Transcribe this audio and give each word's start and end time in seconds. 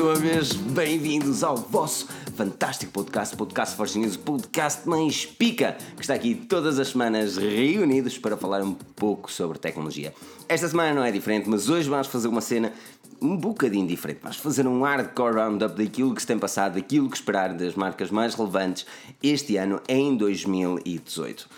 uma 0.00 0.14
vez 0.14 0.52
bem-vindos 0.52 1.42
ao 1.42 1.56
vosso 1.56 2.06
fantástico 2.36 2.92
podcast, 2.92 3.36
Podcast 3.36 3.76
Forge 3.76 3.98
News, 3.98 4.14
o 4.14 4.20
podcast 4.20 4.88
mais 4.88 5.26
pica, 5.26 5.76
que 5.96 6.02
está 6.02 6.14
aqui 6.14 6.36
todas 6.36 6.78
as 6.78 6.88
semanas 6.88 7.36
reunidos 7.36 8.16
para 8.16 8.36
falar 8.36 8.62
um 8.62 8.74
pouco 8.74 9.30
sobre 9.30 9.58
tecnologia. 9.58 10.14
Esta 10.48 10.68
semana 10.68 10.94
não 10.94 11.02
é 11.02 11.10
diferente, 11.10 11.48
mas 11.48 11.68
hoje 11.68 11.88
vamos 11.88 12.06
fazer 12.06 12.28
uma 12.28 12.40
cena 12.40 12.72
um 13.20 13.36
bocadinho 13.36 13.88
diferente. 13.88 14.20
Vamos 14.22 14.36
fazer 14.36 14.68
um 14.68 14.82
hardcore 14.82 15.34
roundup 15.34 15.76
daquilo 15.76 16.14
que 16.14 16.20
se 16.20 16.28
tem 16.28 16.38
passado, 16.38 16.74
daquilo 16.74 17.10
que 17.10 17.16
esperar 17.16 17.52
das 17.54 17.74
marcas 17.74 18.10
mais 18.10 18.36
relevantes 18.36 18.86
este 19.20 19.56
ano 19.56 19.80
em 19.88 20.16
2018. 20.16 21.48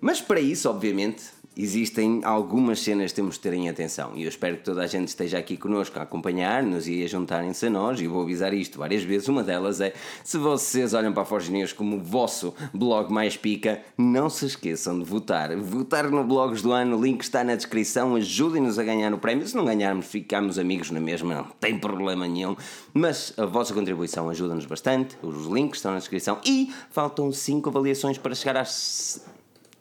Mas 0.00 0.20
para 0.20 0.40
isso, 0.40 0.68
obviamente, 0.68 1.22
existem 1.56 2.20
algumas 2.24 2.80
cenas 2.80 3.12
que 3.12 3.16
temos 3.16 3.36
de 3.36 3.40
ter 3.40 3.54
em 3.54 3.68
atenção 3.68 4.12
e 4.14 4.24
eu 4.24 4.28
espero 4.28 4.56
que 4.56 4.64
toda 4.64 4.82
a 4.82 4.86
gente 4.86 5.08
esteja 5.08 5.38
aqui 5.38 5.56
connosco 5.56 5.98
a 5.98 6.02
acompanhar-nos 6.02 6.86
e 6.86 7.02
a 7.02 7.06
juntarem-se 7.06 7.66
a 7.66 7.70
nós 7.70 8.00
e 8.00 8.06
vou 8.06 8.22
avisar 8.22 8.52
isto 8.52 8.78
várias 8.78 9.02
vezes, 9.02 9.28
uma 9.28 9.42
delas 9.42 9.80
é 9.80 9.92
se 10.22 10.38
vocês 10.38 10.92
olham 10.94 11.12
para 11.12 11.22
a 11.22 11.26
Forge 11.26 11.50
News 11.50 11.72
como 11.72 11.96
o 11.96 12.00
vosso 12.00 12.54
blog 12.72 13.12
mais 13.12 13.36
pica, 13.36 13.80
não 13.96 14.28
se 14.28 14.46
esqueçam 14.46 14.98
de 14.98 15.04
votar. 15.04 15.56
Votar 15.56 16.10
no 16.10 16.24
Blogs 16.24 16.62
do 16.62 16.72
Ano, 16.72 16.96
o 16.96 17.02
link 17.02 17.22
está 17.22 17.42
na 17.42 17.54
descrição. 17.54 18.14
Ajudem-nos 18.16 18.78
a 18.78 18.84
ganhar 18.84 19.12
o 19.12 19.18
prémio, 19.18 19.46
se 19.46 19.56
não 19.56 19.64
ganharmos 19.64 20.06
ficamos 20.06 20.58
amigos 20.58 20.90
na 20.90 21.00
mesma, 21.00 21.34
não 21.34 21.44
tem 21.60 21.78
problema 21.78 22.26
nenhum. 22.26 22.56
Mas 22.92 23.32
a 23.36 23.46
vossa 23.46 23.74
contribuição 23.74 24.28
ajuda-nos 24.28 24.66
bastante, 24.66 25.16
os 25.22 25.46
links 25.46 25.78
estão 25.78 25.92
na 25.92 25.98
descrição 25.98 26.38
e 26.44 26.72
faltam 26.90 27.32
5 27.32 27.68
avaliações 27.68 28.18
para 28.18 28.34
chegar 28.34 28.56
às 28.56 29.20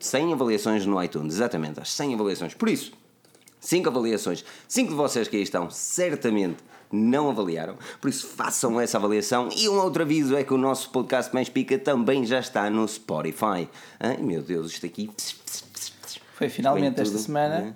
100 0.05 0.33
avaliações 0.33 0.85
no 0.85 1.01
iTunes, 1.03 1.35
exatamente, 1.35 1.79
as 1.79 1.91
100 1.91 2.13
avaliações. 2.13 2.53
Por 2.53 2.69
isso, 2.69 2.93
5 3.59 3.89
avaliações. 3.89 4.45
5 4.67 4.89
de 4.89 4.95
vocês 4.95 5.27
que 5.27 5.35
aí 5.35 5.43
estão 5.43 5.69
certamente 5.69 6.57
não 6.91 7.29
avaliaram, 7.29 7.77
por 7.99 8.09
isso 8.09 8.27
façam 8.27 8.79
essa 8.79 8.97
avaliação. 8.97 9.49
E 9.55 9.67
um 9.67 9.79
outro 9.79 10.03
aviso 10.03 10.35
é 10.35 10.43
que 10.43 10.53
o 10.53 10.57
nosso 10.57 10.89
podcast 10.91 11.33
Mais 11.33 11.49
Pica 11.49 11.77
também 11.77 12.25
já 12.25 12.39
está 12.39 12.69
no 12.69 12.87
Spotify. 12.87 13.67
Ai 13.99 14.17
meu 14.17 14.41
Deus, 14.41 14.71
isto 14.71 14.85
aqui. 14.85 15.09
Foi 16.35 16.49
finalmente 16.49 17.01
esta 17.01 17.17
semana. 17.17 17.59
Né? 17.59 17.75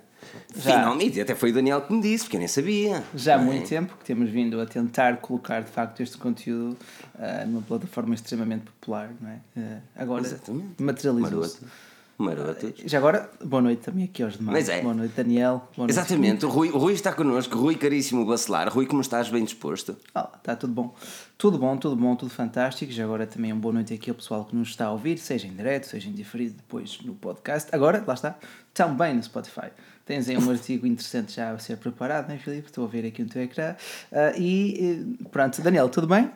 Já, 0.54 0.78
Finalmente, 0.78 1.20
até 1.20 1.34
foi 1.34 1.50
o 1.50 1.54
Daniel 1.54 1.80
que 1.80 1.92
me 1.92 2.00
disse, 2.00 2.24
porque 2.24 2.36
eu 2.36 2.40
nem 2.40 2.48
sabia. 2.48 3.02
Já 3.14 3.36
há 3.36 3.40
é? 3.40 3.44
muito 3.44 3.68
tempo 3.68 3.96
que 3.98 4.04
temos 4.04 4.30
vindo 4.30 4.60
a 4.60 4.66
tentar 4.66 5.16
colocar 5.16 5.62
de 5.62 5.70
facto 5.70 6.00
este 6.00 6.16
conteúdo 6.16 6.76
uh, 7.14 7.46
numa 7.48 7.62
plataforma 7.62 8.14
extremamente 8.14 8.64
popular, 8.64 9.10
não 9.20 9.28
é? 9.28 9.40
Uh, 9.56 9.82
agora 9.96 10.40
materializou-se. 10.78 11.60
Maroto. 12.22 12.72
Já 12.84 12.98
agora, 12.98 13.30
boa 13.44 13.62
noite 13.62 13.82
também 13.82 14.04
aqui 14.04 14.22
aos 14.22 14.36
demais. 14.36 14.68
É. 14.68 14.82
Boa 14.82 14.94
noite, 14.94 15.14
Daniel. 15.16 15.68
Boa 15.76 15.86
noite, 15.86 15.90
Exatamente, 15.90 16.44
o 16.44 16.48
Rui, 16.48 16.70
o 16.70 16.78
Rui 16.78 16.92
está 16.92 17.12
connosco. 17.12 17.56
Rui, 17.56 17.74
caríssimo 17.74 18.26
Bacelar. 18.26 18.68
Rui, 18.68 18.86
como 18.86 19.00
estás? 19.00 19.28
Bem 19.28 19.44
disposto? 19.44 19.96
Oh, 20.14 20.36
está 20.36 20.54
tudo 20.54 20.72
bom. 20.72 20.94
Tudo 21.38 21.58
bom, 21.58 21.76
tudo 21.76 21.96
bom, 21.96 22.14
tudo 22.14 22.30
fantástico. 22.30 22.92
Já 22.92 23.04
agora 23.04 23.26
também 23.26 23.52
uma 23.52 23.60
boa 23.60 23.74
noite 23.74 23.94
aqui 23.94 24.10
ao 24.10 24.16
pessoal 24.16 24.44
que 24.44 24.54
nos 24.54 24.68
está 24.68 24.86
a 24.86 24.92
ouvir, 24.92 25.18
seja 25.18 25.46
em 25.46 25.54
direto, 25.54 25.86
seja 25.86 26.08
em 26.08 26.12
diferido, 26.12 26.56
depois 26.56 27.00
no 27.02 27.14
podcast. 27.14 27.68
Agora, 27.72 28.04
lá 28.06 28.14
está, 28.14 28.36
também 28.74 29.14
no 29.14 29.22
Spotify. 29.22 29.70
Tens 30.04 30.28
aí 30.28 30.36
um 30.36 30.48
artigo 30.50 30.86
interessante 30.86 31.36
já 31.36 31.50
a 31.50 31.58
ser 31.58 31.78
preparado, 31.78 32.28
não 32.28 32.34
é, 32.34 32.38
Filipe? 32.38 32.68
Estou 32.68 32.84
a 32.84 32.88
ver 32.88 33.06
aqui 33.06 33.22
no 33.22 33.30
teu 33.30 33.42
ecrã. 33.42 33.74
Uh, 34.12 34.38
e 34.38 35.16
pronto, 35.30 35.62
Daniel, 35.62 35.88
tudo 35.88 36.06
bem? 36.06 36.30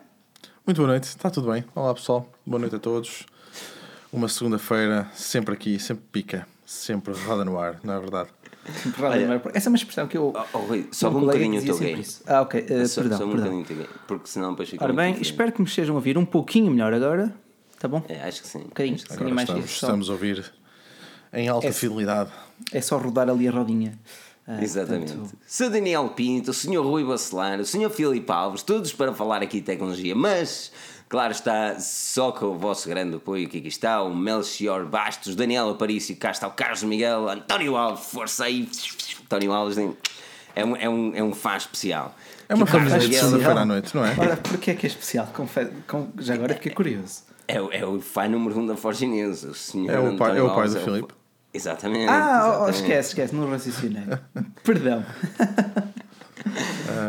Muito 0.66 0.78
boa 0.78 0.88
noite, 0.88 1.04
está 1.04 1.28
tudo 1.28 1.52
bem. 1.52 1.62
Olá 1.74 1.92
pessoal, 1.92 2.26
boa 2.46 2.58
noite 2.58 2.76
a 2.76 2.78
todos. 2.78 3.26
Uma 4.14 4.28
segunda-feira 4.28 5.10
sempre 5.12 5.54
aqui, 5.54 5.76
sempre 5.76 6.04
pica, 6.12 6.46
sempre 6.64 7.12
roda 7.12 7.44
no 7.44 7.58
ar, 7.58 7.80
não 7.82 7.94
é 7.94 7.98
verdade? 7.98 8.28
Olha, 9.02 9.42
Essa 9.52 9.68
é 9.68 9.70
uma 9.70 9.76
expressão 9.76 10.06
que 10.06 10.16
eu. 10.16 10.32
Oh, 10.32 10.56
oh, 10.56 10.58
Rui, 10.58 10.86
só 10.92 11.10
um 11.10 11.20
bocadinho 11.20 11.60
o 11.60 11.64
teu 11.64 11.76
gay. 11.76 12.00
Ah, 12.24 12.42
ok. 12.42 12.60
Uh, 12.60 12.86
só, 12.86 13.00
perdão. 13.00 13.18
Só 13.18 13.24
um 13.24 13.30
perdão. 13.32 13.58
bocadinho 13.58 13.88
porque 14.06 14.28
senão 14.28 14.50
depois 14.52 14.68
fica. 14.68 14.84
Ora 14.84 14.92
bem, 14.92 15.16
espero 15.20 15.50
que 15.50 15.60
me 15.60 15.66
estejam 15.66 15.96
a 15.96 15.98
ouvir 15.98 16.16
um 16.16 16.24
pouquinho 16.24 16.70
melhor 16.70 16.94
agora. 16.94 17.34
Tá 17.76 17.88
bom? 17.88 18.04
É, 18.08 18.22
acho 18.22 18.42
que 18.42 18.46
sim. 18.46 18.58
Um 18.58 18.68
bocadinho, 18.68 18.96
um 18.96 19.02
bocadinho 19.02 19.34
mais 19.34 19.48
estamos, 19.48 19.70
estamos 19.70 20.08
a 20.08 20.12
ouvir 20.12 20.52
em 21.32 21.48
alta 21.48 21.66
é, 21.66 21.72
fidelidade. 21.72 22.30
É 22.72 22.80
só 22.80 22.96
rodar 22.96 23.28
ali 23.28 23.48
a 23.48 23.50
rodinha. 23.50 23.98
Ah, 24.46 24.62
Exatamente. 24.62 25.12
Portanto... 25.12 25.38
Sr. 25.44 25.70
Daniel 25.70 26.08
Pinto, 26.10 26.52
o 26.52 26.54
Sr. 26.54 26.80
Rui 26.82 27.02
Bacelar, 27.02 27.58
o 27.58 27.64
Sr. 27.64 27.90
Filipe 27.90 28.30
Alves, 28.30 28.62
todos 28.62 28.92
para 28.92 29.12
falar 29.12 29.42
aqui 29.42 29.58
de 29.58 29.66
tecnologia, 29.66 30.14
mas 30.14 30.70
Claro 31.14 31.30
está, 31.30 31.78
só 31.78 32.32
com 32.32 32.46
o 32.46 32.58
vosso 32.58 32.88
grande 32.88 33.14
apoio, 33.14 33.48
que 33.48 33.58
aqui 33.58 33.68
está 33.68 34.02
o 34.02 34.12
Melchior 34.12 34.84
Bastos, 34.84 35.36
Daniel 35.36 35.70
Aparício, 35.70 36.16
cá 36.16 36.32
está 36.32 36.48
o 36.48 36.50
Carlos 36.50 36.82
Miguel, 36.82 37.28
António 37.28 37.76
Alves, 37.76 38.06
força 38.06 38.46
aí, 38.46 38.68
António 39.22 39.52
Alves 39.52 39.78
é 39.78 40.64
um, 40.64 40.76
é 40.76 40.88
um, 40.88 41.12
é 41.14 41.22
um 41.22 41.32
fã 41.32 41.56
especial. 41.56 42.16
É 42.48 42.54
uma 42.56 42.66
família 42.66 42.98
de 42.98 43.14
segunda-feira 43.14 43.60
à 43.60 43.64
noite, 43.64 43.94
não 43.94 44.04
é? 44.04 44.12
Ora, 44.18 44.36
porquê 44.38 44.72
é 44.72 44.74
que 44.74 44.86
é 44.86 44.88
especial? 44.88 45.28
Confe... 45.32 45.68
Já 46.18 46.34
agora 46.34 46.54
fiquei 46.54 46.72
curioso. 46.72 47.22
É, 47.46 47.58
é 47.58 47.86
o 47.86 48.00
fã 48.00 48.26
número 48.26 48.58
um 48.58 48.66
da 48.66 48.74
News, 48.74 49.44
o 49.44 49.54
senhor 49.54 49.94
é 49.94 50.00
o 50.00 50.16
pai, 50.16 50.36
é 50.36 50.42
o 50.42 50.52
pai 50.52 50.68
do 50.68 50.78
é 50.78 50.80
Filipe. 50.80 51.14
Exatamente. 51.52 52.10
Ah, 52.10 52.16
exatamente. 52.16 52.64
Oh, 52.64 52.70
esquece, 52.70 53.08
esquece, 53.10 53.34
não 53.36 53.48
raciocinei. 53.48 54.02
Perdão. 54.64 55.06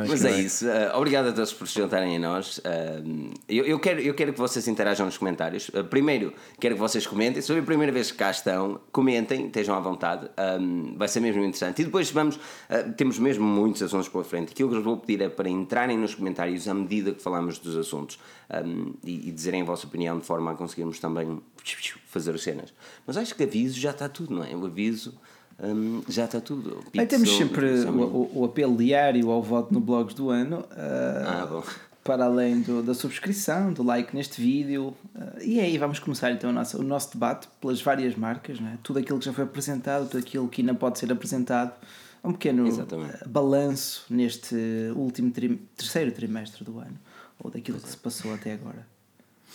Mas 0.08 0.26
é 0.26 0.40
isso. 0.40 0.66
Uh, 0.66 0.98
obrigado 0.98 1.28
a 1.30 1.32
todos 1.34 1.54
por 1.54 1.68
se 1.68 1.80
juntarem 1.80 2.16
a 2.16 2.20
nós. 2.20 2.58
Uh, 2.60 3.34
eu, 3.48 3.66
eu, 3.66 3.80
quero, 3.80 4.00
eu 4.00 4.14
quero 4.14 4.34
que 4.34 4.40
vocês 4.40 4.68
interajam 4.68 5.06
nos 5.06 5.18
comentários. 5.18 5.70
Uh, 5.70 5.84
primeiro, 5.84 6.34
quero 6.60 6.76
que 6.76 6.80
vocês 6.82 7.06
comentem. 7.06 7.42
Se 7.42 7.48
foi 7.48 7.60
a 7.60 7.64
primeira 7.64 7.92
vez 7.92 8.12
que 8.12 8.18
cá 8.18 8.32
estão, 8.32 8.80
comentem, 8.92 9.48
estejam 9.48 9.76
à 9.76 9.80
vontade. 9.80 10.30
Um, 10.60 10.96
vai 10.98 11.08
ser 11.08 11.20
mesmo 11.20 11.42
interessante. 11.42 11.82
E 11.82 11.86
depois 11.86 12.12
vamos. 12.12 12.40
temos 12.98 13.20
mesmo 13.20 13.46
muitos 13.46 13.82
assuntos 13.82 14.10
pela 14.10 14.24
frente. 14.24 14.52
Aquilo 14.52 14.70
que 14.70 14.76
eu 14.76 14.82
vos 14.82 14.86
vou 14.86 14.98
pedir 14.98 15.24
é 15.24 15.30
para 15.30 15.50
entrarem 15.50 15.98
nos 15.98 16.16
comentários 16.16 16.68
à 16.68 16.74
medida 16.74 17.12
que 17.12 17.22
falamos 17.22 17.60
dos 17.60 17.76
assuntos 17.76 18.20
um, 18.66 18.94
e, 19.04 19.30
e 19.30 19.32
dizerem 19.32 19.62
a 19.62 19.66
vossa 19.66 19.88
opinião 19.88 20.20
de 20.20 20.26
forma 20.26 20.52
a 20.52 20.56
conseguirmos 20.56 21.00
também 21.00 21.42
fazer 22.08 22.36
as 22.36 22.42
cenas. 22.42 22.74
Mas 23.06 23.18
acho 23.18 23.36
que 23.36 23.44
aviso 23.44 23.80
já 23.80 23.92
está 23.92 24.08
tudo, 24.08 24.34
não 24.34 24.44
é? 24.44 24.56
O 24.56 24.66
aviso 24.66 25.14
hum, 25.62 26.02
já 26.08 26.26
está 26.26 26.40
tudo. 26.40 26.84
Aí 26.98 27.06
temos 27.06 27.30
sempre 27.30 27.66
o, 27.86 28.02
o, 28.02 28.40
o, 28.40 28.46
apelo 28.46 28.76
diário 28.76 29.30
ao 29.30 29.42
voto 29.42 29.74
no 29.74 29.80
Blogs 29.80 30.14
do 30.14 30.30
Ano. 30.30 30.60
Uh, 30.60 31.28
ah, 31.28 31.48
bom. 31.50 31.64
Para 32.04 32.26
além 32.26 32.62
do, 32.62 32.84
da 32.84 32.94
subscrição, 32.94 33.74
do 33.74 33.84
like 33.84 34.16
neste 34.16 34.40
vídeo. 34.42 34.96
Uh, 35.16 35.42
e 35.42 35.60
aí 35.60 35.78
vamos 35.78 36.00
começar 36.00 36.32
então 36.32 36.50
o 36.50 36.54
nosso, 36.54 36.80
o 36.80 36.84
nosso 36.84 37.14
debate 37.14 37.48
pelas 37.60 37.82
várias 37.82 38.16
marcas, 38.16 38.60
né? 38.60 38.78
tudo 38.84 39.00
aquilo 39.00 39.20
que 39.20 39.26
já 39.26 39.34
foi 39.34 39.44
apresentado, 39.44 40.10
tudo 40.10 40.20
aquilo 40.20 40.48
que 40.48 40.62
ainda 40.62 40.74
pode 40.74 41.00
ser 41.00 41.12
apresentado. 41.12 41.74
Um 42.24 42.32
pequeno 42.32 42.68
Exatamente. 42.68 43.28
balanço 43.28 44.04
neste 44.10 44.56
último 44.96 45.32
terceiro 45.76 46.12
trimestre 46.12 46.64
do 46.64 46.80
ano, 46.80 46.98
ou 47.38 47.52
daquilo 47.52 47.80
que 47.80 47.88
se 47.88 47.98
passou 47.98 48.34
até 48.34 48.54
agora. 48.54 48.95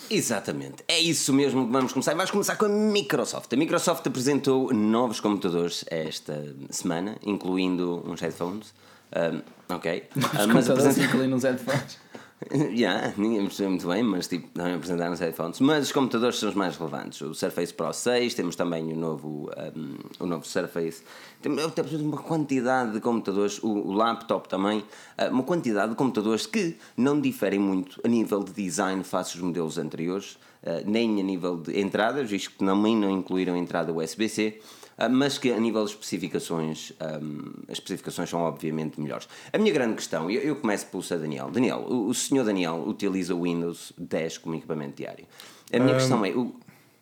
Exatamente, 0.09 0.85
é 0.89 0.99
isso 0.99 1.33
mesmo 1.33 1.67
que 1.67 1.73
vamos 1.73 1.93
começar. 1.93 2.15
Vamos 2.15 2.31
começar 2.31 2.57
com 2.57 2.67
a 2.67 2.69
Microsoft. 2.69 3.53
A 3.53 3.57
Microsoft 3.57 4.07
apresentou 4.07 4.73
novos 4.73 5.21
computadores 5.21 5.85
esta 5.89 6.55
semana, 6.71 7.17
incluindo 7.25 8.03
uns 8.07 8.21
headphones. 8.21 8.73
Um, 9.15 9.75
ok. 9.75 10.09
Novos 10.15 10.45
uh, 10.45 10.49
mas 10.49 10.71
apresentou... 10.71 11.05
incluindo 11.05 11.37
uns 11.37 11.43
headphones. 11.43 11.99
yeah, 12.73 13.13
ninguém 13.19 13.43
percebeu 13.43 13.71
muito 13.71 13.87
bem, 13.87 14.03
mas 14.03 14.27
tipo, 14.27 14.49
não 14.55 14.75
apresentaram 14.75 15.13
os 15.13 15.21
headphones. 15.21 15.61
Mas 15.61 15.87
os 15.87 15.93
computadores 15.93 16.39
são 16.39 16.49
os 16.49 16.55
mais 16.55 16.75
relevantes. 16.77 17.21
O 17.21 17.35
Surface 17.35 17.73
Pro 17.73 17.93
6, 17.93 18.33
temos 18.33 18.57
também 18.57 18.91
o 18.93 18.97
novo, 18.97 19.51
um, 19.77 19.97
o 20.19 20.27
novo 20.27 20.47
Surface. 20.47 21.03
Temos 21.43 21.63
uma 22.01 22.17
quantidade 22.17 22.93
de 22.93 23.01
computadores, 23.01 23.63
o, 23.63 23.69
o 23.69 23.93
laptop 23.93 24.49
também, 24.49 24.79
uh, 24.79 25.31
uma 25.31 25.43
quantidade 25.43 25.91
de 25.91 25.97
computadores 25.97 26.47
que 26.47 26.79
não 26.97 27.21
diferem 27.21 27.61
muito 27.61 28.01
a 28.03 28.09
nível 28.09 28.43
de 28.43 28.53
design 28.53 29.05
face 29.05 29.37
aos 29.37 29.45
modelos 29.45 29.77
anteriores, 29.77 30.39
uh, 30.63 30.83
nem 30.87 31.21
a 31.21 31.23
nível 31.23 31.59
de 31.59 31.79
entradas, 31.79 32.31
visto 32.31 32.53
que 32.53 32.65
também 32.65 32.97
não 32.97 33.11
incluíram 33.11 33.55
entrada 33.55 33.93
USB-C. 33.93 34.61
Ah, 35.01 35.09
mas 35.09 35.39
que 35.39 35.51
a 35.51 35.59
nível 35.59 35.83
de 35.87 35.93
especificações, 35.93 36.93
um, 37.01 37.63
as 37.69 37.79
especificações 37.79 38.29
são 38.29 38.41
obviamente 38.43 39.01
melhores. 39.01 39.27
A 39.51 39.57
minha 39.57 39.73
grande 39.73 39.95
questão, 39.95 40.31
eu, 40.31 40.43
eu 40.43 40.57
começo 40.57 40.85
pelo 40.89 41.03
Sr. 41.03 41.21
Daniel. 41.21 41.51
Daniel, 41.51 41.79
o, 41.89 42.09
o 42.09 42.13
senhor 42.13 42.45
Daniel 42.45 42.85
utiliza 42.87 43.35
o 43.35 43.45
Windows 43.45 43.95
10 43.97 44.37
como 44.39 44.57
equipamento 44.57 44.99
diário. 44.99 45.25
A 45.73 45.79
minha 45.79 45.95
um... 45.95 45.97
questão 45.97 46.23
é, 46.23 46.31
o, 46.33 46.55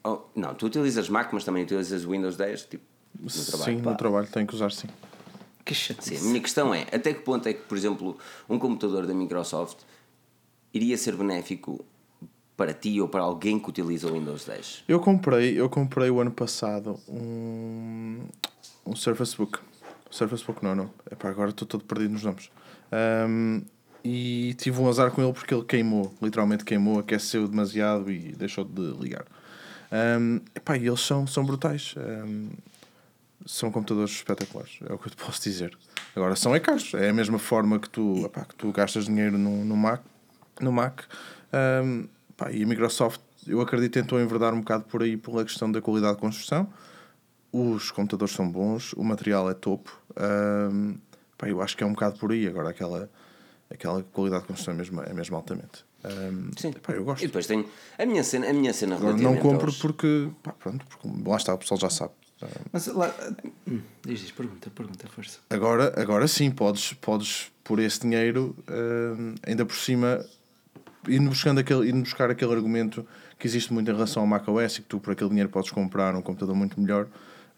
oh, 0.04 0.20
não, 0.36 0.54
tu 0.54 0.66
utilizas 0.66 1.08
Mac, 1.08 1.32
mas 1.32 1.42
também 1.44 1.64
utilizas 1.64 2.04
o 2.04 2.10
Windows 2.10 2.36
10, 2.36 2.66
tipo, 2.66 2.84
no 3.18 3.28
trabalho. 3.28 3.76
Sim, 3.76 3.82
Pá. 3.82 3.90
no 3.90 3.96
trabalho 3.96 4.28
tenho 4.28 4.46
que 4.46 4.54
usar 4.54 4.70
sim. 4.70 4.86
Que 5.64 5.74
chatice. 5.74 6.18
Sim, 6.18 6.24
a 6.24 6.28
minha 6.28 6.40
questão 6.40 6.72
é, 6.72 6.82
até 6.92 7.12
que 7.12 7.22
ponto 7.22 7.48
é 7.48 7.52
que, 7.52 7.62
por 7.62 7.76
exemplo, 7.76 8.16
um 8.48 8.60
computador 8.60 9.08
da 9.08 9.12
Microsoft 9.12 9.78
iria 10.72 10.96
ser 10.96 11.16
benéfico 11.16 11.84
para 12.58 12.74
ti 12.74 13.00
ou 13.00 13.08
para 13.08 13.22
alguém 13.22 13.56
que 13.56 13.70
utiliza 13.70 14.08
o 14.08 14.14
Windows 14.14 14.44
10? 14.44 14.84
Eu 14.88 14.98
comprei, 14.98 15.58
eu 15.58 15.70
comprei 15.70 16.10
o 16.10 16.20
ano 16.20 16.32
passado 16.32 16.98
um, 17.08 18.18
um 18.84 18.96
Surface 18.96 19.36
Book. 19.36 19.60
Surface 20.10 20.44
Book 20.44 20.62
não, 20.64 20.74
não. 20.74 20.90
É 21.08 21.14
para 21.14 21.30
agora 21.30 21.50
estou 21.50 21.68
todo 21.68 21.84
perdido 21.84 22.14
nos 22.14 22.24
nomes. 22.24 22.50
Um, 23.28 23.62
e 24.02 24.54
tive 24.54 24.80
um 24.80 24.88
azar 24.88 25.12
com 25.12 25.22
ele 25.22 25.32
porque 25.32 25.54
ele 25.54 25.64
queimou, 25.64 26.12
literalmente 26.20 26.64
queimou, 26.64 26.98
aqueceu 26.98 27.46
demasiado 27.46 28.10
e 28.10 28.32
deixou 28.32 28.64
de 28.64 28.90
ligar. 29.00 29.24
Um, 30.20 30.40
epá, 30.52 30.76
e 30.76 30.88
eles 30.88 31.00
são, 31.00 31.28
são 31.28 31.44
brutais. 31.44 31.94
Um, 31.96 32.48
são 33.46 33.70
computadores 33.70 34.10
espetaculares, 34.10 34.80
é 34.84 34.92
o 34.92 34.98
que 34.98 35.06
eu 35.06 35.10
te 35.12 35.16
posso 35.16 35.40
dizer. 35.40 35.78
Agora, 36.16 36.34
são 36.34 36.52
é 36.56 36.58
caros. 36.58 36.92
É 36.94 37.08
a 37.08 37.14
mesma 37.14 37.38
forma 37.38 37.78
que 37.78 37.88
tu, 37.88 38.24
epá, 38.24 38.44
que 38.44 38.56
tu 38.56 38.72
gastas 38.72 39.04
dinheiro 39.04 39.38
no, 39.38 39.64
no 39.64 39.76
Mac, 39.76 40.02
no 40.60 40.72
Mac. 40.72 41.02
Um, 41.84 42.08
pá, 42.38 42.50
e 42.50 42.62
a 42.62 42.66
Microsoft, 42.66 43.20
eu 43.46 43.60
acredito, 43.60 43.92
tentou 43.92 44.18
enverdar 44.18 44.54
um 44.54 44.60
bocado 44.60 44.84
por 44.84 45.02
aí 45.02 45.16
pela 45.18 45.44
questão 45.44 45.70
da 45.70 45.82
qualidade 45.82 46.14
de 46.14 46.20
construção. 46.20 46.72
Os 47.52 47.90
computadores 47.90 48.34
são 48.34 48.50
bons, 48.50 48.92
o 48.94 49.02
material 49.02 49.50
é 49.50 49.54
topo. 49.54 50.00
Um, 50.16 50.96
pá, 51.36 51.48
eu 51.48 51.60
acho 51.60 51.76
que 51.76 51.82
é 51.82 51.86
um 51.86 51.92
bocado 51.92 52.18
por 52.18 52.30
aí. 52.32 52.46
Agora, 52.46 52.70
aquela, 52.70 53.10
aquela 53.70 54.02
qualidade 54.02 54.42
de 54.42 54.48
construção 54.48 54.74
é 54.74 54.76
mesmo, 54.76 55.02
é 55.02 55.12
mesmo 55.12 55.36
altamente. 55.36 55.84
Um, 56.04 56.50
Sim. 56.56 56.72
pá, 56.72 56.92
eu 56.92 57.04
gosto. 57.04 57.22
E 57.24 57.26
depois 57.26 57.46
tenho 57.46 57.68
a 57.98 58.06
minha 58.06 58.22
cena, 58.22 58.48
a 58.48 58.52
minha 58.52 58.72
cena 58.72 58.96
Agora 58.96 59.16
não 59.16 59.36
compro 59.36 59.66
aos- 59.66 59.78
porque, 59.78 60.30
pá, 60.42 60.52
pronto, 60.52 60.84
porque 60.86 61.08
lá 61.28 61.36
está, 61.36 61.54
o 61.54 61.58
pessoal 61.58 61.80
já 61.80 61.90
sabe. 61.90 62.12
Mas 62.72 62.86
lá. 62.86 63.12
Hum, 63.66 63.80
diz, 64.04 64.20
diz, 64.20 64.30
pergunta, 64.30 64.70
pergunta, 64.70 65.08
força. 65.08 65.40
Agora, 65.50 65.92
agora 66.00 66.28
sim, 66.28 66.50
podes, 66.52 66.92
podes 66.92 67.50
por 67.64 67.80
esse 67.80 68.00
dinheiro, 68.00 68.54
hum, 68.70 69.34
ainda 69.44 69.66
por 69.66 69.74
cima, 69.74 70.24
ir 71.08 71.20
buscando 71.20 71.58
aquele, 71.58 71.88
ir 71.88 71.94
buscar 71.94 72.30
aquele 72.30 72.52
argumento 72.52 73.06
que 73.38 73.46
existe 73.46 73.72
muito 73.72 73.90
em 73.90 73.94
relação 73.94 74.22
ao 74.22 74.26
macOS 74.26 74.76
e 74.76 74.82
que 74.82 74.88
tu 74.88 75.00
por 75.00 75.12
aquele 75.12 75.30
dinheiro 75.30 75.48
podes 75.48 75.70
comprar 75.70 76.14
um 76.14 76.22
computador 76.22 76.54
muito 76.54 76.80
melhor. 76.80 77.06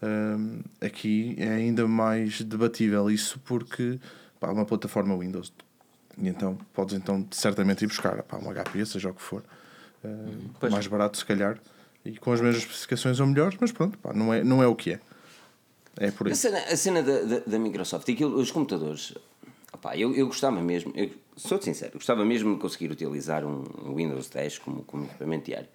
hum, 0.02 0.61
aqui 0.81 1.35
é 1.38 1.49
ainda 1.49 1.87
mais 1.87 2.41
debatível 2.43 3.11
isso 3.11 3.38
porque 3.44 3.99
pá, 4.38 4.49
é 4.49 4.52
uma 4.52 4.64
plataforma 4.64 5.17
Windows 5.17 5.52
e 6.19 6.29
então 6.29 6.58
podes 6.73 6.94
então 6.94 7.26
certamente 7.31 7.82
ir 7.85 7.87
buscar 7.87 8.23
pá, 8.23 8.38
um 8.38 8.52
HP, 8.52 8.87
seja 8.87 9.11
o 9.11 9.14
que 9.14 9.23
for, 9.23 9.43
Pois. 10.58 10.73
mais 10.73 10.87
barato 10.87 11.19
se 11.19 11.25
calhar 11.25 11.58
e 12.05 12.17
com 12.17 12.32
as 12.32 12.41
mesmas 12.41 12.62
especificações 12.62 13.20
ou 13.20 13.26
melhores, 13.26 13.56
mas 13.61 13.73
pronto, 13.73 13.99
pá, 13.99 14.12
não, 14.12 14.32
é, 14.32 14.43
não 14.43 14.62
é 14.62 14.67
o 14.67 14.75
que 14.75 14.93
é. 14.93 15.00
É 15.99 16.11
por 16.11 16.26
aí. 16.26 16.32
A 16.32 16.37
cena, 16.37 16.58
a 16.58 16.76
cena 16.76 17.02
da, 17.02 17.23
da, 17.23 17.38
da 17.41 17.58
Microsoft, 17.58 18.08
aquilo, 18.08 18.38
os 18.38 18.50
computadores, 18.50 19.14
opá, 19.73 19.97
eu, 19.97 20.14
eu 20.14 20.26
gostava 20.26 20.61
mesmo, 20.62 20.93
eu 20.97 21.11
sou 21.49 21.61
sincero, 21.61 21.93
gostava 21.95 22.25
mesmo 22.25 22.55
de 22.55 22.61
conseguir 22.61 22.91
utilizar 22.91 23.45
um 23.45 23.65
Windows 23.95 24.29
10 24.29 24.59
como, 24.59 24.83
como 24.83 25.05
equipamento 25.05 25.47
diário. 25.47 25.69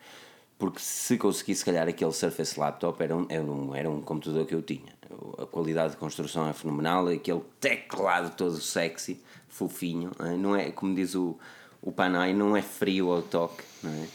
Porque 0.58 0.80
se 0.80 1.18
conseguisse, 1.18 1.60
se 1.60 1.66
calhar, 1.66 1.88
aquele 1.88 2.14
Surface 2.14 2.58
Laptop 2.58 3.04
era 3.04 3.16
um, 3.16 3.26
era, 3.28 3.44
um, 3.44 3.76
era 3.76 3.90
um 3.90 4.02
computador 4.02 4.46
que 4.46 4.56
eu 4.56 4.62
tinha. 4.62 4.94
A 5.38 5.46
qualidade 5.46 5.92
de 5.92 5.98
construção 5.98 6.48
é 6.48 6.54
fenomenal, 6.54 7.08
aquele 7.08 7.42
teclado 7.60 8.36
todo 8.36 8.60
sexy, 8.62 9.22
fofinho, 9.50 10.12
não 10.40 10.56
é, 10.56 10.72
como 10.72 10.96
diz 10.96 11.14
o, 11.14 11.38
o 11.82 11.92
Panay, 11.92 12.34
não 12.34 12.56
é 12.56 12.62
frio 12.62 13.12
ao 13.12 13.22
toque, 13.22 13.64
não 13.84 13.92
é? 13.92 14.08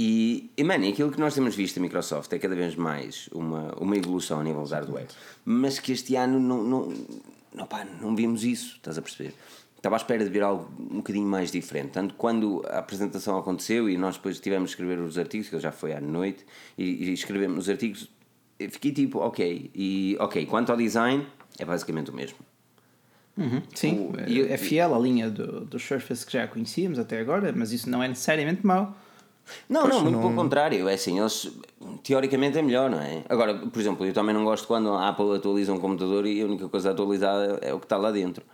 E, 0.00 0.52
e 0.56 0.62
mano, 0.62 0.88
aquilo 0.88 1.10
que 1.10 1.18
nós 1.18 1.34
temos 1.34 1.56
visto 1.56 1.78
a 1.78 1.80
Microsoft 1.80 2.32
é 2.32 2.38
cada 2.38 2.54
vez 2.54 2.76
mais 2.76 3.28
uma, 3.32 3.74
uma 3.80 3.96
evolução 3.96 4.38
a 4.38 4.44
nível 4.44 4.62
de 4.62 4.72
hardware, 4.72 5.08
mas 5.44 5.80
que 5.80 5.90
este 5.90 6.14
ano 6.14 6.38
não, 6.38 6.62
não, 6.62 6.94
não, 7.52 7.66
pá, 7.66 7.84
não 8.00 8.14
vimos 8.14 8.44
isso, 8.44 8.76
estás 8.76 8.96
a 8.96 9.02
perceber? 9.02 9.34
Estava 9.78 9.96
à 9.96 9.98
espera 9.98 10.22
de 10.24 10.28
ver 10.30 10.42
algo 10.42 10.68
um 10.78 10.96
bocadinho 10.96 11.26
mais 11.26 11.50
diferente. 11.50 11.92
Tanto 11.92 12.14
quando 12.14 12.62
a 12.68 12.78
apresentação 12.78 13.38
aconteceu 13.38 13.88
e 13.88 13.96
nós 13.96 14.16
depois 14.16 14.38
tivemos 14.40 14.70
de 14.70 14.74
escrever 14.74 14.98
os 14.98 15.16
artigos, 15.16 15.48
que 15.48 15.58
já 15.58 15.72
foi 15.72 15.92
à 15.94 16.00
noite, 16.00 16.44
e, 16.76 16.84
e 17.08 17.12
escrevemos 17.12 17.58
os 17.64 17.70
artigos, 17.70 18.10
fiquei 18.70 18.90
tipo, 18.92 19.20
ok. 19.20 19.70
E 19.74 20.16
ok, 20.20 20.44
quanto 20.46 20.70
ao 20.72 20.76
design, 20.76 21.24
é 21.58 21.64
basicamente 21.64 22.10
o 22.10 22.14
mesmo. 22.14 22.36
Sim, 23.72 24.10
O- 24.12 24.18
é- 24.18 24.52
é 24.52 24.56
fiel 24.56 24.92
à 24.92 24.98
linha 24.98 25.30
do, 25.30 25.60
do 25.64 25.78
Surface 25.78 26.26
que 26.26 26.32
já 26.32 26.48
conhecíamos 26.48 26.98
até 26.98 27.20
agora, 27.20 27.52
mas 27.56 27.70
isso 27.72 27.88
não 27.88 28.02
é 28.02 28.08
necessariamente 28.08 28.66
mau. 28.66 28.96
Não, 29.68 29.82
Pois, 29.82 29.94
não, 29.94 30.02
muito 30.02 30.14
não- 30.16 30.22
pelo 30.22 30.34
contrário. 30.34 30.88
É 30.88 30.94
assim, 30.94 31.20
eles 31.20 31.50
teoricamente 32.02 32.58
é 32.58 32.62
melhor, 32.62 32.90
não 32.90 33.00
é? 33.00 33.22
Agora, 33.28 33.54
por 33.54 33.78
exemplo, 33.80 34.04
eu 34.04 34.12
também 34.12 34.34
não 34.34 34.42
gosto 34.44 34.66
quando 34.66 34.90
a 34.90 35.08
Apple 35.08 35.36
atualiza 35.36 35.72
um 35.72 35.78
computador 35.78 36.26
e 36.26 36.42
a 36.42 36.44
única 36.44 36.68
coisa 36.68 36.90
atualizada 36.90 37.60
é 37.62 37.72
o 37.72 37.78
que 37.78 37.86
está 37.86 37.96
lá 37.96 38.10
dentro. 38.10 38.44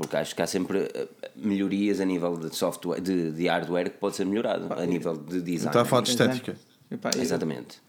Porque 0.00 0.16
acho 0.16 0.34
que 0.34 0.40
há 0.40 0.46
sempre 0.46 0.90
eh, 0.94 1.08
melhorias 1.36 2.00
a 2.00 2.06
nível 2.06 2.34
de 2.34 2.56
software, 2.56 3.02
de, 3.02 3.32
de 3.32 3.46
hardware 3.46 3.90
que 3.90 3.98
pode 3.98 4.16
ser 4.16 4.24
melhorado, 4.24 4.72
a 4.72 4.86
nível 4.86 5.14
de 5.14 5.42
design. 5.42 5.66
Está 5.68 5.82
a 5.82 5.84
falar 5.84 6.00
de 6.00 6.08
é. 6.08 6.12
estética. 6.12 6.56
Epá, 6.90 7.10
eu- 7.14 7.20
Exatamente. 7.20 7.82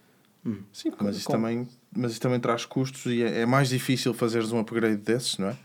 Sim, 0.74 0.92
mas 1.00 1.16
isso, 1.16 1.30
também, 1.30 1.66
mas 1.96 2.12
isso 2.12 2.20
também 2.20 2.38
traz 2.38 2.66
custos 2.66 3.06
e 3.06 3.24
é, 3.24 3.42
é 3.42 3.46
mais 3.46 3.70
difícil 3.70 4.14
fazeres 4.14 4.52
um 4.52 4.60
upgrade 4.60 4.98
desses, 4.98 5.38
não 5.38 5.48
é? 5.50 5.56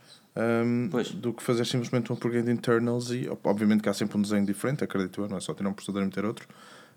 Pois. 0.89 1.11
do 1.11 1.33
que 1.33 1.43
fazer 1.43 1.65
simplesmente 1.67 2.13
um 2.13 2.15
upgrade 2.15 2.45
de 2.47 2.53
internals 2.53 3.11
e 3.11 3.29
ob- 3.29 3.41
obviamente 3.43 3.83
que 3.83 3.89
há 3.89 3.95
sempre 3.95 4.17
um 4.17 4.23
desenho 4.23 4.47
diferente, 4.47 4.85
acredito 4.85 5.23
eu, 5.23 5.29
não 5.29 5.39
é 5.39 5.41
só 5.41 5.53
tirar 5.53 5.71
um 5.71 5.73
processador 5.73 6.03
e 6.03 6.05
meter 6.05 6.25
outro, 6.25 6.47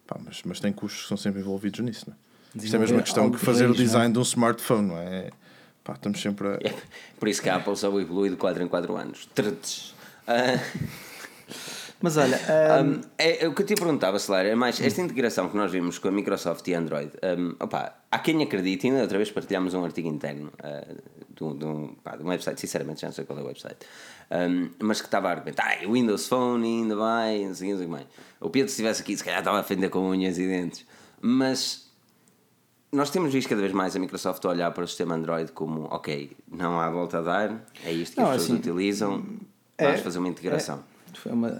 Pá, 0.05 0.19
mas, 0.23 0.41
mas 0.45 0.59
tem 0.59 0.71
custos 0.73 1.03
que 1.03 1.07
são 1.07 1.17
sempre 1.17 1.39
envolvidos 1.39 1.79
nisso, 1.79 2.05
não 2.07 2.13
é? 2.13 2.63
Isto 2.63 2.75
é 2.75 2.77
a 2.77 2.79
mesma 2.81 3.01
questão 3.01 3.31
que 3.31 3.37
fazer 3.39 3.67
o 3.67 3.73
design 3.73 4.11
de 4.13 4.19
um 4.19 4.23
smartphone, 4.23 4.89
não 4.89 4.97
é? 4.97 5.31
Pá, 5.89 5.95
estamos 5.95 6.21
sempre 6.21 6.47
a. 6.47 6.51
É 6.61 6.73
por 7.19 7.27
isso 7.27 7.41
que 7.41 7.49
a 7.49 7.55
Apple 7.55 7.75
só 7.75 7.87
evolui 7.99 8.29
de 8.29 8.35
4 8.35 8.61
em 8.61 8.67
4 8.67 8.95
anos. 8.95 9.27
Trtes. 9.33 9.95
Ah, 10.27 10.59
Mas 11.99 12.15
olha, 12.15 12.39
ah, 12.47 12.83
Um, 12.83 13.01
é, 13.17 13.43
é 13.43 13.47
o 13.47 13.55
que 13.55 13.63
eu 13.63 13.65
te 13.65 13.73
perguntava, 13.73 14.19
Celar, 14.19 14.45
é 14.45 14.53
mais 14.53 14.79
esta 14.79 15.01
integração 15.01 15.49
que 15.49 15.57
nós 15.57 15.71
vimos 15.71 15.97
com 15.97 16.07
a 16.07 16.11
Microsoft 16.11 16.65
e 16.67 16.75
Android. 16.75 17.11
Um, 17.23 17.55
opa, 17.59 17.95
há 18.11 18.19
quem 18.19 18.41
acredite, 18.43 18.85
ainda 18.85 19.01
outra 19.01 19.17
vez 19.17 19.31
partilhámos 19.31 19.73
um 19.73 19.83
artigo 19.83 20.07
interno 20.07 20.51
uh, 20.63 20.95
de, 21.35 21.43
um, 21.43 21.57
de, 21.57 21.65
um, 21.65 21.95
pá, 21.95 22.15
de 22.15 22.23
um 22.23 22.27
website, 22.27 22.61
sinceramente 22.61 23.01
já 23.01 23.07
não 23.07 23.13
sei 23.13 23.25
qual 23.25 23.39
é 23.39 23.41
o 23.41 23.47
website, 23.47 23.79
um, 24.31 24.69
mas 24.79 25.01
que 25.01 25.07
estava 25.07 25.27
a 25.29 25.31
argumentar, 25.31 25.79
ah, 25.81 25.87
o 25.87 25.93
Windows 25.93 26.27
Phone 26.27 26.65
ainda 26.83 26.95
vai, 26.95 27.43
não 27.45 27.55
sei, 27.55 27.73
o 27.73 27.77
que, 27.77 27.83
não 27.83 27.87
sei 27.87 27.87
o 27.87 27.89
que 27.89 27.95
mais. 27.95 28.07
O 28.39 28.49
Pedro, 28.49 28.69
se 28.69 28.73
estivesse 28.75 29.01
aqui, 29.01 29.17
se 29.17 29.23
calhar 29.23 29.39
estava 29.39 29.57
a 29.57 29.61
defender 29.61 29.89
com 29.89 30.07
unhas 30.07 30.37
e 30.37 30.47
dentes, 30.47 30.85
mas 31.19 31.88
nós 32.91 33.09
temos 33.09 33.31
visto 33.33 33.47
cada 33.49 33.61
vez 33.61 33.73
mais 33.73 33.95
a 33.95 33.99
Microsoft 33.99 34.43
olhar 34.45 34.71
para 34.71 34.83
o 34.83 34.87
sistema 34.87 35.15
Android 35.15 35.51
como, 35.51 35.87
ok, 35.91 36.31
não 36.51 36.79
há 36.79 36.89
volta 36.89 37.19
a 37.19 37.21
dar, 37.21 37.65
é 37.85 37.91
isto 37.91 38.15
que 38.15 38.21
Não, 38.21 38.29
as 38.31 38.37
pessoas 38.37 38.51
assim, 38.59 38.59
utilizam, 38.59 39.23
é- 39.77 39.85
vamos 39.87 40.01
fazer 40.01 40.19
uma 40.19 40.27
integração. 40.27 40.83
Foi 41.19 41.33
uma, 41.33 41.51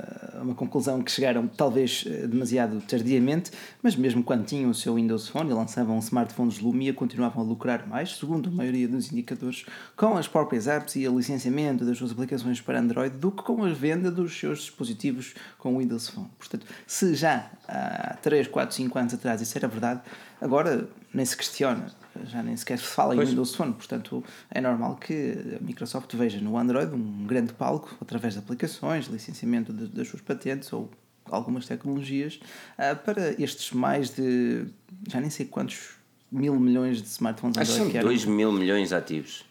uma 0.41 0.55
conclusão 0.55 1.01
que 1.01 1.11
chegaram 1.11 1.47
talvez 1.47 2.05
eh, 2.07 2.27
demasiado 2.27 2.81
tardiamente, 2.81 3.51
mas 3.83 3.95
mesmo 3.95 4.23
quando 4.23 4.45
tinham 4.45 4.69
o 4.69 4.73
seu 4.73 4.95
Windows 4.95 5.27
Phone 5.27 5.49
e 5.49 5.53
lançavam 5.53 5.99
smartphones 5.99 6.59
Lumia, 6.59 6.93
continuavam 6.93 7.43
a 7.43 7.45
lucrar 7.45 7.85
mais, 7.85 8.15
segundo 8.15 8.47
a 8.47 8.51
maioria 8.51 8.87
dos 8.87 9.11
indicadores, 9.11 9.65
com 9.97 10.17
as 10.17 10.27
próprias 10.27 10.67
apps 10.67 10.95
e 10.95 11.07
o 11.07 11.17
licenciamento 11.17 11.83
das 11.83 11.97
suas 11.97 12.11
aplicações 12.11 12.61
para 12.61 12.79
Android 12.79 13.17
do 13.17 13.31
que 13.31 13.43
com 13.43 13.63
a 13.65 13.69
venda 13.69 14.09
dos 14.09 14.37
seus 14.37 14.59
dispositivos 14.59 15.33
com 15.57 15.75
o 15.75 15.79
Windows 15.79 16.07
Phone. 16.07 16.29
Portanto, 16.37 16.65
se 16.87 17.13
já 17.15 17.51
há 17.67 18.15
3, 18.21 18.47
4, 18.47 18.75
5 18.75 18.97
anos 18.97 19.13
atrás 19.13 19.41
isso 19.41 19.57
era 19.57 19.67
verdade, 19.67 20.01
agora 20.41 20.87
nem 21.13 21.25
se 21.25 21.35
questiona 21.35 21.87
já 22.25 22.41
nem 22.43 22.55
sequer 22.57 22.77
se 22.79 22.85
fala 22.85 23.13
em 23.13 23.17
Pois. 23.17 23.29
Windows 23.29 23.55
Phone, 23.55 23.73
portanto 23.73 24.23
é 24.49 24.59
normal 24.61 24.95
que 24.95 25.55
a 25.59 25.63
Microsoft 25.63 26.13
veja 26.15 26.39
no 26.39 26.57
Android 26.57 26.93
um 26.93 27.25
grande 27.25 27.53
palco 27.53 27.95
através 28.01 28.33
de 28.33 28.39
aplicações, 28.39 29.05
licenciamento 29.07 29.71
de- 29.73 29.87
das 29.87 30.07
suas 30.07 30.21
patentes 30.21 30.71
ou 30.73 30.89
algumas 31.25 31.65
tecnologias 31.67 32.39
ah, 32.77 32.95
para 32.95 33.39
estes 33.41 33.71
mais 33.71 34.09
de 34.09 34.65
já 35.07 35.19
nem 35.21 35.29
sei 35.29 35.45
quantos 35.45 35.91
mil 36.31 36.59
milhões 36.59 37.01
de 37.01 37.07
smartphones 37.07 37.57
Acho 37.57 37.71
Android 37.71 37.83
são 37.85 37.91
que 37.91 37.97
eram. 37.97 38.07
2 38.09 38.25
mil 38.25 38.51
milhões 38.51 38.91
ativos. 38.93 39.45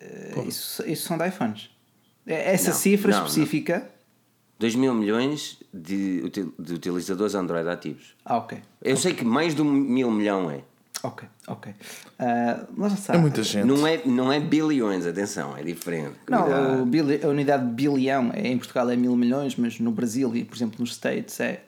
Eh, 0.00 0.44
isso, 0.46 0.82
isso 0.86 1.06
são 1.08 1.16
de 1.18 1.26
iPhones. 1.28 1.70
É- 2.26 2.52
Essa 2.54 2.70
Não, 2.70 2.76
cifra 2.76 3.10
não, 3.12 3.18
não. 3.20 3.26
específica. 3.26 3.90
2 4.58 4.74
mil 4.74 4.94
milhões 4.94 5.62
de, 5.72 6.28
de 6.58 6.72
utilizadores 6.74 7.34
Android 7.34 7.68
ativos. 7.68 8.14
Ah, 8.24 8.38
ok. 8.38 8.58
Eu 8.82 8.96
sei 8.96 9.12
que 9.12 9.24
mais 9.24 9.54
de 9.54 9.60
um 9.60 9.70
mil 9.70 10.10
milhão 10.10 10.50
é. 10.50 10.62
Ok, 11.02 11.28
ok. 11.46 11.74
Mas 12.76 12.92
já 12.92 12.96
sabe. 12.98 13.18
É 13.18 13.20
muita 13.20 13.42
gente. 13.42 13.64
Não 13.66 13.86
é, 13.86 14.00
não 14.06 14.32
é 14.32 14.40
bilhões, 14.40 15.06
atenção, 15.06 15.56
é 15.56 15.62
diferente. 15.62 16.14
Cuidado. 16.26 16.48
Não, 16.50 16.82
o 16.82 16.86
bili- 16.86 17.20
a 17.22 17.28
unidade 17.28 17.64
de 17.66 17.72
bilhão 17.72 18.30
é, 18.32 18.48
em 18.48 18.56
Portugal 18.58 18.88
é 18.90 18.96
mil 18.96 19.14
milhões, 19.14 19.54
mas 19.56 19.78
no 19.78 19.90
Brasil 19.92 20.34
e, 20.34 20.44
por 20.44 20.56
exemplo, 20.56 20.76
nos 20.80 20.90
States 20.92 21.38
é. 21.40 21.60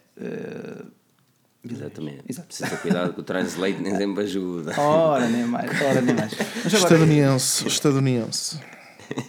bilhões. 1.63 1.81
Exatamente. 1.83 2.23
Exato. 2.29 2.49
Precisa 2.49 2.71
ter 2.71 2.79
cuidado 2.81 3.13
que 3.13 3.21
o 3.21 3.23
translate 3.23 3.81
nem 3.83 3.95
sempre 3.97 4.25
ajuda. 4.25 4.81
Ora, 4.81 5.29
nem 5.29 5.45
mais, 5.45 5.71
ora, 5.83 6.01
nem 6.01 6.15
mais. 6.15 6.33
Mas 6.65 6.75
agora, 6.75 6.95
Estadunidense, 6.95 7.67
estadunidense. 7.69 8.61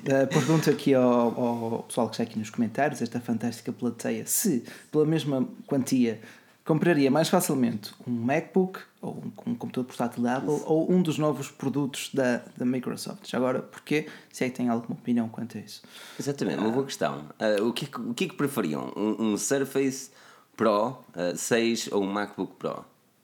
eh, 0.06 0.26
pergunto 0.28 0.70
aqui 0.70 0.94
ao, 0.94 1.04
ao 1.04 1.84
pessoal 1.84 2.08
que 2.08 2.14
está 2.16 2.24
aqui 2.24 2.40
nos 2.40 2.50
comentários, 2.50 3.02
esta 3.02 3.20
fantástica 3.20 3.72
plateia, 3.72 4.24
se 4.26 4.64
pela 4.92 5.06
mesma 5.06 5.48
quantia 5.68 6.20
compraria 6.66 7.10
mais 7.12 7.28
facilmente 7.30 7.92
um 8.08 8.12
MacBook 8.12 8.80
ou 9.02 9.16
um, 9.18 9.52
um 9.52 9.56
computador 9.56 9.86
portátil 9.86 10.24
da 10.24 10.38
Apple 10.38 10.62
ou 10.66 10.92
um 10.92 11.02
dos 11.02 11.18
novos 11.18 11.50
produtos 11.50 12.10
da, 12.14 12.42
da 12.58 12.66
Microsoft. 12.66 13.34
Agora, 13.34 13.62
porquê? 13.62 14.08
Se 14.32 14.44
é 14.44 14.50
que 14.50 14.56
tem 14.58 14.68
alguma 14.70 14.94
opinião 15.00 15.30
quanto 15.30 15.58
a 15.58 15.62
isso. 15.62 15.82
Exatamente, 16.20 16.60
uma 16.60 16.72
boa 16.72 16.86
questão. 16.86 17.26
Ah, 17.40 17.62
o, 17.64 17.72
que, 17.74 17.86
é 17.86 17.88
que- 17.88 18.02
o 18.02 18.14
que 18.14 18.24
é 18.26 18.28
que 18.28 18.36
preferiam? 18.36 18.92
Um, 18.96 19.32
um 19.34 19.38
Surface 19.38 20.12
Pro 20.58 20.98
ah, 21.16 21.34
6 21.36 21.90
ou 21.92 22.04
um 22.04 22.12
MacBook 22.12 22.56
Pro? 22.58 22.84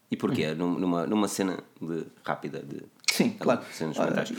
E 0.09 0.15
porquê? 0.15 0.53
Num- 0.53 0.79
Numa, 0.79 1.05
numa 1.05 1.27
cena 1.27 1.59
de, 1.81 2.05
rápida 2.23 2.59
de 2.61 2.81
Sim, 3.11 3.31
claro. 3.31 3.61
cenas 3.73 3.97
mentais. 3.97 4.31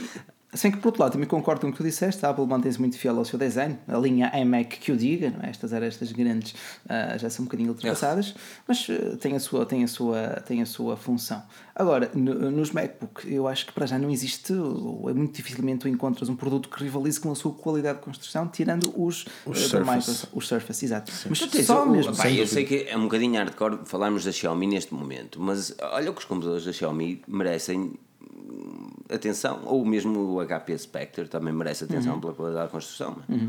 Sem 0.53 0.71
que, 0.71 0.77
por 0.77 0.87
outro 0.87 1.01
lado, 1.03 1.11
também 1.11 1.27
concordo 1.27 1.59
com 1.61 1.67
o 1.67 1.71
que 1.71 1.77
tu 1.77 1.83
disseste, 1.83 2.25
a 2.25 2.29
Apple 2.29 2.47
mantém-se 2.47 2.79
muito 2.79 2.97
fiel 2.97 3.17
ao 3.17 3.25
seu 3.25 3.37
design. 3.37 3.77
A 3.85 3.97
linha 3.97 4.31
iMac 4.33 4.79
que 4.79 4.93
o 4.93 4.97
diga, 4.97 5.29
não 5.29 5.41
é? 5.43 5.49
estas 5.49 5.73
arestas 5.73 6.09
grandes 6.13 6.51
uh, 6.85 7.19
já 7.19 7.29
são 7.29 7.43
um 7.43 7.47
bocadinho 7.47 7.69
ultrapassadas, 7.71 8.33
mas 8.65 8.87
uh, 8.87 9.17
tem, 9.17 9.35
a 9.35 9.39
sua, 9.41 9.65
tem, 9.65 9.83
a 9.83 9.87
sua, 9.89 10.41
tem 10.47 10.61
a 10.61 10.65
sua 10.65 10.95
função. 10.95 11.43
Agora, 11.75 12.09
no, 12.15 12.49
nos 12.49 12.71
MacBook, 12.71 13.29
eu 13.31 13.45
acho 13.45 13.65
que 13.67 13.73
para 13.73 13.85
já 13.85 13.99
não 13.99 14.09
existe, 14.09 14.53
é 14.53 15.13
muito 15.13 15.35
dificilmente 15.35 15.79
tu 15.81 15.89
encontras 15.89 16.29
um 16.29 16.35
produto 16.35 16.69
que 16.69 16.81
rivalize 16.81 17.19
com 17.19 17.29
a 17.29 17.35
sua 17.35 17.51
qualidade 17.53 17.99
de 17.99 18.05
construção, 18.05 18.47
tirando 18.47 18.91
os, 18.95 19.25
Os 19.45 19.65
uh, 19.65 19.69
Surface. 19.69 20.27
Os 20.33 20.47
Surface, 20.47 20.85
exato. 20.85 21.11
Mas 21.29 21.39
Tu 21.39 21.49
tens 21.49 21.65
só 21.65 21.83
o- 21.83 21.89
mesmo. 21.89 22.15
pá, 22.15 22.31
eu 22.31 22.47
sei 22.47 22.63
que 22.63 22.87
é 22.89 22.95
um 22.97 23.03
bocadinho 23.03 23.35
hardcore 23.35 23.79
falarmos 23.83 24.23
da 24.23 24.31
Xiaomi 24.31 24.65
neste 24.65 24.93
momento, 24.93 25.41
mas 25.41 25.75
olha 25.91 26.09
que 26.13 26.19
os 26.19 26.25
computadores 26.25 26.63
da 26.65 26.71
Xiaomi 26.71 27.21
merecem 27.27 27.93
atenção, 29.09 29.61
ou 29.65 29.85
mesmo 29.85 30.35
o 30.35 30.45
HP 30.45 30.77
Spectre 30.77 31.27
também 31.27 31.53
merece 31.53 31.83
atenção 31.83 32.15
Uhum. 32.15 32.19
pela 32.21 32.33
qualidade 32.33 32.65
da 32.65 32.71
construção. 32.71 33.17
é? 33.29 33.47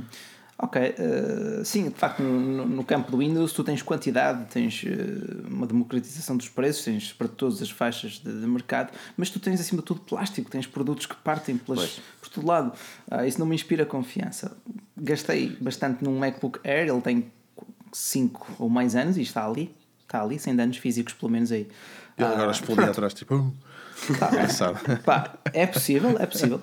Ok, 0.60 0.82
eh, 0.82 1.62
sim, 1.64 1.84
de 1.88 1.94
facto, 1.94 2.20
no, 2.20 2.66
no 2.66 2.82
campo 2.84 3.12
do 3.12 3.18
Windows 3.18 3.52
tu 3.52 3.62
tens 3.62 3.80
quantidade, 3.80 4.44
tens 4.52 4.84
eh, 4.84 5.46
uma 5.48 5.68
democratização 5.68 6.36
dos 6.36 6.48
preços, 6.48 6.84
tens 6.84 7.12
para 7.12 7.28
todas 7.28 7.62
as 7.62 7.70
faixas 7.70 8.14
de, 8.14 8.40
de 8.40 8.46
mercado, 8.46 8.90
mas 9.16 9.30
tu 9.30 9.38
tens 9.38 9.60
acima 9.60 9.80
de 9.82 9.86
tudo 9.86 10.00
plástico, 10.00 10.50
tens 10.50 10.66
produtos 10.66 11.06
que 11.06 11.14
partem 11.14 11.56
pelas, 11.56 11.78
Pois. 11.80 12.00
por 12.20 12.28
todo 12.28 12.46
lado. 12.48 12.72
Ah, 13.08 13.24
isso 13.24 13.38
não 13.38 13.46
me 13.46 13.54
inspira 13.54 13.86
confiança. 13.86 14.56
Gastei 14.96 15.56
bastante 15.60 16.02
num 16.02 16.18
MacBook 16.18 16.58
Air, 16.64 16.88
ele 16.88 17.00
tem 17.02 17.30
5 17.92 18.56
ou 18.58 18.68
mais 18.68 18.96
anos 18.96 19.16
e 19.16 19.22
está 19.22 19.46
ali, 19.46 19.72
está 20.02 20.22
ali, 20.24 20.40
sem 20.40 20.56
danos 20.56 20.76
físicos 20.78 21.12
pelo 21.14 21.30
menos 21.30 21.52
aí. 21.52 21.68
Ele 22.16 22.26
Ah, 22.26 22.32
agora 22.32 22.50
explodia 22.50 22.86
atrás, 22.90 23.14
tipo. 23.14 23.54
Engraçado. 24.10 25.02
Pá, 25.04 25.34
é 25.52 25.66
possível, 25.66 26.16
é 26.18 26.26
possível. 26.26 26.62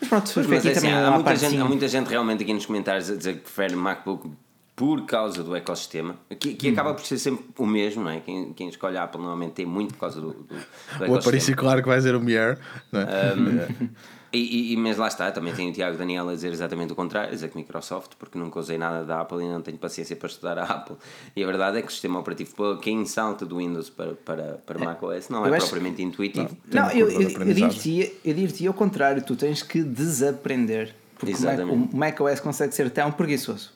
Mas 0.00 0.08
pronto, 0.08 0.32
foi 0.32 0.46
Mas 0.46 0.66
é 0.66 0.72
assim, 0.72 0.90
há, 0.90 1.10
muita 1.10 1.36
gente, 1.36 1.56
há 1.58 1.64
muita 1.64 1.88
gente 1.88 2.08
realmente 2.08 2.42
aqui 2.42 2.52
nos 2.52 2.66
comentários 2.66 3.10
a 3.10 3.16
dizer 3.16 3.34
que 3.34 3.40
prefere 3.40 3.74
MacBook 3.74 4.30
por 4.74 5.06
causa 5.06 5.42
do 5.42 5.56
ecossistema, 5.56 6.16
que, 6.38 6.54
que 6.54 6.68
acaba 6.68 6.92
por 6.92 7.04
ser 7.04 7.18
sempre 7.18 7.46
o 7.56 7.66
mesmo, 7.66 8.04
não 8.04 8.10
é? 8.10 8.20
Quem, 8.20 8.52
quem 8.52 8.68
escolhe 8.68 8.98
a 8.98 9.04
Apple 9.04 9.18
normalmente 9.18 9.52
tem 9.52 9.64
muito 9.64 9.94
por 9.94 10.00
causa 10.00 10.20
do, 10.20 10.32
do, 10.32 10.44
do 10.44 10.54
O 10.54 10.58
ecossistema. 10.58 11.18
Aparício, 11.18 11.56
claro 11.56 11.82
que 11.82 11.88
vai 11.88 11.98
ser 11.98 12.14
o 12.14 12.20
Mier. 12.20 12.58
Não 12.92 13.00
é? 13.00 13.06
E, 13.34 13.88
e- 14.38 14.72
e- 14.72 14.76
mas 14.76 14.96
lá 14.96 15.08
está, 15.08 15.30
também 15.30 15.54
tem 15.54 15.70
o 15.70 15.72
Tiago 15.72 15.96
Daniel 15.96 16.28
a 16.28 16.34
dizer 16.34 16.52
exatamente 16.52 16.92
o 16.92 16.96
contrário, 16.96 17.30
a 17.30 17.32
dizer 17.32 17.48
que 17.50 17.56
Microsoft, 17.56 18.12
porque 18.18 18.38
nunca 18.38 18.58
usei 18.60 18.76
nada 18.78 19.04
da 19.04 19.20
Apple 19.20 19.42
e 19.44 19.48
não 19.48 19.62
tenho 19.62 19.78
paciência 19.78 20.14
para 20.16 20.28
estudar 20.28 20.58
a 20.58 20.64
Apple. 20.64 20.96
E 21.34 21.42
a 21.42 21.46
verdade 21.46 21.78
é 21.78 21.82
que 21.82 21.88
o 21.88 21.90
sistema 21.90 22.18
operativo, 22.18 22.76
quem 22.78 23.04
salta 23.06 23.44
do 23.46 23.58
Windows 23.58 23.90
para, 23.90 24.12
para, 24.14 24.42
para 24.66 24.78
macOS, 24.78 25.28
não 25.28 25.46
eu 25.46 25.54
é 25.54 25.56
acho- 25.56 25.66
propriamente 25.66 26.02
intuitivo. 26.02 26.56
Não, 26.72 26.84
uma 26.84 26.92
eu, 26.94 27.10
eu, 27.10 27.20
eu 27.22 28.34
diria-te 28.34 28.66
ao 28.66 28.74
contrário, 28.74 29.22
tu 29.22 29.34
tens 29.36 29.62
que 29.62 29.82
desaprender. 29.82 30.94
Porque 31.18 31.32
o 31.34 31.40
Mac, 31.40 31.52
Exatamente. 31.54 31.94
o 31.94 31.96
macOS 31.96 32.40
consegue 32.40 32.74
ser 32.74 32.90
tão 32.90 33.10
preguiçoso, 33.10 33.70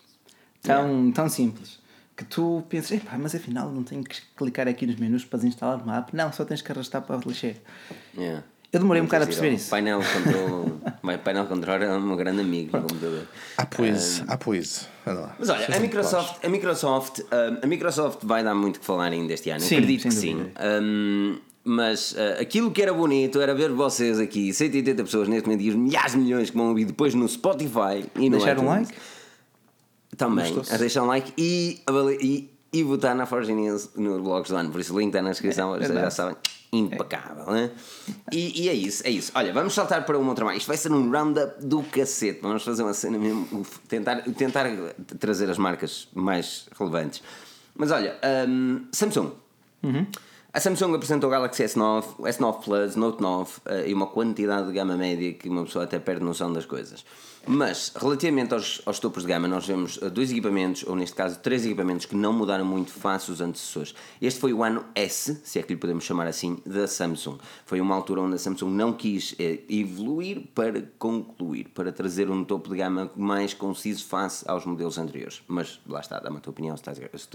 tão, 0.62 1.10
tão 1.10 1.28
simples, 1.28 1.78
que 2.16 2.24
tu 2.24 2.62
pensas, 2.68 2.98
"Epá, 2.98 3.16
mas 3.18 3.34
afinal 3.34 3.70
não 3.72 3.82
tenho 3.82 4.04
que 4.04 4.20
clicar 4.36 4.68
aqui 4.68 4.86
nos 4.86 4.96
menus 4.96 5.24
para 5.24 5.38
desinstalar 5.38 5.82
uma 5.82 5.96
app. 5.98 6.14
Não, 6.14 6.30
só 6.32 6.44
tens 6.44 6.60
que 6.60 6.70
arrastar 6.70 7.00
para 7.00 7.16
a 7.16 7.18
lixeira. 7.26 7.56
Yeah. 8.14 8.44
Eu 8.72 8.78
demorei 8.78 9.02
um 9.02 9.06
bocado 9.06 9.24
a 9.24 9.26
perceber 9.26 9.52
isso. 9.52 9.68
Painel 9.68 10.00
control, 10.00 10.80
vai, 11.02 11.18
painel 11.18 11.46
control 11.46 11.76
é 11.76 11.96
um 11.96 12.16
grande 12.16 12.40
amigo 12.40 12.70
computador. 12.70 13.26
Ah, 13.58 13.66
pois. 13.66 14.22
Ah, 14.28 14.36
pois. 14.36 14.88
Mas 15.38 15.48
olha, 15.48 15.76
a 15.76 15.80
Microsoft, 15.80 16.44
a 16.44 16.48
Microsoft, 16.48 17.20
a 17.62 17.66
Microsoft 17.66 18.18
vai 18.22 18.44
dar 18.44 18.54
muito 18.54 18.78
que 18.78 18.86
falar 18.86 19.10
ainda 19.10 19.32
este 19.32 19.50
ano. 19.50 19.60
Sim, 19.60 19.76
Acredito 19.76 20.04
que 20.04 20.14
sim. 20.14 20.46
Ahm, 20.56 21.38
mas 21.64 22.14
ah, 22.16 22.40
aquilo 22.40 22.70
que 22.70 22.80
era 22.80 22.92
bonito 22.92 23.40
era 23.40 23.54
ver 23.54 23.70
vocês 23.70 24.20
aqui, 24.20 24.52
180 24.52 25.02
pessoas 25.02 25.28
neste 25.28 25.46
momento 25.48 25.62
e 25.62 25.70
os 25.70 25.74
milhares 25.74 26.12
de 26.12 26.18
milhões 26.18 26.50
que 26.50 26.56
vão 26.56 26.68
ouvir 26.68 26.84
depois 26.84 27.12
no 27.12 27.28
Spotify 27.28 28.04
e 28.14 28.30
no 28.30 28.38
Deixar 28.38 28.56
um 28.58 28.72
iTunes. 28.72 28.88
like? 28.88 28.94
Também, 30.16 30.54
a 30.70 30.76
deixar 30.76 31.02
um 31.02 31.06
like 31.06 31.32
e, 31.36 31.80
e, 32.20 32.50
e 32.72 32.82
votar 32.82 33.14
na 33.14 33.26
Forge 33.26 33.52
News 33.52 33.90
no 33.96 34.22
Blogs 34.22 34.50
do 34.50 34.56
Ano. 34.56 34.70
Por 34.70 34.80
isso 34.80 34.94
o 34.94 34.98
link 34.98 35.08
está 35.08 35.22
na 35.22 35.30
descrição, 35.30 35.70
vocês 35.70 35.92
já 35.92 36.10
sabem. 36.10 36.36
Impecável, 36.72 37.46
né? 37.52 37.70
E, 38.30 38.62
e 38.62 38.68
é 38.68 38.72
isso, 38.72 39.04
é 39.04 39.10
isso. 39.10 39.32
Olha, 39.34 39.52
vamos 39.52 39.74
saltar 39.74 40.06
para 40.06 40.16
uma 40.16 40.28
outra 40.28 40.44
mais. 40.44 40.58
Isto 40.58 40.68
vai 40.68 40.76
ser 40.76 40.92
um 40.92 41.10
roundup 41.10 41.64
do 41.64 41.82
cacete. 41.82 42.40
Vamos 42.42 42.62
fazer 42.62 42.84
uma 42.84 42.94
cena 42.94 43.18
mesmo, 43.18 43.66
tentar, 43.88 44.22
tentar 44.22 44.66
trazer 45.18 45.50
as 45.50 45.58
marcas 45.58 46.06
mais 46.14 46.68
relevantes. 46.78 47.22
Mas 47.74 47.90
olha, 47.90 48.16
hum, 48.48 48.86
Samsung. 48.92 49.32
A 50.52 50.60
Samsung 50.60 50.94
apresentou 50.94 51.28
o 51.28 51.30
Galaxy 51.30 51.64
S9, 51.64 52.04
o 52.18 52.22
S9 52.22 52.62
Plus, 52.62 52.96
Note 52.96 53.22
9 53.22 53.52
eh, 53.66 53.90
e 53.90 53.94
uma 53.94 54.08
quantidade 54.08 54.66
de 54.66 54.72
gama 54.72 54.96
média 54.96 55.32
que 55.32 55.48
uma 55.48 55.64
pessoa 55.64 55.84
até 55.84 55.98
perde 55.98 56.24
noção 56.24 56.52
das 56.52 56.66
coisas. 56.66 57.04
Mas, 57.47 57.92
relativamente 57.97 58.52
aos, 58.52 58.82
aos 58.85 58.99
topos 58.99 59.23
de 59.23 59.28
gama, 59.28 59.49
nós 59.49 59.66
vemos 59.66 59.99
eh, 60.02 60.11
dois 60.11 60.30
equipamentos, 60.30 60.85
ou 60.87 60.94
neste 60.94 61.16
caso 61.16 61.38
três 61.38 61.64
equipamentos, 61.64 62.04
que 62.04 62.14
não 62.14 62.32
mudaram 62.32 62.64
muito 62.64 62.92
face 62.92 63.30
os 63.30 63.40
antecessores. 63.40 63.94
Este 64.20 64.38
foi 64.38 64.52
o 64.52 64.62
ano 64.62 64.85
S, 64.94 65.40
se 65.42 65.59
é 65.59 65.62
que 65.62 65.73
lhe 65.73 65.78
podemos 65.78 66.04
chamar 66.04 66.26
assim, 66.26 66.59
da 66.66 66.87
Samsung. 66.87 67.38
Foi 67.64 67.80
uma 67.80 67.94
altura 67.94 68.20
onde 68.20 68.35
a 68.35 68.38
Samsung 68.38 68.70
não 68.70 68.92
quis 68.92 69.35
eh, 69.38 69.61
evoluir 69.68 70.49
para 70.54 70.82
concluir, 70.99 71.68
para 71.70 71.90
trazer 71.90 72.30
um 72.30 72.44
topo 72.44 72.68
de 72.68 72.76
gama 72.76 73.11
mais 73.16 73.54
conciso 73.54 74.04
face 74.04 74.44
aos 74.47 74.66
modelos 74.66 74.99
anteriores. 74.99 75.42
Mas 75.49 75.80
lá 75.87 76.00
está, 76.00 76.20
dá-me 76.20 76.37
a 76.37 76.40
tua 76.40 76.50
opinião 76.50 76.76
se, 76.76 76.82
estás, 76.82 76.99
se, 76.99 77.28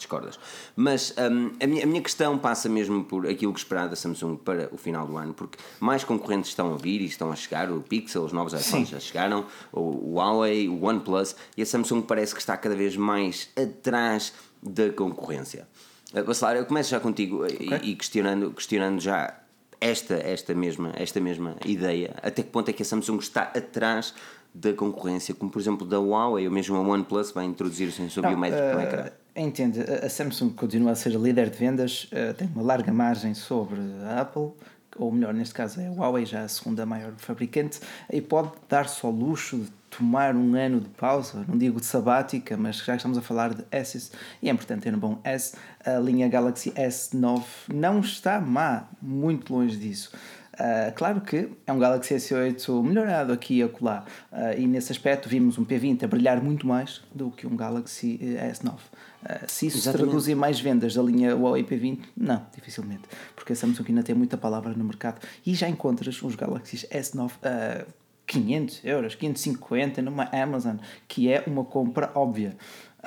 discordas. 0.00 0.38
Mas 0.74 1.14
hum, 1.18 1.52
a, 1.62 1.66
minha, 1.66 1.84
a 1.84 1.86
minha 1.86 2.00
questão 2.00 2.38
passa 2.38 2.68
mesmo 2.68 3.04
por 3.04 3.26
aquilo 3.26 3.52
que 3.52 3.60
esperar 3.60 3.88
da 3.88 3.96
Samsung 3.96 4.36
para 4.36 4.68
o 4.72 4.76
final 4.76 5.06
do 5.06 5.16
ano, 5.16 5.34
porque 5.34 5.58
mais 5.78 6.02
concorrentes 6.02 6.50
estão 6.50 6.74
a 6.74 6.76
vir 6.76 7.00
e 7.00 7.04
estão 7.04 7.30
a 7.30 7.36
chegar, 7.36 7.70
o 7.70 7.80
Pixel, 7.82 8.24
os 8.24 8.32
novos 8.32 8.52
iPhones 8.54 8.88
já 8.88 8.98
chegaram, 9.20 9.46
o, 9.72 10.14
Huawei, 10.14 10.68
o 10.68 10.84
OnePlus, 10.84 11.36
e 11.56 11.62
a 11.62 11.66
Samsung 11.66 12.02
parece 12.02 12.34
que 12.34 12.40
está 12.40 12.56
cada 12.56 12.74
vez 12.74 12.96
mais 12.96 13.48
atrás 13.56 14.32
da 14.62 14.90
concorrência. 14.90 15.68
Uh, 16.14 16.24
Bacelar, 16.24 16.56
eu 16.56 16.66
começo 16.66 16.90
já 16.90 16.98
contigo 16.98 17.46
e, 17.46 17.90
e 17.90 17.96
questionando, 17.96 18.50
questionando 18.52 19.00
já 19.00 19.34
esta, 19.80 20.14
esta, 20.14 20.54
mesma, 20.54 20.92
esta 20.96 21.20
mesma 21.20 21.56
ideia, 21.64 22.14
até 22.22 22.42
que 22.42 22.50
ponto 22.50 22.68
é 22.68 22.72
que 22.72 22.82
a 22.82 22.84
Samsung 22.84 23.18
está 23.18 23.42
atrás 23.42 24.14
da 24.52 24.72
concorrência, 24.72 25.32
como 25.32 25.50
por 25.50 25.60
exemplo 25.60 25.86
da 25.86 25.98
Huawei 25.98 26.46
ou 26.46 26.52
mesmo 26.52 26.76
a 26.76 26.80
OnePlus 26.80 27.30
vai 27.30 27.44
introduzir 27.44 27.88
o 27.88 27.92
sensor 27.92 28.22
Não, 28.22 28.30
biométrico 28.30 28.66
no 28.66 28.80
eh, 28.80 28.84
ecrã. 28.84 29.10
Entende, 29.36 29.80
a 29.80 30.10
Samsung 30.10 30.50
continua 30.50 30.90
a 30.90 30.94
ser 30.96 31.14
a 31.14 31.18
líder 31.18 31.50
de 31.50 31.56
vendas, 31.56 32.08
eh, 32.10 32.32
tem 32.32 32.48
uma 32.48 32.64
larga 32.64 32.92
margem 32.92 33.32
sobre 33.32 33.80
a 34.04 34.22
Apple, 34.22 34.50
ou 34.96 35.10
melhor, 35.12 35.32
neste 35.32 35.54
caso 35.54 35.80
é 35.80 35.86
a 35.86 35.90
Huawei, 35.90 36.26
já 36.26 36.42
a 36.42 36.48
segunda 36.48 36.84
maior 36.84 37.12
fabricante, 37.16 37.80
e 38.12 38.20
pode 38.20 38.52
dar-se 38.68 39.04
ao 39.04 39.12
luxo 39.12 39.58
de 39.58 39.70
tomar 39.90 40.36
um 40.36 40.54
ano 40.54 40.80
de 40.80 40.88
pausa, 40.88 41.44
não 41.48 41.58
digo 41.58 41.80
de 41.80 41.86
sabática, 41.86 42.56
mas 42.56 42.76
já 42.76 42.96
estamos 42.96 43.18
a 43.18 43.22
falar 43.22 43.52
de 43.54 43.64
S, 43.70 44.10
e 44.40 44.48
é 44.48 44.52
importante 44.52 44.82
ter 44.82 44.94
um 44.94 44.98
bom 44.98 45.18
S. 45.24 45.56
A 45.84 45.98
linha 45.98 46.28
Galaxy 46.28 46.70
S9 46.72 47.42
não 47.72 48.00
está 48.00 48.40
má, 48.40 48.88
muito 49.02 49.52
longe 49.52 49.76
disso. 49.76 50.12
Uh, 50.54 50.92
claro 50.94 51.22
que 51.22 51.48
é 51.66 51.72
um 51.72 51.78
Galaxy 51.78 52.14
S8 52.14 52.82
melhorado 52.82 53.32
aqui 53.32 53.58
e 53.58 53.62
acolá, 53.62 54.04
uh, 54.30 54.58
e 54.58 54.66
nesse 54.66 54.92
aspecto 54.92 55.28
vimos 55.28 55.56
um 55.56 55.64
P20 55.64 56.04
a 56.04 56.06
brilhar 56.06 56.42
muito 56.42 56.66
mais 56.66 57.02
do 57.14 57.30
que 57.30 57.46
um 57.46 57.56
Galaxy 57.56 58.18
eh, 58.20 58.52
S9. 58.52 58.74
Uh, 59.22 59.46
se 59.46 59.66
isso 59.66 59.76
se 59.76 59.82
Exatamente. 59.82 60.08
traduz 60.08 60.28
em 60.28 60.34
mais 60.34 60.60
vendas 60.60 60.94
da 60.94 61.02
linha 61.02 61.36
Huawei 61.36 61.62
P20, 61.62 62.00
não, 62.16 62.46
dificilmente, 62.54 63.02
porque 63.36 63.52
a 63.52 63.56
Samsung 63.56 63.84
ainda 63.88 64.02
tem 64.02 64.14
muita 64.14 64.38
palavra 64.38 64.72
no 64.72 64.84
mercado 64.84 65.20
e 65.44 65.54
já 65.54 65.68
encontras 65.68 66.22
os 66.22 66.34
Galaxys 66.34 66.86
S9 66.90 67.32
a 67.42 67.84
500 68.26 68.80
euros, 68.84 69.14
550 69.14 70.00
numa 70.00 70.24
Amazon, 70.32 70.76
que 71.06 71.30
é 71.30 71.42
uma 71.46 71.64
compra 71.64 72.10
óbvia. 72.14 72.56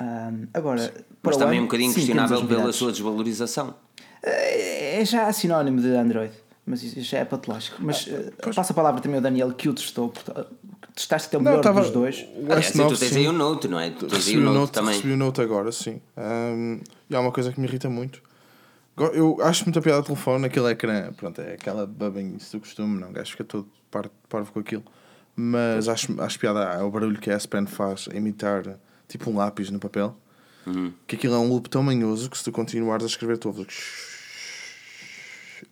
Um, 0.00 0.46
agora, 0.52 0.92
Mas 1.22 1.36
também 1.36 1.58
é 1.58 1.62
um 1.62 1.64
bocadinho 1.64 1.90
sim, 1.90 1.96
questionável 1.96 2.46
pela 2.46 2.72
sua 2.72 2.92
desvalorização. 2.92 3.74
É 4.22 4.74
é 5.00 5.04
já 5.04 5.32
sinónimo 5.32 5.80
de 5.80 5.88
Android, 5.88 6.32
mas 6.66 6.82
isso 6.82 7.00
já 7.00 7.18
é 7.18 7.24
patológico. 7.24 7.76
Mas 7.80 8.06
eh, 8.08 8.32
passo 8.54 8.72
a 8.72 8.74
palavra 8.74 9.00
também 9.00 9.16
ao 9.16 9.22
Daniel 9.22 9.52
que 9.52 9.68
o 9.68 9.74
testou. 9.74 10.12
Testaste 10.94 11.28
até 11.28 11.36
o 11.38 11.40
Não, 11.42 11.50
melhor 11.50 11.62
tava- 11.62 11.80
dos 11.80 11.90
dois. 11.90 12.24
O 12.36 12.44
Aliás, 12.46 12.72
S9, 12.72 12.88
tu 12.88 12.98
tens 12.98 13.10
sim. 13.10 13.18
aí 13.20 13.28
o 13.28 13.32
Note, 13.32 13.66
não 13.68 13.80
é? 13.80 13.90
Tu 13.90 14.06
tens 14.06 14.28
aí 14.28 14.36
o 14.36 14.40
o 14.40 14.44
Note, 14.44 14.54
Note, 14.58 14.72
também. 14.72 14.94
recebi 14.94 15.12
o 15.12 15.16
Note 15.16 15.40
agora, 15.40 15.72
sim. 15.72 16.00
Um, 16.16 16.80
e 17.10 17.16
há 17.16 17.20
uma 17.20 17.32
coisa 17.32 17.52
que 17.52 17.60
me 17.60 17.66
irrita 17.66 17.90
muito. 17.90 18.22
Eu 19.12 19.36
acho 19.42 19.64
muita 19.64 19.80
piada 19.82 20.00
o 20.00 20.04
telefone, 20.04 20.46
aquele 20.46 20.68
ecrã, 20.70 21.12
pronto, 21.14 21.40
é 21.40 21.54
aquela 21.54 21.84
babanhice 21.84 22.52
do 22.52 22.60
costume, 22.60 23.00
não, 23.00 23.08
o 23.10 23.12
gajo 23.12 23.32
fica 23.32 23.42
todo 23.42 23.68
par- 23.90 24.08
parvo 24.28 24.52
com 24.52 24.60
aquilo. 24.60 24.84
Mas 25.34 25.88
acho, 25.88 26.14
acho 26.22 26.38
piada 26.38 26.76
ah, 26.78 26.84
o 26.86 26.90
barulho 26.92 27.18
que 27.18 27.28
a 27.28 27.34
S 27.34 27.48
Pen 27.48 27.66
faz 27.66 28.08
a 28.12 28.16
imitar 28.16 28.78
tipo 29.08 29.28
um 29.30 29.36
lápis 29.36 29.68
no 29.68 29.80
papel. 29.80 30.16
Uhum. 30.64 30.92
Que 31.08 31.16
aquilo 31.16 31.34
é 31.34 31.38
um 31.38 31.48
loop 31.48 31.68
tão 31.68 31.82
manhoso 31.82 32.30
que 32.30 32.38
se 32.38 32.44
tu 32.44 32.52
continuares 32.52 33.04
a 33.04 33.08
escrever, 33.08 33.36
tu 33.36 33.48
ouves. 33.48 34.13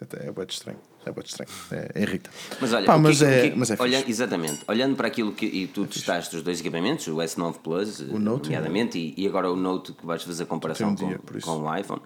Até 0.00 0.26
é 0.28 0.32
bem 0.32 0.46
estranho. 0.48 0.78
É 1.04 1.10
bem 1.12 1.24
estranho. 1.24 1.50
É, 1.70 1.90
é 1.94 2.02
irrita. 2.02 2.30
Mas 2.60 2.72
olha, 2.72 2.86
Pá, 2.86 2.94
que 2.94 3.00
mas, 3.00 3.18
que- 3.18 3.24
o 3.24 3.28
é, 3.28 3.50
que- 3.50 3.56
mas 3.58 3.70
é. 3.70 4.04
Exatamente. 4.08 4.60
Olhando 4.68 4.96
para 4.96 5.08
aquilo 5.08 5.32
que 5.32 5.46
e 5.46 5.66
tu 5.66 5.86
testaste 5.86 6.36
os 6.36 6.42
dois 6.42 6.60
equipamentos, 6.60 7.06
o 7.08 7.16
S9 7.16 7.58
Plus, 7.58 8.00
o 8.00 8.18
Note 8.18 8.44
nomeadamente, 8.48 8.98
e, 8.98 9.14
e 9.16 9.26
agora 9.26 9.50
o 9.50 9.56
Note 9.56 9.92
que 9.92 10.04
vais 10.06 10.22
fazer 10.22 10.44
a 10.44 10.46
comparação 10.46 10.90
um 10.90 10.94
dia, 10.94 11.18
com, 11.18 11.40
com 11.40 11.58
o 11.62 11.76
iPhone. 11.76 12.02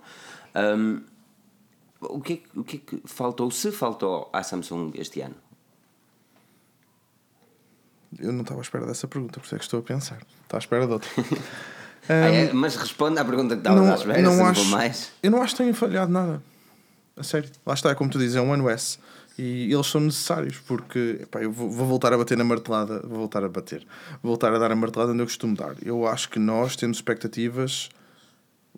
hum, 0.76 1.02
o, 2.00 2.20
que 2.20 2.32
é, 2.34 2.36
que- 2.36 2.58
o 2.58 2.64
que 2.64 2.76
é 2.76 2.80
que 2.80 3.02
faltou, 3.06 3.50
se 3.50 3.70
faltou 3.72 4.28
à 4.32 4.42
Samsung 4.42 4.92
este 4.96 5.20
ano? 5.22 5.34
Eu 8.18 8.32
não 8.32 8.42
estava 8.42 8.60
à 8.60 8.62
espera 8.62 8.86
dessa 8.86 9.06
pergunta, 9.06 9.38
por 9.40 9.46
isso 9.46 9.54
é 9.54 9.58
que 9.58 9.64
estou 9.64 9.80
a 9.80 9.82
pensar. 9.82 10.18
Estava 10.42 10.56
à 10.56 10.58
espera 10.58 10.86
de 10.86 10.92
outra. 10.92 11.10
Ah, 12.08 12.28
é? 12.28 12.52
Mas 12.52 12.76
responde 12.76 13.18
à 13.18 13.24
pergunta 13.24 13.56
que 13.56 13.60
estava 13.62 13.90
à 13.90 13.94
espera, 13.96 14.22
não 14.22 14.46
acho, 14.46 14.64
mais. 14.66 15.10
Eu 15.20 15.28
não 15.28 15.42
acho 15.42 15.54
que 15.56 15.62
tenham 15.64 15.74
falhado 15.74 16.12
nada. 16.12 16.40
A 17.16 17.22
sério. 17.22 17.50
Lá 17.64 17.74
está, 17.74 17.94
como 17.94 18.10
tu 18.10 18.18
dizes, 18.18 18.36
é 18.36 18.40
um 18.40 18.50
One 18.50 18.68
S. 18.68 18.98
E 19.38 19.72
eles 19.72 19.86
são 19.86 20.00
necessários 20.00 20.58
porque 20.58 21.18
epá, 21.22 21.42
eu 21.42 21.52
vou, 21.52 21.70
vou 21.70 21.86
voltar 21.86 22.12
a 22.12 22.16
bater 22.16 22.38
na 22.38 22.44
martelada, 22.44 23.00
vou 23.00 23.18
voltar 23.18 23.44
a 23.44 23.48
bater, 23.48 23.86
vou 24.22 24.30
voltar 24.30 24.52
a 24.54 24.58
dar 24.58 24.72
a 24.72 24.76
martelada 24.76 25.12
onde 25.12 25.20
eu 25.20 25.26
costumo 25.26 25.54
dar. 25.54 25.76
Eu 25.82 26.06
acho 26.06 26.30
que 26.30 26.38
nós 26.38 26.74
temos 26.74 26.98
expectativas 26.98 27.90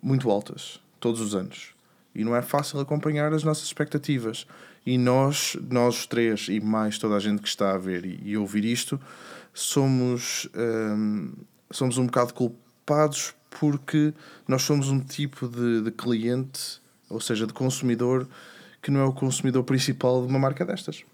muito 0.03 0.29
altas, 0.31 0.81
todos 0.99 1.21
os 1.21 1.35
anos. 1.35 1.75
E 2.15 2.25
não 2.25 2.35
é 2.35 2.43
fácil 2.43 2.81
acompanhar 2.81 3.33
as 3.33 3.45
nossas 3.45 3.65
expectativas. 3.65 4.47
E 4.85 4.99
nós, 4.99 5.57
nós 5.71 6.07
três, 6.07 6.49
e 6.49 6.59
mais 6.59 6.99
toda 6.99 7.15
a 7.15 7.21
gente 7.21 7.41
que 7.43 7.49
está 7.49 7.75
a 7.75 7.79
ver 7.79 8.05
e, 8.05 8.21
e 8.25 8.37
ouvir 8.37 8.65
isto, 8.65 9.01
somos, 9.55 10.49
hum, 10.57 11.33
somos 11.71 11.99
um 11.99 12.07
bocado 12.07 12.35
culpados 12.35 13.35
porque 13.51 14.13
nós 14.47 14.63
somos 14.63 14.89
um 14.89 14.99
tipo 14.99 15.47
de, 15.47 15.83
de 15.83 15.91
cliente, 15.91 16.81
ou 17.09 17.21
seja, 17.21 17.47
de 17.47 17.53
consumidor, 17.53 18.29
que 18.83 18.91
não 18.91 19.01
é 19.01 19.05
o 19.05 19.13
consumidor 19.13 19.65
principal 19.65 20.23
de 20.23 20.29
uma 20.29 20.39
marca 20.39 20.65
destas. 20.65 21.05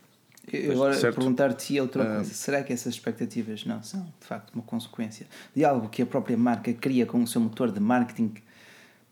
Eu 0.53 0.73
Agora, 0.73 0.97
perguntar-te 0.97 1.81
outra 1.81 2.05
coisa: 2.17 2.35
será 2.35 2.63
que 2.63 2.73
essas 2.73 2.95
expectativas 2.95 3.65
não 3.65 3.83
são, 3.83 4.03
de 4.21 4.27
facto, 4.27 4.53
uma 4.55 4.63
consequência 4.63 5.27
de 5.55 5.65
algo 5.65 5.89
que 5.89 6.03
a 6.03 6.07
própria 6.07 6.37
marca 6.37 6.73
cria 6.73 7.07
com 7.07 7.23
o 7.23 7.27
seu 7.27 7.41
motor 7.41 7.73
de 7.73 7.81
marketing 7.81 8.35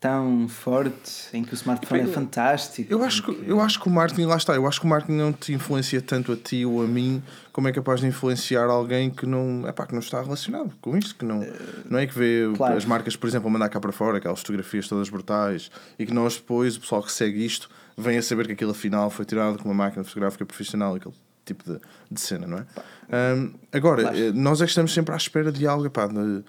tão 0.03 0.49
forte, 0.49 1.29
em 1.31 1.45
que 1.45 1.53
o 1.53 1.55
smartphone 1.55 2.01
é 2.01 2.07
fantástico? 2.07 2.91
Eu 2.91 3.01
acho, 3.05 3.23
que, 3.23 3.43
eu 3.47 3.61
acho 3.61 3.79
que 3.79 3.87
o 3.87 3.89
marketing, 3.89 4.25
lá 4.25 4.35
está, 4.35 4.53
eu 4.53 4.67
acho 4.67 4.81
que 4.81 4.85
o 4.85 4.89
marketing 4.89 5.17
não 5.17 5.31
te 5.31 5.53
influencia 5.53 6.01
tanto 6.01 6.33
a 6.33 6.35
ti 6.35 6.65
ou 6.65 6.83
a 6.83 6.85
mim, 6.85 7.23
como 7.53 7.69
é 7.69 7.71
capaz 7.71 8.01
de 8.01 8.07
influenciar 8.07 8.65
alguém 8.65 9.09
que 9.09 9.25
não, 9.25 9.65
epá, 9.65 9.87
que 9.87 9.93
não 9.93 10.01
está 10.01 10.21
relacionado 10.21 10.73
com 10.81 10.97
isto, 10.97 11.15
que 11.15 11.23
não, 11.23 11.47
não 11.89 11.97
é 11.97 12.05
que 12.05 12.19
vê 12.19 12.51
claro. 12.53 12.75
as 12.75 12.83
marcas, 12.83 13.15
por 13.15 13.27
exemplo, 13.27 13.47
a 13.47 13.51
mandar 13.51 13.69
cá 13.69 13.79
para 13.79 13.93
fora 13.93 14.17
aquelas 14.17 14.39
fotografias 14.39 14.89
todas 14.89 15.07
brutais 15.07 15.71
e 15.97 16.05
que 16.05 16.13
nós 16.13 16.35
depois, 16.35 16.75
o 16.75 16.81
pessoal 16.81 17.01
que 17.01 17.09
segue 17.09 17.45
isto, 17.45 17.69
vem 17.97 18.17
a 18.17 18.21
saber 18.21 18.45
que 18.45 18.51
aquilo 18.51 18.71
afinal 18.71 19.09
foi 19.09 19.23
tirado 19.23 19.57
com 19.57 19.69
uma 19.69 19.85
máquina 19.85 20.03
fotográfica 20.03 20.45
profissional, 20.45 20.95
aquele 20.95 21.15
tipo 21.45 21.63
de, 21.63 21.79
de 22.11 22.19
cena, 22.19 22.45
não 22.45 22.57
é? 22.57 22.65
Um, 23.37 23.53
agora, 23.71 24.01
claro. 24.01 24.17
Eh, 24.17 24.31
nós 24.33 24.59
é 24.59 24.65
que 24.65 24.71
estamos 24.71 24.93
sempre 24.93 25.13
à 25.13 25.17
espera 25.17 25.49
de 25.49 25.65
algo, 25.65 25.85
epá, 25.85 26.07
de, 26.07 26.43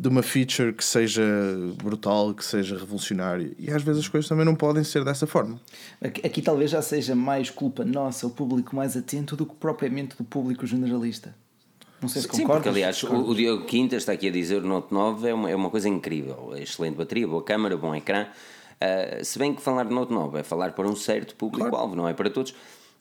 de 0.00 0.08
uma 0.08 0.22
feature 0.22 0.72
que 0.72 0.82
seja 0.82 1.22
brutal, 1.76 2.32
que 2.32 2.42
seja 2.42 2.74
revolucionária. 2.78 3.52
E 3.58 3.70
às 3.70 3.82
vezes 3.82 4.00
as 4.00 4.08
coisas 4.08 4.26
também 4.26 4.46
não 4.46 4.54
podem 4.54 4.82
ser 4.82 5.04
dessa 5.04 5.26
forma. 5.26 5.60
Aqui, 6.00 6.26
aqui 6.26 6.40
talvez 6.40 6.70
já 6.70 6.80
seja 6.80 7.14
mais 7.14 7.50
culpa 7.50 7.84
nossa, 7.84 8.26
o 8.26 8.30
público 8.30 8.74
mais 8.74 8.96
atento, 8.96 9.36
do 9.36 9.44
que 9.44 9.54
propriamente 9.56 10.16
do 10.16 10.24
público 10.24 10.66
generalista. 10.66 11.34
Não 12.00 12.08
sei 12.08 12.22
se 12.22 12.28
Sim, 12.28 12.44
concordas. 12.44 12.62
porque 12.62 12.68
aliás 12.70 13.02
o, 13.02 13.30
o 13.30 13.34
Diogo 13.34 13.66
Quinta 13.66 13.94
está 13.94 14.12
aqui 14.12 14.28
a 14.28 14.30
dizer 14.30 14.62
o 14.62 14.66
Note 14.66 14.90
9 14.90 15.28
é 15.28 15.34
uma, 15.34 15.50
é 15.50 15.54
uma 15.54 15.68
coisa 15.68 15.86
incrível. 15.86 16.54
Excelente 16.56 16.96
bateria, 16.96 17.28
boa 17.28 17.42
câmera, 17.42 17.76
bom 17.76 17.94
ecrã. 17.94 18.26
Uh, 18.80 19.22
se 19.22 19.38
bem 19.38 19.54
que 19.54 19.60
falar 19.60 19.84
de 19.84 19.94
Note 19.94 20.14
9 20.14 20.38
é 20.38 20.42
falar 20.42 20.72
para 20.72 20.88
um 20.88 20.96
certo 20.96 21.34
público-alvo, 21.34 21.76
claro. 21.76 21.94
não 21.94 22.08
é 22.08 22.14
para 22.14 22.30
todos. 22.30 22.54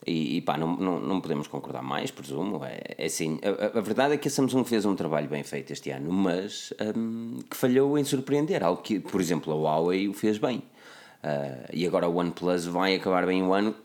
E, 0.05 0.37
e 0.37 0.41
pá, 0.41 0.57
não, 0.57 0.75
não, 0.77 0.99
não 0.99 1.21
podemos 1.21 1.47
concordar 1.47 1.83
mais, 1.83 2.09
presumo. 2.09 2.63
É, 2.63 2.95
é 2.97 3.05
assim, 3.05 3.39
a, 3.43 3.77
a, 3.77 3.81
verdade 3.81 4.13
é 4.13 4.17
que 4.17 4.27
a 4.27 4.31
Samsung 4.31 4.63
fez 4.63 4.85
um 4.85 4.95
trabalho 4.95 5.27
bem 5.27 5.43
feito 5.43 5.71
este 5.71 5.89
ano, 5.91 6.11
mas 6.11 6.73
um, 6.95 7.39
que 7.49 7.55
falhou 7.55 7.97
em 7.97 8.03
surpreender. 8.03 8.63
Algo 8.63 8.81
que, 8.81 8.99
por 8.99 9.19
exemplo, 9.19 9.51
a 9.53 9.55
Huawei 9.55 10.07
o 10.07 10.13
fez 10.13 10.37
bem. 10.37 10.63
Uh, 11.21 11.67
e 11.73 11.85
agora 11.85 12.07
o 12.07 12.15
OnePlus 12.15 12.65
vai 12.65 12.95
acabar 12.95 13.25
bem 13.25 13.43
o 13.43 13.53
ano, 13.53 13.75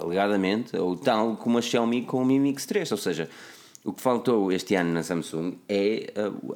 alegadamente, 0.00 0.76
ou 0.76 0.96
tal 0.96 1.36
como 1.36 1.58
a 1.58 1.62
Xiaomi 1.62 2.02
com 2.02 2.22
o 2.22 2.24
Mi 2.24 2.38
Mix 2.38 2.64
3. 2.66 2.92
Ou 2.92 2.98
seja, 2.98 3.28
o 3.84 3.92
que 3.92 4.00
faltou 4.00 4.52
este 4.52 4.76
ano 4.76 4.92
na 4.92 5.02
Samsung 5.02 5.56
é 5.68 6.12
uh, 6.16 6.54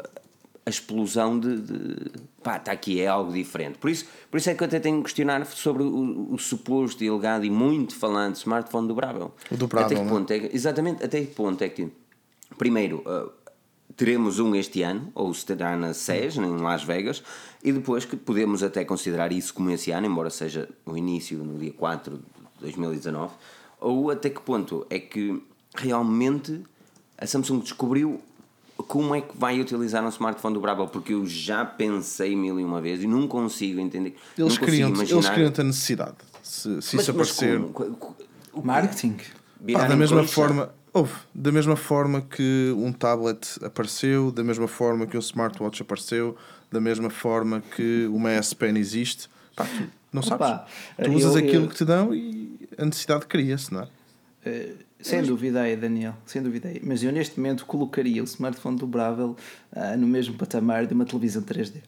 a 0.67 0.71
explosão 0.71 1.39
de, 1.39 1.61
de, 1.61 2.11
pá, 2.43 2.57
está 2.57 2.73
aqui, 2.73 3.01
é 3.01 3.07
algo 3.07 3.33
diferente. 3.33 3.79
Por 3.79 3.89
isso, 3.89 4.05
por 4.29 4.37
isso 4.37 4.51
é 4.51 4.55
que 4.55 4.65
eu 4.65 4.67
até 4.67 4.81
tenho 4.81 4.97
que 4.97 5.05
questionar 5.05 5.47
sobre 5.47 5.85
o, 5.85 6.35
o 6.35 6.39
suposto 6.39 7.05
e 7.05 7.09
alegado 7.09 7.45
e 7.45 7.51
muito 7.51 7.95
falante 7.95 8.41
smartphone 8.41 8.89
dobrável. 8.89 9.33
O 9.49 9.57
dobrável. 9.57 9.87
Até 9.87 10.05
que 10.05 10.11
ponto 10.11 10.31
é 10.33 10.50
exatamente, 10.52 11.05
até 11.05 11.21
que 11.21 11.33
ponto 11.33 11.63
é 11.63 11.69
que, 11.69 11.89
primeiro, 12.59 12.97
uh, 13.07 13.31
teremos 13.97 14.41
um 14.41 14.57
este 14.57 14.83
ano, 14.83 15.13
ou 15.15 15.31
estará 15.31 15.76
na 15.76 15.95
SES, 15.95 16.37
em 16.37 16.57
Las 16.57 16.83
Vegas, 16.83 17.23
e 17.63 17.71
depois 17.71 18.05
que 18.05 18.17
podemos 18.17 18.65
até 18.65 18.85
considerar 18.85 19.31
isso 19.31 19.55
como 19.55 19.71
esse 19.71 19.93
ano, 19.93 20.09
embora 20.09 20.31
seja 20.31 20.69
o 20.85 20.97
início, 20.97 21.39
no 21.39 21.61
dia 21.61 21.73
4 21.73 22.17
de 22.17 22.23
2019, 22.61 23.33
ou 23.81 24.11
até 24.11 24.31
que 24.31 24.41
ponto 24.41 24.85
é 24.91 24.99
que 24.99 25.41
realmente 25.76 26.61
a 27.17 27.25
Samsung 27.25 27.61
descobriu 27.61 28.21
como 28.82 29.15
é 29.15 29.21
que 29.21 29.36
vai 29.36 29.60
utilizar 29.60 30.04
um 30.04 30.08
smartphone 30.08 30.54
dobrável? 30.54 30.86
Porque 30.86 31.15
eu 31.15 31.26
já 31.26 31.65
pensei 31.65 32.36
mil 32.36 32.60
e 32.60 32.65
uma 32.65 32.80
vezes 32.80 33.04
e 33.04 33.06
não 33.06 33.26
consigo 33.26 33.80
entender. 33.80 34.17
Eles 34.36 34.58
criam 34.58 34.91
eles 34.91 35.28
criam 35.28 35.52
a 35.56 35.62
necessidade. 35.62 36.17
Se, 36.43 36.80
se 36.82 36.97
mas, 36.97 37.02
isso 37.02 37.10
aparecer. 37.10 37.60
O 38.52 38.62
Marketing. 38.62 39.17
Pá, 39.73 39.86
da 39.86 39.97
mesma 39.97 40.25
forma. 40.25 40.71
Houve, 40.93 41.12
da 41.34 41.52
mesma 41.52 41.76
forma 41.76 42.23
que 42.23 42.73
um 42.75 42.91
tablet 42.91 43.58
apareceu, 43.62 44.30
da 44.30 44.43
mesma 44.43 44.67
forma 44.67 45.06
que 45.06 45.15
um 45.15 45.21
smartwatch 45.21 45.82
apareceu, 45.82 46.34
da 46.73 46.80
mesma 46.80 47.10
forma 47.10 47.62
que 47.75 48.06
uma 48.10 48.30
S 48.30 48.56
Pen 48.56 48.78
existe, 48.78 49.28
pá, 49.54 49.67
tu 49.67 49.91
não 50.10 50.23
sabes. 50.23 50.47
Opa, 50.47 50.67
tu 51.04 51.12
usas 51.12 51.34
eu, 51.34 51.39
aquilo 51.39 51.65
eu... 51.65 51.69
que 51.69 51.75
te 51.75 51.84
dão 51.84 52.15
e 52.15 52.67
a 52.78 52.84
necessidade 52.86 53.26
cria-se, 53.26 53.75
não 53.75 53.82
é? 53.82 53.89
Uh, 54.47 54.86
sem 55.00 55.21
mas... 55.21 55.28
dúvida 55.28 55.61
aí, 55.61 55.76
Daniel, 55.76 56.15
sem 56.25 56.43
dúvida 56.43 56.69
aí. 56.69 56.80
Mas 56.82 57.02
eu 57.02 57.13
neste 57.13 57.39
momento 57.39 57.65
colocaria 57.67 58.23
o 58.23 58.25
smartphone 58.25 58.76
dobrável 58.76 59.37
uh, 59.73 59.97
no 59.97 60.06
mesmo 60.06 60.35
patamar 60.35 60.87
de 60.87 60.95
uma 60.95 61.04
televisão 61.04 61.43
3D. 61.43 61.82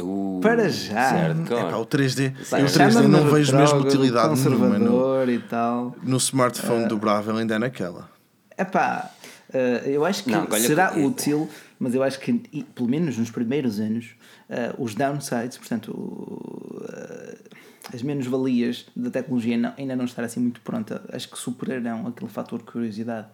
Uh, 0.00 0.40
Para 0.42 0.68
já. 0.70 1.10
Certo, 1.10 1.54
é, 1.54 1.70
pá, 1.70 1.76
o 1.76 1.84
3D, 1.84 2.34
Sim, 2.42 2.56
o 2.56 2.66
3D 2.66 3.06
não 3.06 3.30
vejo 3.30 3.54
mesmo 3.54 3.80
utilidade 3.80 4.30
conservador 4.30 4.78
nenhuma 4.78 5.24
no, 5.26 5.30
e 5.30 5.38
tal. 5.38 5.94
no 6.02 6.16
smartphone 6.16 6.84
uh, 6.84 6.88
dobrável 6.88 7.36
ainda 7.36 7.56
é 7.56 7.58
naquela. 7.58 8.08
É 8.56 8.64
pá, 8.64 9.10
uh, 9.50 9.56
eu 9.86 10.04
acho 10.06 10.24
que 10.24 10.30
não, 10.30 10.50
será 10.52 10.88
que... 10.92 11.00
útil, 11.00 11.48
mas 11.78 11.94
eu 11.94 12.02
acho 12.02 12.18
que 12.20 12.32
pelo 12.74 12.88
menos 12.88 13.18
nos 13.18 13.30
primeiros 13.30 13.78
anos 13.78 14.12
uh, 14.48 14.82
os 14.82 14.94
downsides, 14.94 15.58
portanto 15.58 15.92
as 17.92 18.02
menos-valias 18.02 18.86
da 18.94 19.10
tecnologia 19.10 19.56
não, 19.56 19.72
ainda 19.76 19.96
não 19.96 20.04
estar 20.04 20.22
assim 20.24 20.40
muito 20.40 20.60
pronta, 20.60 21.02
acho 21.12 21.28
que 21.28 21.38
superarão 21.38 22.06
aquele 22.06 22.30
fator 22.30 22.58
de 22.58 22.64
curiosidade. 22.64 23.28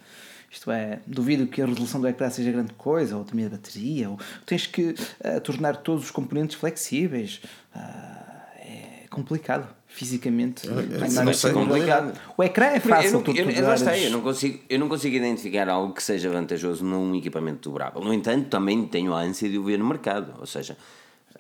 Isto 0.51 0.71
é, 0.71 1.01
duvido 1.07 1.47
que 1.47 1.61
a 1.61 1.67
resolução 1.67 2.01
do 2.01 2.09
ecrã 2.09 2.31
seja 2.31 2.51
grande 2.51 2.73
coisa, 2.73 3.17
ou 3.17 3.25
também 3.25 3.45
a 3.45 3.51
bateria, 3.51 4.09
ou 4.09 4.19
tens 4.47 4.67
que 4.67 4.91
uh, 4.91 5.41
tornar 5.43 5.77
todos 5.77 6.05
os 6.05 6.11
componentes 6.11 6.57
flexíveis. 6.57 7.43
Uh, 7.75 8.29
é 8.59 9.07
complicado. 9.11 9.69
Fisicamente, 9.87 10.69
é, 10.69 10.71
é, 10.71 11.25
não 11.25 11.33
sei. 11.33 11.53
complicado. 11.53 12.19
O 12.37 12.43
ecrã 12.43 12.67
é 12.67 12.81
fácil. 12.81 13.21
Eu 13.21 13.25
não, 13.25 13.35
eu, 13.35 13.51
eu, 13.51 13.65
eu, 13.65 13.95
eu, 14.05 14.11
não 14.11 14.21
consigo, 14.21 14.61
eu 14.69 14.79
não 14.79 14.89
consigo 14.89 15.17
identificar 15.17 15.69
algo 15.69 15.93
que 15.93 16.03
seja 16.03 16.31
vantajoso 16.31 16.85
num 16.85 17.15
equipamento 17.15 17.69
dobrável. 17.69 18.03
No 18.03 18.13
entanto, 18.13 18.49
também 18.49 18.87
tenho 18.87 19.13
a 19.15 19.21
ânsia 19.21 19.49
de 19.49 19.59
o 19.59 19.65
ver 19.65 19.79
no 19.79 19.87
mercado. 19.87 20.35
Ou 20.39 20.47
seja, 20.47 20.77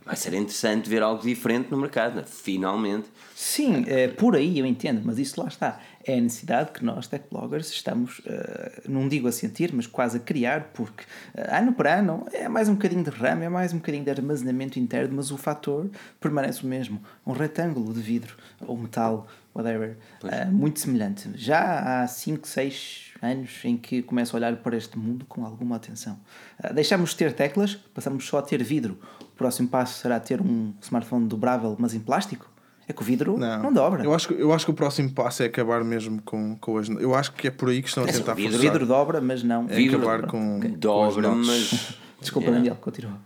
vai 0.08 0.16
ser 0.16 0.32
interessante 0.32 0.88
ver 0.88 1.02
algo 1.02 1.22
diferente 1.22 1.70
no 1.70 1.76
mercado, 1.76 2.24
finalmente. 2.24 3.08
Sim, 3.36 3.84
é, 3.86 4.08
por 4.08 4.34
aí 4.34 4.58
eu 4.58 4.64
entendo, 4.64 5.02
mas 5.04 5.18
isso 5.18 5.38
lá 5.38 5.48
está. 5.48 5.78
É 6.02 6.16
a 6.16 6.20
necessidade 6.20 6.72
que 6.72 6.82
nós, 6.82 7.06
tech 7.06 7.26
bloggers, 7.30 7.70
estamos, 7.70 8.20
uh, 8.20 8.88
não 8.88 9.06
digo 9.06 9.28
a 9.28 9.32
sentir, 9.32 9.70
mas 9.74 9.86
quase 9.86 10.16
a 10.16 10.20
criar, 10.20 10.70
porque 10.72 11.04
uh, 11.04 11.54
ano 11.54 11.74
para 11.74 11.98
ano 11.98 12.24
é 12.32 12.48
mais 12.48 12.70
um 12.70 12.72
bocadinho 12.72 13.04
de 13.04 13.10
RAM, 13.10 13.42
é 13.42 13.50
mais 13.50 13.74
um 13.74 13.76
bocadinho 13.76 14.02
de 14.02 14.10
armazenamento 14.10 14.78
interno, 14.78 15.14
mas 15.14 15.30
o 15.30 15.36
fator 15.36 15.90
permanece 16.18 16.64
o 16.64 16.66
mesmo. 16.66 17.02
Um 17.26 17.32
retângulo 17.32 17.92
de 17.92 18.00
vidro 18.00 18.34
ou 18.66 18.78
metal, 18.78 19.28
whatever, 19.54 19.98
uh, 20.24 20.50
muito 20.50 20.80
semelhante. 20.80 21.28
Já 21.34 22.02
há 22.02 22.08
5, 22.08 22.48
6 22.48 23.07
anos 23.22 23.60
em 23.64 23.76
que 23.76 24.02
começo 24.02 24.34
a 24.34 24.38
olhar 24.38 24.56
para 24.56 24.76
este 24.76 24.98
mundo 24.98 25.24
com 25.26 25.44
alguma 25.44 25.76
atenção. 25.76 26.18
Uh, 26.62 26.72
deixamos 26.72 27.10
de 27.10 27.16
ter 27.16 27.32
teclas, 27.32 27.74
passamos 27.94 28.26
só 28.26 28.38
a 28.38 28.42
ter 28.42 28.62
vidro. 28.62 28.98
O 29.20 29.36
próximo 29.36 29.68
passo 29.68 30.00
será 30.00 30.18
ter 30.20 30.40
um 30.40 30.72
smartphone 30.80 31.26
dobrável, 31.26 31.76
mas 31.78 31.94
em 31.94 32.00
plástico? 32.00 32.50
É 32.88 32.92
que 32.94 33.02
o 33.02 33.04
vidro 33.04 33.36
não, 33.36 33.64
não 33.64 33.72
dobra. 33.72 34.02
Eu 34.02 34.14
acho, 34.14 34.28
que, 34.28 34.34
eu 34.34 34.50
acho 34.50 34.64
que 34.64 34.70
o 34.70 34.74
próximo 34.74 35.12
passo 35.12 35.42
é 35.42 35.46
acabar 35.46 35.84
mesmo 35.84 36.22
com, 36.22 36.56
com 36.56 36.78
as. 36.78 36.88
Eu 36.88 37.14
acho 37.14 37.32
que 37.34 37.46
é 37.46 37.50
por 37.50 37.68
aí 37.68 37.82
que 37.82 37.88
estão 37.88 38.02
a 38.02 38.06
tentar 38.06 38.34
fazer. 38.34 38.48
O 38.48 38.58
vidro 38.58 38.86
dobra, 38.86 39.20
mas 39.20 39.42
não. 39.42 39.66
É 39.68 39.76
vidro 39.76 39.98
acabar 39.98 40.26
com. 40.26 40.58
Dobra, 40.78 41.28
com 41.28 41.34
mas. 41.34 41.98
Desculpa, 42.18 42.46
yeah. 42.46 42.58
Daniel, 42.58 42.76
continua. 42.80 43.18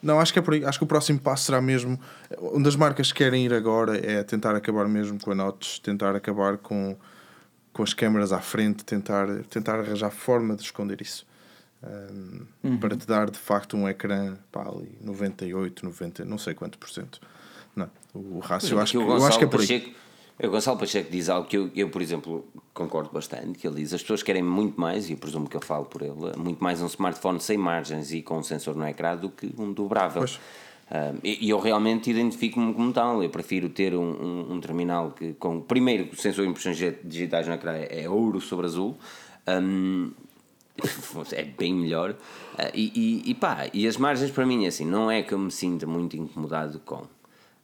Não, 0.00 0.20
acho 0.20 0.32
que 0.32 0.38
é 0.38 0.42
por 0.42 0.54
aí. 0.54 0.64
Acho 0.64 0.78
que 0.78 0.84
o 0.84 0.86
próximo 0.86 1.18
passo 1.18 1.46
será 1.46 1.60
mesmo. 1.60 1.98
Onde 2.40 2.68
as 2.68 2.76
marcas 2.76 3.10
querem 3.10 3.44
ir 3.44 3.52
agora 3.52 3.98
é 3.98 4.22
tentar 4.22 4.54
acabar 4.54 4.86
mesmo 4.86 5.18
com 5.20 5.32
a 5.32 5.34
Notch, 5.34 5.80
tentar 5.80 6.14
acabar 6.14 6.56
com 6.56 6.96
com 7.78 7.84
as 7.84 7.94
câmaras 7.94 8.32
à 8.32 8.40
frente, 8.40 8.84
tentar, 8.84 9.28
tentar 9.48 9.78
arranjar 9.78 10.10
forma 10.10 10.56
de 10.56 10.62
esconder 10.62 11.00
isso. 11.00 11.24
Um, 11.80 12.40
uhum. 12.64 12.76
Para 12.76 12.96
te 12.96 13.06
dar 13.06 13.30
de 13.30 13.38
facto 13.38 13.76
um 13.76 13.88
ecrã 13.88 14.36
pá, 14.50 14.68
ali 14.68 14.98
98, 15.00 15.84
90, 15.84 16.24
não 16.24 16.38
sei 16.38 16.54
quanto 16.54 16.76
por 16.76 16.90
cento. 16.90 17.20
Não, 17.76 17.88
o 18.12 18.40
rácio 18.40 18.74
eu 18.74 18.80
acho, 18.80 18.90
que, 18.90 18.98
eu 18.98 19.24
acho 19.24 19.38
que 19.38 19.44
é 19.44 19.46
por 19.46 19.60
aí. 19.60 19.94
O 20.42 20.50
Gonçalo 20.50 20.76
Pacheco 20.76 21.08
diz 21.08 21.28
algo 21.28 21.48
que 21.48 21.56
eu, 21.56 21.70
eu, 21.72 21.88
por 21.88 22.02
exemplo, 22.02 22.44
concordo 22.74 23.10
bastante, 23.12 23.56
que 23.56 23.66
ele 23.66 23.76
diz 23.76 23.94
as 23.94 24.02
pessoas 24.02 24.24
querem 24.24 24.42
muito 24.42 24.80
mais, 24.80 25.08
e 25.08 25.12
eu 25.12 25.16
presumo 25.18 25.48
que 25.48 25.56
eu 25.56 25.60
falo 25.60 25.84
por 25.84 26.02
ele, 26.02 26.14
muito 26.36 26.62
mais 26.62 26.82
um 26.82 26.86
smartphone 26.86 27.40
sem 27.40 27.56
margens 27.56 28.12
e 28.12 28.22
com 28.22 28.38
um 28.38 28.42
sensor 28.42 28.74
no 28.74 28.86
ecrã 28.88 29.16
do 29.16 29.30
que 29.30 29.54
um 29.56 29.72
dobrável. 29.72 30.22
Pois. 30.22 30.40
Ah, 30.90 31.12
e 31.22 31.48
eu 31.50 31.58
realmente 31.58 32.10
identifico-me 32.10 32.72
como 32.72 32.92
tal. 32.92 33.22
Eu 33.22 33.30
prefiro 33.30 33.68
ter 33.68 33.94
um, 33.94 34.00
um, 34.02 34.52
um 34.54 34.60
terminal 34.60 35.10
que, 35.12 35.34
com 35.34 35.60
primeiro, 35.60 36.08
o 36.12 36.16
sensor 36.16 36.44
de 36.44 36.50
impressões 36.50 36.76
digi- 36.76 36.98
digitais 37.04 37.46
no 37.46 37.54
ecrã 37.54 37.72
é, 37.72 38.04
é 38.04 38.08
ouro 38.08 38.40
sobre 38.40 38.66
azul. 38.66 38.96
Ahm, 39.46 40.10
é 41.32 41.44
bem 41.44 41.74
melhor. 41.74 42.16
Ah, 42.56 42.70
e, 42.74 42.92
e, 43.26 43.30
e 43.30 43.34
pá, 43.34 43.68
e 43.72 43.86
as 43.86 43.96
margens 43.96 44.30
para 44.30 44.46
mim, 44.46 44.64
é 44.64 44.68
assim, 44.68 44.84
não 44.86 45.10
é 45.10 45.22
que 45.22 45.32
eu 45.32 45.38
me 45.38 45.50
sinta 45.50 45.86
muito 45.86 46.16
incomodado 46.16 46.80
com. 46.80 47.02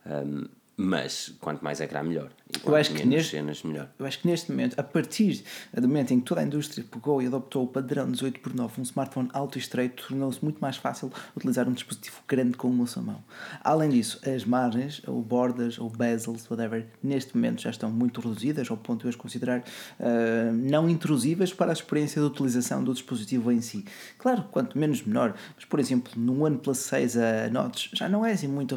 Ahm, 0.06 0.46
mas 0.76 1.32
quanto 1.40 1.62
mais 1.62 1.80
ecrã, 1.80 2.02
melhor. 2.02 2.30
E 2.52 2.58
quanto 2.58 2.76
acho 2.76 2.92
que 2.94 3.06
neste- 3.06 3.30
cenas, 3.32 3.62
melhor. 3.62 3.88
Eu 3.98 4.06
acho 4.06 4.18
que 4.20 4.26
neste 4.26 4.50
momento, 4.50 4.78
a 4.78 4.82
partir 4.82 5.44
do 5.72 5.86
momento 5.86 6.12
em 6.12 6.18
que 6.20 6.26
toda 6.26 6.40
a 6.40 6.44
indústria 6.44 6.84
pegou 6.90 7.22
e 7.22 7.26
adoptou 7.26 7.62
o 7.64 7.66
padrão 7.68 8.10
18 8.10 8.40
por 8.40 8.52
9 8.54 8.80
um 8.80 8.82
smartphone 8.82 9.28
alto 9.32 9.56
e 9.56 9.60
estreito, 9.60 10.08
tornou-se 10.08 10.42
muito 10.42 10.58
mais 10.58 10.76
fácil 10.76 11.12
utilizar 11.36 11.68
um 11.68 11.72
dispositivo 11.72 12.16
grande 12.26 12.56
com 12.56 12.68
uma 12.68 12.86
só 12.88 13.00
mão. 13.00 13.22
Além 13.62 13.90
disso, 13.90 14.20
as 14.28 14.44
margens, 14.44 15.00
ou 15.06 15.22
borders, 15.22 15.78
ou 15.78 15.88
bezels, 15.88 16.48
whatever, 16.50 16.86
neste 17.02 17.36
momento 17.36 17.62
já 17.62 17.70
estão 17.70 17.88
muito 17.90 18.20
reduzidas, 18.20 18.68
ao 18.68 18.76
ponto 18.76 19.00
de 19.00 19.06
eu 19.06 19.10
as 19.10 19.16
considerar 19.16 19.62
ah, 20.00 20.50
não 20.52 20.88
intrusivas 20.88 21.52
para 21.52 21.70
a 21.70 21.72
experiência 21.72 22.20
de 22.20 22.26
utilização 22.26 22.82
do 22.82 22.92
dispositivo 22.92 23.52
em 23.52 23.60
si. 23.60 23.84
Claro, 24.18 24.44
quanto 24.50 24.76
menos 24.76 25.02
melhor, 25.02 25.34
mas 25.54 25.64
por 25.64 25.78
exemplo, 25.78 26.12
no 26.16 26.44
OnePlus 26.44 26.78
6 26.78 27.16
a 27.16 27.48
notch 27.50 27.90
já 27.92 28.08
não 28.08 28.26
é 28.26 28.32
assim 28.32 28.48
muito, 28.48 28.76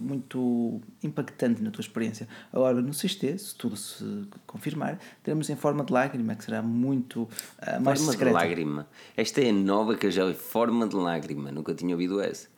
muito 0.00 0.80
impactante 1.02 1.35
na 1.60 1.70
tua 1.70 1.80
experiência. 1.82 2.26
Agora, 2.52 2.80
no 2.80 2.90
6T, 2.90 3.38
se 3.38 3.54
tudo 3.54 3.76
se 3.76 4.04
confirmar, 4.46 4.98
teremos 5.22 5.48
em 5.50 5.56
forma 5.56 5.84
de 5.84 5.92
lágrima, 5.92 6.34
que 6.34 6.44
será 6.44 6.62
muito 6.62 7.28
ah, 7.60 7.78
mais 7.78 7.98
Forma 7.98 8.12
de 8.12 8.18
secreta. 8.18 8.34
lágrima. 8.34 8.86
Esta 9.16 9.40
é 9.42 9.50
a 9.50 9.52
nova 9.52 9.94
que 9.96 10.06
eu 10.06 10.10
já 10.10 10.24
ouvi. 10.24 10.36
Forma 10.36 10.86
de 10.88 10.96
lágrima. 10.96 11.50
Nunca 11.52 11.74
tinha 11.74 11.94
ouvido 11.94 12.20
essa. 12.20 12.48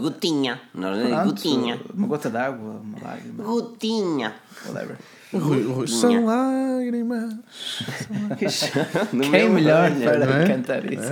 Gotinha. 0.00 0.60
Nós, 0.74 1.08
Pronto, 1.08 1.24
gotinha. 1.26 1.80
Uma 1.92 2.06
gota 2.06 2.30
d'água, 2.30 2.80
uma 2.80 2.98
lágrima, 3.02 3.42
Gotinha. 3.44 4.34
whatever. 4.66 4.96
O 5.32 5.38
Rui, 5.38 5.64
o 5.64 5.72
Rui, 5.72 5.86
são 5.88 6.24
lágrimas. 6.26 7.34
No 9.12 9.20
Quem 9.22 9.30
meu 9.30 9.50
melhor 9.52 9.90
olho. 9.90 10.04
para 10.04 10.26
não 10.26 10.36
é? 10.36 10.46
cantar 10.46 10.92
isso? 10.92 11.02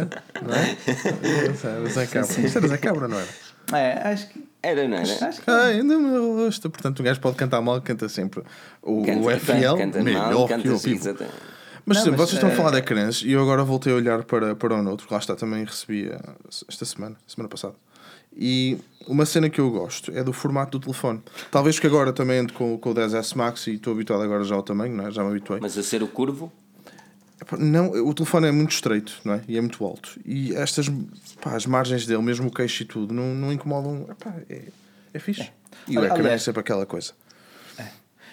Não 0.43 0.55
é? 0.55 0.77
Esse 1.51 1.67
era 1.67 1.87
Zé 1.89 2.07
Cabra. 2.07 2.41
Isto 2.41 2.59
era 2.59 2.69
Zé 2.69 2.79
Cabra, 2.79 3.09
não 3.09 3.19
era? 3.19 3.29
É, 3.73 4.09
acho 4.13 4.29
que. 4.29 4.52
Era, 4.63 4.87
não 4.87 4.97
era? 4.97 5.27
Acho 5.27 5.43
que 5.43 5.51
Ai, 5.51 5.83
no 5.83 5.99
meu 5.99 6.37
rosto. 6.37 6.71
Portanto, 6.71 7.01
o 7.01 7.03
gajo 7.03 7.21
pode 7.21 7.37
cantar 7.37 7.61
mal, 7.61 7.81
canta 7.81 8.09
sempre 8.09 8.43
o, 8.81 9.03
Canta, 9.03 9.21
o 9.21 9.31
FL, 9.31 9.77
canta 9.77 10.03
melhor 10.03 10.33
mal, 10.33 10.47
que 10.47 10.55
canta 10.55 10.69
o 10.69 10.75
exatamente. 10.75 11.35
Mas, 11.85 11.99
Não, 11.99 12.05
sim, 12.05 12.11
mas, 12.11 12.21
vocês 12.21 12.35
estão 12.35 12.49
a 12.49 12.53
eh, 12.53 12.57
falar 12.57 12.71
de 12.71 12.77
ecrãs 12.79 13.23
e 13.23 13.33
eu 13.33 13.43
agora 13.43 13.65
voltei 13.65 13.93
a 13.93 13.97
olhar 13.97 14.23
para, 14.23 14.55
para 14.55 14.75
o 14.75 14.83
Note, 14.83 14.99
porque 14.99 15.15
lá 15.15 15.19
está, 15.19 15.35
também 15.35 15.65
recebi 15.65 16.09
eh, 16.09 16.19
esta 16.69 16.85
semana, 16.85 17.17
semana 17.27 17.49
passada. 17.49 17.75
E 18.37 18.79
uma 19.07 19.27
cena 19.27 19.51
que 19.51 19.61
eu 19.61 19.71
gosto 19.71 20.11
é 20.13 20.23
do 20.23 20.33
formato 20.33 20.79
do 20.79 20.85
telefone. 20.85 21.21
Talvez 21.51 21.79
que 21.79 21.87
agora 21.87 22.13
também 22.13 22.39
ando 22.39 22.53
com, 22.53 22.79
com 22.79 22.91
o 22.91 22.95
10S 22.95 23.37
Max 23.37 23.67
e 23.67 23.75
estou 23.75 23.93
habituado 23.93 24.23
agora 24.23 24.45
já 24.45 24.55
ao 24.55 24.63
tamanho, 24.63 24.95
não 24.95 25.07
é? 25.07 25.11
já 25.11 25.23
me 25.23 25.31
habituei. 25.31 25.59
Mas 25.61 25.77
a 25.77 25.83
ser 25.83 26.03
o 26.03 26.07
curvo, 26.07 26.53
Não, 27.59 27.91
o 28.07 28.15
telefone 28.15 28.49
é 28.49 28.53
muito 28.53 28.73
estreito, 28.73 29.21
não 29.25 29.35
é? 29.35 29.43
E 29.49 29.57
é 29.57 29.61
muito 29.61 29.85
alto. 29.85 30.19
E 30.25 30.55
estas, 30.55 30.89
pá, 31.41 31.55
as 31.55 31.67
margens 31.67 32.07
dele, 32.07 32.23
mesmo 32.23 32.49
o 32.49 32.53
queixo 32.53 32.83
e 32.83 32.87
tudo, 32.87 33.13
não, 33.13 33.35
não 33.35 33.53
incomodam. 33.53 34.07
Epá, 34.11 34.35
é, 34.49 34.63
é 35.13 35.19
fixe. 35.19 35.51
E 35.89 35.99
o 35.99 36.05
ecrã 36.05 36.29
é 36.29 36.39
sempre 36.39 36.61
aquela 36.61 36.87
coisa. 36.87 37.13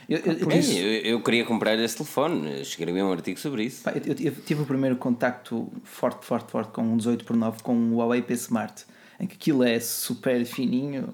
Eu, 0.10 0.18
eu, 0.26 0.34
eu, 0.40 0.52
É, 0.52 0.58
eu, 0.58 1.02
eu 1.12 1.22
queria 1.22 1.46
comprar 1.46 1.78
esse 1.78 1.96
telefone. 1.96 2.62
Escrevi 2.62 3.00
um 3.02 3.12
artigo 3.12 3.40
sobre 3.40 3.66
isso. 3.66 3.84
Pá, 3.84 3.94
eu, 3.94 4.16
tive 4.16 4.64
o 4.64 4.66
primeiro 4.66 4.96
contacto 4.96 5.72
forte, 5.84 6.26
forte, 6.26 6.52
forte 6.52 6.72
com 6.72 6.82
um 6.82 6.98
18 6.98 7.24
por 7.24 7.36
9 7.36 7.62
com 7.62 7.76
o 7.76 7.98
Huawei 7.98 8.24
P 8.24 8.34
Smart, 8.34 8.86
em 9.20 9.28
que 9.28 9.36
aquilo 9.36 9.64
é 9.64 9.80
super 9.80 10.44
fininho. 10.46 11.14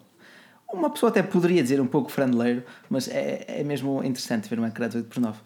Uma 0.71 0.89
pessoa 0.89 1.09
até 1.09 1.21
poderia 1.21 1.61
dizer 1.61 1.81
um 1.81 1.87
pouco 1.87 2.09
franeleiro, 2.09 2.63
mas 2.89 3.09
é, 3.09 3.43
é 3.47 3.63
mesmo 3.65 4.01
interessante 4.01 4.49
ver 4.49 4.59
um 4.59 4.65
ecrã 4.65 4.87
18 4.87 5.09
por 5.09 5.19
9 5.19 5.37
eh, 5.37 5.41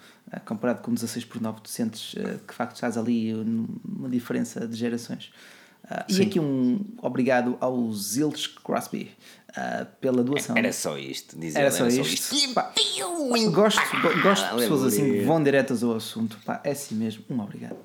comparado 0.46 0.82
com 0.82 0.94
16 0.94 1.26
por 1.26 1.42
9 1.42 1.62
tu 1.62 1.70
sentes 1.70 2.16
eh, 2.18 2.38
que 2.46 2.52
de 2.52 2.54
facto 2.54 2.76
estás 2.76 2.98
ali 2.98 3.34
numa 3.34 4.10
diferença 4.10 4.68
de 4.68 4.76
gerações. 4.76 5.32
Ah, 5.90 6.06
e 6.10 6.22
aqui 6.22 6.40
um 6.40 6.86
obrigado 7.02 7.58
ao 7.60 7.92
Zilch 7.94 8.50
Crosby 8.64 9.10
ah, 9.56 9.88
pela 10.00 10.24
doação. 10.24 10.56
Era 10.58 10.72
só 10.72 10.98
isto. 10.98 11.38
Dizer, 11.40 11.60
Era 11.60 11.72
só 11.72 11.88
isto. 11.88 12.54
Pá, 12.54 12.72
gosto, 13.52 13.82
go- 14.02 14.22
gosto 14.22 14.46
de 14.56 14.62
pessoas 14.62 14.84
assim 14.94 15.12
que 15.14 15.22
vão 15.22 15.42
diretas 15.42 15.82
ao 15.84 15.96
assunto. 15.96 16.38
Pá, 16.46 16.62
é 16.64 16.72
assim 16.72 16.96
mesmo. 16.96 17.24
Um 17.30 17.40
obrigado. 17.40 17.78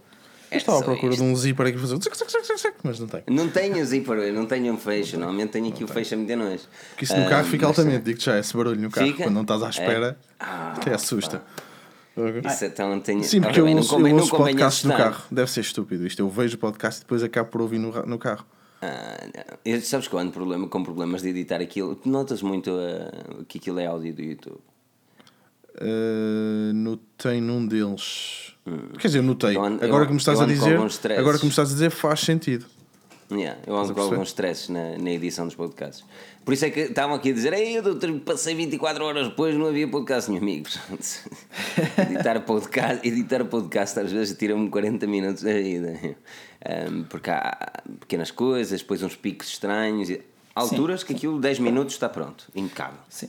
Eu 0.50 0.58
estava 0.58 0.78
à 0.78 0.80
só 0.80 0.84
procura 0.86 1.12
isto. 1.14 1.24
de 1.24 1.28
um 1.30 1.34
zíper 1.34 1.66
aqui 1.66 1.78
para 1.78 1.86
fazer. 1.88 2.74
Mas 2.84 3.00
não 3.00 3.08
tem. 3.08 3.22
Não 3.28 3.48
tenho 3.48 3.84
zíper, 3.84 4.32
não 4.32 4.46
tenho 4.46 4.72
um 4.74 4.76
fecho. 4.76 5.16
Normalmente 5.18 5.50
tenho 5.50 5.68
aqui 5.68 5.82
o 5.82 5.88
fecho 5.88 6.14
a 6.14 6.18
meter 6.18 6.36
nós. 6.36 6.68
Porque 6.90 7.04
isso 7.04 7.16
no 7.16 7.28
carro 7.28 7.46
fica 7.48 7.66
altamente. 7.66 8.04
Digo-te 8.04 8.26
já, 8.26 8.38
esse 8.38 8.56
barulho 8.56 8.80
no 8.80 8.90
carro, 8.90 9.06
Fica? 9.08 9.24
quando 9.24 9.34
não 9.34 9.42
estás 9.42 9.62
à 9.62 9.70
espera, 9.70 10.16
Ah, 10.38 10.74
até 10.76 10.94
assusta. 10.94 11.42
Isso 12.46 12.64
então 12.64 13.00
tenho. 13.00 13.24
Sim, 13.24 13.40
porque 13.40 13.58
eu 13.60 13.66
não 13.66 13.76
ouço, 13.76 13.90
convém- 13.90 14.12
eu 14.12 14.18
ouço 14.18 14.30
convém 14.30 14.54
podcasts 14.54 14.84
no 14.84 14.90
carro. 14.96 15.22
Deve 15.30 15.50
ser 15.50 15.60
estúpido 15.60 16.06
isto. 16.06 16.20
Eu 16.20 16.28
vejo 16.28 16.56
o 16.56 16.58
podcast 16.58 17.00
e 17.00 17.04
depois 17.04 17.22
acabo 17.22 17.50
por 17.50 17.60
ouvir 17.62 17.78
no, 17.78 17.90
no 18.06 18.18
carro. 18.18 18.46
Ah, 18.80 19.16
não. 19.34 19.58
Eu- 19.64 19.80
sabes 19.80 20.06
quando 20.08 20.30
problema 20.30 20.68
com 20.68 20.82
problemas 20.84 21.22
de 21.22 21.28
editar 21.30 21.60
aquilo? 21.60 21.98
Notas 22.04 22.42
muito 22.42 22.70
ah, 22.70 23.42
que 23.48 23.58
aquilo 23.58 23.80
é 23.80 23.86
áudio 23.86 24.14
do 24.14 24.22
YouTube. 24.22 24.60
Uh, 25.80 26.72
notei 26.72 27.40
num 27.40 27.66
deles. 27.66 28.54
Quer 28.98 29.08
dizer, 29.08 29.22
notei. 29.22 29.56
Eu 29.56 29.64
ando- 29.64 29.84
agora 29.84 30.04
eu- 30.04 30.06
que 30.06 30.12
me 30.12 30.18
estás 30.18 30.38
eu 30.38 30.42
a 30.42 30.44
ando 30.46 30.54
dizer. 30.54 31.18
Agora 31.18 31.36
que 31.38 31.44
me 31.44 31.50
estás 31.50 31.70
a 31.70 31.72
dizer, 31.72 31.90
faz 31.90 32.20
sentido. 32.20 32.64
Yeah, 33.36 33.60
eu 33.66 33.76
ando 33.76 33.94
com 33.94 34.00
alguns 34.00 34.28
stresses 34.28 34.68
na, 34.68 34.96
na 34.98 35.10
edição 35.10 35.46
dos 35.46 35.54
podcasts. 35.54 36.04
Por 36.44 36.52
isso 36.54 36.64
é 36.66 36.70
que 36.70 36.80
estavam 36.80 37.16
aqui 37.16 37.30
a 37.30 37.32
dizer: 37.32 37.52
Ei, 37.52 37.78
eu 37.78 37.82
doutor, 37.82 38.12
passei 38.20 38.54
24 38.54 39.04
horas 39.04 39.28
depois, 39.28 39.54
não 39.56 39.66
havia 39.66 39.88
podcast, 39.88 40.30
meus 40.30 40.42
amigos. 40.42 40.78
editar, 41.98 42.40
podcast, 42.40 43.06
editar 43.06 43.44
podcast 43.46 43.98
às 44.00 44.12
vezes 44.12 44.36
tira-me 44.36 44.68
40 44.68 45.06
minutos 45.06 45.42
da 45.42 45.52
vida. 45.52 46.16
Um, 46.90 47.04
porque 47.04 47.30
há 47.30 47.82
pequenas 48.00 48.30
coisas, 48.30 48.80
depois 48.80 49.02
uns 49.02 49.16
picos 49.16 49.48
estranhos. 49.48 50.10
e- 50.10 50.20
Alturas 50.54 51.02
que 51.02 51.12
aquilo 51.14 51.40
10 51.40 51.58
minutos 51.58 51.94
está 51.94 52.08
pronto, 52.08 52.46
impecável. 52.54 53.00
Sim. 53.08 53.28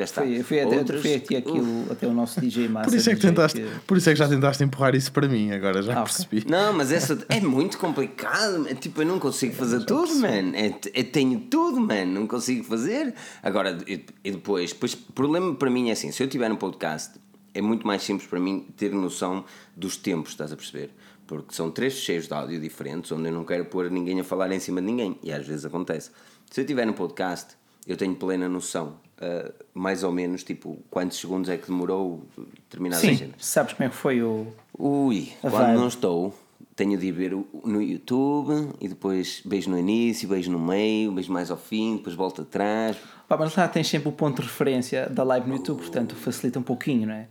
Já 0.00 0.04
está. 0.04 0.22
Foi, 0.22 0.42
foi, 0.42 0.60
até, 0.60 0.98
foi 0.98 1.14
até, 1.16 1.36
aquilo, 1.36 1.86
até 1.92 2.06
o 2.06 2.14
nosso 2.14 2.40
DJ 2.40 2.68
Massa. 2.68 2.88
Por 2.88 2.96
isso, 2.96 3.10
é 3.10 3.14
que 3.14 3.20
tentaste, 3.20 3.60
por 3.86 3.98
isso 3.98 4.08
é 4.08 4.12
que 4.14 4.18
já 4.18 4.26
tentaste 4.28 4.64
empurrar 4.64 4.94
isso 4.94 5.12
para 5.12 5.28
mim, 5.28 5.50
agora 5.52 5.82
já 5.82 6.00
Ah, 6.00 6.02
percebi. 6.04 6.44
Não, 6.48 6.72
mas 6.72 6.90
essa 6.90 7.18
é 7.28 7.38
muito 7.40 7.76
complicado. 7.76 8.66
É, 8.66 8.74
tipo, 8.74 9.02
eu 9.02 9.06
não 9.06 9.18
consigo 9.18 9.54
fazer 9.54 9.84
tudo, 9.84 10.14
man. 10.16 10.54
É, 10.56 10.74
eu 10.94 11.04
tenho 11.10 11.38
tudo, 11.40 11.78
man. 11.80 12.06
Não 12.06 12.26
consigo 12.26 12.64
fazer. 12.64 13.14
Agora, 13.42 13.76
e, 13.86 14.04
e 14.24 14.30
depois, 14.30 14.72
depois, 14.72 14.94
o 14.94 15.12
problema 15.12 15.54
para 15.54 15.68
mim 15.68 15.90
é 15.90 15.92
assim: 15.92 16.10
se 16.10 16.22
eu 16.22 16.28
tiver 16.28 16.50
um 16.50 16.56
podcast, 16.56 17.20
é 17.52 17.60
muito 17.60 17.86
mais 17.86 18.02
simples 18.02 18.26
para 18.26 18.40
mim 18.40 18.66
ter 18.76 18.92
noção 18.92 19.44
dos 19.76 19.98
tempos, 19.98 20.30
estás 20.30 20.50
a 20.50 20.56
perceber? 20.56 20.90
Porque 21.26 21.54
são 21.54 21.70
três 21.70 21.92
cheios 21.92 22.26
de 22.26 22.32
áudio 22.32 22.58
diferentes, 22.58 23.12
onde 23.12 23.28
eu 23.28 23.32
não 23.32 23.44
quero 23.44 23.66
pôr 23.66 23.90
ninguém 23.90 24.18
a 24.18 24.24
falar 24.24 24.50
em 24.50 24.58
cima 24.60 24.80
de 24.80 24.86
ninguém. 24.86 25.18
E 25.22 25.30
às 25.30 25.46
vezes 25.46 25.64
acontece. 25.66 26.10
Se 26.50 26.62
eu 26.62 26.64
tiver 26.66 26.88
um 26.88 26.92
podcast, 26.94 27.54
eu 27.86 27.96
tenho 27.96 28.14
plena 28.14 28.48
noção, 28.48 28.96
ah, 29.20 29.50
mais 29.74 30.02
ou 30.02 30.12
menos, 30.12 30.42
tipo, 30.42 30.78
quantos 30.90 31.18
segundos 31.18 31.48
é 31.50 31.56
que 31.56 31.66
demorou 31.66 32.22
determinadas 32.64 33.04
Sim, 33.04 33.16
cenas. 33.16 33.34
sabes 33.38 33.72
como 33.74 33.86
é 33.86 33.90
que 33.90 33.96
foi 33.96 34.22
o. 34.22 34.46
Ui, 34.78 35.30
A 35.42 35.50
quando 35.50 35.66
vibe. 35.66 35.78
não 35.78 35.88
estou, 35.88 36.34
tenho 36.74 36.96
de 36.98 37.06
ir 37.06 37.12
ver 37.12 37.36
no 37.64 37.82
YouTube 37.82 38.70
e 38.80 38.88
depois 38.88 39.42
beijo 39.44 39.68
no 39.70 39.78
início, 39.78 40.28
beijo 40.28 40.50
no 40.50 40.58
meio, 40.58 41.12
beijo 41.12 41.30
mais 41.32 41.50
ao 41.50 41.56
fim, 41.58 41.96
depois 41.96 42.14
volto 42.16 42.42
atrás. 42.42 42.96
Pá, 43.28 43.36
mas 43.36 43.54
lá 43.54 43.68
tens 43.68 43.88
sempre 43.88 44.08
o 44.08 44.12
ponto 44.12 44.40
de 44.40 44.48
referência 44.48 45.08
da 45.08 45.22
live 45.22 45.48
no 45.48 45.56
YouTube, 45.56 45.78
portanto 45.78 46.14
facilita 46.16 46.58
um 46.58 46.62
pouquinho, 46.62 47.06
não 47.06 47.14
é? 47.14 47.28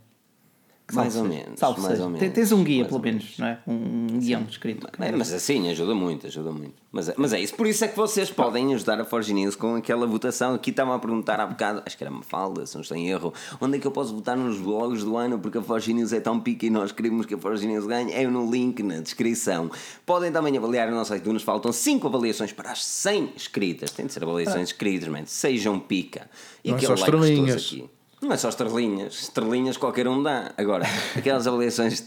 Mais 0.96 1.16
ou 1.16 1.24
menos, 1.24 1.58
Salve 1.58 1.80
mais 1.80 1.92
seja. 1.94 2.04
ou 2.04 2.10
menos, 2.10 2.34
Tens 2.34 2.52
um 2.52 2.64
guia, 2.64 2.78
mais 2.78 2.88
pelo 2.88 2.98
ou 2.98 3.04
menos, 3.04 3.38
não 3.38 3.46
é? 3.46 3.58
Um, 3.66 4.06
guião 4.18 4.46
escrito. 4.48 4.86
É, 4.98 5.12
mas 5.12 5.32
assim 5.32 5.68
ajuda 5.70 5.94
muito, 5.94 6.26
ajuda 6.26 6.50
muito. 6.52 6.74
Mas, 6.92 7.08
é- 7.08 7.14
mas 7.16 7.32
é 7.32 7.40
isso, 7.40 7.54
por 7.54 7.66
isso 7.66 7.84
é 7.84 7.88
que 7.88 7.96
vocês 7.96 8.30
podem 8.30 8.74
ajudar 8.74 9.00
a 9.00 9.04
Forge 9.04 9.32
News 9.32 9.54
com 9.54 9.76
aquela 9.76 10.06
votação. 10.06 10.54
Aqui 10.54 10.70
estavam 10.70 10.92
a 10.92 10.98
perguntar 10.98 11.38
há 11.38 11.46
bocado, 11.46 11.82
acho 11.86 11.96
que 11.96 12.02
era 12.02 12.10
uma 12.12 12.22
falda, 12.22 12.66
se 12.66 12.74
não 12.74 12.82
estou 12.82 12.96
em 12.96 13.08
erro, 13.08 13.32
onde 13.60 13.76
é 13.76 13.80
que 13.80 13.86
eu 13.86 13.92
posso 13.92 14.14
votar 14.14 14.36
nos 14.36 14.58
blogs 14.58 15.04
do 15.04 15.16
ano 15.16 15.38
porque 15.38 15.58
a 15.58 15.62
Forge 15.62 15.92
News 15.92 16.12
é 16.12 16.20
tão 16.20 16.40
pica 16.40 16.66
e 16.66 16.70
nós 16.70 16.90
queremos 16.92 17.26
que 17.26 17.34
a 17.34 17.38
Forge 17.38 17.66
News 17.66 17.86
ganhe? 17.86 18.12
É 18.12 18.26
no 18.26 18.50
link 18.50 18.82
na 18.82 19.00
descrição. 19.00 19.70
Podem 20.04 20.32
também 20.32 20.56
avaliar 20.58 20.88
o 20.88 20.90
nosso 20.92 21.14
iTunes, 21.14 21.42
faltam 21.42 21.72
5 21.72 22.06
avaliações 22.08 22.52
para 22.52 22.72
as 22.72 22.84
100 22.84 23.32
escritas. 23.36 23.90
Tem 23.92 24.06
de 24.06 24.12
ser 24.12 24.22
avaliações 24.24 24.68
escritas, 24.68 25.08
man. 25.08 25.22
sejam 25.26 25.78
pica. 25.78 26.28
E 26.64 26.70
Não 26.70 26.76
é 26.76 26.78
aquele 26.78 27.16
like 27.16 27.50
aqui. 27.52 27.90
Não 28.22 28.32
é 28.32 28.36
só 28.36 28.48
estrelinhas, 28.50 29.14
estrelinhas 29.14 29.76
qualquer 29.76 30.06
um 30.06 30.22
dá. 30.22 30.52
Agora, 30.58 30.84
aquelas 31.16 31.46
avaliações 31.46 32.02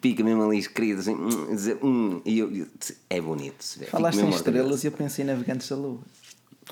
pica 0.00 0.22
mesmo 0.22 0.42
ali 0.44 0.58
escritas, 0.58 1.08
assim, 1.08 1.14
hum, 1.14 1.54
dizer, 1.54 1.78
hum, 1.82 2.20
e 2.24 2.38
eu, 2.38 2.52
eu- 2.54 2.66
é 3.08 3.20
bonito 3.20 3.56
se 3.64 3.78
ver. 3.78 3.86
Falaste 3.86 4.20
em 4.20 4.28
estrelas 4.30 4.84
e 4.84 4.88
eu 4.88 4.92
pensei 4.92 5.24
em 5.24 5.28
navegantes 5.28 5.68
da 5.68 5.76
lua. 5.76 5.98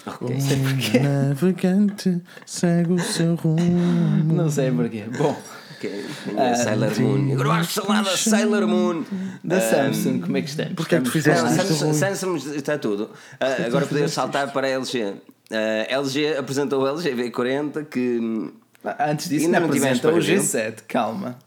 orgulhoso. 0.06 0.46
Ok. 0.74 1.00
Um 1.00 1.28
navegante 1.28 2.22
segue 2.44 2.92
o 2.92 2.98
seu 2.98 3.34
rumo. 3.36 4.34
Não 4.34 4.50
sei 4.50 4.70
porquê. 4.70 5.04
Bom, 5.16 5.34
Ok, 5.76 5.90
uh, 5.90 6.56
Sailor 6.62 7.00
Moon. 7.00 7.32
Agora 7.32 7.48
vais 7.48 7.72
falar 7.72 8.02
da 8.04 8.16
Sailor 8.16 8.66
Moon. 8.66 9.04
Da 9.42 9.60
Samsung, 9.60 10.20
como 10.20 10.36
é 10.36 10.42
que 10.42 10.48
estamos? 10.48 10.74
Porquê 10.74 10.94
é 10.96 10.98
que 10.98 11.04
tu 11.04 11.10
fizeste 11.10 11.42
Não? 11.42 11.50
Samsung, 11.54 11.92
Samsung 11.94 12.56
está 12.56 12.78
tudo. 12.78 13.04
Uh, 13.04 13.66
agora 13.66 13.86
podemos 13.86 14.12
saltar 14.12 14.52
para 14.52 14.66
a 14.66 14.70
LG. 14.70 15.02
Uh, 15.04 15.14
LG 15.88 16.36
apresentou 16.38 16.82
o 16.82 16.88
LG 16.88 17.14
V40 17.14 17.84
que. 17.86 18.52
Ah, 18.84 19.10
Antes 19.10 19.28
disso, 19.28 19.46
Ainda 19.46 19.60
não 19.60 19.66
apresenta 19.66 19.96
o 20.08 20.12
para 20.12 20.20
review? 20.20 20.42
G7, 20.42 20.82
calma. 20.86 21.38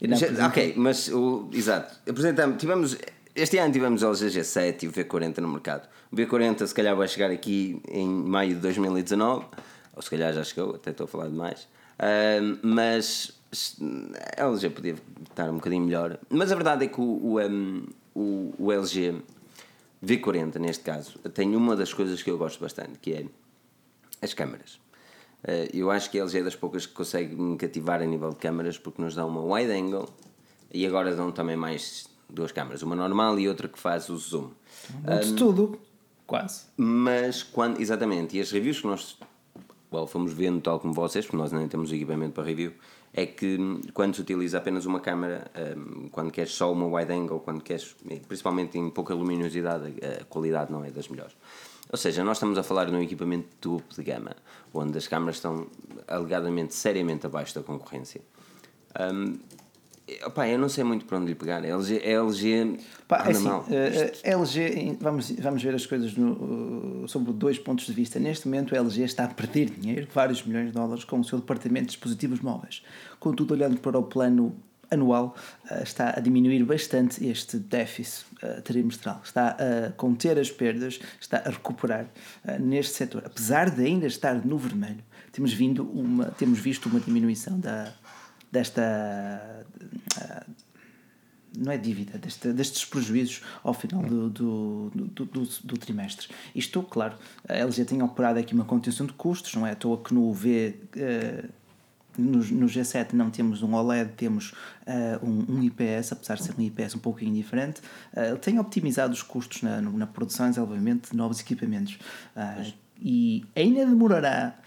Já- 0.00 0.46
ok, 0.46 0.74
mas 0.76 1.08
o. 1.08 1.48
Exato. 1.52 1.96
Apresentamos. 2.08 2.58
Tivemos. 2.58 2.96
Este 3.34 3.56
ano 3.58 3.72
tivemos 3.72 4.02
o 4.02 4.06
LG 4.08 4.26
G7 4.40 4.82
e 4.82 4.88
o 4.88 4.92
V40 4.92 5.38
no 5.38 5.48
mercado. 5.48 5.88
O 6.10 6.16
V40 6.16 6.66
se 6.66 6.74
calhar 6.74 6.94
vai 6.96 7.06
chegar 7.08 7.30
aqui 7.30 7.80
em 7.88 8.08
maio 8.08 8.54
de 8.54 8.60
2019, 8.60 9.46
ou 9.94 10.02
se 10.02 10.10
calhar 10.10 10.32
já 10.32 10.42
chegou, 10.44 10.74
até 10.74 10.90
estou 10.90 11.04
a 11.04 11.08
falar 11.08 11.28
demais. 11.28 11.68
Ahm, 11.98 12.58
mas 12.62 13.32
a 14.36 14.44
LG 14.44 14.70
podia 14.70 14.94
estar 15.30 15.48
um 15.50 15.54
bocadinho 15.54 15.84
melhor. 15.84 16.18
Mas 16.28 16.50
a 16.52 16.54
verdade 16.56 16.84
é 16.84 16.88
que 16.88 17.00
o, 17.00 17.04
o, 17.04 17.38
o, 18.14 18.54
o 18.58 18.72
LG 18.72 19.14
V40, 20.04 20.56
neste 20.58 20.82
caso, 20.84 21.18
tem 21.34 21.54
uma 21.56 21.74
das 21.76 21.92
coisas 21.92 22.22
que 22.22 22.30
eu 22.30 22.38
gosto 22.38 22.60
bastante, 22.60 22.98
que 23.00 23.12
é 23.14 23.24
as 24.22 24.34
câmaras. 24.34 24.78
Eh, 25.44 25.70
Eu 25.74 25.90
acho 25.90 26.10
que 26.10 26.18
a 26.18 26.22
LG 26.22 26.38
é 26.38 26.42
das 26.42 26.56
poucas 26.56 26.86
que 26.86 26.92
consegue 26.92 27.34
me 27.34 27.56
cativar 27.56 28.00
a 28.02 28.06
nível 28.06 28.30
de 28.30 28.36
câmaras 28.36 28.78
porque 28.78 29.00
nos 29.00 29.14
dá 29.14 29.24
uma 29.24 29.42
wide 29.42 29.70
angle 29.72 30.08
e 30.72 30.86
agora 30.86 31.14
dão 31.14 31.30
também 31.30 31.56
mais 31.56 32.08
duas 32.28 32.52
câmaras, 32.52 32.82
uma 32.82 32.96
normal 32.96 33.38
e 33.38 33.48
outra 33.48 33.68
que 33.68 33.78
faz 33.78 34.08
o 34.08 34.16
zoom. 34.16 34.50
Muito 35.04 35.34
tudo. 35.36 35.78
Quase. 36.26 36.64
Mas 36.76 37.42
quando, 37.42 37.80
exatamente, 37.80 38.36
e 38.36 38.40
as 38.40 38.50
reviews 38.50 38.80
que 38.80 38.86
nós 38.86 39.16
well, 39.92 40.06
fomos 40.06 40.32
vendo, 40.32 40.60
tal 40.60 40.78
como 40.78 40.92
vocês, 40.92 41.24
porque 41.24 41.36
nós 41.36 41.52
nem 41.52 41.66
temos 41.68 41.92
equipamento 41.92 42.32
para 42.34 42.44
review, 42.44 42.72
é 43.12 43.26
que 43.26 43.56
hum, 43.58 43.80
quando 43.94 44.14
se 44.14 44.20
utiliza 44.20 44.58
apenas 44.58 44.84
uma 44.84 45.00
câmera, 45.00 45.50
hum, 45.76 46.08
quando 46.10 46.30
queres 46.30 46.52
só 46.52 46.70
uma 46.72 46.86
wide 46.86 47.12
angle, 47.12 47.40
quando 47.40 47.62
queres, 47.62 47.96
principalmente 48.26 48.78
em 48.78 48.90
pouca 48.90 49.14
luminosidade, 49.14 49.94
a 50.20 50.24
qualidade 50.24 50.70
não 50.70 50.84
é 50.84 50.90
das 50.90 51.08
melhores. 51.08 51.34
Ou 51.90 51.96
seja, 51.96 52.22
nós 52.22 52.36
estamos 52.36 52.58
a 52.58 52.62
falar 52.62 52.84
de 52.84 52.92
um 52.92 53.00
equipamento 53.00 53.48
de 53.48 53.56
topo 53.56 53.94
de 53.94 54.02
gama, 54.02 54.36
onde 54.72 54.96
as 54.98 55.06
câmaras 55.06 55.36
estão 55.36 55.66
alegadamente 56.06 56.74
seriamente 56.74 57.26
abaixo 57.26 57.54
da 57.54 57.62
concorrência. 57.62 58.20
Hum, 58.98 59.38
opá, 60.24 60.48
eu 60.48 60.58
não 60.58 60.68
sei 60.68 60.84
muito 60.84 61.04
para 61.04 61.18
onde 61.18 61.26
lhe 61.28 61.34
pegar. 61.34 61.62
A 61.62 61.66
LG, 61.66 62.02
a 62.04 62.24
LG 62.24 62.78
Pá, 63.06 63.18
é 63.18 63.20
anda 63.20 63.30
assim, 63.30 63.44
mal. 63.44 63.66
eh, 63.70 64.12
eh, 64.22 64.30
LG, 64.30 64.96
vamos, 65.00 65.30
vamos 65.32 65.62
ver 65.62 65.74
as 65.74 65.86
coisas 65.86 66.14
no, 66.16 67.04
eh, 67.04 67.08
sobre 67.08 67.32
dois 67.32 67.58
pontos 67.58 67.86
de 67.86 67.92
vista. 67.92 68.18
Neste 68.18 68.46
momento, 68.46 68.74
a 68.74 68.78
LG 68.78 69.02
está 69.02 69.24
a 69.24 69.28
perder 69.28 69.70
dinheiro, 69.70 70.08
vários 70.12 70.42
milhões 70.44 70.66
de 70.66 70.72
dólares, 70.72 71.04
com 71.04 71.20
o 71.20 71.24
seu 71.24 71.38
departamento 71.38 71.86
de 71.86 71.92
dispositivos 71.92 72.40
móveis. 72.40 72.82
Contudo, 73.20 73.52
olhando 73.52 73.78
para 73.80 73.98
o 73.98 74.02
plano 74.02 74.54
anual, 74.90 75.34
eh, 75.70 75.82
está 75.82 76.14
a 76.16 76.20
diminuir 76.20 76.64
bastante 76.64 77.24
este 77.26 77.58
déficit 77.58 78.26
eh, 78.42 78.60
trimestral. 78.62 79.20
Está 79.24 79.50
a 79.50 79.92
conter 79.92 80.38
as 80.38 80.50
perdas, 80.50 81.00
está 81.20 81.38
a 81.38 81.50
recuperar 81.50 82.06
eh, 82.44 82.58
neste 82.58 82.94
setor. 82.94 83.22
Apesar 83.24 83.70
de 83.70 83.84
ainda 83.84 84.06
estar 84.06 84.34
no 84.44 84.58
vermelho, 84.58 85.02
temos, 85.32 85.52
vindo 85.52 85.84
uma, 85.84 86.26
temos 86.26 86.58
visto 86.58 86.88
uma 86.88 87.00
diminuição 87.00 87.58
da, 87.58 87.92
desta 88.50 89.64
não 91.56 91.72
é 91.72 91.78
dívida, 91.78 92.18
deste, 92.18 92.52
destes 92.52 92.84
prejuízos 92.84 93.42
ao 93.64 93.74
final 93.74 94.02
do, 94.02 94.30
do, 94.30 94.90
do, 94.94 95.24
do, 95.24 95.48
do 95.64 95.78
trimestre. 95.78 96.28
Isto, 96.54 96.82
claro, 96.82 97.16
a 97.48 97.54
LG 97.54 97.84
tem 97.84 98.02
operado 98.02 98.38
aqui 98.38 98.54
uma 98.54 98.64
contenção 98.64 99.06
de 99.06 99.12
custos, 99.14 99.54
não 99.54 99.66
é 99.66 99.72
à 99.72 99.74
toa 99.74 99.98
que 100.02 100.14
no 100.14 100.32
V. 100.32 100.76
no, 102.18 102.38
no 102.38 102.66
G7 102.66 103.12
não 103.12 103.30
temos 103.30 103.62
um 103.62 103.74
OLED, 103.74 104.12
temos 104.16 104.52
eh, 104.86 105.18
um, 105.22 105.44
um 105.48 105.62
IPS, 105.62 106.12
apesar 106.12 106.36
de 106.36 106.44
ser 106.44 106.54
um 106.58 106.62
IPS 106.62 106.96
um 106.96 106.98
pouquinho 106.98 107.34
diferente. 107.34 107.80
Ele 108.16 108.36
tem 108.36 108.58
otimizado 108.58 109.12
os 109.12 109.22
custos 109.22 109.62
na, 109.62 109.80
na 109.80 110.06
produção 110.06 110.46
e 110.46 110.50
desenvolvimento 110.50 111.10
de 111.10 111.16
novos 111.16 111.40
equipamentos. 111.40 111.98
Ah, 112.34 112.62
e 113.00 113.44
ainda 113.54 113.86
demorará 113.86 114.58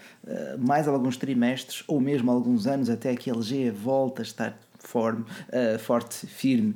mais 0.58 0.88
alguns 0.88 1.18
trimestres 1.18 1.84
ou 1.86 2.00
mesmo 2.00 2.30
alguns 2.30 2.66
anos 2.66 2.88
até 2.88 3.14
que 3.14 3.30
a 3.30 3.34
LG 3.34 3.70
volte 3.70 4.20
a 4.20 4.22
estar 4.22 4.58
forme, 4.78 5.24
eh, 5.50 5.76
forte, 5.78 6.26
firme 6.26 6.74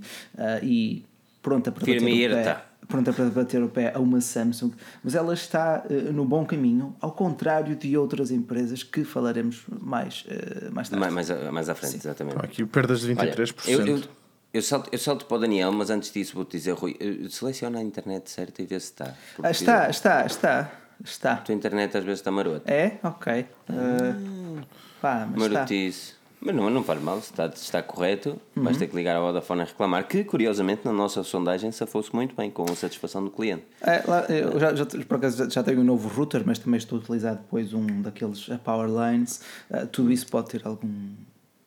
e 0.63 1.03
pronta 1.47 1.71
para 1.71 1.85
Firme 1.85 2.11
bater 2.11 2.33
o 2.33 2.45
pé. 2.45 2.66
Pronta 2.89 3.13
para 3.13 3.27
bater 3.27 3.63
o 3.63 3.69
pé 3.69 3.93
a 3.95 3.99
uma 3.99 4.21
Samsung, 4.21 4.73
mas 5.03 5.15
ela 5.15 5.35
está 5.35 5.85
eh, 5.91 5.95
no 6.13 6.25
bom 6.25 6.45
caminho, 6.45 6.95
ao 7.01 7.13
contrário 7.13 7.75
de 7.77 7.97
outras 7.97 8.31
empresas 8.31 8.83
que 8.83 9.05
falaremos 9.05 9.65
mais, 9.81 10.25
eh, 10.29 10.71
mais 10.71 10.89
tarde. 10.89 11.01
Mais, 11.13 11.29
mais, 11.29 11.53
mais 11.53 11.69
à 11.69 11.75
frente, 11.75 11.97
exatamente. 11.97 12.37
Aqui 12.39 12.65
perdas 12.65 13.01
de 13.01 13.13
Olha, 13.13 13.35
23%. 13.35 13.69
eu, 13.69 13.87
eu, 13.87 14.03
eu, 14.53 14.63
salto, 14.63 14.89
eu 14.93 14.99
salto 14.99 15.27
para 15.27 15.37
o 15.37 15.41
Daniel, 15.41 15.73
mas 15.73 15.91
antes 15.91 16.13
disso 16.13 16.35
vou-te 16.35 16.53
dizer, 16.57 16.73
Rui, 16.73 16.97
eh, 17.01 17.29
seleciona 17.29 17.79
a 17.79 17.83
internet 17.83 18.31
certa 18.31 18.63
e 18.63 18.67
vê 18.67 18.79
se 18.79 18.87
está. 18.87 19.15
Porque 19.35 19.47
Ah, 19.47 19.51
está, 19.51 19.91
está, 19.91 20.27
está, 20.27 20.73
está. 21.05 21.33
A 21.33 21.37
tua 21.37 21.55
internet 21.55 21.97
às 21.97 22.05
vezes 22.05 22.21
está 22.21 22.31
marota. 22.31 22.73
É? 22.73 22.99
Ok. 23.03 23.33
Eh, 23.33 23.47
pá, 25.01 25.29
mas 25.35 25.47
está. 25.47 25.67
Mas 26.47 26.55
não, 26.55 26.71
não 26.71 26.85
faz 26.85 27.03
mal, 27.03 27.21
se 27.21 27.33
está, 27.33 27.47
está 27.47 27.83
correto, 27.83 28.41
Uhum. 28.55 28.63
vais 28.63 28.77
ter 28.77 28.87
que 28.87 28.95
ligar 28.95 29.17
à 29.17 29.21
Vodafone 29.21 29.63
a 29.63 29.65
reclamar, 29.65 30.07
que 30.07 30.23
curiosamente 30.23 30.83
na 30.85 30.93
nossa 30.93 31.25
sondagem 31.25 31.73
se 31.73 31.85
fosse 31.87 32.15
muito 32.15 32.37
bem, 32.37 32.53
com 32.53 32.63
a 32.71 32.77
satisfação 32.77 33.25
do 33.25 33.33
cliente. 33.33 33.65
É, 33.81 34.05
lá, 34.07 34.21
eu 34.27 34.59
já, 34.61 34.73
já, 34.73 34.87
por 34.87 35.17
acaso 35.17 35.51
já- 35.51 35.63
tenho 35.65 35.81
um 35.81 35.85
novo 35.85 36.09
router, 36.09 36.45
mas 36.47 36.61
também 36.61 36.79
estou 36.79 36.99
a 36.99 37.03
utilizar 37.03 37.35
depois 37.35 37.75
um 37.75 38.01
daqueles 38.01 38.49
a 38.49 38.59
Power 38.59 38.89
Lines. 38.89 39.41
Ah, 39.69 39.87
tudo 39.87 40.13
isso 40.13 40.29
pode 40.29 40.49
ter 40.51 40.63
algum, 40.65 40.89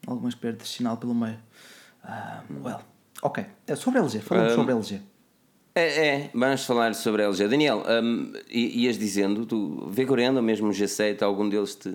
algumas 0.08 0.34
perdas 0.34 0.64
de 0.70 0.74
sinal 0.76 0.96
pelo 0.96 1.14
meio. 1.14 1.38
Ah, 2.02 2.42
well, 2.64 2.80
ok. 3.22 3.46
É 3.68 3.76
Sobre 3.76 4.00
a 4.00 4.04
LG, 4.04 4.20
falamos 4.22 4.54
Um, 4.54 4.56
sobre 4.56 4.72
a 4.72 4.76
LG. 4.78 5.02
É, 5.76 6.08
é, 6.08 6.30
vamos 6.34 6.64
falar 6.66 6.96
sobre 6.96 7.22
a 7.22 7.26
LG. 7.26 7.50
Daniel, 7.50 7.84
i- 8.50 8.86
ias 8.86 8.98
dizendo, 8.98 9.46
tu 9.46 9.90
V40 9.92 10.38
ou 10.38 10.42
mesmo 10.42 10.70
G7, 10.72 11.22
algum 11.22 11.50
deles 11.50 11.76
te 11.76 11.94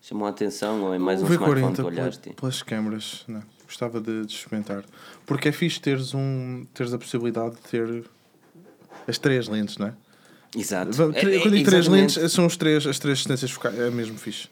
chamou 0.00 0.26
a 0.26 0.30
atenção 0.30 0.82
ou 0.82 0.94
é 0.94 0.98
mais 0.98 1.22
o 1.22 1.26
um 1.26 1.32
smartphone 1.32 1.60
V40 1.72 1.74
que 1.76 1.82
olhaste? 1.82 2.20
pela- 2.22 2.34
pelas 2.36 2.62
câmaras, 2.62 3.24
não, 3.28 3.42
gostava 3.66 4.00
de, 4.00 4.24
de 4.26 4.32
experimentar. 4.34 4.84
Porque 5.26 5.48
é 5.48 5.52
fixe 5.52 5.80
teres, 5.80 6.14
um, 6.14 6.66
teres 6.74 6.92
a 6.92 6.98
possibilidade 6.98 7.56
de 7.56 7.60
ter 7.62 8.04
as 9.06 9.18
três 9.18 9.48
lentes, 9.48 9.76
não 9.78 9.88
é? 9.88 9.94
Exato. 10.56 10.90
É, 11.14 11.20
é, 11.36 11.38
Quando 11.40 11.54
digo 11.54 11.64
três 11.70 11.84
exatamente. 11.86 12.18
lentes, 12.18 12.32
são 12.32 12.46
os 12.46 12.56
três, 12.56 12.84
as 12.86 12.98
três 12.98 13.18
distâncias 13.18 13.50
focais. 13.52 13.78
É 13.78 13.88
mesmo 13.90 14.18
fixe. 14.18 14.48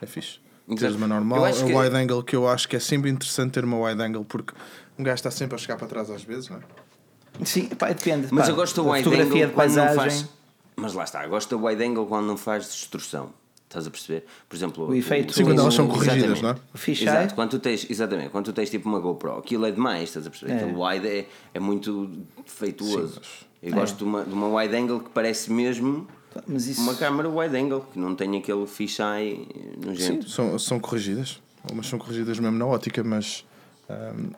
É 0.00 0.06
fixe. 0.06 0.38
Teres 0.66 0.82
Exato. 0.82 0.96
uma 0.96 1.06
Eu 1.06 1.08
normal, 1.08 1.44
a 1.46 1.50
que- 1.52 1.62
wide 1.64 1.96
angle, 1.96 2.22
que 2.22 2.36
eu 2.36 2.46
acho 2.46 2.68
que 2.68 2.76
é 2.76 2.80
sempre 2.80 3.08
interessante 3.08 3.52
ter 3.52 3.64
uma 3.64 3.78
wide 3.80 4.02
angle, 4.02 4.24
porque 4.26 4.52
um 4.98 5.02
gajo 5.02 5.14
está 5.14 5.30
sempre 5.30 5.54
a 5.54 5.58
chegar 5.58 5.78
para 5.78 5.86
trás 5.86 6.10
às 6.10 6.22
vezes, 6.22 6.50
não 6.50 6.58
é? 6.58 7.44
Sim, 7.46 7.68
pá, 7.68 7.88
depende. 7.88 8.28
Mas 8.30 8.44
pá, 8.46 8.52
eu 8.52 8.56
gosto 8.56 8.82
do 8.82 8.90
wide 8.90 9.04
fotografia 9.04 9.46
angle 9.46 9.48
de 9.48 9.54
quando 9.54 9.68
não 9.74 9.86
paisagem. 9.86 9.96
faz. 10.20 10.28
Mas 10.76 10.92
lá 10.92 11.04
está, 11.04 11.26
gosto 11.26 11.56
do 11.56 11.64
wide 11.64 11.82
angle 11.82 12.06
quando 12.06 12.26
não 12.26 12.36
faz 12.36 12.64
destrução. 12.66 13.32
Estás 13.68 13.86
a 13.86 13.90
perceber? 13.90 14.24
Por 14.48 14.56
exemplo, 14.56 14.88
O 14.88 14.94
efeito- 14.94 15.34
Sim, 15.34 15.44
quando 15.44 15.60
elas 15.60 15.74
são 15.74 15.86
corrigidas, 15.86 16.40
não 16.40 16.50
é? 16.50 16.56
O 16.74 16.78
fisheye. 16.78 17.08
Exato, 17.08 17.34
quando 17.34 17.50
tu 17.50 17.58
tens, 17.58 17.86
exatamente, 17.90 18.30
quando 18.30 18.46
tu 18.46 18.52
tens 18.54 18.70
tipo 18.70 18.88
uma 18.88 18.98
GoPro, 18.98 19.36
aquilo 19.38 19.66
é 19.66 19.70
demais, 19.70 20.04
estás 20.08 20.26
a 20.26 20.30
perceber? 20.30 20.52
É. 20.52 20.56
Aquele 20.56 20.74
wide 20.74 21.06
é, 21.06 21.26
é 21.52 21.60
muito 21.60 22.10
defeituoso. 22.46 23.08
Sim, 23.14 23.20
mas- 23.20 23.48
Eu 23.62 23.72
gosto 23.72 23.96
de, 23.98 24.04
uma, 24.04 24.24
de 24.24 24.32
uma 24.32 24.48
wide 24.56 24.74
angle 24.74 25.00
que 25.00 25.10
parece 25.10 25.52
mesmo 25.52 26.06
Mas 26.46 26.66
isso. 26.66 26.80
uma 26.80 26.94
câmera 26.94 27.28
wide 27.28 27.56
angle, 27.56 27.84
que 27.92 27.98
não 27.98 28.14
tem 28.14 28.36
aquele 28.38 28.66
fisheye 28.66 29.46
nojento. 29.84 30.30
São, 30.30 30.58
são 30.58 30.80
corrigidas. 30.80 31.38
Umas 31.70 31.86
são 31.88 31.98
corrigidas 31.98 32.38
mesmo 32.38 32.56
na 32.56 32.64
ótica, 32.66 33.02
mas. 33.04 33.44
ahm, 33.90 34.30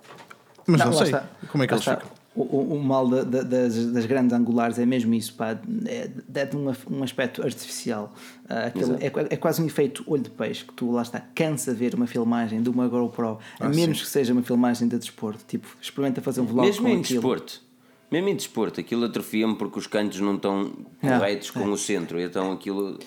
mas 0.67 0.81
não, 0.81 0.87
lá 0.89 0.93
sei 0.95 1.05
está. 1.07 1.25
como 1.53 1.63
é 1.63 1.67
que 1.69 1.75
eles 1.75 1.83
está. 1.83 1.97
ficam. 1.99 2.11
O, 2.43 2.75
o- 2.75 2.83
mal 2.83 3.07
da- 3.09 3.23
da- 3.25 3.43
das, 3.43 3.87
das 3.93 4.07
grandes 4.07 4.33
angulares 4.33 4.79
é 4.79 4.87
mesmo 4.87 5.13
isso, 5.15 5.35
pá. 5.35 5.59
É, 5.87 6.09
dá-te 6.29 6.57
um, 6.57 6.73
um 6.91 7.03
aspecto 7.03 7.43
artificial. 7.43 8.13
Ah, 8.49 8.67
aquele- 8.67 8.95
é, 9.05 9.07
é 9.07 9.37
quase 9.37 9.61
um 9.63 9.67
efeito 9.67 10.03
olho 10.07 10.23
de 10.23 10.31
peixe 10.31 10.65
que 10.65 10.73
tu 10.73 10.91
lá 10.91 11.03
está, 11.03 11.21
cansa 11.35 11.75
ver 11.75 11.95
uma 11.95 12.07
filmagem 12.07 12.63
de 12.63 12.69
uma 12.71 12.89
GoPro, 12.89 13.39
a 13.59 13.67
Ah, 13.67 13.69
menos 13.69 14.01
que 14.01 14.09
seja 14.09 14.33
uma 14.33 14.43
filmagem 14.43 14.89
de 14.89 14.99
desporto. 14.99 15.45
Tipo, 15.47 15.69
experimenta 15.81 16.21
fazer 16.21 16.41
um 16.41 16.47
vlog 16.47 16.67
Mesmo 16.67 16.83
com 16.85 16.89
em 16.89 17.01
aquilo. 17.01 17.21
desporto. 17.21 17.63
Mesmo 18.11 18.29
em 18.29 18.35
desporto, 18.37 18.81
aquilo 18.81 19.05
atrofia-me 19.05 19.55
porque 19.55 19.79
os 19.79 19.87
cantos 19.87 20.21
não 20.21 20.35
estão 20.37 20.73
Ah, 21.03 21.19
corretos 21.19 21.51
com 21.51 21.65
o 21.71 21.77
centro, 21.79 22.21
então 22.21 22.51
aquilo 22.53 22.99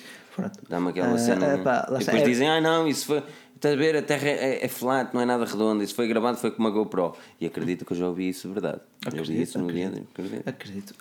dá-me 0.69 0.89
aquela 0.89 1.13
Ah, 1.13 1.17
cena. 1.17 1.55
ah, 1.55 1.57
pá, 1.57 1.87
e 1.95 1.99
depois 2.05 2.21
É- 2.21 2.25
dizem, 2.25 2.49
ah 2.49 2.61
não, 2.61 2.87
isso 2.87 3.05
foi. 3.07 3.21
Estás 3.63 3.75
a 3.75 3.77
ver, 3.81 3.95
a 3.95 4.01
terra 4.01 4.27
é, 4.27 4.65
é 4.65 4.67
flat, 4.67 5.13
não 5.13 5.21
é 5.21 5.25
nada 5.25 5.45
redonda, 5.45 5.85
isso 5.85 5.95
foi 5.95 6.05
gravado, 6.05 6.37
foi 6.37 6.51
com 6.51 6.59
uma 6.59 6.69
GoPro. 6.69 7.15
E 7.39 7.45
acredito 7.45 7.85
que 7.85 7.93
eu 7.93 7.97
já 7.97 8.05
ouvi 8.09 8.27
isso 8.27 8.51
verdade. 8.51 8.81
eu 9.05 9.19
ouvi 9.19 9.41
isso 9.41 9.57
no 9.57 9.71
dia. 9.71 9.87
Acredito. 10.13 10.49
Acredito. 10.49 10.93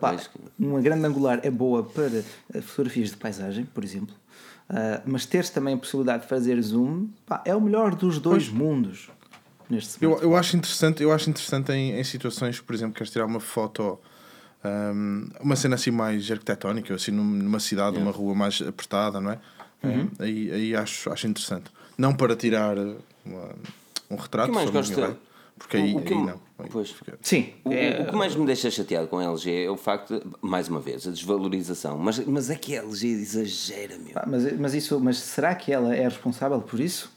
Pois 0.00 0.26
que- 0.26 0.38
uma 0.58 0.80
grande 0.80 1.04
angular 1.04 1.38
é 1.42 1.50
boa 1.50 1.84
para 1.84 2.24
ah, 2.54 2.62
fotografias 2.62 3.10
de 3.10 3.18
paisagem, 3.18 3.66
por 3.66 3.84
exemplo, 3.84 4.14
Ah, 4.70 5.02
mas 5.04 5.26
teres 5.26 5.50
também 5.50 5.74
a 5.74 5.76
possibilidade 5.76 6.22
de 6.22 6.30
fazer 6.30 6.58
zoom 6.62 7.08
pá, 7.26 7.42
é 7.44 7.54
o 7.54 7.60
melhor 7.60 7.94
dos 7.94 8.18
dois 8.18 8.48
mundos 8.48 9.10
neste 9.68 10.02
Eu, 10.02 10.18
eu 10.22 10.34
acho 10.34 10.56
interessante, 10.56 11.02
eu 11.02 11.12
acho 11.12 11.28
interessante 11.28 11.70
em, 11.72 11.92
em 12.00 12.04
situações, 12.04 12.58
por 12.58 12.74
exemplo, 12.74 12.94
queres 12.94 13.12
tirar 13.12 13.26
uma 13.26 13.38
foto, 13.40 13.98
ahm, 14.64 15.28
uma 15.42 15.56
cena 15.56 15.74
assim 15.74 15.90
mais 15.90 16.30
arquitetónica, 16.30 16.94
assim 16.94 17.10
num- 17.10 17.22
numa 17.22 17.60
cidade, 17.60 17.98
uma 17.98 18.10
rua 18.12 18.34
mais 18.34 18.62
apertada, 18.62 19.20
não 19.20 19.30
é? 19.32 19.38
Uhum. 19.84 19.90
Ahm, 19.90 20.08
aí 20.18 20.50
aí 20.52 20.74
acho, 20.76 21.12
acho 21.12 21.26
interessante. 21.26 21.70
Não 21.98 22.14
para 22.14 22.36
tirar 22.36 22.76
uma, 22.78 23.50
um 24.10 24.16
retrato 24.16 24.46
O 24.46 24.52
que 24.52 24.54
mais 24.54 24.70
gosto-. 24.70 25.16
Porque 25.58 25.76
aí, 25.76 25.92
o 25.96 26.00
que- 26.02 26.14
aí 26.14 26.22
não. 26.24 26.40
Pois. 26.70 26.94
Sim. 27.20 27.52
O, 27.64 27.72
é- 27.72 28.02
o 28.02 28.06
que 28.10 28.14
mais 28.16 28.36
me 28.36 28.46
deixa 28.46 28.70
chateado 28.70 29.08
com 29.08 29.18
a 29.18 29.24
LG 29.24 29.64
é 29.64 29.68
o 29.70 29.76
facto, 29.76 30.20
de, 30.20 30.24
mais 30.40 30.68
uma 30.68 30.78
vez, 30.78 31.06
a 31.08 31.10
desvalorização. 31.10 31.98
Mas, 31.98 32.24
mas 32.24 32.48
é 32.48 32.54
que 32.54 32.76
a 32.76 32.82
LG 32.82 33.08
exagera, 33.08 33.98
meu. 33.98 34.12
Pá, 34.14 34.24
mas, 34.24 34.56
mas, 34.56 34.74
isso, 34.74 35.00
mas 35.00 35.18
será 35.18 35.52
que 35.56 35.72
ela 35.72 35.92
é 35.94 36.04
responsável 36.04 36.60
por 36.60 36.78
isso? 36.78 37.10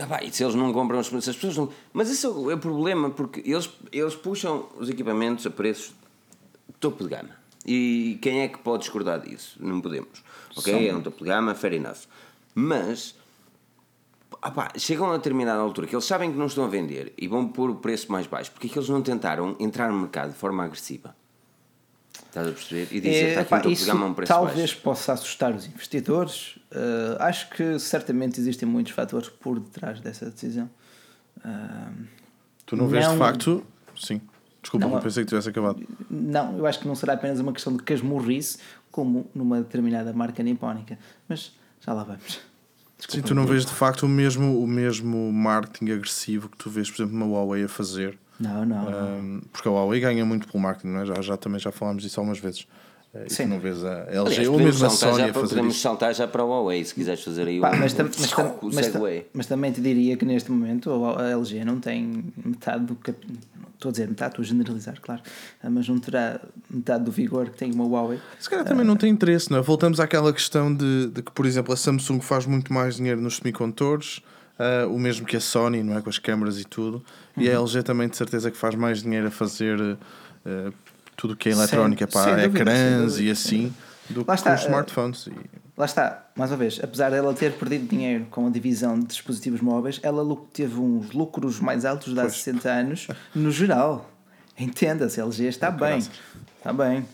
Ah, 0.00 0.06
pá, 0.06 0.22
e 0.22 0.32
se 0.32 0.44
eles 0.44 0.54
não 0.54 0.72
compram, 0.72 1.02
se 1.02 1.14
as 1.16 1.24
pessoas 1.34 1.56
não. 1.56 1.68
Mas 1.92 2.08
isso 2.10 2.48
é 2.48 2.54
o 2.54 2.58
problema, 2.58 3.10
porque 3.10 3.42
eles, 3.44 3.68
eles 3.90 4.14
puxam 4.14 4.68
os 4.78 4.88
equipamentos 4.88 5.44
a 5.44 5.50
preços 5.50 5.92
topo 6.78 7.02
de 7.02 7.10
gama. 7.10 7.30
E 7.66 8.18
quem 8.22 8.40
é 8.42 8.48
que 8.48 8.58
pode 8.58 8.84
discordar 8.84 9.20
disso? 9.20 9.56
Não 9.60 9.80
podemos. 9.80 10.22
Ok? 10.56 10.72
São- 10.72 10.80
É 10.82 10.94
um 10.94 11.02
topo 11.02 11.18
de 11.18 11.24
gama, 11.30 11.54
fair 11.56 11.74
enough. 11.74 11.98
Mas. 12.54 13.16
Ah 14.42 14.68
chegam 14.76 15.10
a 15.12 15.16
determinada 15.16 15.60
altura 15.60 15.86
que 15.86 15.94
eles 15.94 16.04
sabem 16.04 16.32
que 16.32 16.36
não 16.38 16.46
estão 16.46 16.64
a 16.64 16.68
vender 16.68 17.12
e 17.16 17.28
vão 17.28 17.46
pôr 17.48 17.70
o 17.70 17.76
preço 17.76 18.10
mais 18.10 18.26
baixo. 18.26 18.50
Porque 18.50 18.66
é 18.66 18.70
que 18.70 18.78
eles 18.78 18.88
não 18.88 19.00
tentaram 19.02 19.56
entrar 19.60 19.90
no 19.90 19.98
mercado 20.00 20.32
de 20.32 20.36
forma 20.38 20.64
agressiva? 20.64 21.14
Estás 22.26 22.48
a 22.48 22.52
perceber? 22.52 22.88
E 22.90 23.00
dizer, 23.00 23.38
É, 23.38 23.42
está 23.42 23.56
aqui 23.56 23.68
um 23.68 23.74
topo 23.86 24.04
um 24.04 24.14
preço 24.14 24.32
talvez 24.32 24.56
baixo. 24.58 24.80
possa 24.82 25.12
assustar 25.12 25.54
os 25.54 25.66
investidores. 25.66 26.56
Uh, 26.72 27.16
acho 27.20 27.50
que 27.50 27.78
certamente 27.78 28.40
existem 28.40 28.68
muitos 28.68 28.92
fatores 28.92 29.28
por 29.28 29.60
detrás 29.60 30.00
dessa 30.00 30.30
decisão. 30.30 30.68
Uh, 31.38 32.04
Tu 32.66 32.76
não 32.76 32.88
vês 32.88 33.04
de 33.04 33.10
Não- 33.10 33.18
facto. 33.18 33.62
Sim. 33.96 34.20
Desculpa, 34.62 34.86
Não, 34.86 34.94
não, 34.94 35.00
pensei 35.02 35.24
que 35.24 35.28
tivesse 35.28 35.48
acabado. 35.48 35.82
não, 36.08 36.56
eu 36.56 36.66
acho 36.66 36.78
que 36.78 36.86
não 36.88 36.94
será 36.94 37.14
apenas 37.14 37.38
uma 37.40 37.52
questão 37.52 37.76
de 37.76 37.82
casmurrice, 37.82 38.58
como 38.90 39.28
numa 39.34 39.58
determinada 39.60 40.12
marca 40.12 40.42
nipónica. 40.42 40.98
Mas 41.28 41.52
já 41.80 41.92
lá 41.92 42.04
vamos. 42.04 42.40
Sim, 43.08 43.20
tu 43.20 43.34
não 43.34 43.46
vês 43.46 43.66
de 43.66 43.72
facto 43.72 44.04
o 44.04 44.08
mesmo, 44.08 44.62
o 44.62 44.66
mesmo 44.66 45.32
marketing 45.32 45.92
agressivo 45.92 46.48
que 46.48 46.56
tu 46.56 46.70
vês, 46.70 46.90
por 46.90 47.02
exemplo, 47.02 47.16
uma 47.16 47.26
Huawei 47.26 47.64
a 47.64 47.68
fazer. 47.68 48.18
Não, 48.38 48.64
não. 48.64 48.90
não. 48.90 49.18
Um, 49.18 49.40
porque 49.52 49.68
a 49.68 49.70
Huawei 49.70 50.00
ganha 50.00 50.24
muito 50.24 50.46
pelo 50.48 50.62
marketing, 50.62 50.88
não 50.88 51.00
é? 51.00 51.06
já, 51.06 51.20
já 51.20 51.36
também 51.36 51.58
já 51.58 51.70
falámos 51.72 52.02
disso 52.02 52.20
algumas 52.20 52.38
vezes. 52.38 52.66
Uh, 53.14 53.18
e 53.18 53.24
tu 53.26 53.34
Sim. 53.34 53.44
não 53.46 53.60
vês 53.60 53.84
a 53.84 54.04
LG 54.08 54.18
Aliás, 54.18 54.38
ou 54.48 54.52
podemos 54.54 54.80
mesmo 54.80 54.86
a 54.86 54.90
saltar 54.90 55.10
Sony 55.10 55.18
já 55.18 55.24
a 55.24 55.32
para- 55.32 55.40
fazer 55.42 55.48
podemos 55.54 55.74
isso. 55.74 55.82
saltar 55.82 56.14
já 56.14 56.28
para 56.28 56.44
o 56.44 56.48
Huawei 56.48 56.84
se 56.84 56.94
quiseres 56.94 57.22
fazer 57.22 57.46
aí 57.46 57.60
Pá, 57.60 57.72
um, 57.72 57.78
mas, 57.78 57.92
tam- 57.92 58.04
mas, 58.06 58.30
tam- 58.30 58.54
mas, 58.62 58.88
tam- 58.88 59.02
mas 59.34 59.46
também 59.46 59.70
te 59.72 59.80
diria 59.82 60.16
que 60.16 60.24
neste 60.24 60.50
momento 60.50 60.90
a 61.18 61.28
LG 61.30 61.64
não 61.64 61.78
tem 61.78 62.24
metade 62.44 62.84
do 62.86 62.94
cap... 62.94 63.18
Estou 63.74 63.88
a 63.88 63.92
dizer 63.92 64.08
metade, 64.08 64.30
estou 64.30 64.42
a 64.44 64.46
generalizar, 64.46 65.00
claro, 65.02 65.20
ah, 65.60 65.68
mas 65.68 65.88
não 65.88 65.98
terá 65.98 66.40
metade 66.70 67.02
do 67.04 67.10
vigor 67.10 67.50
que 67.50 67.58
tem 67.58 67.72
uma 67.72 67.84
Huawei. 67.84 68.20
Se 68.38 68.48
calhar 68.48 68.64
também 68.64 68.86
não 68.86 68.94
tem 68.96 69.10
interesse, 69.10 69.50
não 69.50 69.58
é? 69.58 69.60
Voltamos 69.60 69.98
àquela 69.98 70.32
questão 70.32 70.72
de, 70.72 71.08
de 71.08 71.20
que, 71.20 71.32
por 71.32 71.44
exemplo, 71.44 71.74
a 71.74 71.76
Samsung 71.76 72.20
faz 72.20 72.46
muito 72.46 72.72
mais 72.72 72.94
dinheiro 72.96 73.20
nos 73.20 73.38
semicondutores, 73.38 74.20
ah, 74.56 74.86
o 74.88 74.98
mesmo 75.00 75.26
que 75.26 75.36
a 75.36 75.40
Sony, 75.40 75.82
não 75.82 75.98
é? 75.98 76.00
Com 76.00 76.08
as 76.10 76.18
câmaras 76.20 76.60
e 76.60 76.64
tudo, 76.64 77.04
e 77.36 77.48
Uhum. 77.48 77.56
a 77.56 77.60
LG 77.62 77.82
também, 77.82 78.08
de 78.08 78.16
certeza, 78.16 78.52
que 78.52 78.56
faz 78.56 78.76
mais 78.76 79.02
dinheiro 79.02 79.26
a 79.26 79.30
fazer 79.32 79.98
ah, 80.46 80.70
tudo 81.16 81.36
que 81.36 81.48
é 81.48 81.52
eletrónica 81.52 82.08
Sem- 82.10 82.22
dúvida, 82.36 82.46
ecrãs 82.46 83.18
e 83.18 83.30
assim, 83.30 83.74
do 84.10 84.20
Lá 84.20 84.34
que 84.34 84.40
está, 84.40 84.54
os 84.54 84.60
ah, 84.60 84.64
smartphones. 84.64 85.26
E- 85.26 85.62
Lá 85.76 85.86
está, 85.86 86.26
mais 86.36 86.50
uma 86.50 86.58
vez, 86.58 86.78
apesar 86.82 87.10
dela 87.10 87.32
ter 87.32 87.52
perdido 87.54 87.88
dinheiro 87.88 88.26
com 88.30 88.46
a 88.46 88.50
divisão 88.50 88.98
de 89.00 89.06
dispositivos 89.06 89.60
móveis, 89.62 89.98
ela 90.02 90.22
teve 90.52 90.78
uns 90.78 91.12
lucros 91.12 91.60
mais 91.60 91.84
altos 91.86 92.12
de 92.12 92.20
há 92.20 92.28
60 92.28 92.68
anos, 92.70 93.08
no 93.34 93.50
geral. 93.50 94.10
Entenda-se, 94.58 95.18
a 95.20 95.24
LG 95.24 95.44
está 95.46 95.70
bem. 95.70 95.78
caraças. 96.02 96.10
Está 96.58 96.72
bem. 96.74 97.06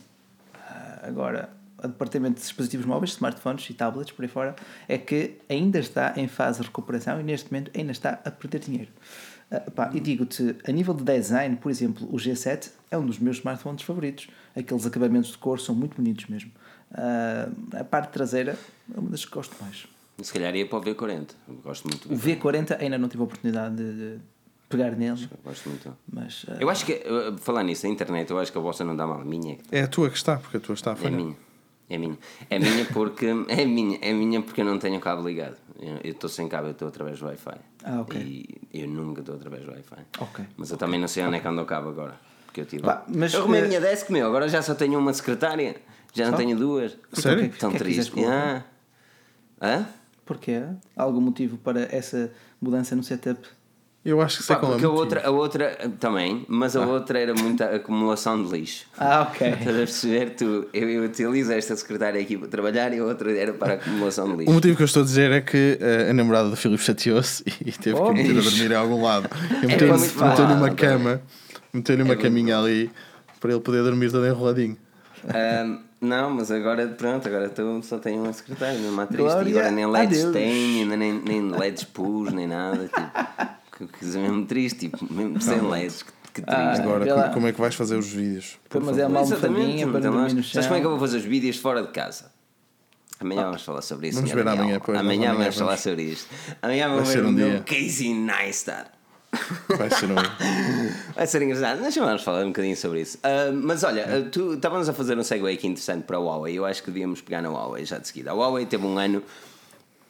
Ah, 0.55 0.99
Agora, 1.03 1.49
o 1.81 1.87
departamento 1.87 2.35
de 2.35 2.41
dispositivos 2.41 2.85
móveis, 2.85 3.11
smartphones 3.11 3.67
e 3.69 3.73
tablets, 3.73 4.11
por 4.11 4.23
aí 4.23 4.27
fora, 4.29 4.55
é 4.89 4.97
que 4.97 5.37
ainda 5.49 5.79
está 5.79 6.13
em 6.17 6.27
fase 6.27 6.59
de 6.59 6.65
recuperação 6.67 7.19
e 7.19 7.23
neste 7.23 7.49
momento 7.51 7.71
ainda 7.75 7.93
está 7.93 8.19
a 8.25 8.29
perder 8.29 8.59
dinheiro. 8.59 8.89
Ah, 9.51 9.59
pá, 9.71 9.89
e 9.93 9.99
digo-te, 9.99 10.55
a 10.67 10.71
nível 10.71 10.93
de 10.93 11.03
design, 11.03 11.55
por 11.55 11.71
exemplo, 11.71 12.07
o 12.11 12.17
G7 12.17 12.69
é 12.91 12.97
um 12.97 13.05
dos 13.05 13.17
meus 13.19 13.37
smartphones 13.37 13.81
favoritos. 13.83 14.27
Aqueles 14.55 14.85
acabamentos 14.85 15.31
de 15.31 15.37
cor 15.37 15.59
são 15.59 15.73
muito 15.73 15.95
bonitos 15.95 16.25
mesmo. 16.27 16.51
Ah, 16.93 17.49
a 17.79 17.83
parte 17.83 18.11
traseira 18.11 18.57
é 18.95 18.99
uma 18.99 19.09
das 19.09 19.25
que 19.25 19.31
gosto 19.31 19.55
mais. 19.61 19.87
Se 20.21 20.33
calhar 20.33 20.53
ia 20.55 20.67
para 20.67 20.77
o 20.77 20.81
V40. 20.81 21.29
Eu 21.47 21.55
Gosto 21.63 21.87
muito 21.87 22.07
do 22.09 22.13
O 22.13 22.17
V40 22.17 22.79
ainda 22.81 22.97
não 22.97 23.07
tive 23.07 23.21
a 23.21 23.25
oportunidade 23.25 23.75
de, 23.75 24.17
pegar 24.67 24.91
nele, 24.91 25.27
Gosto 25.43 25.69
muito. 25.69 25.97
mas 26.11 26.45
ah, 26.49 26.57
Eu 26.59 26.69
acho 26.69 26.85
que, 26.85 27.01
falar 27.39 27.63
nisso, 27.63 27.87
a 27.87 27.89
internet, 27.89 28.29
eu 28.29 28.37
acho 28.37 28.51
que 28.51 28.57
a 28.57 28.61
vossa 28.61 28.83
não 28.83 28.95
dá 28.95 29.07
mal. 29.07 29.21
A 29.21 29.25
minha 29.25 29.57
É 29.71 29.81
a 29.81 29.87
tua 29.87 30.09
que 30.09 30.17
está, 30.17 30.37
porque 30.37 30.57
a 30.57 30.59
tua 30.59 30.73
está 30.75 30.91
a 30.91 30.93
é 30.93 30.97
falhar. 30.97 31.19
minha. 31.19 31.35
É 31.89 31.97
minha. 31.97 32.17
É 32.49 32.59
minha 32.59 32.85
porque. 32.85 33.27
É 33.49 33.65
minha, 33.65 33.97
é 34.01 34.13
minha 34.13 34.41
porque 34.41 34.61
eu 34.61 34.65
não 34.65 34.77
tenho 34.77 34.97
o 34.97 35.01
cabo 35.01 35.27
ligado. 35.27 35.55
Eu 36.03 36.11
estou 36.11 36.29
sem 36.29 36.47
cabo, 36.47 36.67
eu 36.67 36.71
estou 36.71 36.87
através 36.89 37.19
do 37.19 37.25
Wi-Fi. 37.25 37.57
Ah, 37.85 38.01
ok. 38.01 38.21
E 38.73 38.81
eu 38.81 38.87
nunca 38.87 39.21
estou 39.21 39.35
através 39.35 39.63
do 39.63 39.71
Wi-Fi. 39.71 39.95
Ok. 40.19 40.45
Mas 40.57 40.71
eu 40.71 40.77
também 40.77 40.99
não 40.99 41.07
sei 41.07 41.23
onde 41.23 41.37
é 41.37 41.39
que 41.39 41.47
anda 41.47 41.61
o 41.61 41.65
cabo 41.65 41.89
agora. 41.89 42.19
Porque 42.45 42.61
eu 42.61 42.65
tive. 42.65 42.83
Pá, 42.83 43.03
mas, 43.07 43.33
eu 43.33 43.39
arrumei 43.41 43.61
eh, 43.61 43.63
a 43.63 43.67
minha 43.67 43.81
desk, 43.81 44.09
meu. 44.11 44.27
Agora 44.27 44.49
já 44.49 44.61
só 44.61 44.75
tenho 44.75 44.99
uma 44.99 45.13
secretária. 45.13 45.75
Já 46.13 46.25
não 46.25 46.31
Só? 46.31 46.37
tenho 46.37 46.57
duas. 46.57 46.97
Sério? 47.13 47.37
o 47.37 47.41
que 47.41 47.45
é 47.45 47.49
que- 47.53 47.59
Tão 47.59 47.69
o 47.69 47.71
que 47.71 47.77
é 47.77 47.79
que 47.79 47.93
triste. 47.93 48.25
Ah. 48.25 48.63
Hã? 49.61 49.85
Porquê? 50.25 50.61
Há 50.95 51.03
algum 51.03 51.21
motivo 51.21 51.57
para 51.57 51.83
essa 51.95 52.31
mudança 52.61 52.95
no 52.95 53.03
setup? 53.03 53.39
Eu 54.09 54.21
acho 54.21 54.37
que 54.37 54.43
sei 54.43 54.55
Pá, 54.55 54.59
qual 54.61 54.71
é 54.71 54.75
o 54.75 54.79
porque 54.79 54.85
a 54.85 54.89
outra, 54.89 55.27
a 55.27 55.29
outra 55.29 55.77
também, 55.99 56.43
mas 56.47 56.75
a 56.75 56.81
outra 56.85 57.19
era 57.19 57.33
muita 57.33 57.65
acumulação 57.75 58.41
de 58.43 58.49
lixo. 58.51 58.85
Ah, 58.97 59.21
ok. 59.29 59.47
Estás 59.47 59.67
a 59.75 59.79
perceber? 59.79 60.29
Tu, 60.31 60.67
eu, 60.73 60.89
eu 60.89 61.03
utilizo 61.03 61.51
esta 61.51 61.75
secretária 61.75 62.19
aqui 62.19 62.37
para 62.37 62.47
trabalhar 62.47 62.91
e 62.93 62.99
a 62.99 63.03
outra 63.03 63.31
era 63.37 63.53
para 63.53 63.73
acumulação 63.75 64.25
de 64.27 64.33
O 64.33 64.37
lixo. 64.37 64.51
motivo 64.53 64.75
que 64.77 64.81
eu 64.81 64.85
estou 64.85 65.03
a 65.03 65.05
dizer 65.05 65.31
é 65.31 65.41
que 65.41 65.77
eh, 65.79 66.07
a 66.09 66.13
namorada 66.13 66.49
do 66.49 66.55
Filipe 66.55 66.81
chateou-se 66.83 67.43
e 67.63 67.71
teve 67.71 67.99
Oh, 67.99 68.05
que 68.05 68.13
meter 68.13 68.37
a 68.39 68.41
dormir 68.41 68.71
em 68.71 68.75
algum 68.75 69.03
lado. 69.03 69.29
E 69.61 69.65
É 69.65 69.67
meteu-lhe 69.67 69.93
muito 69.97 70.23
meteu-lhe 70.25 70.53
uma 70.53 70.69
pá. 70.69 70.75
cama, 70.75 71.21
meteu-lhe 71.71 72.01
uma 72.01 72.07
muito 72.07 72.21
caminha 72.23 72.57
ali 72.57 72.89
para 73.39 73.51
ele 73.51 73.59
poder 73.61 73.83
dormir 73.83 74.11
todo 74.11 74.25
enroladinho. 74.25 74.75
Ahm, 75.27 75.79
não, 76.01 76.29
mas 76.31 76.49
agora, 76.49 76.87
pronto, 76.87 77.27
agora 77.27 77.47
estou- 77.47 77.83
só 77.83 77.97
tenho 77.99 78.23
uma 78.23 78.31
secretária, 78.31 78.79
triste. 79.05 79.23
Glória 79.23 79.49
E 79.49 79.57
agora 79.57 79.71
nem 79.71 79.85
LEDs 79.85 80.25
ainda 80.35 80.95
nem, 80.97 81.13
nem 81.13 81.51
LEDs 81.51 81.83
pus, 81.83 82.31
nem 82.31 82.47
nada. 82.47 82.85
Tipo, 82.87 83.01
que 83.87 83.99
coisa 83.99 84.19
mesmo 84.19 84.45
triste, 84.45 84.79
tipo, 84.89 85.11
mesmo 85.13 85.39
sem 85.41 85.59
LEDs, 85.61 86.03
que, 86.03 86.11
que 86.35 86.41
triste. 86.41 86.47
Ah, 86.49 86.73
Agora, 86.73 87.05
como, 87.23 87.33
como 87.35 87.47
é 87.47 87.51
que 87.53 87.59
vais 87.61 87.75
fazer 87.75 87.97
os 87.97 88.07
vídeos? 88.11 88.57
Por 88.69 88.81
mas 88.83 88.97
é 88.97 89.01
favor. 89.03 89.11
uma 89.15 89.21
Exatamente, 89.21 89.45
almofadinha 89.59 89.87
para 89.87 89.99
então, 89.99 90.11
dormir 90.11 90.29
no 90.29 90.35
mas- 90.37 90.45
chão. 90.45 90.53
Sabes 90.53 90.67
como 90.67 90.77
é 90.77 90.79
que 90.81 90.85
eu 90.85 90.89
vou 90.91 90.99
fazer 90.99 91.17
os 91.17 91.23
vídeos 91.25 91.57
fora 91.57 91.81
de 91.81 91.89
casa? 91.89 92.31
Amanhã 93.19 93.43
vamos 93.43 93.63
falar 93.63 93.81
sobre 93.81 94.07
isso. 94.07 94.15
Vamos 94.17 94.31
ver 94.31 94.43
Daniel. 94.45 94.63
amanhã, 94.63 94.79
pois, 94.79 94.97
nós 94.97 95.05
Amanhã 95.05 95.29
amanhã 95.31 95.43
vamos 95.43 95.55
falar 95.55 95.67
vamos. 95.71 95.81
sobre 95.81 96.03
isto. 96.03 96.27
Amanhã 96.61 96.87
vou 96.89 97.03
Vai 97.03 97.15
ver 97.15 97.25
um 97.25 97.31
meu 97.31 97.49
dia. 97.49 97.59
Casey 97.61 98.13
Neistat. 98.13 98.87
Vai 99.77 99.89
ser 99.91 100.05
um. 100.09 100.15
Vai 101.15 101.27
ser 101.27 101.41
engraçado. 101.43 101.81
Deixa 101.81 102.03
vamos 102.03 102.23
falar 102.23 102.43
um 102.45 102.47
bocadinho 102.47 102.75
sobre 102.77 103.01
isso. 103.01 103.19
Ah, 103.21 103.51
mas 103.53 103.83
olha, 103.83 104.05
ah, 104.05 104.29
tu 104.31 104.53
estávamos 104.53 104.87
a 104.89 104.93
fazer 104.93 105.17
um 105.17 105.23
segue 105.23 105.51
aqui 105.51 105.67
interessante 105.67 106.03
para 106.03 106.17
a 106.17 106.19
Huawei. 106.19 106.57
Eu 106.57 106.65
acho 106.65 106.81
que 106.81 106.89
devíamos 106.89 107.21
pegar 107.21 107.41
na 107.41 107.49
Huawei 107.49 107.85
já 107.85 107.99
de 107.99 108.07
seguida. 108.07 108.31
A 108.31 108.33
Huawei 108.33 108.65
teve 108.65 108.85
um 108.87 108.97
ano. 108.97 109.21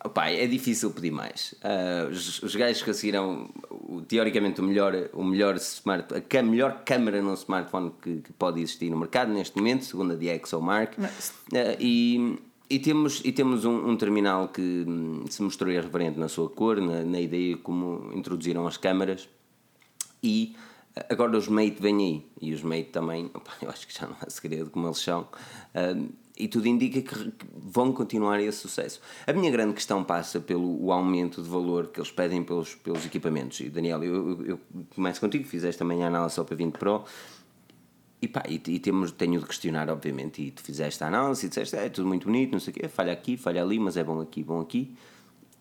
Opá, 0.04 0.30
é 0.30 0.48
difícil 0.48 0.92
pedir 0.92 1.12
mais. 1.12 1.54
Ah, 1.62 2.08
os, 2.10 2.42
os 2.42 2.56
gajos 2.56 2.82
conseguiram, 2.84 3.50
o- 3.70 4.02
teoricamente, 4.02 4.62
o 4.62 4.64
melhor, 4.64 5.10
o 5.14 5.24
melhor, 5.24 5.56
smart, 5.58 6.08
a 6.14 6.42
melhor 6.44 6.84
câmera 6.86 7.22
num 7.22 7.34
smartphone 7.34 7.92
que, 8.02 8.22
que 8.22 8.32
pode 8.34 8.62
existir 8.62 8.90
no 8.90 8.98
mercado 8.98 9.32
neste 9.34 9.58
momento, 9.58 9.84
segundo 9.84 10.14
a 10.14 10.16
DxOMark. 10.16 10.94
Mas- 11.00 11.34
Ah, 11.54 11.76
e, 11.80 12.38
e 12.70 12.80
temos, 12.80 13.22
e 13.26 13.32
temos 13.34 13.66
um, 13.66 13.90
um 13.90 13.98
terminal 13.98 14.48
que 14.48 14.62
hum, 14.88 15.26
se 15.30 15.42
mostrou 15.42 15.70
irreverente 15.70 16.18
na 16.18 16.30
sua 16.30 16.50
cor, 16.50 16.80
na, 16.80 17.04
na 17.04 17.20
ideia 17.20 17.58
como 17.58 18.12
introduziram 18.14 18.66
as 18.68 18.78
câmaras. 18.78 19.28
E 20.24 20.56
agora 21.10 21.38
os 21.38 21.48
Mate 21.50 21.76
vêm 21.82 21.98
aí. 21.98 22.26
E 22.42 22.54
os 22.54 22.62
Mate 22.64 22.86
também, 22.86 23.26
opa, 23.36 23.52
eu 23.62 23.70
acho 23.70 23.86
que 23.86 23.94
já 23.94 24.08
não 24.08 24.16
há 24.22 24.30
segredo 24.30 24.70
como 24.70 24.88
eles 24.88 25.00
são. 25.00 25.28
Ahm, 25.76 26.08
e 26.40 26.48
tudo 26.48 26.68
indica 26.68 27.02
que 27.02 27.34
vão 27.54 27.92
continuar 27.92 28.40
esse 28.40 28.60
sucesso. 28.60 29.02
A 29.28 29.34
minha 29.34 29.52
grande 29.52 29.74
questão 29.74 30.04
passa 30.06 30.40
pelo 30.40 30.82
o 30.82 30.94
aumento 30.94 31.44
de 31.44 31.50
valor 31.50 31.88
que 31.88 32.00
eles 32.00 32.10
pedem 32.10 32.42
pelos, 32.42 32.76
pelos 32.76 33.06
equipamentos. 33.06 33.60
E 33.60 33.70
Daniel, 33.70 34.02
eu, 34.02 34.16
eu, 34.16 34.46
eu 34.46 34.60
começo 34.96 35.20
contigo, 35.20 35.46
fizeste 35.46 35.84
amanhã 35.84 36.06
a 36.06 36.08
análise 36.08 36.36
só 36.36 36.46
para 36.46 36.56
20 36.56 36.78
Pro. 36.78 37.04
E 38.22 38.28
pá, 38.28 38.44
e, 38.48 38.62
e 38.68 38.80
temos, 38.80 39.12
tenho 39.12 39.40
de 39.40 39.46
questionar, 39.46 39.90
obviamente, 39.90 40.42
e 40.42 40.52
tu 40.52 40.64
fizeste 40.64 41.04
a 41.04 41.08
análise 41.08 41.46
e 41.46 41.50
disseste, 41.50 41.76
"É, 41.76 41.86
é 41.86 41.90
tudo 41.90 42.08
muito 42.08 42.26
bonito, 42.26 42.52
não 42.54 42.60
sei 42.60 42.72
o 42.72 42.76
quê, 42.76 42.88
falha 42.88 43.12
aqui, 43.12 43.36
falha 43.36 43.62
ali, 43.62 43.78
mas 43.78 43.98
é 43.98 44.04
bom 44.04 44.22
aqui, 44.22 44.44
bom 44.44 44.62
aqui. 44.62 44.96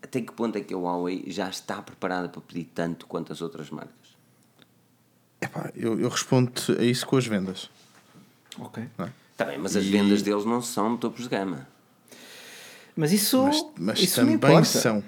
Até 0.01 0.21
que 0.21 0.31
ponto 0.31 0.57
é 0.57 0.61
que 0.61 0.73
a 0.73 0.77
Huawei 0.77 1.25
já 1.27 1.49
está 1.49 1.81
preparada 1.81 2.29
para 2.29 2.41
pedir 2.41 2.65
tanto 2.73 3.05
quanto 3.05 3.33
as 3.33 3.41
outras 3.41 3.69
marcas? 3.69 3.93
Epá, 5.41 5.71
eu, 5.75 5.99
eu 5.99 6.07
respondo-te 6.07 6.71
a 6.71 6.83
isso 6.83 7.05
com 7.05 7.17
as 7.17 7.25
vendas. 7.27 7.69
Ok. 8.57 8.83
Não 8.97 9.05
é? 9.05 9.13
Está 9.39 9.49
bem, 9.49 9.57
mas 9.57 9.73
as 9.73 9.85
E- 9.85 9.89
vendas 9.89 10.21
deles 10.21 10.43
não 10.43 10.61
são 10.61 10.97
topos 10.97 11.23
de 11.23 11.29
gama. 11.29 11.65
Mas 12.93 13.13
isso, 13.13 13.41
Mas, 13.41 13.65
mas 13.79 13.99
isso 14.01 14.15
também 14.17 14.35
importa. 14.35 14.65
são. 14.65 15.01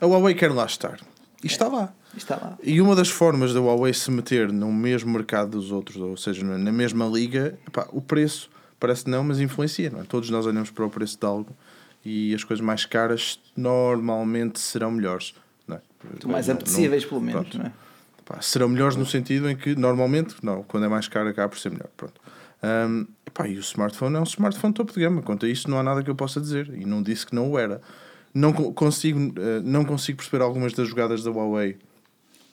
A 0.00 0.06
Huawei 0.06 0.32
quer 0.32 0.52
lá 0.52 0.64
estar. 0.64 1.00
E 1.42 1.48
está 1.48 1.66
lá. 1.66 1.92
Está 2.16 2.36
lá. 2.36 2.56
E 2.62 2.80
uma 2.80 2.94
das 2.94 3.08
formas 3.08 3.52
da 3.52 3.58
Huawei 3.60 3.92
se 3.92 4.12
meter 4.12 4.52
no 4.52 4.72
mesmo 4.72 5.10
mercado 5.10 5.50
dos 5.50 5.72
outros, 5.72 5.96
ou 5.96 6.16
seja, 6.16 6.44
na 6.44 6.70
mesma 6.70 7.06
liga, 7.06 7.58
epá, 7.66 7.88
o 7.90 8.00
preço 8.00 8.48
parece 8.78 9.10
não, 9.10 9.24
mas 9.24 9.40
influencia. 9.40 9.90
Não 9.90 10.02
é? 10.02 10.04
Todos 10.04 10.30
nós 10.30 10.46
olhamos 10.46 10.70
para 10.70 10.84
o 10.86 10.90
preço 10.90 11.18
de 11.18 11.26
algo 11.26 11.50
e 12.04 12.32
as 12.32 12.44
coisas 12.44 12.64
mais 12.64 12.84
caras 12.84 13.40
normalmente 13.56 14.60
serão 14.60 14.92
melhores. 14.92 15.34
Não 15.66 15.78
é? 15.78 15.80
mais 16.28 16.46
Não- 16.46 16.54
apetecíveis, 16.54 17.02
não- 17.02 17.08
pelo 17.08 17.20
menos, 17.22 17.54
não 17.56 17.66
é? 17.66 17.72
Pá, 18.24 18.40
serão 18.40 18.68
melhores 18.68 18.94
no 18.94 19.04
sentido 19.04 19.50
em 19.50 19.56
que 19.56 19.74
normalmente, 19.74 20.36
não, 20.44 20.62
quando 20.62 20.84
é 20.84 20.88
mais 20.88 21.08
caro 21.08 21.28
acaba 21.28 21.48
por 21.48 21.58
ser 21.58 21.70
melhor. 21.72 21.88
Pronto. 21.96 22.20
Ahm, 22.62 23.04
epá, 23.38 23.48
e 23.48 23.56
o 23.56 23.60
smartphone 23.60 24.16
é 24.16 24.20
um 24.20 24.24
smartphone 24.24 24.74
topo 24.74 24.92
de 24.92 25.00
gama. 25.00 25.22
Quanto 25.22 25.46
a 25.46 25.48
isso, 25.48 25.70
não 25.70 25.78
há 25.78 25.82
nada 25.82 26.02
que 26.02 26.10
eu 26.10 26.14
possa 26.14 26.40
dizer. 26.40 26.68
E 26.74 26.84
não 26.84 27.02
disse 27.02 27.26
que 27.26 27.34
não 27.34 27.50
o 27.50 27.58
era. 27.58 27.80
Não 28.34 28.52
co- 28.52 28.72
consigo, 28.72 29.32
eh, 29.40 29.60
não 29.64 29.84
consigo 29.84 30.18
perceber 30.18 30.42
algumas 30.42 30.72
das 30.72 30.88
jogadas 30.88 31.22
da 31.22 31.30
Huawei 31.30 31.78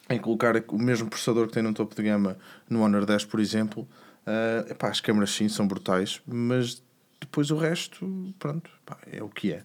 em 0.10 0.20
colocar 0.20 0.56
o 0.70 0.78
mesmo 0.78 1.10
processador 1.10 1.48
que 1.48 1.54
tem 1.54 1.64
no 1.64 1.74
topo 1.74 1.96
de 1.96 2.04
gama 2.04 2.38
no 2.70 2.82
Honor 2.82 3.06
10, 3.06 3.26
por 3.26 3.40
exemplo. 3.40 3.88
Ah, 4.26 4.66
epá, 4.70 4.90
as 4.90 5.00
câmaras 5.02 5.32
sim 5.32 5.50
são 5.50 5.68
brutais, 5.68 6.22
mas 6.26 6.82
depois 7.20 7.52
o 7.52 7.56
resto, 7.58 8.34
pronto, 8.40 8.70
pá, 8.86 8.98
é 9.12 9.22
o 9.24 9.30
que 9.30 9.52
é. 9.54 9.64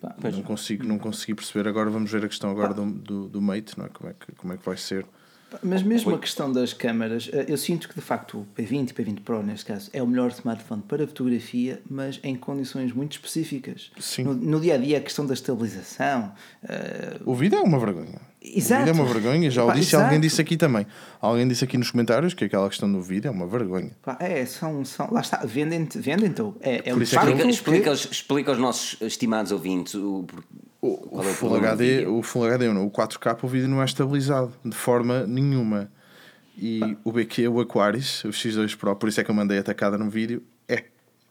Pá, 0.00 0.14
não 0.32 0.42
consigo 0.42 0.86
não 0.86 0.98
consegui 0.98 1.34
perceber 1.34 1.68
agora 1.68 1.90
vamos 1.90 2.10
ver 2.10 2.24
a 2.24 2.28
questão 2.28 2.50
agora 2.50 2.72
do, 2.72 2.86
do, 2.90 3.28
do 3.28 3.42
Mate 3.42 3.76
não 3.78 3.84
é? 3.84 3.88
como 3.90 4.08
é 4.08 4.14
que 4.14 4.32
como 4.32 4.52
é 4.54 4.56
que 4.56 4.64
vai 4.64 4.78
ser 4.78 5.04
Mas 5.62 5.82
mesmo 5.82 6.14
a 6.14 6.18
questão 6.18 6.52
das 6.52 6.72
câmaras, 6.72 7.28
eh, 7.32 7.46
eu 7.48 7.56
sinto 7.56 7.88
que 7.88 7.94
de 7.94 8.00
facto 8.00 8.38
o 8.38 8.46
P20 8.56 8.90
e 8.90 8.94
P20 8.94 9.20
Pro, 9.20 9.42
neste 9.42 9.64
caso, 9.66 9.90
é 9.92 10.02
o 10.02 10.06
melhor 10.06 10.30
smartphone 10.30 10.82
para 10.82 11.06
fotografia, 11.06 11.80
mas 11.88 12.20
em 12.22 12.34
condições 12.36 12.92
muito 12.92 13.12
específicas. 13.12 13.90
Sim. 13.98 14.24
No, 14.24 14.34
no 14.34 14.60
dia 14.60 14.74
a 14.74 14.78
dia, 14.78 14.98
a 14.98 15.00
questão 15.00 15.26
da 15.26 15.34
estabilização. 15.34 16.32
eh, 16.68 17.16
O 17.24 17.34
vídeo 17.34 17.58
é 17.58 17.62
uma 17.62 17.78
vergonha. 17.78 18.20
Exato. 18.48 18.82
O 18.82 18.86
vídeo 18.86 19.00
é 19.00 19.02
uma 19.04 19.12
vergonha, 19.12 19.50
já 19.50 19.64
o 19.64 19.66
Pá, 19.66 19.72
disse, 19.74 19.88
exato. 19.90 20.04
alguém 20.04 20.20
disse 20.20 20.40
aqui 20.40 20.56
também. 20.56 20.86
Alguém 21.20 21.48
disse 21.48 21.64
aqui 21.64 21.76
nos 21.76 21.90
comentários 21.90 22.32
que 22.32 22.44
aquela 22.44 22.68
questão 22.68 22.90
do 22.90 23.02
vídeo 23.02 23.26
é 23.28 23.30
uma 23.30 23.46
vergonha. 23.46 23.90
pá, 24.02 24.16
é, 24.20 24.44
são, 24.46 24.84
são. 24.84 25.08
Lá 25.12 25.20
está, 25.20 25.38
vendem-te, 25.44 25.98
vendem-te. 25.98 26.42
É, 26.60 26.76
é 26.76 26.82
Por 26.92 26.98
um 26.98 27.02
isso 27.02 27.16
é 27.16 27.18
que 27.20 27.26
facto 27.26 27.28
Explica, 27.28 27.42
que- 27.42 27.50
explica, 27.50 27.90
aos, 27.90 28.04
explica 28.10 28.50
aos 28.52 28.58
nossos 28.60 29.00
estimados 29.02 29.50
ouvintes 29.50 29.94
o, 29.94 30.24
O, 30.86 31.22
é 31.22 31.26
o 31.26 31.30
o 31.30 31.34
Full 31.34 31.56
HD, 31.56 32.06
o 32.06 32.22
Full 32.22 32.44
HD, 32.44 32.72
não, 32.72 32.86
o 32.86 32.90
4K, 32.90 33.38
o 33.42 33.48
vídeo 33.48 33.68
não 33.68 33.82
é 33.82 33.84
estabilizado 33.84 34.52
de 34.64 34.76
forma 34.76 35.26
nenhuma. 35.26 35.90
E 36.56 36.96
o 37.04 37.12
BQ, 37.12 37.48
o 37.48 37.60
Aquaris, 37.60 38.24
o 38.24 38.28
X2 38.28 38.76
Pro, 38.76 38.96
por 38.96 39.08
isso 39.08 39.20
é 39.20 39.24
que 39.24 39.30
eu 39.30 39.34
mandei 39.34 39.58
atacada 39.58 39.98
no 39.98 40.08
vídeo, 40.08 40.42
é, 40.66 40.84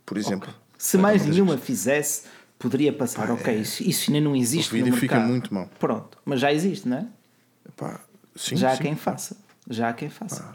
por 0.06 0.18
exemplo. 0.18 0.53
Se 0.78 0.97
mais 0.97 1.26
nenhuma 1.26 1.58
fizesse, 1.58 2.24
poderia 2.60 2.93
passar. 2.93 3.32
ok, 3.32 3.56
isso, 3.56 3.84
isso 3.84 4.12
ainda 4.12 4.22
não 4.24 4.36
existe 4.36 4.70
O 4.70 4.74
vídeo 4.74 4.91
no 4.91 4.97
fica 4.97 5.16
mercado. 5.16 5.32
muito 5.32 5.53
mau. 5.53 5.70
Pronto, 5.80 6.18
mas 6.24 6.39
já 6.39 6.53
existe, 6.53 6.88
não 6.88 6.97
é? 6.97 7.08
Pá, 7.76 7.99
sim, 8.36 8.56
já 8.56 8.72
há 8.72 8.76
sim. 8.76 8.84
quem 8.84 8.95
faça. 8.95 9.38
Já 9.68 9.89
há 9.89 9.93
quem 9.93 10.10
faça. 10.10 10.47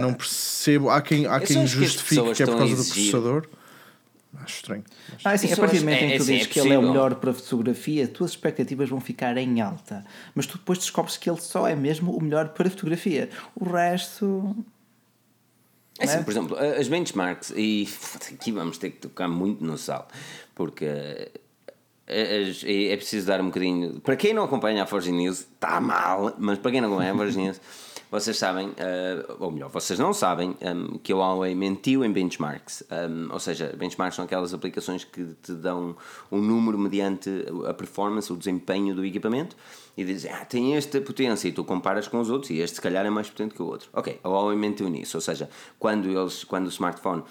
Não 0.00 0.12
percebo. 0.12 0.90
Há 0.90 1.00
quem, 1.00 1.24
há 1.26 1.38
quem 1.38 1.60
que 1.60 1.66
justifique 1.68 2.16
pessoas 2.16 2.36
que 2.36 2.42
é 2.42 2.46
por 2.46 2.58
causa 2.58 2.74
do 2.74 2.84
processador. 2.84 3.46
Acho 4.36 4.56
estranho. 4.56 4.84
Mas- 5.12 5.26
Ah, 5.26 5.30
assim, 5.32 5.52
a 5.52 5.56
partir 5.56 5.78
do 5.78 5.84
momento 5.84 5.96
acho- 5.96 6.04
em 6.04 6.08
que 6.08 6.14
é- 6.14 6.18
tu 6.18 6.22
é 6.22 6.26
dizes 6.26 6.46
é 6.46 6.50
que 6.50 6.60
ele 6.60 6.72
é 6.72 6.78
o 6.78 6.82
melhor 6.82 7.14
para 7.16 7.32
fotografia, 7.34 8.04
as 8.04 8.10
tuas 8.10 8.30
expectativas 8.30 8.88
vão 8.88 9.00
ficar 9.00 9.36
em 9.36 9.60
alta. 9.60 10.04
Mas 10.34 10.46
tu 10.46 10.56
depois 10.58 10.78
descobres 10.78 11.16
que 11.16 11.28
ele 11.28 11.40
só 11.40 11.66
é 11.66 11.74
mesmo 11.74 12.16
o 12.16 12.22
melhor 12.22 12.50
para 12.50 12.70
fotografia. 12.70 13.28
O 13.56 13.64
resto. 13.68 14.56
É 15.98 16.04
assim, 16.04 16.18
é? 16.18 16.22
por 16.22 16.30
exemplo, 16.30 16.56
as 16.56 16.88
benchmarks, 16.88 17.52
e 17.56 17.86
aqui 18.32 18.52
vamos 18.52 18.78
ter 18.78 18.90
que 18.90 18.98
tocar 18.98 19.28
muito 19.28 19.62
no 19.64 19.76
sal, 19.76 20.08
porque 20.54 20.84
eh, 20.86 21.30
é 22.06 22.92
é 22.92 22.96
preciso 22.96 23.26
dar 23.26 23.40
um 23.40 23.46
bocadinho. 23.46 24.00
Para 24.00 24.16
quem 24.16 24.32
não 24.32 24.44
acompanha 24.44 24.82
a 24.82 24.86
Forge 24.86 25.12
News, 25.12 25.40
está 25.40 25.80
mal, 25.80 26.34
mas 26.38 26.58
para 26.58 26.70
quem 26.70 26.80
não 26.80 26.88
acompanha 26.88 27.12
a 27.12 27.16
Forge 27.16 27.36
News, 27.36 27.60
vocês 28.10 28.36
sabem, 28.36 28.72
eh, 28.76 29.24
ou 29.38 29.50
melhor, 29.50 29.70
vocês 29.70 29.98
não 29.98 30.12
sabem, 30.12 30.56
ehm, 30.60 30.98
que 31.02 31.12
a 31.12 31.16
Huawei 31.16 31.54
mentiu 31.54 32.04
em 32.04 32.12
benchmarks. 32.12 32.82
Ehm, 32.90 33.30
ou 33.30 33.38
seja, 33.38 33.72
benchmarks 33.76 34.16
são 34.16 34.24
aquelas 34.24 34.52
aplicações 34.52 35.04
que 35.04 35.24
te 35.42 35.52
dão 35.52 35.96
um 36.30 36.40
número 36.40 36.76
mediante 36.76 37.30
a 37.68 37.72
performance, 37.72 38.32
o 38.32 38.36
desempenho 38.36 38.94
do 38.94 39.04
equipamento, 39.04 39.56
e 39.96 40.04
dizem, 40.04 40.32
ah, 40.32 40.44
tem 40.44 40.76
esta 40.76 41.00
potência, 41.00 41.48
e 41.48 41.52
tu 41.52 41.62
comparas 41.62 42.08
com 42.08 42.18
os 42.20 42.30
outros, 42.30 42.50
e 42.50 42.58
este 42.58 42.76
se 42.76 42.80
calhar 42.80 43.06
é 43.06 43.10
mais 43.10 43.30
potente 43.30 43.54
que 43.54 43.62
o 43.62 43.66
outro. 43.66 43.88
Ok, 43.92 44.18
a 44.24 44.28
Huawei 44.28 44.56
mentiu 44.56 44.88
nisso, 44.88 45.16
ou 45.16 45.20
seja, 45.20 45.48
quando, 45.78 46.08
eles, 46.08 46.42
quando 46.42 46.66
o 46.66 46.70
smartphone 46.70 47.22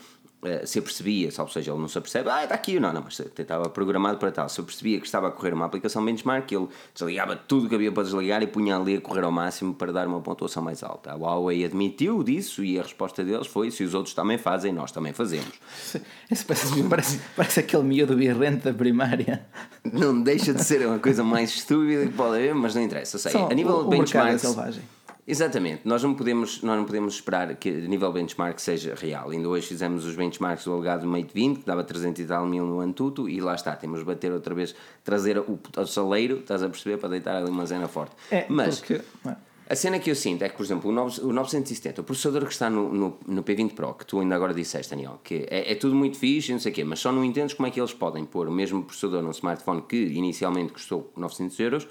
eh, 0.43 0.65
se 0.65 0.79
apercebia, 0.79 1.31
salvo 1.31 1.51
seja, 1.51 1.71
ele 1.71 1.79
não 1.79 1.87
se 1.87 1.97
apercebe, 1.97 2.29
ah, 2.29 2.43
está 2.43 2.55
aqui, 2.55 2.79
não, 2.79 2.93
não, 2.93 3.01
mas 3.03 3.19
estava 3.19 3.69
programado 3.69 4.17
para 4.17 4.31
tal. 4.31 4.47
Se 4.49 4.61
apercebia 4.61 4.99
que 4.99 5.05
estava 5.05 5.27
a 5.27 5.31
correr 5.31 5.53
uma 5.53 5.65
aplicação 5.65 6.03
benchmark, 6.03 6.51
ele 6.51 6.67
desligava 6.93 7.35
tudo 7.35 7.65
o 7.65 7.69
que 7.69 7.75
havia 7.75 7.91
para 7.91 8.03
desligar 8.03 8.41
e 8.41 8.47
punha 8.47 8.77
ali 8.77 8.95
a 8.97 9.01
correr 9.01 9.23
ao 9.23 9.31
máximo 9.31 9.73
para 9.73 9.91
dar 9.91 10.07
uma 10.07 10.21
pontuação 10.21 10.63
mais 10.63 10.83
alta. 10.83 11.11
A 11.11 11.15
Huawei 11.15 11.65
admitiu 11.65 12.23
disso 12.23 12.63
e 12.63 12.79
a 12.79 12.83
resposta 12.83 13.23
deles 13.23 13.47
foi: 13.47 13.69
se 13.71 13.83
os 13.83 13.93
outros 13.93 14.13
também 14.15 14.37
fazem, 14.37 14.71
nós 14.71 14.91
também 14.91 15.13
fazemos. 15.13 15.51
Isso 16.31 16.45
parece, 16.45 16.83
parece, 16.83 17.19
parece 17.35 17.59
aquele 17.59 17.83
miúdo 17.83 18.15
birrente 18.15 18.63
da 18.63 18.73
primária. 18.73 19.45
Não 19.91 20.21
deixa 20.21 20.53
de 20.53 20.63
ser 20.63 20.85
uma 20.85 20.99
coisa 20.99 21.23
mais 21.23 21.49
estúpida 21.49 22.05
que 22.05 22.13
pode 22.13 22.35
haver, 22.37 22.53
mas 22.55 22.75
não 22.75 22.81
interessa. 22.83 23.17
Sei, 23.17 23.31
Só 23.31 23.47
a 23.49 23.53
nível 23.53 23.77
o- 23.77 23.83
de 23.83 23.89
o 23.89 23.93
é 23.93 23.97
benchmarks. 23.97 24.41
selvagem. 24.41 24.83
Exatamente, 25.29 25.81
nós 25.85 26.01
não, 26.01 26.15
podemos, 26.15 26.63
nós 26.63 26.75
não 26.75 26.85
podemos 26.85 27.13
esperar 27.13 27.55
que 27.55 27.69
a 27.69 27.87
nível 27.87 28.11
benchmark 28.11 28.57
seja 28.57 28.95
real. 28.95 29.29
Ainda 29.29 29.47
hoje 29.47 29.67
fizemos 29.67 30.03
os 30.03 30.15
benchmarks 30.15 30.65
do 30.65 30.73
alegado 30.73 31.05
Mate 31.05 31.29
20, 31.31 31.59
que 31.59 31.65
dava 31.67 31.83
300 31.83 32.19
e 32.19 32.25
tal 32.25 32.47
mil 32.47 32.65
no 32.65 32.79
Antutu, 32.79 33.29
e 33.29 33.39
lá 33.39 33.53
está, 33.53 33.75
temos 33.75 33.99
de 33.99 34.05
bater 34.05 34.31
outra 34.31 34.55
vez, 34.55 34.73
trazer 35.03 35.37
o, 35.37 35.59
o 35.77 35.85
saleiro, 35.85 36.39
estás 36.39 36.63
a 36.63 36.67
perceber, 36.67 36.97
para 36.97 37.09
deitar 37.09 37.35
ali 37.35 37.47
uma 37.47 37.63
zena 37.67 37.87
forte. 37.87 38.15
É, 38.31 38.47
Mas 38.49 38.79
porque. 38.79 39.01
é. 39.27 39.35
a 39.69 39.75
cena 39.75 39.99
que 39.99 40.09
eu 40.09 40.15
sinto 40.15 40.41
é 40.41 40.49
que, 40.49 40.57
por 40.57 40.63
exemplo, 40.63 40.89
o, 40.89 40.93
9, 40.93 41.21
o 41.21 41.31
970, 41.31 42.01
o 42.01 42.03
processador 42.03 42.45
que 42.47 42.51
está 42.51 42.67
no, 42.67 42.91
no, 42.91 43.19
no 43.27 43.43
P20 43.43 43.75
Pro, 43.75 43.93
que 43.93 44.07
tu 44.07 44.21
ainda 44.21 44.33
agora 44.33 44.51
disseste, 44.51 44.89
Daniel, 44.89 45.21
que 45.23 45.45
é, 45.47 45.73
é 45.73 45.75
tudo 45.75 45.93
muito 45.93 46.17
fixe, 46.17 46.49
e 46.49 46.53
não 46.53 46.59
sei 46.59 46.71
o 46.71 46.75
quê, 46.75 46.83
mas 46.83 46.97
só 46.97 47.11
não 47.11 47.23
entendes 47.23 47.53
como 47.53 47.67
é 47.67 47.69
que 47.69 47.79
eles 47.79 47.93
podem 47.93 48.25
pôr 48.25 48.47
o 48.47 48.51
mesmo 48.51 48.83
processador 48.83 49.21
num 49.21 49.29
smartphone 49.29 49.83
que 49.83 49.95
inicialmente 49.95 50.73
custou 50.73 51.13
900 51.15 51.59
euros 51.59 51.87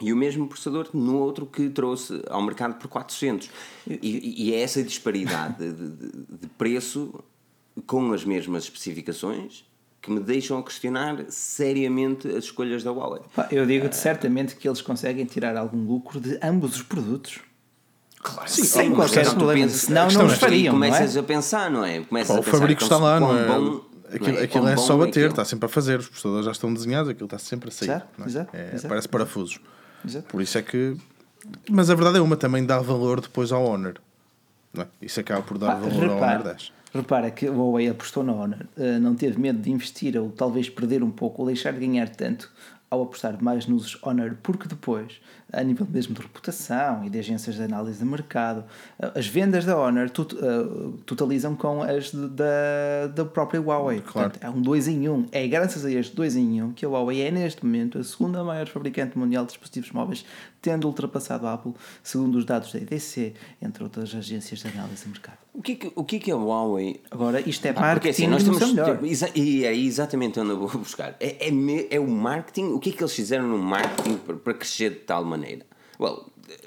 e 0.00 0.12
o 0.12 0.16
mesmo 0.16 0.46
processador 0.46 0.88
no 0.94 1.16
outro 1.18 1.44
que 1.46 1.68
trouxe 1.70 2.22
ao 2.30 2.40
mercado 2.42 2.74
por 2.74 2.88
400. 2.88 3.50
E, 3.88 4.44
e 4.48 4.54
é 4.54 4.60
essa 4.60 4.82
disparidade 4.82 5.56
de, 5.58 5.72
de- 5.72 6.12
de 6.40 6.46
preço 6.56 7.22
com 7.86 8.12
as 8.12 8.24
mesmas 8.24 8.64
especificações 8.64 9.64
que 10.00 10.10
me 10.10 10.20
deixam 10.20 10.58
a 10.58 10.62
questionar 10.62 11.24
seriamente 11.28 12.28
as 12.28 12.44
escolhas 12.44 12.84
da 12.84 12.92
Huawei. 12.92 13.20
Eu 13.50 13.66
digo-te 13.66 13.96
certamente 13.96 14.54
que 14.54 14.68
eles 14.68 14.80
conseguem 14.80 15.24
tirar 15.24 15.56
algum 15.56 15.84
lucro 15.84 16.20
de 16.20 16.38
ambos 16.42 16.76
os 16.76 16.82
produtos. 16.82 17.40
Claro, 18.20 18.48
Sim, 18.50 18.64
sem 18.64 18.92
qualquer 18.94 19.22
então 19.22 19.34
problema. 19.36 19.62
pensas- 19.66 19.80
Senão 19.82 20.02
a 20.02 20.04
questão 20.06 20.24
não 20.24 20.30
é 20.30 20.34
os 20.34 20.38
fariam, 20.40 20.76
não 20.78 20.84
é? 20.84 20.90
Começas 20.90 21.16
a 21.16 21.22
pensar, 21.22 21.70
não 21.70 21.84
é? 21.84 22.00
Começas 22.00 22.36
a 22.36 22.40
o 22.40 22.42
fabrico 22.42 22.82
está 22.82 22.96
lá, 22.98 23.18
não 23.20 23.36
é? 23.38 23.46
bom- 23.46 23.84
aquilo 24.08 24.32
não 24.32 24.38
é? 24.38 24.42
aquilo 24.44 24.68
é 24.68 24.76
só 24.76 24.96
bater, 24.96 25.10
aquilo. 25.10 25.26
está 25.30 25.44
sempre 25.44 25.66
a 25.66 25.68
fazer. 25.68 25.98
Os 26.00 26.08
processadores 26.08 26.44
já 26.46 26.52
estão 26.52 26.72
desenhados, 26.74 27.10
aquilo 27.10 27.26
está 27.26 27.38
sempre 27.38 27.68
a 27.68 27.72
sair. 27.72 27.88
Exato, 27.90 28.06
não 28.18 28.24
é? 28.24 28.28
exato, 28.28 28.56
É, 28.56 28.70
exato. 28.74 28.88
Parece 28.88 29.08
parafusos. 29.08 29.60
Exato. 30.04 30.26
Por 30.28 30.40
isso 30.42 30.58
é 30.58 30.62
que. 30.62 30.96
Mas 31.70 31.90
a 31.90 31.94
verdade 31.94 32.18
é 32.18 32.20
uma, 32.20 32.36
também 32.36 32.64
dá 32.64 32.78
valor 32.80 33.20
depois 33.20 33.52
ao 33.52 33.64
Honor. 33.64 33.94
Não 34.72 34.82
é? 34.84 34.86
Isso 35.00 35.18
acaba 35.20 35.42
por 35.42 35.58
dar 35.58 35.68
Pá, 35.68 35.74
valor 35.74 35.92
ao 35.92 35.98
Honor 36.00 36.14
repara, 36.14 36.42
10. 36.44 36.72
repara 36.94 37.30
que 37.30 37.48
o 37.48 37.54
Huawei 37.54 37.88
apostou 37.88 38.22
na 38.22 38.32
Honor, 38.32 38.66
eh, 38.76 38.98
não 38.98 39.14
teve 39.14 39.40
medo 39.40 39.60
de 39.60 39.70
investir 39.70 40.16
ou 40.18 40.30
talvez 40.30 40.68
perder 40.68 41.02
um 41.02 41.10
pouco 41.10 41.42
ou 41.42 41.46
deixar 41.48 41.72
de 41.72 41.80
ganhar 41.80 42.08
tanto 42.10 42.50
ao 42.90 43.02
apostar 43.02 43.36
mais 43.42 43.66
nos 43.66 43.98
Honor, 44.02 44.36
porque 44.42 44.66
depois, 44.66 45.20
a 45.52 45.62
nível 45.62 45.86
mesmo 45.90 46.14
de 46.14 46.22
reputação 46.22 47.04
e 47.04 47.10
de 47.10 47.18
agências 47.18 47.56
de 47.56 47.62
análise 47.62 47.98
de 47.98 48.04
mercado, 48.04 48.64
eh, 48.98 49.12
as 49.14 49.26
vendas 49.26 49.64
da 49.66 49.76
Honor 49.78 50.08
tut- 50.08 50.34
eh, 50.36 50.98
totalizam 51.04 51.54
com 51.54 51.82
as 51.82 52.10
de- 52.10 52.28
da, 52.28 53.06
da 53.14 53.24
própria 53.24 53.60
Huawei. 53.60 54.00
Claro. 54.00 54.30
Portanto, 54.30 54.42
é 54.42 54.48
um 54.56 54.60
2 54.62 54.88
em 54.88 55.08
1. 55.08 55.12
Um. 55.14 55.26
É 55.32 55.46
graças 55.46 55.84
a 55.84 55.90
este 55.90 56.16
2 56.16 56.34
em 56.36 56.62
1 56.62 56.66
um 56.66 56.72
que 56.72 56.86
a 56.86 56.88
Huawei 56.88 57.20
é 57.22 57.30
neste 57.30 57.64
momento 57.64 57.98
a 57.98 58.04
segunda 58.04 58.42
maior 58.42 58.66
fabricante 58.68 59.18
mundial 59.18 59.44
de 59.44 59.50
dispositivos 59.50 59.90
móveis, 59.92 60.24
tendo 60.62 60.86
ultrapassado 60.86 61.46
a 61.46 61.52
Apple, 61.54 61.74
segundo 62.02 62.36
os 62.36 62.44
dados 62.44 62.72
da 62.72 62.78
EDC, 62.78 63.34
entre 63.60 63.82
outras 63.84 64.14
agências 64.14 64.60
de 64.60 64.68
análise 64.68 65.02
de 65.04 65.08
mercado. 65.10 65.38
O 65.58 65.62
que, 65.62 65.72
é 65.72 65.74
que, 65.74 65.92
o 65.96 66.04
que 66.04 66.16
é 66.16 66.18
que 66.20 66.30
a 66.30 66.36
Huawei 66.36 67.00
Agora, 67.10 67.40
isto 67.40 67.66
é 67.66 67.70
Ah, 67.70 67.80
marketing 67.80 67.94
porque 67.94 68.08
assim, 68.10 68.26
nós 68.28 68.44
temos. 68.44 68.72
melhor. 68.74 69.04
exa- 69.04 69.30
e 69.34 69.64
é 69.64 69.74
exatamente 69.74 70.38
onde 70.38 70.50
eu 70.50 70.56
vou 70.58 70.68
buscar. 70.80 71.16
É, 71.18 71.48
é, 71.48 71.50
me- 71.50 71.88
é 71.90 71.98
o 71.98 72.06
marketing. 72.06 72.66
O 72.74 72.78
que 72.78 72.90
é 72.90 72.92
que 72.92 73.02
eles 73.02 73.12
fizeram 73.12 73.48
no 73.48 73.58
marketing 73.58 74.18
para, 74.18 74.36
para 74.36 74.54
crescer 74.54 74.90
de 74.90 74.96
tal 75.00 75.24
maneira? 75.24 75.66
Well, 75.98 76.26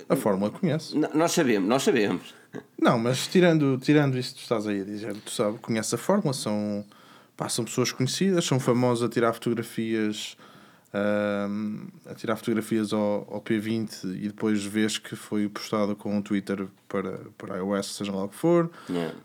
A 0.09 0.15
Fórmula 0.17 0.51
conhece. 0.51 0.93
nós 1.13 1.31
sabemos, 1.31 1.69
nós 1.69 1.83
sabemos. 1.83 2.33
Não, 2.77 2.99
mas 2.99 3.27
tirando, 3.27 3.77
tirando 3.81 4.17
isso 4.17 4.31
que 4.33 4.39
tu 4.39 4.43
estás 4.43 4.67
aí 4.67 4.81
a 4.81 4.83
dizer, 4.83 5.15
tu 5.23 5.31
sabes, 5.31 5.57
conheces 5.61 5.93
a 5.93 5.97
Fórmula, 5.97 6.33
são, 6.33 6.83
pá, 7.37 7.47
são 7.47 7.63
pessoas 7.63 7.93
conhecidas, 7.93 8.43
são 8.43 8.59
famosos 8.59 9.05
a 9.05 9.09
tirar 9.09 9.31
fotografias 9.31 10.35
a 10.93 12.13
tirar 12.15 12.35
fotografias 12.35 12.91
ao, 12.93 13.27
ao 13.31 13.41
P20 13.41 14.03
e 14.15 14.27
depois 14.27 14.63
vês 14.63 14.97
que 14.97 15.15
foi 15.15 15.47
postado 15.47 15.95
com 15.95 16.17
o 16.17 16.21
Twitter 16.21 16.67
para, 16.87 17.19
para 17.37 17.57
iOS, 17.57 17.95
seja 17.95 18.11
lá 18.11 18.25
o 18.25 18.29
que 18.29 18.35
for. 18.35 18.69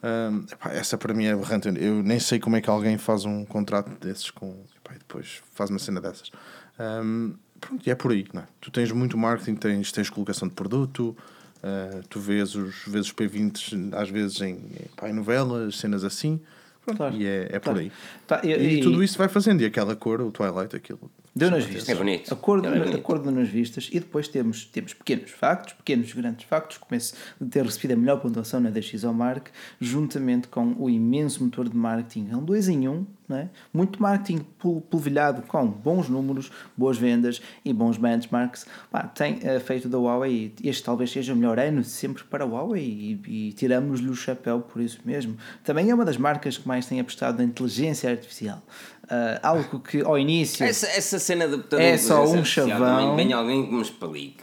Ahm, 0.02 0.44
epá, 0.50 0.70
essa 0.72 0.96
para 0.96 1.12
mim 1.14 1.24
é 1.24 1.32
aberrante. 1.32 1.68
Eu 1.76 2.02
nem 2.02 2.18
sei 2.20 2.38
como 2.38 2.56
é 2.56 2.60
que 2.60 2.70
alguém 2.70 2.96
faz 2.98 3.24
um 3.24 3.44
contrato 3.44 3.90
desses 4.00 4.30
com. 4.30 4.50
epá, 4.76 4.94
e 4.94 4.98
depois 4.98 5.42
faz 5.52 5.70
uma 5.70 5.78
cena 5.78 6.00
dessas. 6.00 6.30
Ahm, 6.78 7.32
pronto, 7.60 7.86
e 7.86 7.90
é 7.90 7.94
por 7.94 8.12
aí. 8.12 8.26
Não 8.32 8.42
é? 8.42 8.46
Tu 8.60 8.70
tens 8.70 8.92
muito 8.92 9.16
marketing, 9.18 9.56
tens, 9.56 9.90
tens 9.92 10.08
colocação 10.10 10.46
de 10.46 10.54
produto, 10.54 11.16
ah, 11.62 12.00
tu 12.08 12.20
vês 12.20 12.54
os, 12.54 12.84
vês 12.86 13.06
os 13.06 13.12
P20 13.12 13.92
às 13.94 14.08
vezes 14.08 14.40
em, 14.40 14.54
em, 15.02 15.08
em 15.08 15.12
novelas, 15.12 15.78
cenas 15.78 16.04
assim. 16.04 16.40
Pronto, 16.84 16.98
Claro, 16.98 17.16
e 17.16 17.26
é, 17.26 17.48
é 17.50 17.58
por 17.58 17.64
claro. 17.64 17.78
aí. 17.80 17.92
Pá, 18.28 18.40
e- 18.44 18.48
E, 18.52 18.78
e- 18.78 18.80
tudo 18.80 19.02
isso 19.02 19.18
vai 19.18 19.26
fazendo. 19.28 19.60
E 19.60 19.64
aquela 19.64 19.96
cor, 19.96 20.20
o 20.20 20.30
Twilight, 20.30 20.76
aquilo. 20.76 21.10
Deu 21.36 21.50
nas 21.50 21.64
vistas. 21.64 21.88
É 21.90 21.94
bonito. 21.94 22.32
Acordo, 22.32 22.66
É 22.66 22.78
bonito. 22.78 22.96
acordo 22.96 23.30
nas 23.30 23.46
vistas. 23.48 23.90
E 23.92 24.00
depois 24.00 24.26
temos, 24.26 24.64
temos 24.64 24.94
pequenos 24.94 25.30
factos, 25.30 25.74
pequenos 25.74 26.10
grandes 26.14 26.46
factos. 26.46 26.78
Começo 26.78 27.14
de 27.38 27.46
ter 27.50 27.62
recebido 27.62 27.92
a 27.92 27.96
melhor 27.96 28.18
pontuação 28.20 28.58
na 28.58 28.70
DXOMark, 28.70 29.50
juntamente 29.78 30.48
com 30.48 30.74
o 30.78 30.88
imenso 30.88 31.44
motor 31.44 31.68
de 31.68 31.76
marketing. 31.76 32.28
É 32.32 32.36
um 32.36 32.42
2 32.44 32.68
em 32.70 32.88
1, 32.88 32.90
um, 32.92 33.06
não 33.28 33.36
é? 33.36 33.48
muito 33.72 34.00
marketing 34.00 34.38
pol- 34.58 34.80
polvilhado 34.80 35.42
com 35.42 35.66
bons 35.66 36.08
números, 36.08 36.50
boas 36.76 36.96
vendas 36.96 37.42
e 37.64 37.72
bons 37.72 37.98
benchmarks. 37.98 38.66
Pá, 38.90 39.02
tem 39.02 39.38
eh, 39.42 39.60
feito 39.60 39.88
da 39.90 39.98
Huawei, 39.98 40.54
este 40.64 40.82
talvez 40.84 41.10
seja 41.10 41.32
o 41.34 41.36
melhor 41.36 41.58
ano 41.58 41.84
sempre 41.84 42.24
para 42.24 42.44
a 42.44 42.46
Huawei 42.46 43.20
e, 43.26 43.48
e 43.48 43.52
tiramos-lhe 43.52 44.08
o 44.08 44.14
chapéu 44.14 44.60
por 44.60 44.80
isso 44.80 45.00
mesmo. 45.04 45.36
Também 45.62 45.90
é 45.90 45.94
uma 45.94 46.04
das 46.04 46.16
marcas 46.16 46.56
que 46.56 46.66
mais 46.66 46.86
tem 46.86 46.98
apostado 47.00 47.38
na 47.38 47.44
inteligência 47.44 48.08
artificial. 48.10 48.62
Ah, 49.08 49.38
algo 49.42 49.80
que 49.80 50.02
ao 50.02 50.18
início. 50.18 50.64
Essa, 50.64 50.86
essa 50.88 51.18
cena 51.18 51.46
de 51.46 51.62
É 51.76 51.96
só 51.96 52.24
um 52.24 52.44
chavão. 52.44 53.16
Vem 53.16 53.32
alguém 53.32 53.66
que 53.66 53.72
me 53.72 53.82
explique. 53.82 54.36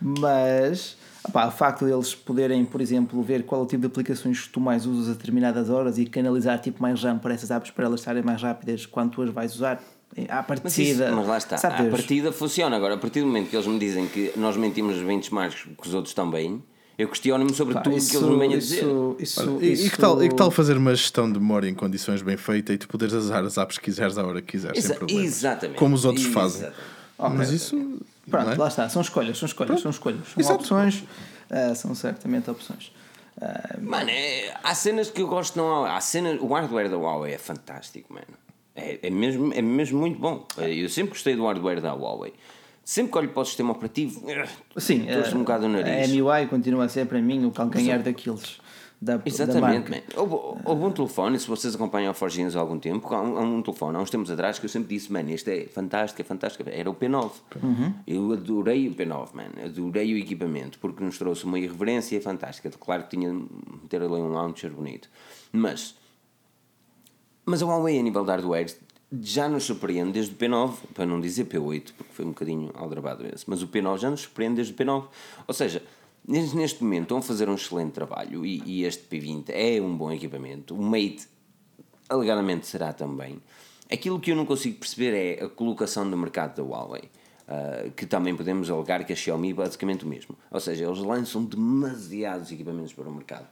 Mas 0.00 0.96
opá, 1.26 1.46
o 1.46 1.50
facto 1.50 1.84
deles 1.84 2.14
poderem, 2.14 2.64
por 2.64 2.80
exemplo, 2.80 3.22
ver 3.22 3.44
qual 3.44 3.60
é 3.60 3.64
o 3.64 3.66
tipo 3.66 3.80
de 3.82 3.86
aplicações 3.86 4.40
que 4.40 4.48
tu 4.48 4.60
mais 4.60 4.86
usas 4.86 5.10
a 5.10 5.12
determinadas 5.12 5.68
horas 5.70 5.98
e 5.98 6.06
canalizar 6.06 6.58
tipo 6.60 6.80
mais 6.82 7.02
RAM 7.02 7.18
para 7.18 7.34
essas 7.34 7.50
apps 7.50 7.70
para 7.70 7.84
elas 7.86 8.00
estarem 8.00 8.22
mais 8.22 8.40
rápidas 8.42 8.86
quando 8.86 9.10
tu 9.12 9.22
as 9.22 9.30
vais 9.30 9.54
usar 9.54 9.80
à 10.28 10.44
Mas, 10.48 10.76
isso, 10.78 10.98
partida. 10.98 11.12
mas 11.12 11.26
lá 11.26 11.38
está, 11.38 11.56
Deus. 11.76 11.90
partida 11.90 12.32
funciona. 12.32 12.74
Agora, 12.76 12.94
a 12.94 12.98
partir 12.98 13.20
do 13.20 13.26
momento 13.26 13.48
que 13.50 13.56
eles 13.56 13.66
me 13.66 13.78
dizem 13.78 14.06
que 14.08 14.32
nós 14.36 14.56
mentimos 14.56 14.96
os 14.96 15.02
benchmarks 15.02 15.62
que 15.80 15.86
os 15.88 15.94
outros 15.94 16.14
também, 16.14 16.62
eu 17.00 17.08
questiono-me 17.08 17.54
sobre 17.54 17.74
Pá, 17.74 17.80
tudo 17.80 17.96
o 17.96 17.98
que 18.06 18.16
eles 18.16 18.28
me 18.28 18.38
vêm 18.38 18.54
a 18.54 18.58
dizer. 18.58 18.76
isso, 18.84 19.16
isso, 19.18 19.40
Olha, 19.56 19.64
e, 19.66 19.72
isso- 19.72 19.86
e 19.86 19.90
que 19.90 19.98
tal, 19.98 20.22
e 20.22 20.28
que 20.28 20.34
tal 20.34 20.50
fazer 20.50 20.76
uma 20.76 20.94
gestão 20.94 21.30
de 21.32 21.38
memória 21.38 21.68
em 21.68 21.74
condições 21.74 22.22
bem 22.22 22.36
feita 22.36 22.72
e 22.72 22.78
tu 22.78 22.86
poderes 22.88 23.14
usar 23.14 23.44
as 23.44 23.56
apps 23.58 23.78
que 23.78 23.84
quiseres 23.84 24.16
à 24.18 24.24
hora 24.26 24.40
que 24.40 24.48
quiseres, 24.52 24.78
Exa- 24.78 24.88
sem 24.88 24.96
problema. 24.98 25.22
exatamente. 25.24 25.78
Como 25.78 25.94
os 25.94 26.04
outros 26.04 26.26
fazem. 26.26 26.70
Mas 27.18 27.50
isso. 27.50 27.98
Pronto, 28.30 28.50
é? 28.50 28.54
lá 28.56 28.68
está, 28.68 28.88
são 28.88 29.02
escolhas, 29.02 29.36
são 29.38 29.46
escolhas, 29.46 29.80
são 29.80 29.90
escolhas. 29.90 30.20
São 30.28 30.40
Exato. 30.40 30.54
opções, 30.60 31.02
ah, 31.50 31.74
são 31.74 31.94
certamente 31.94 32.48
opções. 32.50 32.92
Ah, 33.40 33.76
Mano, 33.80 34.08
é- 34.10 34.54
há 34.62 34.74
cenas 34.74 35.10
que 35.10 35.20
eu 35.22 35.26
gosto 35.26 35.56
não 35.56 35.84
há. 35.84 35.96
há 35.96 36.00
cenas, 36.00 36.38
o 36.40 36.46
hardware 36.52 36.88
da 36.88 36.96
Huawei 36.96 37.34
é 37.34 37.38
fantástico, 37.38 38.12
mano. 38.12 38.26
É, 38.76 39.00
é, 39.02 39.10
mesmo, 39.10 39.52
é 39.52 39.60
mesmo 39.60 39.98
muito 39.98 40.18
bom. 40.18 40.46
Eu 40.58 40.88
sempre 40.88 41.10
gostei 41.10 41.34
do 41.34 41.44
hardware 41.44 41.80
da 41.80 41.92
Huawei. 41.92 42.32
Sempre 42.90 43.12
que 43.12 43.18
olho 43.18 43.28
para 43.28 43.42
o 43.42 43.44
sistema 43.44 43.70
operativo, 43.70 44.20
sim, 44.76 45.06
torço 45.06 45.36
um 45.36 45.40
bocado 45.40 45.64
o 45.64 45.68
a 45.68 45.70
nariz. 45.70 46.10
MUI 46.10 46.48
continua 46.48 46.86
a 46.86 46.88
ser 46.88 47.06
para 47.06 47.22
mim 47.22 47.44
o 47.44 47.52
calcanhar 47.52 48.02
daqueles 48.02 48.60
da, 49.00 49.16
da 49.16 49.22
Exatamente, 49.24 49.92
man. 49.92 50.00
Houve, 50.16 50.58
houve 50.64 50.84
um 50.86 50.90
telefone, 50.90 51.38
se 51.38 51.46
vocês 51.46 51.76
acompanham 51.76 52.10
a 52.10 52.14
Forginhos 52.14 52.56
há 52.56 52.58
algum 52.58 52.80
tempo, 52.80 53.14
há 53.14 53.22
um, 53.22 53.38
há 53.38 53.42
um 53.42 53.62
telefone, 53.62 53.96
há 53.96 54.00
uns 54.00 54.10
tempos 54.10 54.28
atrás, 54.28 54.58
que 54.58 54.64
eu 54.64 54.68
sempre 54.68 54.88
disse, 54.88 55.12
mano, 55.12 55.30
este 55.30 55.52
é 55.52 55.66
fantástico, 55.68 56.20
é 56.20 56.24
fantástico. 56.24 56.68
Era 56.68 56.90
o 56.90 56.94
P9. 56.96 57.30
Uhum. 57.62 57.94
Eu 58.08 58.32
adorei 58.32 58.88
o 58.88 58.94
P9, 58.96 59.34
man. 59.34 59.64
Adorei 59.64 60.12
o 60.12 60.18
equipamento, 60.18 60.76
porque 60.80 61.04
nos 61.04 61.16
trouxe 61.16 61.44
uma 61.44 61.60
irreverência 61.60 62.20
fantástica. 62.20 62.70
Claro 62.70 63.04
que 63.04 63.10
tinha 63.10 63.32
de 63.32 63.88
ter 63.88 64.02
ali 64.02 64.14
um 64.14 64.32
launcher 64.32 64.72
bonito. 64.72 65.08
Mas, 65.52 65.94
mas 67.46 67.62
a 67.62 67.66
Huawei, 67.66 68.00
a 68.00 68.02
nível 68.02 68.24
de 68.24 68.30
hardware, 68.32 68.66
já 69.12 69.48
nos 69.48 69.64
surpreende 69.64 70.12
desde 70.12 70.34
o 70.34 70.36
P9, 70.36 70.74
para 70.94 71.04
não 71.04 71.20
dizer 71.20 71.46
P8, 71.46 71.92
porque 71.96 72.12
foi 72.12 72.24
um 72.24 72.28
bocadinho 72.28 72.70
aldrabado 72.74 73.26
esse, 73.26 73.44
mas 73.48 73.62
o 73.62 73.68
P9 73.68 73.98
já 73.98 74.10
nos 74.10 74.20
surpreende 74.20 74.56
desde 74.56 74.72
o 74.72 74.76
P9. 74.76 75.06
Ou 75.48 75.54
seja, 75.54 75.82
neste 76.26 76.82
momento 76.82 77.02
estão 77.02 77.18
a 77.18 77.22
fazer 77.22 77.48
um 77.48 77.54
excelente 77.54 77.92
trabalho 77.92 78.46
e, 78.46 78.62
e 78.64 78.84
este 78.84 79.04
P20 79.04 79.46
é 79.48 79.80
um 79.80 79.96
bom 79.96 80.12
equipamento. 80.12 80.76
O 80.76 80.82
Mate, 80.82 81.26
alegadamente, 82.08 82.66
será 82.66 82.92
também. 82.92 83.40
Aquilo 83.90 84.20
que 84.20 84.30
eu 84.30 84.36
não 84.36 84.46
consigo 84.46 84.78
perceber 84.78 85.12
é 85.12 85.44
a 85.44 85.48
colocação 85.48 86.04
no 86.04 86.16
mercado 86.16 86.56
da 86.56 86.62
Huawei. 86.62 87.10
ah, 87.48 87.90
que 87.96 88.06
também 88.06 88.36
podemos 88.36 88.70
alegar 88.70 89.04
que 89.04 89.12
a 89.12 89.16
Xiaomi 89.16 89.50
é 89.50 89.54
basicamente 89.54 90.04
o 90.04 90.08
mesmo. 90.08 90.36
Ou 90.48 90.60
seja, 90.60 90.84
eles 90.84 91.00
lançam 91.00 91.44
demasiados 91.44 92.52
equipamentos 92.52 92.92
para 92.92 93.08
o 93.08 93.12
mercado. 93.12 93.48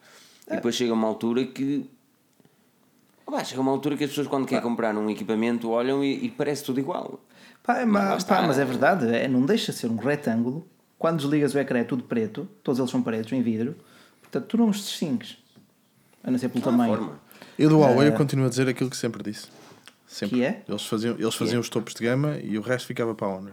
E 0.47 0.55
depois 0.55 0.77
chega 0.77 0.95
uma 0.95 1.09
altura 1.09 1.45
que 1.45 1.91
Pá, 3.31 3.45
chega 3.45 3.61
uma 3.61 3.71
altura 3.71 3.97
que 3.97 4.05
as 4.05 4.11
pessoas 4.11 4.27
quando 4.27 4.47
querem 4.47 4.63
comprar 4.63 4.97
um 4.97 5.09
equipamento 5.11 5.71
olham 5.71 6.03
e, 6.03 6.25
e 6.27 6.31
parece 6.31 6.65
tudo 6.65 6.81
igual. 6.81 7.21
Pá, 7.63 7.79
é 7.81 7.85
Mas 7.85 8.03
lá 8.05 8.11
ma- 8.11 8.17
está. 8.17 8.37
pá, 8.37 8.43
mas 8.47 8.59
é 8.59 8.65
verdade, 8.65 9.07
é, 9.15 9.29
não 9.29 9.45
deixa 9.45 9.71
de 9.73 9.79
ser 9.79 9.89
um 9.91 9.97
retângulo. 9.97 10.67
Quando 10.99 11.19
desligas 11.19 11.55
o 11.55 11.59
ecrã 11.59 11.79
é 11.81 11.85
tudo 11.85 12.03
preto, 12.05 12.49
todos 12.63 12.79
eles 12.79 12.91
são 12.91 13.03
pretos 13.03 13.33
em 13.33 13.43
vidro, 13.43 13.77
portanto 14.21 14.47
tu 14.47 14.57
não 14.57 14.69
os 14.71 14.79
distingues, 14.79 15.37
a 16.25 16.31
não 16.31 16.39
ser 16.39 16.49
pelo 16.49 16.65
tamanho. 16.65 16.97
forma. 16.97 17.21
Eu 17.59 17.69
do 17.69 17.79
Huawei 17.81 18.09
eu 18.09 18.13
continuo 18.15 18.47
a 18.47 18.49
dizer 18.49 18.69
aquilo 18.69 18.89
que 18.91 18.97
sempre 18.97 19.23
disse. 19.23 19.47
Sempre. 20.07 20.39
Que 20.39 20.45
é? 20.45 20.63
Eles 20.67 20.87
faziam, 20.87 21.15
eles 21.19 21.35
faziam 21.35 21.61
os 21.61 21.69
topos 21.69 21.93
de 21.95 22.03
gama 22.03 22.39
e 22.43 22.57
o 22.59 22.63
resto 22.63 22.87
ficava 22.87 23.15
para 23.15 23.27
a 23.27 23.31
Honor. 23.31 23.53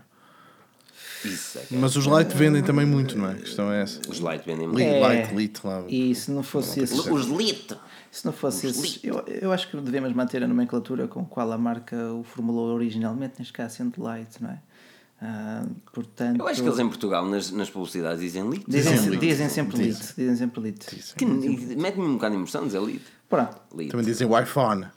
Isso 1.27 1.57
é 1.57 1.61
é. 1.61 1.65
Mas 1.77 1.95
os 1.95 2.05
Lite 2.05 2.35
vendem 2.35 2.63
também 2.63 2.85
muito, 2.85 3.17
não 3.17 3.27
é? 3.27 3.31
A 3.33 3.35
questão 3.35 3.71
é 3.71 3.81
essa. 3.81 3.99
Os 4.09 4.17
Lite 4.19 4.45
vendem 4.45 4.67
muito. 4.67 4.77
Lite, 4.79 4.89
É. 4.89 5.21
Lite, 5.21 5.35
Lite 5.35 5.61
lá. 5.67 5.83
E 5.87 6.15
se 6.15 6.31
não 6.31 6.43
fosse 6.43 6.79
esses, 6.81 6.97
Os 6.97 7.25
Lite! 7.27 7.75
se 8.11 8.25
não 8.25 8.31
fosse 8.31 8.65
os 8.67 8.77
esses 8.77 9.03
eu, 9.03 9.19
eu 9.27 9.51
acho 9.51 9.69
que 9.69 9.75
devemos 9.77 10.13
manter 10.13 10.41
a 10.41 10.47
nomenclatura 10.47 11.05
com 11.07 11.21
a 11.21 11.25
qual 11.25 11.51
a 11.51 11.57
marca 11.57 11.95
o 12.13 12.23
formulou 12.23 12.73
originalmente, 12.73 13.35
neste 13.39 13.51
caso 13.51 13.75
sendo 13.75 14.01
Light, 14.01 14.41
não 14.41 14.51
é? 14.51 14.59
Ah, 15.21 15.65
portanto, 15.93 16.39
Eu 16.39 16.47
acho 16.47 16.61
que 16.61 16.67
eles 16.67 16.79
em 16.79 16.87
Portugal, 16.87 17.25
nas, 17.25 17.49
nas 17.51 17.69
publicidades, 17.69 18.19
dizem 18.21 18.49
Lite. 18.49 18.65
dizem, 18.67 18.93
Dizem 18.93 19.17
dizem 19.19 19.49
sempre. 19.49 19.77
Lite, 19.77 20.13
dizem 20.17 20.35
sempre 20.35 20.61
Lite. 20.61 21.13
Que 21.15 21.25
Mete-me 21.25 22.05
um 22.05 22.13
bocado 22.15 22.35
de 22.35 22.39
emoção 22.39 22.65
dizer 22.65 22.81
Lite. 22.81 23.05
Pronto, 23.29 23.57
Lite. 23.75 23.91
Também 23.91 24.05
dizem 24.05 24.27
Wi-Fi. 24.27 24.87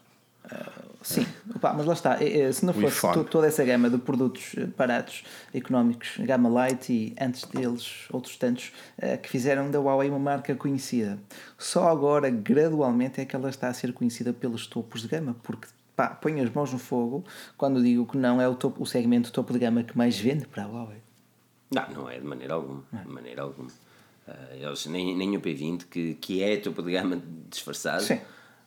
Sim, 1.08 1.26
Opa, 1.56 1.72
mas 1.72 1.86
lá 1.86 1.94
está. 1.94 2.22
É, 2.22 2.40
é, 2.40 2.52
Se 2.52 2.66
não 2.66 2.74
fosse 2.74 3.00
toda 3.30 3.46
essa 3.46 3.64
gama 3.64 3.88
de 3.88 3.96
produtos 3.96 4.54
eh, 4.58 4.66
baratos, 4.66 5.24
económicos, 5.54 6.18
gama 6.18 6.50
light 6.50 6.92
e 6.92 7.16
antes 7.18 7.44
deles 7.44 8.04
outros 8.12 8.36
tantos, 8.36 8.72
eh, 8.98 9.16
que 9.16 9.26
fizeram 9.26 9.70
da 9.70 9.80
Huawei 9.80 10.10
uma 10.10 10.18
marca 10.18 10.54
conhecida. 10.54 11.18
Só 11.56 11.88
agora, 11.88 12.28
gradualmente, 12.28 13.22
é 13.22 13.24
que 13.24 13.34
ela 13.34 13.48
está 13.48 13.68
a 13.68 13.72
ser 13.72 13.94
conhecida 13.94 14.34
pelos 14.34 14.66
topos 14.66 15.00
de 15.00 15.08
gama, 15.08 15.34
porque 15.42 15.68
pá, 15.96 16.08
põe 16.08 16.42
as 16.42 16.52
mãos 16.52 16.74
no 16.74 16.78
fogo 16.78 17.24
quando 17.56 17.82
digo 17.82 18.04
que 18.04 18.18
não 18.18 18.38
é 18.38 18.46
o, 18.46 18.54
topo, 18.54 18.82
o 18.82 18.86
segmento 18.86 19.32
topo 19.32 19.54
de 19.54 19.60
gama 19.60 19.82
que 19.82 19.96
mais 19.96 20.18
vende 20.18 20.46
para 20.46 20.64
a 20.64 20.66
Huawei. 20.66 20.98
Não, 21.74 21.88
não 21.90 22.10
é 22.10 22.18
de 22.18 22.26
maneira 22.26 22.52
alguma. 22.52 22.84
De 22.92 23.08
maneira 23.08 23.40
alguma. 23.40 23.70
Ah, 24.26 24.54
eles, 24.54 24.84
nem, 24.84 25.16
nem 25.16 25.34
o 25.38 25.40
P20, 25.40 25.86
que, 25.90 26.14
que 26.16 26.42
é 26.42 26.58
topo 26.58 26.82
de 26.82 26.92
gama 26.92 27.18
disfarçado. 27.48 28.02
Sim. 28.02 28.20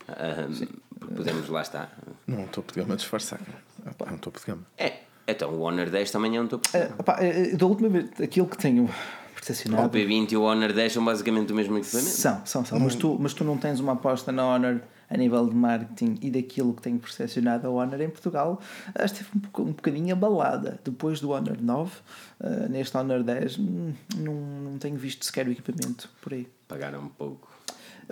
Porque 0.05 1.15
podemos, 1.15 1.49
lá 1.49 1.61
está. 1.61 1.89
Não 2.27 2.39
é 2.39 2.41
um 2.43 2.47
topo 2.47 2.73
de 2.73 2.79
gama 2.81 2.95
disfarçar. 2.95 3.39
É 3.85 4.11
um 4.11 4.17
topo 4.17 4.39
de 4.39 4.45
gama. 4.45 4.63
É. 4.77 4.99
Então 5.27 5.51
o 5.53 5.61
Honor 5.61 5.89
10 5.89 6.11
também 6.11 6.35
é 6.35 6.41
um 6.41 6.47
topo 6.47 6.69
de 6.69 6.77
Eh, 6.77 6.87
gama. 6.89 7.23
eh, 7.23 7.55
da 7.55 7.65
última 7.65 7.89
vez, 7.89 8.09
aquilo 8.21 8.47
que 8.47 8.57
tenho 8.57 8.85
O 8.85 8.89
percepcionado. 9.35 9.89
P20 9.97 10.31
e 10.33 10.37
o 10.37 10.43
Honor 10.43 10.73
10 10.73 10.93
são 10.93 11.05
basicamente 11.05 11.51
o 11.51 11.55
mesmo 11.55 11.77
equipamento. 11.77 12.09
São, 12.09 12.45
são, 12.45 12.65
são. 12.65 12.79
Mas, 12.79 12.95
tu, 12.95 13.17
mas 13.19 13.33
tu 13.33 13.43
não 13.43 13.57
tens 13.57 13.79
uma 13.79 13.93
aposta 13.93 14.31
na 14.31 14.45
Honor 14.45 14.81
a 15.09 15.17
nível 15.17 15.45
de 15.47 15.55
marketing 15.55 16.17
e 16.21 16.29
daquilo 16.31 16.73
que 16.73 16.81
tenho 16.81 16.97
percepcionado 16.99 17.67
a 17.67 17.69
Honor 17.69 17.99
em 18.01 18.09
Portugal 18.09 18.61
esteve 19.03 19.29
um, 19.35 19.61
um 19.61 19.65
bocadinho 19.73 20.13
abalada. 20.13 20.79
Depois 20.83 21.19
do 21.19 21.31
Honor 21.31 21.57
9, 21.61 21.91
ah, 22.39 22.49
neste 22.69 22.95
Honor 22.97 23.23
10, 23.23 23.57
hum, 23.59 23.93
não, 24.17 24.33
não 24.33 24.77
tenho 24.77 24.95
visto 24.97 25.25
sequer 25.25 25.47
o 25.47 25.51
equipamento 25.51 26.09
por 26.21 26.33
aí. 26.33 26.47
Pagaram 26.67 27.01
um 27.01 27.09
pouco. 27.09 27.50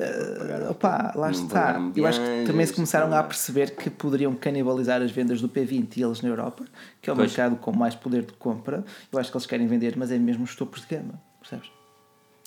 Ah, 0.02 0.72
opá, 0.72 1.12
lá 1.16 1.30
está. 1.30 1.78
Eu 1.96 2.06
acho 2.08 2.20
que 2.22 2.46
também 2.48 2.66
se 2.66 2.74
começaram 2.74 3.14
a 3.14 3.20
é? 3.20 3.24
perceber 3.24 3.72
que 3.76 3.90
poderiam 3.90 4.34
canibalizar 4.34 5.02
as 5.02 5.12
vendas 5.12 5.42
do 5.42 5.50
P20 5.50 5.98
e 5.98 6.04
eles 6.04 6.22
na 6.22 6.30
Europa, 6.30 6.64
que 7.02 7.10
é 7.10 7.14
o 7.14 7.16
Pois. 7.16 7.30
mercado 7.32 7.58
com 7.58 7.76
mais 7.76 7.96
poder 7.96 8.24
de 8.24 8.34
compra. 8.34 8.84
Eu 9.12 9.20
acho 9.20 9.30
que 9.30 9.36
eles 9.38 9.46
querem 9.46 9.68
vender, 9.68 9.96
mas 9.98 10.12
é 10.12 10.18
mesmo 10.18 10.44
os 10.46 10.56
topos 10.56 10.82
de 10.82 10.96
gama, 10.96 11.22
percebes? 11.42 11.70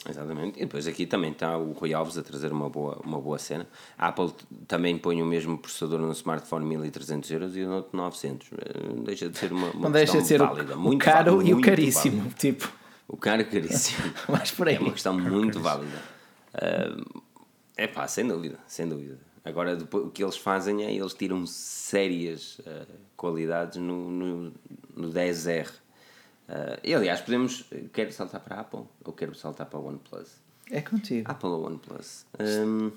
Exatamente. 0.08 0.56
E 0.58 0.62
depois 0.64 0.86
aqui 0.88 1.06
também 1.06 1.30
está 1.30 1.56
o 1.56 1.72
Rui 1.72 1.94
Alves 1.94 2.18
a 2.18 2.22
trazer 2.22 2.50
uma 2.50 2.68
boa, 2.68 2.98
uma 3.04 3.20
boa 3.20 3.38
cena. 3.38 3.68
A 3.96 4.08
Apple 4.08 4.32
também 4.66 4.98
põe 4.98 5.22
o 5.22 5.26
mesmo 5.26 5.56
processador 5.58 6.00
no 6.00 6.10
smartphone 6.10 6.64
1300 6.66 7.30
euros 7.30 7.56
e 7.56 7.60
no 7.64 7.76
outro 7.76 7.96
900. 7.96 8.48
Eh, 8.52 9.02
Deixa 9.04 9.28
de 9.28 9.38
ser 9.38 9.52
uma, 9.52 9.68
uma 9.70 9.82
Não 9.84 9.92
deixa 9.92 10.20
de 10.20 10.26
ser 10.26 10.42
o- 10.42 10.46
válida. 10.46 10.74
o, 10.74 10.80
muito 10.80 11.04
caro 11.04 11.36
válida, 11.36 11.50
e 11.50 11.54
o 11.54 11.60
caríssimo. 11.60 12.16
válida. 12.16 12.34
Tipo, 12.36 12.72
O 13.06 13.16
caro 13.16 13.44
caríssimo. 13.44 14.12
mais 14.28 14.50
por 14.50 14.66
aí. 14.68 14.74
É 14.74 14.80
uma 14.80 14.90
questão 14.92 15.16
muito 15.16 15.60
válida. 15.60 15.98
É 17.76 17.86
pá, 17.86 18.06
sem 18.06 18.26
dúvida, 18.26 18.58
sem 18.66 18.88
dúvida. 18.88 19.18
Agora, 19.44 19.74
depois, 19.74 20.06
o 20.06 20.10
que 20.10 20.22
eles 20.22 20.36
fazem 20.36 20.84
é 20.84 20.92
eles 20.92 21.14
tiram 21.14 21.46
sérias 21.46 22.60
ah, 22.66 22.86
qualidades 23.16 23.78
no, 23.78 24.10
no, 24.10 24.52
no 24.94 25.10
10R. 25.10 25.68
Ah, 26.48 26.78
e 26.82 26.94
aliás, 26.94 27.20
podemos. 27.20 27.64
Quero 27.92 28.12
saltar 28.12 28.40
para 28.40 28.56
a 28.56 28.60
Apple 28.60 28.84
ou 29.04 29.12
quero 29.12 29.34
saltar 29.34 29.66
para 29.66 29.78
a 29.78 29.82
OnePlus? 29.82 30.40
É 30.70 30.80
contigo. 30.80 31.30
Apple 31.30 31.48
ou 31.48 31.66
OnePlus? 31.66 32.24
Hum, 32.38 32.92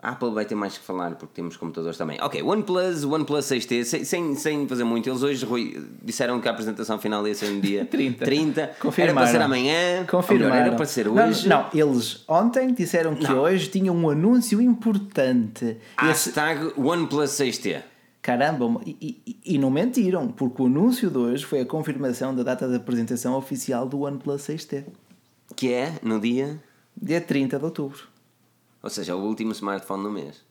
a 0.00 0.10
Apple 0.10 0.30
vai 0.30 0.44
ter 0.44 0.54
mais 0.54 0.78
que 0.78 0.84
falar 0.84 1.16
porque 1.16 1.34
temos 1.34 1.56
computadores 1.56 1.98
também. 1.98 2.18
Ok, 2.22 2.40
OnePlus, 2.42 3.04
OnePlus 3.04 3.46
6T, 3.46 3.84
sem, 3.84 4.04
sem, 4.04 4.34
sem 4.36 4.68
fazer 4.68 4.84
muito. 4.84 5.08
Eles 5.08 5.22
hoje 5.22 5.44
Rui, 5.44 5.84
disseram 6.02 6.40
que 6.40 6.46
a 6.48 6.52
apresentação 6.52 6.98
final 6.98 7.26
ia 7.26 7.34
ser 7.34 7.50
no 7.50 7.60
dia 7.60 7.84
30. 7.90 8.24
30. 8.24 8.60
Era 8.60 8.74
Confirmaram. 8.80 9.14
para 9.16 9.26
ser 9.26 9.40
amanhã. 9.42 10.04
Confirmaram. 10.06 10.52
Melhor, 10.54 10.66
era 10.68 10.76
para 10.76 10.86
ser 10.86 11.06
Não, 11.06 11.28
hoje. 11.28 11.48
Não, 11.48 11.66
eles 11.74 12.24
ontem 12.28 12.72
disseram 12.72 13.14
que 13.16 13.24
Não. 13.24 13.38
hoje 13.40 13.68
tinham 13.68 13.94
um 13.96 14.08
anúncio 14.08 14.60
importante. 14.62 15.76
Esse, 16.10 16.30
Hashtag 16.30 16.72
OnePlus 16.76 17.30
6T. 17.32 17.82
Caramba, 18.22 18.80
e, 18.84 19.20
e- 19.26 19.36
e 19.54 19.58
não 19.58 19.70
mentiram, 19.70 20.28
porque 20.28 20.60
o 20.62 20.66
anúncio 20.66 21.08
de 21.10 21.16
hoje 21.16 21.44
foi 21.46 21.60
a 21.60 21.66
confirmação 21.66 22.34
da 22.34 22.42
data 22.42 22.68
de 22.68 22.76
apresentação 22.76 23.34
oficial 23.34 23.88
do 23.88 24.00
OnePlus 24.02 24.42
6T, 24.42 24.84
Que 25.56 25.72
é 25.72 25.92
no 26.02 26.20
dia. 26.20 26.60
dia 27.00 27.20
30 27.20 27.58
de 27.58 27.64
outubro. 27.64 28.00
Ou 28.82 28.90
seja, 28.90 29.16
o 29.16 29.20
último 29.24 29.52
smartphone 29.52 30.02
do 30.04 30.10
mês. 30.10 30.42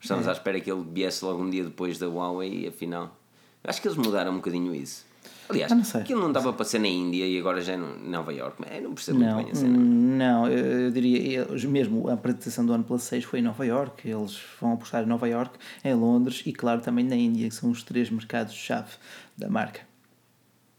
Estamos 0.00 0.26
É. 0.26 0.30
à 0.30 0.32
espera 0.32 0.60
que 0.60 0.70
ele 0.70 0.84
viesse 0.92 1.24
logo 1.24 1.42
um 1.42 1.48
dia 1.48 1.62
depois 1.64 1.98
da 1.98 2.08
Huawei 2.08 2.64
e 2.64 2.68
afinal. 2.68 3.16
Acho 3.62 3.80
que 3.80 3.86
eles 3.88 3.96
mudaram 3.96 4.32
um 4.32 4.36
bocadinho 4.36 4.74
isso. 4.74 5.04
Aliás, 5.48 5.70
não 5.70 5.84
sei. 5.84 6.00
aquilo 6.00 6.20
não 6.20 6.32
dava 6.32 6.52
para 6.52 6.64
ser 6.64 6.78
na 6.80 6.88
Índia 6.88 7.26
e 7.26 7.38
agora 7.38 7.60
já 7.60 7.74
é 7.74 7.76
no- 7.76 7.94
em 7.96 8.08
Nova 8.10 8.32
York. 8.32 8.56
Mas 8.58 8.74
Eu 8.76 8.82
não 8.82 8.94
percebo 8.94 9.18
Não, 9.18 9.34
muito 9.34 9.44
bem 9.46 9.52
a 9.52 9.54
cena. 9.54 9.78
hum, 9.78 10.16
não, 10.16 10.48
eu 10.48 10.64
eu 10.82 10.90
diria, 10.90 11.42
eles- 11.42 11.64
mesmo 11.64 12.08
a 12.08 12.14
apresentação 12.14 12.64
do 12.66 12.72
OnePlus 12.72 13.02
6 13.02 13.24
foi 13.24 13.38
em 13.40 13.42
Nova 13.42 13.64
York, 13.66 14.08
eles 14.08 14.40
vão 14.60 14.72
apostar 14.72 15.02
em 15.02 15.06
Nova 15.06 15.28
York, 15.28 15.56
em 15.84 15.94
Londres 15.94 16.42
e 16.46 16.52
claro 16.52 16.80
também 16.80 17.04
na 17.04 17.14
Índia, 17.16 17.48
que 17.48 17.54
são 17.54 17.70
os 17.70 17.82
três 17.82 18.08
mercados-chave 18.10 18.92
da 19.36 19.48
marca. 19.48 19.82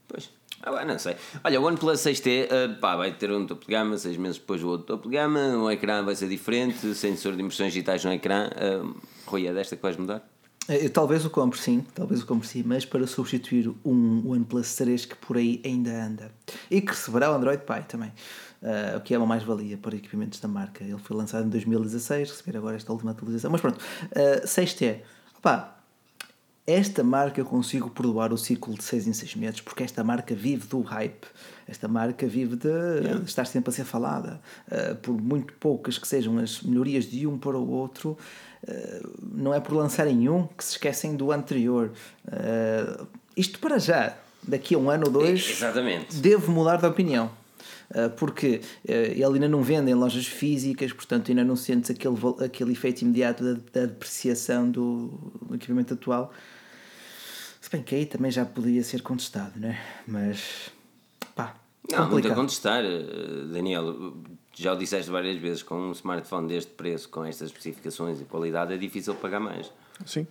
Pois. 0.07 0.29
Ah, 0.65 0.85
não 0.85 0.97
sei. 0.97 1.15
Olha, 1.43 1.59
o 1.59 1.65
OnePlus 1.65 1.99
6T 1.99 2.45
uh, 2.45 2.79
pá, 2.79 2.95
vai 2.95 3.11
ter 3.11 3.29
um 3.31 3.45
topo 3.45 3.65
de 3.65 3.71
gama, 3.71 3.97
seis 3.97 4.15
meses 4.15 4.37
depois 4.37 4.63
o 4.63 4.69
outro 4.69 4.87
topo 4.87 5.09
de 5.09 5.15
gama, 5.15 5.57
o 5.57 5.69
ecrã 5.69 6.03
vai 6.03 6.15
ser 6.15 6.29
diferente, 6.29 6.95
sensor 6.95 7.35
de 7.35 7.41
impressões 7.41 7.73
digitais 7.73 8.03
no 8.05 8.13
ecrã. 8.13 8.49
Uh, 8.49 8.95
Rui, 9.25 9.45
é 9.45 9.53
desta 9.53 9.75
que 9.75 9.81
vais 9.81 9.97
mudar? 9.97 10.25
Eu, 10.69 10.89
talvez 10.89 11.25
o 11.25 11.29
compre 11.29 11.59
sim, 11.59 11.85
talvez 11.93 12.21
o 12.21 12.25
compre 12.25 12.47
sim, 12.47 12.63
mas 12.65 12.85
para 12.85 13.05
substituir 13.05 13.69
um 13.83 14.31
OnePlus 14.31 14.73
3 14.75 15.05
que 15.05 15.15
por 15.15 15.35
aí 15.35 15.61
ainda 15.65 15.91
anda. 15.91 16.31
E 16.71 16.79
que 16.79 16.91
receberá 16.91 17.29
o 17.29 17.35
Android 17.35 17.63
Pie 17.63 17.83
também, 17.85 18.13
ah, 18.63 18.97
o 18.97 19.01
que 19.01 19.13
é 19.13 19.17
uma 19.17 19.27
mais-valia 19.27 19.77
para 19.77 19.93
equipamentos 19.93 20.39
da 20.39 20.47
marca. 20.47 20.81
Ele 20.81 20.97
foi 20.97 21.17
lançado 21.17 21.45
em 21.45 21.49
2016, 21.49 22.29
receber 22.31 22.57
agora 22.57 22.77
esta 22.77 22.93
última 22.93 23.11
atualização. 23.11 23.51
Mas 23.51 23.59
pronto, 23.59 23.83
ah, 24.15 24.47
6T. 24.47 25.01
Opá, 25.37 25.82
esta 26.65 27.03
marca 27.03 27.41
eu 27.41 27.45
consigo 27.45 27.89
perdoar 27.89 28.31
o 28.31 28.37
ciclo 28.37 28.73
de 28.73 28.83
6 28.83 29.07
em 29.07 29.13
6 29.13 29.35
meses, 29.35 29.61
porque 29.61 29.83
esta 29.83 30.01
marca 30.03 30.33
vive 30.33 30.65
do 30.67 30.81
hype. 30.81 31.27
Esta 31.67 31.89
marca 31.89 32.25
vive 32.25 32.55
de 32.55 32.69
estar 33.25 33.45
sempre 33.45 33.69
a 33.69 33.73
ser 33.73 33.83
falada. 33.83 34.41
Uh, 34.71 34.95
por 34.95 35.21
muito 35.21 35.53
poucas 35.53 35.97
que 35.97 36.07
sejam 36.07 36.37
as 36.37 36.61
melhorias 36.61 37.05
de 37.05 37.27
um 37.27 37.37
para 37.37 37.57
o 37.57 37.69
outro, 37.69 38.17
uh, 38.63 39.09
não 39.21 39.53
é 39.53 39.59
por 39.59 39.73
lançarem 39.73 40.29
um 40.29 40.47
que 40.47 40.63
se 40.63 40.71
esquecem 40.71 41.15
do 41.17 41.33
anterior. 41.33 41.91
Uh, 42.27 43.07
isto 43.35 43.59
para 43.59 43.77
já. 43.77 44.15
Daqui 44.45 44.75
a 44.75 44.77
um 44.77 44.89
ano 44.89 45.05
ou 45.07 45.11
dois, 45.11 45.49
Exatamente. 45.49 46.17
devo 46.17 46.51
mudar 46.51 46.75
de 46.75 46.85
opinião. 46.85 47.31
Porque 48.17 48.59
ele 48.83 49.23
ainda 49.23 49.47
não 49.47 49.61
vende 49.61 49.91
em 49.91 49.93
lojas 49.93 50.25
físicas, 50.25 50.91
portanto 50.91 51.29
ainda 51.29 51.43
não 51.43 51.55
sentes 51.55 51.91
aquele, 51.91 52.17
aquele 52.43 52.71
efeito 52.71 53.03
imediato 53.03 53.43
da, 53.43 53.53
da 53.71 53.85
depreciação 53.85 54.69
do, 54.69 55.13
do 55.47 55.55
equipamento 55.55 55.93
atual. 55.93 56.33
Bem 57.73 57.81
que 57.81 57.95
aí 57.95 58.05
também 58.05 58.29
já 58.29 58.45
podia 58.45 58.83
ser 58.83 59.01
contestado, 59.01 59.59
né? 59.59 59.79
Mas 60.05 60.69
pá, 61.35 61.55
Não, 61.91 62.07
muito 62.07 62.31
a 62.31 62.35
contestar, 62.35 62.83
eh, 62.85 63.47
Daniel. 63.51 64.13
Já 64.53 64.73
o 64.73 64.77
disseste 64.77 65.09
várias 65.09 65.39
vezes, 65.41 65.63
com 65.63 65.75
um 65.75 65.91
smartphone 65.91 66.47
deste 66.47 66.71
preço, 66.73 67.09
com 67.09 67.25
estas 67.25 67.47
especificações 67.49 68.21
e 68.21 68.25
qualidade, 68.25 68.71
é 68.71 68.77
difícil 68.77 69.15
pagar 69.15 69.39
mais. 69.39 69.71
Sim. 70.05 70.27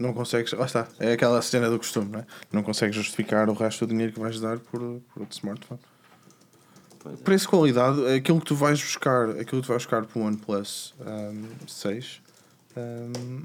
Não 0.00 0.14
consegues. 0.14 0.50
Lá 0.54 0.64
está. 0.64 0.88
É 0.98 1.12
aquela 1.12 1.42
cena 1.42 1.68
do 1.68 1.76
costume, 1.76 2.10
não 2.10 2.20
é? 2.20 2.26
Não 2.50 2.62
consegues 2.62 2.96
justificar 2.96 3.50
o 3.50 3.52
resto 3.52 3.86
do 3.86 3.90
dinheiro 3.90 4.14
que 4.14 4.18
vais 4.20 4.40
dar 4.40 4.58
por, 4.58 4.80
por 4.80 5.20
outro 5.20 5.36
smartphone. 5.36 5.80
Pois 7.00 7.20
é. 7.20 7.22
Preço 7.22 7.44
e 7.44 7.48
qualidade, 7.48 8.06
aquilo 8.14 8.40
que 8.40 8.46
tu 8.46 8.54
vais 8.54 8.80
buscar, 8.80 9.28
aquilo 9.28 9.60
que 9.60 9.66
tu 9.66 9.68
vais 9.68 9.82
buscar 9.82 10.06
para 10.06 10.18
o 10.18 10.24
OnePlus 10.24 10.94
um, 11.00 11.66
6, 11.68 12.22
um, 12.78 13.42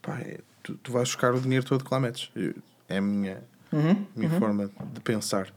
pá, 0.00 0.18
é- 0.20 0.40
tu, 0.62 0.74
tu 0.76 0.92
vais 0.92 1.08
buscar 1.08 1.34
o 1.34 1.40
dinheiro 1.40 1.64
todo 1.64 1.84
que 1.84 1.92
lá 1.92 2.00
metes. 2.00 2.30
Eu- 2.34 2.54
É 2.88 2.98
a 2.98 3.00
minha, 3.00 3.42
Uhum, 3.72 4.04
minha 4.14 4.30
forma 4.38 4.70
de 4.92 5.00
pensar. 5.00 5.50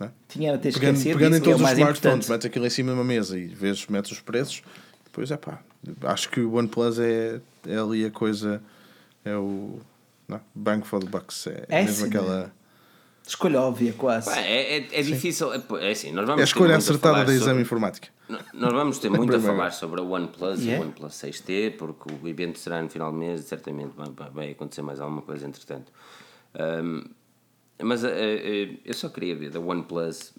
é? 0.00 0.08
Tinha 0.28 0.54
a 0.54 0.58
ter 0.58 0.72
Pegando, 0.72 1.00
pegando 1.02 1.36
em 1.36 1.38
é 1.38 1.40
todos 1.42 1.60
o 1.60 1.64
os 1.64 1.70
smartphones, 1.70 2.28
metes 2.28 2.46
aquilo 2.46 2.66
em 2.66 2.70
cima 2.70 2.90
de 2.92 2.98
uma 2.98 3.04
mesa 3.04 3.38
e 3.38 3.46
vês, 3.46 3.86
metes 3.86 4.10
os 4.10 4.20
preços, 4.20 4.62
depois 5.04 5.30
é 5.30 5.36
pá. 5.36 5.60
Acho 6.02 6.28
que 6.30 6.40
o 6.40 6.54
OnePlus 6.54 6.98
é, 6.98 7.40
é 7.68 7.76
ali 7.78 8.04
a 8.04 8.10
coisa, 8.10 8.60
é 9.24 9.36
o 9.36 9.78
não, 10.26 10.40
bang 10.54 10.84
for 10.84 10.98
the 11.02 11.08
bucks. 11.08 11.46
É, 11.46 11.64
É 11.68 11.84
mesmo 11.84 12.02
sim, 12.02 12.08
aquela. 12.08 12.52
Escolha 13.26 13.60
óbvia, 13.62 13.92
quase. 13.94 14.26
Pá, 14.30 14.38
é, 14.38 14.76
é, 14.78 14.88
é 14.92 15.02
difícil, 15.02 15.52
é, 15.52 15.62
é 15.80 15.90
assim, 15.92 16.12
nós 16.12 16.26
vamos 16.26 16.40
É 16.40 16.42
a 16.42 16.46
ter 16.46 16.50
escolha 16.50 16.64
muito 16.72 16.74
a 16.74 16.78
acertada 16.78 17.14
falar 17.14 17.24
da 17.24 17.32
exame 17.32 17.46
sobre- 17.48 17.62
informática. 17.62 18.08
Nós 18.52 18.72
vamos 18.72 18.98
ter 18.98 19.08
muito 19.10 19.34
a 19.36 19.40
falar 19.40 19.70
sobre 19.72 20.00
o 20.00 20.10
OnePlus 20.10 20.60
e 20.60 20.64
Yeah. 20.66 20.80
o 20.84 20.86
OnePlus 20.88 21.14
6T, 21.14 21.76
porque 21.78 22.12
o 22.22 22.28
evento 22.28 22.58
será 22.58 22.82
no 22.82 22.88
final 22.90 23.10
do 23.10 23.16
mês 23.18 23.40
e 23.40 23.42
certamente 23.44 23.92
vai, 23.96 24.08
vai- 24.10 24.30
vai 24.30 24.50
acontecer 24.50 24.82
mais 24.82 25.00
alguma 25.00 25.22
coisa 25.22 25.46
entretanto. 25.46 25.90
Ahm, 26.54 27.02
mas 27.82 28.04
eh, 28.04 28.10
eh, 28.12 28.76
eu 28.84 28.94
só 28.94 29.08
queria 29.08 29.34
ver 29.34 29.50
da 29.50 29.58
OnePlus, 29.60 30.32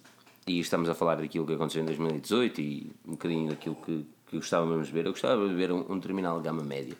e 0.48 0.60
estamos 0.60 0.88
a 0.88 0.94
falar 0.94 1.16
daquilo 1.16 1.46
que 1.46 1.54
aconteceu 1.54 1.82
em 1.82 1.86
2018 1.86 2.62
e 2.62 2.92
um 3.08 3.12
bocadinho 3.12 3.50
daquilo 3.50 3.76
que, 3.84 4.06
que 4.30 4.36
gostávamos 4.38 4.88
de 4.88 4.94
ver. 4.94 5.08
Eu 5.08 5.12
gostava 5.12 5.48
de 5.48 5.56
ver 5.56 5.72
um, 5.72 5.84
um 5.92 6.00
terminal 6.00 6.38
de 6.38 6.44
gama 6.44 6.64
média 6.64 6.96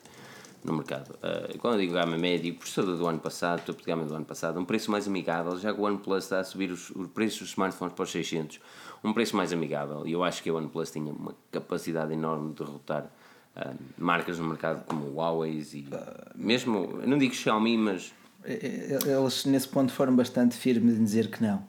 no 0.66 0.72
mercado. 0.74 1.16
Ah, 1.22 1.48
quando 1.58 1.74
eu 1.74 1.80
digo 1.80 1.94
gama 1.94 2.16
média, 2.18 2.52
processador 2.52 2.96
do 2.96 3.06
ano 3.06 3.18
passado, 3.18 3.62
topo 3.64 3.80
de 3.80 3.86
gama 3.86 4.04
do 4.04 4.14
ano 4.14 4.24
passado, 4.24 4.58
um 4.60 4.64
preço 4.64 4.90
mais 4.90 5.06
amigável, 5.06 5.58
já 5.58 5.72
que 5.72 5.80
o 5.80 5.84
OnePlus 5.84 6.24
está 6.24 6.40
a 6.40 6.44
subir 6.44 6.70
os, 6.70 6.90
os 6.90 7.08
preços 7.08 7.40
dos 7.40 7.48
smartphones 7.50 7.94
para 7.94 8.02
os 8.02 8.10
600, 8.10 8.60
um 9.04 9.12
preço 9.12 9.36
mais 9.36 9.52
amigável. 9.52 10.06
E 10.06 10.12
eu 10.12 10.22
acho 10.24 10.42
que 10.42 10.50
a 10.50 10.54
OnePlus 10.54 10.90
tinha 10.90 11.12
uma 11.12 11.34
capacidade 11.50 12.12
enorme 12.12 12.50
de 12.52 12.64
derrotar 12.64 13.10
ah, 13.54 13.72
marcas 13.96 14.38
no 14.38 14.46
mercado 14.48 14.84
como 14.86 15.14
Huawei 15.14 15.62
e 15.72 15.88
mesmo, 16.34 17.00
não 17.06 17.16
digo 17.18 17.34
Xiaomi, 17.34 17.76
mas 17.78 18.12
Eh, 18.44 18.98
Eles 19.06 19.44
nesse 19.44 19.66
ponto 19.68 19.92
foram 19.92 20.14
bastante 20.14 20.56
firmes 20.56 20.98
em 20.98 21.04
dizer 21.04 21.30
que 21.30 21.42
não. 21.42 21.64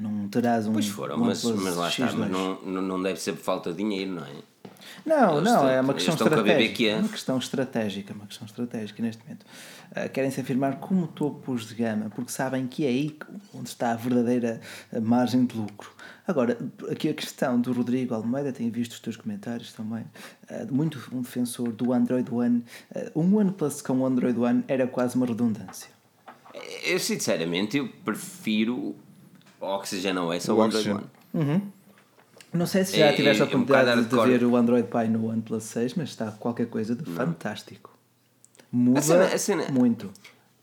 Não 0.00 0.28
terás 0.28 0.66
um. 0.66 0.72
pois 0.72 0.88
foram, 0.88 1.16
um 1.16 1.24
mas, 1.24 1.44
mas 1.44 1.76
lá 1.76 1.88
está, 1.88 2.08
X2. 2.08 2.14
mas 2.16 2.30
não, 2.30 2.62
não 2.64 3.02
deve 3.02 3.20
ser 3.20 3.32
por 3.34 3.42
falta 3.42 3.70
de 3.70 3.76
dinheiro, 3.78 4.12
não 4.12 4.24
é? 4.24 4.32
Não, 5.04 5.32
Eles 5.38 5.44
não, 5.44 5.54
estão- 5.54 5.68
é 5.68 5.80
uma 5.80 5.92
eles 5.92 6.04
questão 6.04 6.26
estratégica. 6.26 6.84
É 6.84 6.96
uma 6.98 7.08
questão 7.08 7.38
estratégica, 7.38 8.14
uma 8.14 8.26
questão 8.26 8.46
estratégica 8.46 9.02
neste 9.02 9.22
momento. 9.22 9.46
Ah, 9.94 10.08
querem 10.08 10.30
se 10.30 10.40
afirmar 10.40 10.76
como 10.76 11.06
topos 11.06 11.68
de 11.68 11.74
gama, 11.74 12.10
porque 12.10 12.30
sabem 12.30 12.66
que 12.66 12.84
é 12.84 12.88
aí 12.88 13.16
onde 13.54 13.68
está 13.68 13.92
a 13.92 13.96
verdadeira 13.96 14.60
ah, 14.92 15.00
margem 15.00 15.44
de 15.44 15.56
lucro. 15.56 15.90
Agora, 16.26 16.56
aqui 16.90 17.08
a 17.08 17.14
questão 17.14 17.60
do 17.60 17.72
Rodrigo 17.72 18.14
Almeida, 18.14 18.52
tenho 18.52 18.70
visto 18.70 18.92
os 18.92 19.00
teus 19.00 19.16
comentários 19.16 19.72
também, 19.72 20.04
ah, 20.48 20.66
muito 20.70 21.00
um 21.12 21.22
defensor 21.22 21.72
do 21.72 21.92
Android 21.92 22.32
One. 22.32 22.64
Ah, 22.94 23.10
um 23.14 23.36
OnePlus 23.36 23.82
com 23.82 24.00
o 24.00 24.06
Android 24.06 24.38
One 24.38 24.64
era 24.68 24.86
quase 24.86 25.16
uma 25.16 25.26
redundância. 25.26 25.88
Eu 26.84 26.98
sinceramente 26.98 27.76
eu 27.78 27.88
prefiro 28.04 28.96
o 29.60 29.66
Oxygen 29.66 30.16
OS 30.18 30.48
O 30.48 30.52
ao 30.52 30.62
Android 30.62 30.90
Oxygen. 30.90 31.08
One. 31.34 31.72
Não 32.52 32.66
sei 32.66 32.84
se 32.84 32.96
já 32.98 33.06
É- 33.06 33.12
tiveste 33.12 33.42
a 33.42 33.46
é 33.46 33.48
um 33.48 33.60
oportunidade 33.62 33.84
bocado 33.86 34.08
de 34.08 34.16
hardcore. 34.16 34.38
ver 34.38 34.44
o 34.44 34.56
Android 34.56 34.88
Pie 34.88 35.08
no 35.08 35.28
OnePlus 35.28 35.62
6, 35.64 35.94
mas 35.94 36.08
está 36.08 36.32
qualquer 36.32 36.66
coisa 36.66 36.94
de 36.96 37.04
fantástico. 37.10 37.96
Muda 38.72 38.98
A 38.98 39.02
cena- 39.02 39.24
a 39.26 39.38
cena- 39.38 39.68
muito. 39.70 40.10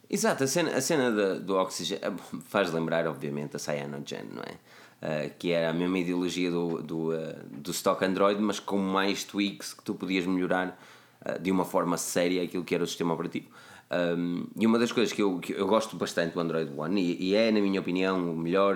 Exato, 0.09 0.43
a 0.43 0.47
cena, 0.47 0.71
a 0.75 0.81
cena 0.81 1.11
da- 1.11 1.35
do 1.35 1.55
Oxygen 1.57 1.99
eh, 2.01 2.11
faz 2.47 2.71
lembrar, 2.73 3.07
obviamente, 3.07 3.55
a 3.55 3.59
Cyanogen, 3.59 4.23
não 4.33 4.41
é? 4.43 4.55
Eh, 4.99 5.31
que 5.37 5.51
era 5.51 5.69
a 5.69 5.73
mesma 5.73 5.99
ideologia 5.99 6.49
do, 6.49 6.81
do, 6.81 7.13
eh, 7.13 7.35
do 7.51 7.71
stock 7.71 8.03
Android, 8.03 8.41
mas 8.41 8.59
com 8.59 8.77
mais 8.77 9.23
tweaks 9.23 9.73
que 9.73 9.83
tu 9.83 9.93
podias 9.93 10.25
melhorar 10.25 10.77
eh, 11.25 11.37
de 11.39 11.51
uma 11.51 11.65
forma 11.65 11.97
séria 11.97 12.41
aquilo 12.43 12.63
que 12.63 12.73
era 12.75 12.83
o 12.83 12.87
sistema 12.87 13.13
operativo. 13.13 13.47
Um, 13.89 14.47
e 14.59 14.67
uma 14.67 14.77
das 14.77 14.91
coisas 14.91 15.13
que 15.13 15.21
eu, 15.21 15.39
que 15.39 15.53
eu 15.53 15.65
gosto 15.65 15.95
bastante 15.95 16.33
do 16.33 16.39
Android 16.41 16.71
One, 16.75 17.01
e, 17.01 17.29
e 17.29 17.35
é, 17.35 17.51
na 17.51 17.61
minha 17.61 17.79
opinião, 17.79 18.31
o 18.31 18.35
melhor 18.35 18.75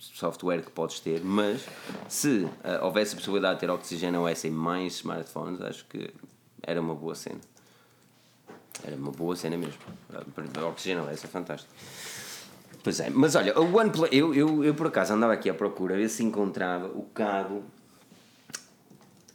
software 0.00 0.62
que 0.62 0.70
podes 0.72 0.98
ter, 0.98 1.22
mas 1.22 1.64
se 2.08 2.48
eh, 2.64 2.80
houvesse 2.82 3.14
a 3.14 3.18
possibilidade 3.18 3.54
de 3.54 3.60
ter 3.60 3.70
Oxygen 3.70 4.16
OS 4.16 4.44
em 4.44 4.50
mais 4.50 4.94
smartphones, 4.94 5.60
acho 5.60 5.84
que 5.86 6.10
era 6.62 6.80
uma 6.80 6.94
boa 6.94 7.14
cena. 7.14 7.40
Era 8.82 8.96
uma 8.96 9.12
boa 9.12 9.36
cena 9.36 9.56
mesmo. 9.56 9.78
A 10.12 10.66
Oxygen 10.66 11.00
OS 11.02 11.24
é 11.24 11.28
fantástico. 11.28 11.72
Pois 12.82 12.98
é, 13.00 13.10
mas 13.10 13.34
olha, 13.36 13.58
o 13.58 13.76
OnePlus, 13.76 14.08
eu, 14.10 14.34
eu, 14.34 14.64
eu 14.64 14.74
por 14.74 14.88
acaso 14.88 15.12
andava 15.12 15.32
aqui 15.32 15.48
à 15.50 15.54
procura 15.54 15.96
ver 15.96 16.08
se 16.08 16.24
encontrava 16.24 16.86
o 16.86 17.02
cabo 17.14 17.62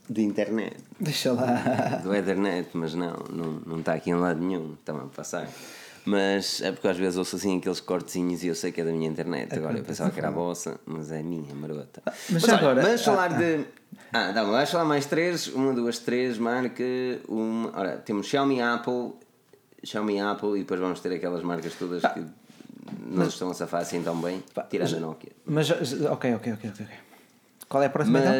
de 0.09 0.21
internet, 0.21 0.77
Deixa 0.99 1.31
lá. 1.33 1.99
do 2.03 2.13
Ethernet, 2.13 2.69
mas 2.73 2.93
não, 2.93 3.13
não, 3.29 3.61
não 3.65 3.79
está 3.79 3.93
aqui 3.93 4.09
em 4.09 4.15
lado 4.15 4.39
nenhum, 4.39 4.73
está-me 4.73 5.01
a 5.01 5.05
passar. 5.05 5.47
Mas 6.05 6.61
é 6.61 6.71
porque 6.71 6.87
às 6.87 6.97
vezes 6.97 7.17
ouço 7.17 7.37
assim 7.37 7.57
aqueles 7.57 7.79
cortezinhos 7.79 8.43
e 8.43 8.47
eu 8.47 8.55
sei 8.55 8.71
que 8.73 8.81
é 8.81 8.83
da 8.83 8.91
minha 8.91 9.07
internet. 9.07 9.53
Agora 9.55 9.77
eu 9.77 9.83
pensava 9.83 10.11
que 10.11 10.19
era 10.19 10.27
a 10.27 10.31
vossa, 10.31 10.77
mas 10.85 11.11
é 11.11 11.19
a 11.19 11.23
minha, 11.23 11.53
marota. 11.55 12.01
mas 12.29 12.41
já 12.41 12.55
olha, 12.55 12.57
agora- 12.57 12.81
Vamos 12.81 13.01
ah, 13.01 13.05
falar 13.05 13.33
ah. 13.33 13.37
de. 13.37 13.65
Ah, 14.11 14.31
não, 14.33 14.51
vamos 14.51 14.69
falar 14.69 14.85
mais 14.85 15.05
três. 15.05 15.47
Uma, 15.47 15.73
duas, 15.73 15.99
três, 15.99 16.37
marca. 16.37 16.83
Uma. 17.27 17.71
Ora, 17.73 17.97
temos 17.97 18.27
Xiaomi 18.27 18.61
Apple, 18.61 19.13
Xiaomi 19.81 20.19
Apple 20.19 20.57
e 20.57 20.59
depois 20.59 20.79
vamos 20.79 20.99
ter 20.99 21.13
aquelas 21.13 21.41
marcas 21.41 21.73
todas 21.75 22.01
que 22.01 22.25
não 23.07 23.27
estão 23.27 23.49
a 23.49 23.53
safar 23.53 23.81
assim 23.81 24.03
tão 24.03 24.19
bem, 24.19 24.43
tirando 24.69 24.97
a 24.97 24.99
Nokia. 24.99 25.31
Mas, 25.45 25.71
ok, 25.71 26.35
ok, 26.35 26.53
ok, 26.53 26.69
ok. 26.69 26.85
Qual 27.69 27.81
é 27.81 27.85
a 27.85 27.89
próxima 27.89 28.19
então? 28.19 28.33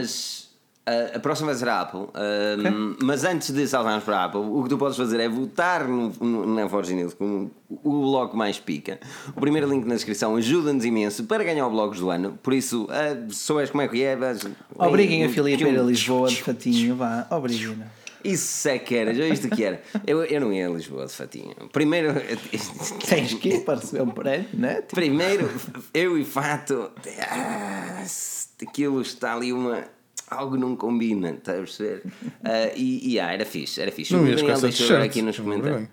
Mas 0.86 1.14
A, 1.14 1.16
a 1.16 1.20
próxima 1.20 1.48
vai 1.48 1.56
ser 1.56 1.70
a 1.70 1.82
Apple, 1.82 2.00
um, 2.02 2.96
mas 3.04 3.24
antes 3.24 3.52
de 3.52 3.66
saltarmos 3.68 4.04
para 4.04 4.18
a 4.18 4.26
Apple, 4.26 4.42
o 4.42 4.64
que 4.64 4.70
tu 4.70 4.78
podes 4.78 4.98
fazer 4.98 5.20
é 5.20 5.30
votar 5.30 5.88
no, 5.88 6.10
no, 6.20 6.46
na 6.56 6.68
Forge 6.68 6.94
News 6.94 7.14
com 7.14 7.50
o 7.70 8.02
blog 8.02 8.36
mais 8.36 8.60
pica. 8.60 9.00
O 9.36 9.40
primeiro 9.40 9.70
link 9.70 9.86
na 9.86 9.96
descrição 9.96 10.36
ajuda-nos 10.36 10.84
imenso 10.84 11.24
para 11.24 11.44
ganhar 11.44 11.66
o 11.68 11.70
blogs 11.70 12.00
do 12.02 12.10
ano. 12.10 12.38
Por 12.44 12.54
isso, 12.54 12.84
uh, 12.86 13.34
souberes 13.34 13.70
como 13.72 13.82
é 13.82 13.88
que 13.88 14.04
é, 14.04 14.16
vais- 14.16 14.46
Obriguem 14.78 15.24
a 15.24 15.28
um- 15.28 15.30
Filipe 15.32 15.64
a 15.64 15.70
ir 15.70 15.80
a 15.80 15.84
Lisboa 15.84 16.28
de 16.28 16.42
fatinho, 16.44 16.96
vá, 16.98 17.28
obriguem. 17.32 17.78
Isso 18.24 18.70
é 18.70 18.80
que 18.80 18.96
era, 18.96 19.14
já 19.14 19.26
viste 19.26 19.48
o 19.48 19.50
que 19.50 19.64
era? 19.66 19.82
Eu, 20.08 20.24
eu 20.24 20.40
não 20.40 20.54
ia 20.54 20.68
a 20.68 20.72
Lisboa 20.72 21.06
de 21.06 21.12
fatinho. 21.14 21.54
Primeiro. 21.74 22.14
Tens 23.08 23.34
que 23.34 23.50
ir 23.50 23.60
para 23.66 23.80
receber 23.80 24.02
um 24.04 24.10
prémio, 24.12 24.48
né? 24.54 24.76
Tipo, 24.82 24.96
Primeiro, 24.96 25.50
eu 25.94 26.18
e 26.18 26.24
Fato. 26.24 26.90
Ah, 27.30 28.04
aquilo 28.66 29.02
está 29.02 29.34
ali 29.36 29.52
uma. 29.52 29.84
Algo 30.34 30.58
não 30.58 30.76
combina, 30.76 31.32
estás 31.32 31.58
a 31.58 31.62
perceber? 31.62 32.04
Ah, 32.44 32.72
e, 32.76 33.14
e 33.14 33.20
ah, 33.20 33.32
era 33.32 33.46
fixe, 33.46 33.82
era 33.82 33.92
fixe. 33.92 34.14
Não 34.14 34.24
O 34.24 34.26
Daniel 34.26 34.60
deixou 34.62 34.88
agora 34.88 35.06
aqui 35.06 35.22
nos 35.22 35.40
comentários. 35.40 35.88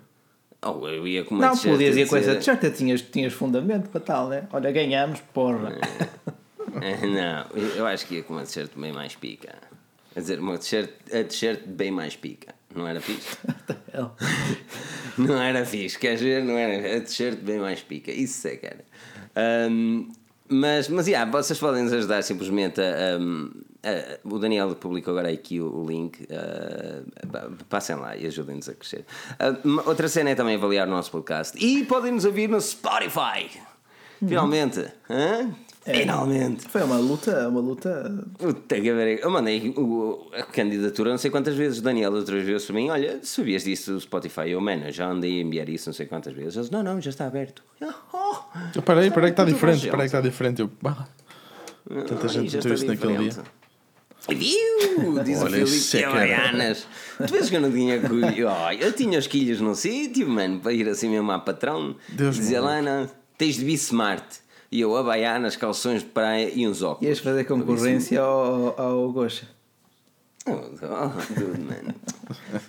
Oh, 0.63 0.87
eu 0.87 1.07
ia 1.07 1.23
com 1.23 1.35
uma 1.35 1.47
Não, 1.47 1.57
podias 1.57 1.97
ir 1.97 2.07
com 2.07 2.15
essa 2.17 2.35
t-shirt, 2.35 2.75
tinhas, 2.75 3.01
tinhas 3.01 3.33
fundamento 3.33 3.89
para 3.89 3.99
tal, 3.99 4.29
né? 4.29 4.47
Olha, 4.53 4.71
ganhamos, 4.71 5.19
porra. 5.33 5.75
Ah, 6.75 7.05
Não, 7.51 7.59
eu- 7.75 7.87
acho 7.87 8.05
que 8.05 8.15
ia 8.15 8.23
com 8.23 8.33
uma 8.33 8.43
t-shirt 8.43 8.71
bem 8.75 8.93
mais 8.93 9.15
pica. 9.15 9.55
Quer 10.13 10.19
dizer, 10.19 10.39
uma 10.39 10.57
t-shirt, 10.57 10.89
a 11.07 11.23
t-shirt 11.23 11.65
bem 11.65 11.89
mais 11.89 12.15
pica. 12.15 12.53
Não 12.75 12.87
era 12.87 13.01
fixe? 13.01 13.37
Não 15.17 15.41
era 15.41 15.65
fixe, 15.65 15.97
queres 15.97 16.21
ver? 16.21 16.43
Não 16.43 16.57
era. 16.57 16.97
A 16.97 17.01
t-shirt 17.01 17.39
bem 17.39 17.59
mais 17.59 17.81
pica. 17.81 18.11
Isso 18.11 18.47
é 18.47 18.55
que 18.55 18.65
era. 18.65 18.85
Ahm, 19.35 20.09
mas, 20.47 20.89
mas, 20.89 21.07
yeah, 21.07 21.29
vocês 21.29 21.57
podem 21.59 21.83
nos 21.83 21.93
ajudar 21.93 22.21
simplesmente 22.23 22.79
a. 22.81 23.15
ahm, 23.17 23.49
a- 23.83 24.19
o 24.23 24.37
Daniel 24.39 24.75
publicou 24.75 25.11
agora 25.11 25.29
aqui 25.31 25.59
o, 25.59 25.65
o 25.83 25.85
link. 25.87 26.27
ah, 26.31 27.49
passem 27.69 27.95
lá 27.95 28.15
e 28.15 28.25
ajudem-nos 28.27 28.69
a 28.69 28.73
crescer. 28.73 29.05
Uma- 29.63 29.87
outra 29.87 30.07
cena 30.07 30.29
é 30.31 30.35
também 30.35 30.55
avaliar 30.55 30.87
o 30.87 30.91
nosso 30.91 31.11
podcast. 31.11 31.57
E 31.63 31.83
podem 31.85 32.11
nos 32.11 32.25
ouvir 32.25 32.47
no 32.49 32.59
Spotify. 32.59 33.49
Finalmente. 34.19 34.85
hã? 35.09 35.49
Finalmente. 35.83 36.69
Foi 36.69 36.83
uma 36.83 36.97
luta, 36.97 37.49
uma 37.49 37.59
luta. 37.59 38.23
Puta 38.37 38.75
que 38.79 38.91
pariu. 38.93 39.17
Eu 39.17 39.31
mandei 39.31 39.73
o- 39.75 40.29
a 40.31 40.43
candidatura 40.43 41.09
não 41.09 41.17
sei 41.17 41.31
quantas 41.31 41.55
vezes. 41.55 41.79
O 41.79 41.81
Daniel 41.81 42.13
outras 42.13 42.43
vezes 42.43 42.65
para 42.67 42.75
mim: 42.75 42.89
Olha, 42.91 43.19
sabias 43.23 43.63
disso 43.63 43.93
do 43.93 43.99
Spotify? 43.99 44.51
Eu, 44.51 44.61
mano, 44.61 44.91
já 44.91 45.07
andei 45.09 45.39
a 45.39 45.41
enviar 45.41 45.67
isso 45.69 45.89
não 45.89 45.93
sei 45.95 46.05
quantas 46.05 46.33
vezes. 46.35 46.55
Eles: 46.55 46.69
Não, 46.69 46.83
não, 46.83 47.01
já 47.01 47.09
está 47.09 47.25
aberto. 47.25 47.63
Eu, 47.79 47.91
Oh, 48.13 48.35
que 48.71 48.79
está 49.31 49.43
diferente. 49.43 49.79
bom, 49.79 49.85
Espera 49.85 50.03
aí 50.03 50.09
que 50.09 50.15
está 50.17 50.21
diferente. 50.21 50.61
Eu, 50.61 50.69
bah, 50.79 51.07
Tanta 52.07 52.27
gente 52.27 52.55
meteu 52.55 52.73
isso 52.75 52.85
naquele 52.85 53.17
dia. 53.17 53.43
Viu? 54.29 55.23
Diz 55.23 55.41
o 55.41 55.45
Olha, 55.45 55.57
Filipe 55.57 55.77
isso 55.77 55.97
é. 55.97 56.03
Havaianas. 56.03 56.87
Tu 57.17 57.33
vês 57.33 57.49
que 57.49 57.55
eu 57.55 57.61
não 57.61 57.71
tinha. 57.71 57.99
Oh, 57.99 58.71
eu 58.71 58.93
tinha 58.93 59.17
os 59.17 59.27
quilhos 59.27 59.59
no 59.59 59.75
sítio, 59.75 60.27
mano, 60.27 60.59
para 60.59 60.73
ir 60.73 60.87
assim 60.87 61.09
mesmo 61.09 61.31
à 61.31 61.39
patrão. 61.39 61.95
Deus 62.09 62.35
Dizia 62.35 62.61
lá, 62.61 62.81
não, 62.81 63.09
tens 63.37 63.55
de 63.55 63.73
smart. 63.73 64.23
E 64.71 64.79
eu, 64.79 64.95
Havaianas, 64.95 65.55
calções 65.55 66.01
de 66.01 66.09
praia 66.09 66.49
e 66.53 66.67
uns 66.67 66.81
óculos. 66.81 67.07
Ias 67.07 67.19
fazer 67.19 67.43
concorrência 67.43 68.21
ao, 68.21 68.79
ao 68.79 69.11
Gosha. 69.11 69.47
Oh, 70.45 70.51
oh, 70.53 71.33
dude, 71.33 71.61
man. 71.61 71.93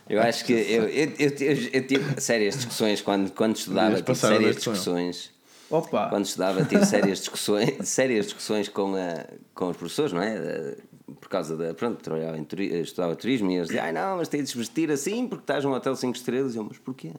Eu 0.08 0.20
acho 0.20 0.44
que 0.44 0.52
eu, 0.52 0.88
eu, 0.88 1.12
eu, 1.18 1.30
eu, 1.72 1.86
tive 1.86 2.20
sérias 2.20 2.56
discussões 2.56 3.00
quando, 3.00 3.30
quando 3.30 3.56
estudava, 3.56 3.96
tive 3.96 4.12
a 4.12 4.14
sérias 4.14 4.56
discussões. 4.56 5.30
Opa! 5.70 6.08
Quando 6.10 6.26
estudava, 6.26 6.64
tive 6.64 6.84
sérias 6.84 7.20
discussões, 7.20 7.88
sérias 7.88 8.26
discussões 8.26 8.68
com, 8.68 8.94
a, 8.94 9.24
com 9.54 9.70
os 9.70 9.76
professores, 9.76 10.12
não 10.12 10.20
é? 10.20 10.76
Por 11.20 11.28
causa 11.28 11.56
da. 11.56 11.74
Pronto, 11.74 12.00
trabalhava 12.02 12.38
em 12.38 12.44
turi, 12.44 12.80
estudava 12.80 13.14
turismo 13.16 13.50
e 13.50 13.54
eles 13.56 13.68
diziam, 13.68 13.84
ai 13.84 13.92
não, 13.92 14.16
mas 14.18 14.28
tens 14.28 14.50
de 14.50 14.56
vestir 14.58 14.90
assim 14.90 15.26
porque 15.26 15.42
estás 15.42 15.64
num 15.64 15.72
hotel 15.72 15.94
5 15.96 16.16
estrelas. 16.16 16.54
E 16.54 16.58
eu, 16.58 16.64
mas 16.64 16.78
porquê? 16.78 17.12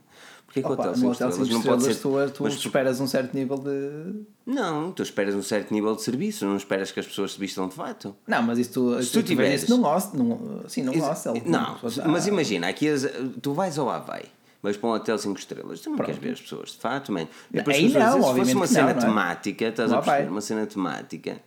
Porquê 0.46 0.62
que 0.62 0.68
o 0.68 0.72
hotel 0.72 0.92
no 0.92 0.98
5 0.98 1.12
hotel 1.12 1.30
estrelas 1.30 1.48
5 1.48 1.54
não 1.54 1.62
pode 1.62 1.92
estrelas 1.92 2.26
ser. 2.28 2.32
tu, 2.32 2.38
tu 2.38 2.44
mas 2.44 2.54
esperas 2.54 3.00
um 3.02 3.08
certo 3.08 3.34
nível 3.34 3.58
de. 3.58 4.24
Não, 4.46 4.92
tu 4.92 5.04
esperas 5.04 5.36
um 5.36 5.42
certo 5.42 5.74
nível 5.74 5.96
de 5.96 6.02
serviço, 6.04 6.46
não 6.46 6.56
esperas 6.58 6.92
que 6.92 7.00
as 7.00 7.06
pessoas 7.08 7.34
se 7.34 7.40
vistam 7.40 7.68
de 7.68 7.76
fato. 7.76 8.16
Não, 8.28 8.42
mas 8.44 8.58
isso 8.60 8.72
tu, 8.74 9.02
Se 9.04 9.12
tu 9.12 9.24
tiveres 9.24 9.28
tiveres- 9.28 9.64
isso 9.64 9.78
num 9.78 9.84
hostel, 9.84 10.64
sim, 10.68 10.84
num 10.84 11.00
hostel. 11.00 11.34
Não, 11.46 11.60
Ah, 12.04 12.08
mas 12.08 12.28
imagina, 12.28 12.68
aqui 12.68 12.88
tu 13.42 13.54
vais 13.54 13.78
ao 13.80 13.90
Havaí, 13.90 14.26
vais 14.62 14.78
para 14.78 14.90
um 14.90 14.94
hotel 14.94 15.18
5 15.18 15.40
estrelas, 15.40 15.82
tu 15.82 15.90
não 15.90 15.98
queres 15.98 16.18
ver 16.18 16.34
as 16.34 16.42
pessoas, 16.42 16.70
de 16.72 16.78
fato, 16.78 17.12
man. 17.12 17.28
E 17.52 17.58
depois 17.58 17.76
Aí 17.78 17.84
não, 17.84 17.90
dizem, 18.20 18.22
se 18.34 18.40
fosse 18.40 18.56
uma 18.56 18.68
cena 18.68 18.82
não, 18.88 18.94
não 18.94 19.02
é? 19.02 19.06
temática, 19.06 19.66
estás 19.66 19.92
No 19.92 19.98
a 19.98 20.02
perceber? 20.02 20.18
Havaí. 20.22 20.32
Uma 20.32 20.42
cena 20.42 20.66
temática. 20.68 21.38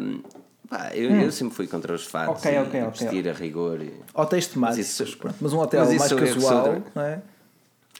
hum, 0.00 0.20
pá, 0.72 0.90
eu, 0.94 1.10
eu 1.20 1.30
sempre 1.32 1.54
fui 1.54 1.66
contra 1.66 1.92
os 1.94 2.06
fatos 2.06 2.36
Ok, 2.42 2.52
e 2.52 2.58
ok, 2.58 2.82
ok. 2.82 2.90
vestir 3.06 3.28
a 3.28 3.32
rigor. 3.32 3.80
e- 3.82 3.92
Hotéis 4.14 4.46
temáticos, 4.46 5.00
isso- 5.00 5.18
pronto, 5.18 5.36
mas 5.40 5.52
um 5.52 5.58
hotel 5.58 5.80
mas 5.84 5.90
isso 5.90 6.16
mais 6.16 6.34
casual, 6.34 6.76
não 6.94 7.02
é? 7.02 7.20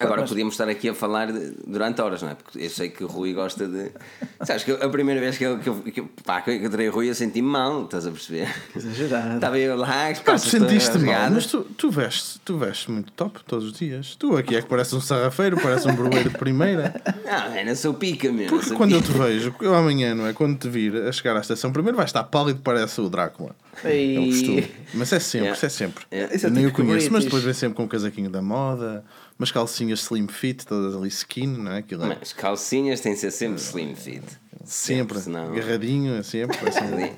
Agora 0.00 0.22
Mas- 0.22 0.30
podíamos 0.30 0.54
estar 0.54 0.68
aqui 0.68 0.88
a 0.88 0.94
falar 0.94 1.30
de- 1.30 1.52
durante 1.66 2.00
horas, 2.00 2.22
não 2.22 2.30
é? 2.30 2.34
Porque 2.34 2.58
eu 2.58 2.70
sei 2.70 2.88
que 2.88 3.04
o 3.04 3.06
Rui 3.06 3.32
gosta 3.34 3.68
de. 3.68 3.90
Sabes 4.42 4.64
que 4.64 4.72
a 4.72 4.88
primeira 4.88 5.20
vez 5.20 5.36
que 5.38 5.44
eu, 5.44 5.58
que 5.58 5.68
eu, 5.68 5.74
que 5.76 6.00
eu, 6.00 6.08
pá, 6.24 6.40
que 6.40 6.50
eu 6.50 6.54
encontrei 6.54 6.88
o 6.88 6.92
Rui 6.92 7.08
eu 7.10 7.14
senti-me 7.14 7.46
mal, 7.46 7.84
estás 7.84 8.06
a 8.06 8.10
perceber? 8.10 8.48
Exagerado. 8.74 9.34
Estava 9.36 9.58
eu 9.58 9.76
lá, 9.76 10.12
todas 10.24 10.40
sentiste 10.42 10.98
mal, 10.98 11.30
mas 11.30 11.46
tu, 11.46 11.60
tu, 11.76 11.90
vestes, 11.90 12.40
tu 12.44 12.56
vestes 12.58 12.86
muito 12.88 13.12
top 13.12 13.40
todos 13.46 13.66
os 13.66 13.72
dias. 13.74 14.16
Tu 14.18 14.36
aqui 14.36 14.56
é 14.56 14.62
que 14.62 14.68
parece 14.68 14.94
um 14.96 15.00
sarrafeiro, 15.00 15.56
parece 15.60 15.86
um 15.86 15.94
broeiro 15.94 16.30
de 16.30 16.38
primeira. 16.38 16.94
Não, 17.24 17.54
é, 17.54 17.64
não 17.64 17.76
sou 17.76 17.94
pica 17.94 18.30
mesmo. 18.32 18.58
Porque 18.58 18.74
quando 18.74 18.92
eu 18.92 19.00
pica. 19.02 19.12
te 19.12 19.18
vejo, 19.18 19.54
eu 19.60 19.74
amanhã, 19.74 20.14
não 20.14 20.26
é? 20.26 20.32
Quando 20.32 20.58
te 20.58 20.68
vir 20.68 20.94
a 20.96 21.12
chegar 21.12 21.36
à 21.36 21.40
estação, 21.40 21.72
primeiro 21.72 21.96
vais 21.96 22.08
estar 22.08 22.24
pálido, 22.24 22.60
parece 22.62 23.00
o 23.00 23.08
Drácula. 23.08 23.54
É 23.84 23.88
o 23.88 23.90
E... 23.92 24.26
costume. 24.28 24.70
Mas 24.94 25.12
é 25.12 25.18
sempre, 25.20 25.46
Yeah. 25.46 25.56
isso 25.56 25.66
é 25.66 25.68
sempre. 25.68 26.04
Yeah. 26.12 26.34
Isso 26.34 26.46
é 26.46 26.48
Eu 26.48 26.52
nem 26.52 26.64
o 26.66 26.68
típico 26.70 26.86
conheço, 26.88 27.12
mas 27.12 27.24
depois 27.24 27.42
vem 27.42 27.54
sempre 27.54 27.76
com 27.76 27.84
um 27.84 27.88
casaquinho 27.88 28.28
da 28.28 28.42
moda, 28.42 29.02
umas 29.38 29.50
calcinhas 29.50 30.00
slim 30.00 30.28
fit, 30.28 30.66
todas 30.66 30.94
ali 30.94 31.08
skin, 31.08 31.46
não 31.46 31.72
é? 31.72 31.78
Aquilo 31.78 32.04
é 32.04 32.16
Mas 32.20 32.32
calcinhas 32.32 33.00
têm 33.00 33.14
de 33.14 33.20
ser 33.20 33.30
sempre 33.30 33.60
slim 33.60 33.94
fit. 33.94 34.22
sempre, 34.64 35.18
senão- 35.20 35.52
agarradinho, 35.52 36.14
é 36.14 36.22
sempre. 36.22 36.56
Ali, 36.78 37.12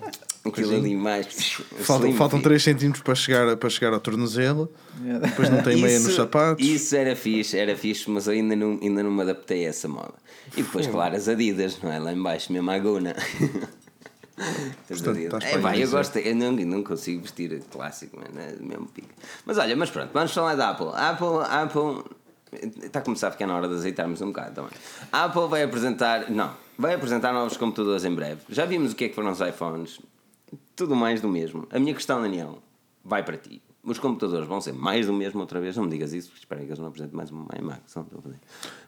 aquilo 0.44 0.76
ali 0.76 0.94
mais. 0.96 1.26
Faltam, 1.80 2.12
faltam 2.14 2.38
fit. 2.38 2.44
3 2.44 2.62
centímetros 2.62 3.02
para 3.02 3.14
chegar, 3.14 3.56
para 3.56 3.70
chegar 3.70 3.92
ao 3.94 4.00
tornozelo, 4.00 4.72
depois 5.22 5.48
não 5.50 5.62
tem 5.62 5.76
meia 5.80 5.98
nos 5.98 6.08
Isso- 6.08 6.16
sapatos. 6.16 6.66
Isso 6.66 6.94
era 6.96 7.14
fixe, 7.16 7.56
era 7.58 7.76
fixe, 7.76 8.10
mas 8.10 8.28
ainda 8.28 8.54
não, 8.56 8.78
ainda 8.82 9.02
não 9.02 9.10
me 9.10 9.22
adaptei 9.22 9.66
a 9.66 9.68
essa 9.70 9.88
moda. 9.88 10.14
E 10.56 10.62
depois, 10.62 10.86
claro, 10.86 11.16
as 11.16 11.28
Adidas, 11.28 11.78
não 11.82 11.90
é? 11.92 11.98
Lá 11.98 12.12
em 12.12 12.22
baixo, 12.22 12.52
mesmo 12.52 12.70
a 12.70 12.78
Gona. 12.78 13.14
Portanto, 14.89 15.47
É, 15.47 15.59
vai, 15.59 15.82
eu 15.82 15.89
gosto, 15.91 16.18
eu 16.18 16.35
não, 16.35 16.59
eu 16.59 16.66
não 16.66 16.82
consigo 16.82 17.22
vestir 17.22 17.62
clássico, 17.70 18.16
mano, 18.16 18.41
é 18.41 18.57
mesmo 18.61 18.87
pico. 18.87 19.09
Mas 19.47 19.59
olha, 19.59 19.76
mas 19.76 19.91
pronto, 19.91 20.11
vamos 20.12 20.32
falar 20.32 20.57
da 20.57 20.70
Apple. 20.70 20.89
Apple, 20.95 21.39
Apple 21.49 22.05
está 22.82 22.99
a 22.99 23.03
começar 23.03 23.28
a 23.28 23.30
ficar 23.30 23.47
na 23.47 23.57
hora 23.57 23.68
de 23.68 23.74
azeitarmos 23.74 24.20
um 24.20 24.28
bocado 24.28 24.55
também. 24.55 24.72
A 25.12 25.24
Apple 25.24 25.49
vai 25.49 25.62
apresentar, 25.62 26.30
não, 26.30 26.53
vai 26.78 26.95
apresentar 26.95 27.32
novos 27.32 27.57
computadores 27.57 28.05
em 28.05 28.14
breve. 28.14 28.41
Já 28.49 28.64
vimos 28.64 28.93
o 28.93 28.97
que 28.97 29.05
é 29.05 29.09
que 29.09 29.14
foram 29.14 29.30
os 29.30 29.41
iPhones, 29.41 30.01
tudo 30.74 30.97
mais 30.97 31.20
do 31.20 31.28
mesmo. 31.28 31.66
A 31.70 31.78
minha 31.78 31.95
questão, 31.95 32.20
Daniel, 32.20 32.59
vai 33.05 33.22
para 33.22 33.37
ti. 33.37 33.62
Os 33.82 33.99
computadores 33.99 34.49
vão 34.49 34.62
ser 34.62 34.72
mais 34.72 35.07
do 35.07 35.12
mesmo 35.12 35.41
outra 35.41 35.61
vez. 35.61 35.76
Não 35.76 35.85
me 35.85 35.91
digas 35.91 36.14
isso, 36.14 36.28
porque 36.28 36.41
espero 36.41 36.61
que 36.62 36.68
eles 36.68 36.78
não 36.78 36.87
apresentem 36.89 37.14
mais 37.14 37.30
um 37.30 37.47
iMac. 37.59 37.82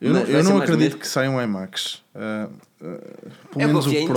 Eu 0.00 0.14
não, 0.14 0.20
eu 0.20 0.42
ser 0.42 0.50
não 0.50 0.58
acredito 0.58 0.96
que 0.96 1.06
saiam 1.06 1.40
iMacs. 1.42 2.02
Ah, 2.14 2.48
ah, 2.80 2.82
pelo 3.50 3.62
Eu 3.62 3.68
menos 3.68 3.86
o 3.86 3.90
em 3.90 4.06
Pro. 4.06 4.16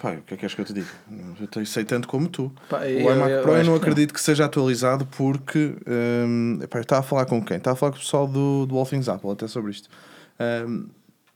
Pá, 0.00 0.12
o 0.12 0.22
que 0.22 0.34
é 0.34 0.36
que 0.36 0.36
queres 0.36 0.54
que 0.54 0.60
eu 0.60 0.64
te 0.64 0.72
diga? 0.72 0.86
Eu 1.56 1.66
sei 1.66 1.84
tanto 1.84 2.06
como 2.06 2.28
tu. 2.28 2.52
Pá, 2.68 2.78
o 2.80 2.84
eu- 2.84 3.14
iMac 3.16 3.30
eu 3.32 3.42
Pro 3.42 3.52
eu 3.52 3.56
não 3.56 3.62
que 3.64 3.68
não. 3.68 3.74
acredito 3.76 4.14
que 4.14 4.20
seja 4.20 4.44
atualizado 4.44 5.04
porque. 5.06 5.74
hum, 6.26 6.58
epá, 6.62 6.78
eu 6.78 6.82
estava 6.82 7.00
a 7.00 7.02
falar 7.02 7.26
com 7.26 7.44
quem? 7.44 7.56
Estava 7.56 7.74
a 7.74 7.76
falar 7.76 7.92
com 7.92 7.98
o 7.98 8.00
pessoal 8.00 8.26
do, 8.28 8.64
do 8.66 8.76
All 8.78 8.86
Things 8.86 9.08
Apple 9.08 9.30
até 9.30 9.48
sobre 9.48 9.72
isto. 9.72 9.88
Hum, 10.68 10.88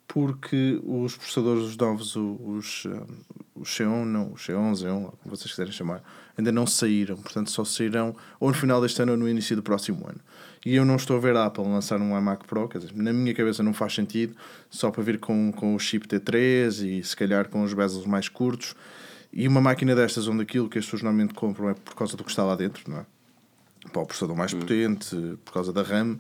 porque 0.07 0.81
os 0.85 1.17
processadores 1.17 1.65
os 1.65 1.77
novos, 1.77 2.15
os, 2.17 2.85
hum, 2.87 3.07
os 3.57 3.69
Xeon, 3.69 4.05
não, 4.05 4.33
os 4.33 4.43
Xeon, 4.43 4.75
Xeon, 4.77 5.05
como 5.23 5.35
vocês 5.37 5.51
quiserem 5.51 5.73
chamar, 5.73 6.03
ainda 6.37 6.53
não 6.53 6.67
saíram. 6.67 7.17
Portanto, 7.17 7.51
só 7.51 7.65
sairão 7.65 8.15
ou 8.39 8.49
no 8.49 8.55
final 8.55 8.81
deste 8.81 9.01
ano 9.03 9.13
ou 9.13 9.19
no 9.19 9.29
início 9.29 9.57
do 9.57 9.63
próximo 9.63 10.07
ano. 10.07 10.21
E 10.65 10.77
eu 10.77 10.85
não 10.85 10.95
estou 10.95 11.17
a 11.17 11.21
ver 11.21 11.37
a 11.37 11.47
Apple 11.47 11.65
lançar 11.65 12.01
um 12.01 12.17
iMac 12.17 12.47
Pro, 12.47 12.69
quer 12.69 12.79
dizer, 12.79 12.95
na 12.95 13.13
minha 13.13 13.35
cabeça 13.35 13.63
não 13.63 13.75
faz 13.75 13.95
sentido, 13.95 14.37
só 14.71 14.91
para 14.91 15.03
vir 15.03 15.19
com, 15.19 15.53
com 15.53 15.75
o 15.75 15.79
chip 15.79 16.07
T3 16.07 16.87
e 16.87 17.03
se 17.03 17.17
calhar 17.17 17.49
com 17.49 17.63
os 17.65 17.75
bezels 17.75 18.07
mais 18.07 18.29
curtos. 18.29 18.77
E 19.33 19.49
uma 19.49 19.61
máquina 19.61 19.95
destas, 19.95 20.29
onde 20.29 20.43
aquilo 20.43 20.69
que 20.69 20.79
as 20.79 20.85
pessoas 20.85 21.03
normalmente 21.03 21.35
compram 21.35 21.71
é 21.71 21.75
por 21.75 21.95
causa 21.95 22.17
do 22.17 22.23
que 22.23 22.31
está 22.31 22.45
lá 22.45 22.55
dentro, 22.55 22.89
não 22.89 22.99
é? 22.99 23.07
Para 23.93 24.03
o 24.03 24.07
processador 24.07 24.37
mais 24.37 24.55
potente, 24.55 25.17
por 25.45 25.53
causa 25.53 25.73
da 25.73 25.83
RAM, 25.83 26.19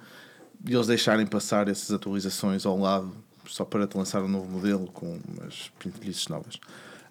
e 0.66 0.74
eles 0.74 0.86
deixarem 0.88 1.26
passar 1.26 1.68
essas 1.68 1.92
atualizações 1.92 2.66
ao 2.66 2.76
lado 2.76 3.12
só 3.46 3.64
para 3.64 3.86
te 3.86 3.96
lançar 3.96 4.22
um 4.22 4.28
novo 4.28 4.48
modelo 4.48 4.86
com 4.88 5.20
umas 5.28 5.70
pintelhices 5.78 6.26
novas. 6.28 6.58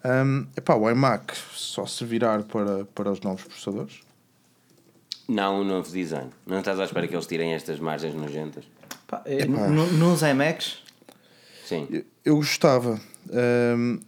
Um, 0.03 0.47
epá, 0.57 0.75
o 0.75 0.89
iMac 0.89 1.33
só 1.53 1.85
se 1.85 2.03
virar 2.03 2.43
para, 2.43 2.85
para 2.85 3.11
os 3.11 3.21
novos 3.21 3.43
processadores. 3.43 4.01
Não, 5.33 5.61
um 5.61 5.63
novo 5.63 5.89
design. 5.91 6.29
Não 6.45 6.59
estás 6.59 6.79
à 6.79 6.83
espera 6.85 7.07
que 7.07 7.15
eles 7.15 7.25
tirem 7.27 7.53
estas 7.53 7.79
margens 7.79 8.13
nojentas? 8.13 8.65
Pá, 9.07 9.21
é, 9.25 9.45
no- 9.45 9.87
nos 9.93 10.21
iMacs, 10.21 10.79
Sim. 11.65 11.87
Eu, 11.89 12.03
eu 12.25 12.35
gostava. 12.35 12.99
hum, 13.77 13.99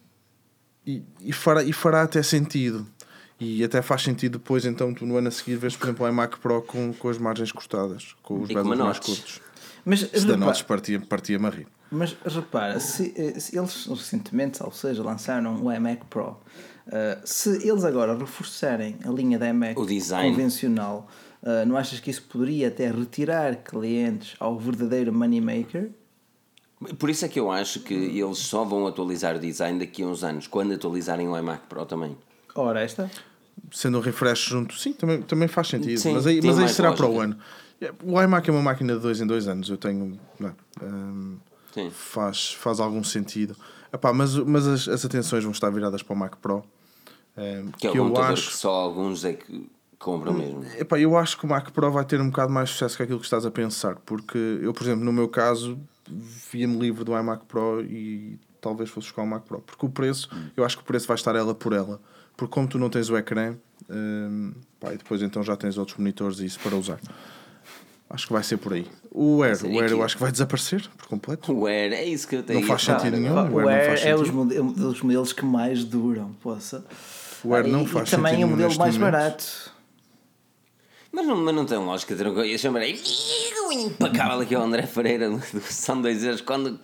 e, 0.86 1.01
e, 1.21 1.32
fará, 1.32 1.63
e 1.63 1.71
fará 1.71 2.01
até 2.03 2.21
sentido. 2.21 2.86
E 3.39 3.63
até 3.63 3.82
faz 3.82 4.01
sentido 4.03 4.38
depois, 4.38 4.65
então, 4.65 4.93
tu 4.93 5.05
no 5.05 5.15
ano 5.17 5.28
a 5.28 5.32
seguir 5.32 5.55
vês, 5.55 5.76
por 5.76 5.86
exemplo, 5.86 6.05
o 6.05 6.09
iMac 6.09 6.39
Pro 6.39 6.61
com, 6.61 6.93
com 6.93 7.09
as 7.09 7.17
margens 7.17 7.51
cortadas, 7.51 8.15
com 8.21 8.41
os 8.41 8.49
E 8.49 8.53
com 8.53 8.63
mais 8.63 8.78
manotes. 8.80 8.99
curtos. 9.15 9.41
Mas, 9.86 9.99
Se 10.01 10.26
da 10.26 10.36
notes 10.38 10.61
partia- 10.61 10.99
partia-me 11.01 11.45
a 11.45 11.49
rir. 11.49 11.67
mas 11.91 12.15
repara, 12.26 12.80
se, 12.80 13.13
eh, 13.17 13.39
se 13.39 13.57
eles 13.57 13.86
recentemente, 13.88 14.61
ou 14.63 14.71
seja, 14.71 15.03
lançaram 15.03 15.61
o 15.63 15.71
iMac 15.71 16.05
Pro, 16.09 16.38
eh, 16.91 17.19
se 17.23 17.67
eles 17.67 17.84
agora 17.84 18.17
reforçarem 18.17 18.97
a 19.05 19.09
linha 19.09 19.39
da 19.39 19.51
design. 19.86 20.29
convencional, 20.29 21.07
eh, 21.43 21.65
não 21.65 21.77
achas 21.77 21.99
que 21.99 22.09
isso 22.09 22.23
poderia 22.23 22.67
até 22.67 22.89
retirar 22.91 23.55
clientes 23.57 24.36
ao 24.39 24.57
verdadeiro 24.57 25.13
moneymaker? 25.13 25.91
Por 26.99 27.09
isso 27.09 27.23
é 27.23 27.29
que 27.29 27.39
eu 27.39 27.49
acho 27.49 27.79
que 27.79 27.93
eles 27.93 28.39
só 28.39 28.65
vão 28.65 28.86
atualizar 28.86 29.36
o 29.36 29.39
design 29.39 29.79
daqui 29.79 30.03
a 30.03 30.07
uns 30.07 30.23
anos, 30.23 30.47
quando 30.47 30.73
atualizarem 30.73 31.27
o 31.29 31.38
iMac 31.38 31.67
Pro 31.67 31.86
também. 31.86 32.17
Ora, 32.55 32.81
esta? 32.81 33.09
Sendo 33.71 33.99
um 33.99 34.01
refresh 34.01 34.49
junto, 34.49 34.73
sim, 34.77 34.91
também, 34.91 35.21
também 35.21 35.47
faz 35.47 35.67
sentido. 35.69 35.97
Sim, 35.99 36.13
mas 36.13 36.27
aí, 36.27 36.41
mas 36.43 36.59
aí 36.59 36.67
será 36.67 36.91
para 36.91 37.07
o 37.07 37.19
ano. 37.19 37.38
O 38.03 38.21
iMac 38.21 38.49
é 38.49 38.53
uma 38.53 38.61
máquina 38.61 38.95
de 38.95 38.99
dois 38.99 39.21
em 39.21 39.27
dois 39.27 39.47
anos. 39.47 39.69
Eu 39.69 39.77
tenho. 39.77 40.19
não, 40.39 40.55
hum, 40.81 41.38
Sim. 41.73 41.89
faz, 41.89 42.53
faz 42.53 42.79
algum 42.79 43.03
sentido. 43.03 43.55
Epá, 43.93 44.11
mas 44.11 44.35
mas 44.35 44.65
as, 44.67 44.87
as 44.87 45.05
atenções 45.05 45.43
vão 45.43 45.51
estar 45.51 45.69
viradas 45.69 46.01
para 46.01 46.13
o 46.13 46.17
Mac 46.17 46.35
Pro. 46.37 46.63
hum, 47.37 47.71
Que 47.77 47.87
é 47.87 47.97
eu 47.97 48.17
acho. 48.17 48.49
que 48.49 48.57
só 48.57 48.71
alguns 48.71 49.23
é 49.23 49.33
que 49.33 49.69
compram 49.99 50.33
mesmo. 50.33 50.65
Epá, 50.77 50.99
eu 50.99 51.15
acho 51.17 51.37
que 51.37 51.45
o 51.45 51.49
Mac 51.49 51.69
Pro 51.71 51.91
vai 51.91 52.03
ter 52.03 52.19
um 52.19 52.29
bocado 52.29 52.51
mais 52.51 52.69
sucesso 52.71 52.97
que 52.97 53.03
aquilo 53.03 53.19
que 53.19 53.25
estás 53.25 53.45
a 53.45 53.51
pensar, 53.51 53.95
porque 54.05 54.37
eu, 54.61 54.73
por 54.73 54.83
exemplo, 54.83 55.05
no 55.05 55.13
meu 55.13 55.29
caso, 55.29 55.79
via-me 56.09 56.77
livre 56.77 57.03
do 57.03 57.17
iMac 57.17 57.45
Pro 57.45 57.81
e 57.81 58.37
talvez 58.59 58.89
fosse 58.89 59.07
buscar 59.07 59.21
o 59.23 59.27
Mac 59.27 59.43
Pro, 59.43 59.61
porque 59.61 59.85
o 59.85 59.89
preço, 59.89 60.29
eu 60.57 60.65
acho 60.65 60.75
que 60.77 60.83
o 60.83 60.85
preço 60.85 61.07
vai 61.07 61.15
estar 61.15 61.35
ela 61.35 61.53
por 61.53 61.71
ela, 61.73 62.01
porque 62.35 62.51
como 62.53 62.67
tu 62.67 62.79
não 62.79 62.89
tens 62.89 63.09
o 63.09 63.17
ecrã, 63.17 63.55
hum, 63.89 64.53
pá, 64.79 64.93
e 64.93 64.97
depois 64.97 65.21
então 65.21 65.43
já 65.43 65.55
tens 65.55 65.77
outros 65.77 65.97
monitores 65.97 66.39
e 66.39 66.45
isso 66.45 66.59
para 66.59 66.75
usar. 66.75 66.99
Acho 68.09 68.27
que 68.27 68.33
vai 68.33 68.43
ser 68.43 68.57
por 68.57 68.73
aí. 68.73 68.85
O 69.11 69.41
Air, 69.43 69.65
o 69.65 69.79
Air 69.79 69.91
eu 69.91 70.03
acho 70.03 70.15
que 70.15 70.21
vai 70.21 70.31
desaparecer 70.31 70.87
por 70.97 71.07
completo. 71.07 71.51
O 71.51 71.65
Air, 71.65 71.93
é 71.93 72.03
isso 72.03 72.27
que 72.27 72.35
eu 72.35 72.43
tenho 72.43 72.59
Não 72.61 72.67
faz 72.67 72.83
sentido 72.83 73.17
nenhum. 73.17 73.33
o 73.33 73.39
Air 73.39 73.49
não 73.51 73.69
Air 73.69 73.85
faz 73.87 74.05
é 74.05 74.15
os 74.15 74.29
mode- 74.29 74.59
um 74.59 74.71
dos 74.71 75.01
modelos 75.01 75.33
que 75.33 75.43
mais 75.45 75.83
duram, 75.83 76.31
poça. 76.41 76.85
O 77.43 77.53
Air 77.55 77.65
Ah, 77.65 77.67
não 77.69 77.83
e, 77.83 77.87
faz 77.87 78.07
e 78.09 78.11
também 78.11 78.33
sentido 78.33 78.43
é 78.43 78.45
o 78.45 78.49
modelo 78.51 78.75
mais 78.77 78.97
momento. 78.97 79.11
barato. 79.11 79.73
Mas 81.11 81.27
não, 81.27 81.35
mas 81.37 81.55
não 81.55 81.65
tem 81.65 81.77
lógica 81.77 82.15
ter 82.15 82.27
um 82.27 82.33
coisa. 82.33 82.51
Eu 82.51 82.57
chamarei 82.57 82.99
impecável 83.71 84.39
aqui 84.41 84.55
ao 84.55 84.63
André 84.63 84.83
Pereira 84.87 85.29
do 85.53 85.61
São 85.61 86.01
dois 86.01 86.23
euros. 86.23 86.41
Quando, 86.41 86.79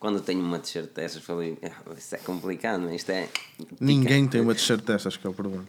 quando 0.00 0.20
tenho 0.20 0.40
uma 0.40 0.58
t-shirt 0.58 0.90
dessas, 0.94 1.22
falei, 1.22 1.58
"Ah, 1.62 1.92
isso 1.96 2.14
é 2.14 2.18
complicado, 2.18 2.80
mas 2.82 2.94
isto 2.96 3.10
é. 3.10 3.28
Ninguém 3.80 4.26
tem 4.26 4.40
uma 4.40 4.54
t-shirt 4.54 4.82
destas 4.84 5.16
que 5.16 5.26
é 5.26 5.30
o 5.30 5.34
problema. 5.34 5.64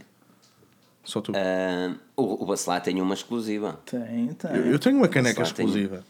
Só 1.05 1.21
tu. 1.21 1.31
Ah, 1.35 1.93
o, 2.17 2.43
o 2.43 2.45
Bacelar 2.45 2.81
tem 2.81 2.99
uma 3.01 3.13
exclusiva. 3.13 3.79
Tem, 3.85 4.27
tem. 4.33 4.51
Eu, 4.51 4.65
eu 4.73 4.79
tenho 4.79 4.97
uma 4.97 5.07
caneca 5.07 5.41
exclusiva. 5.41 6.03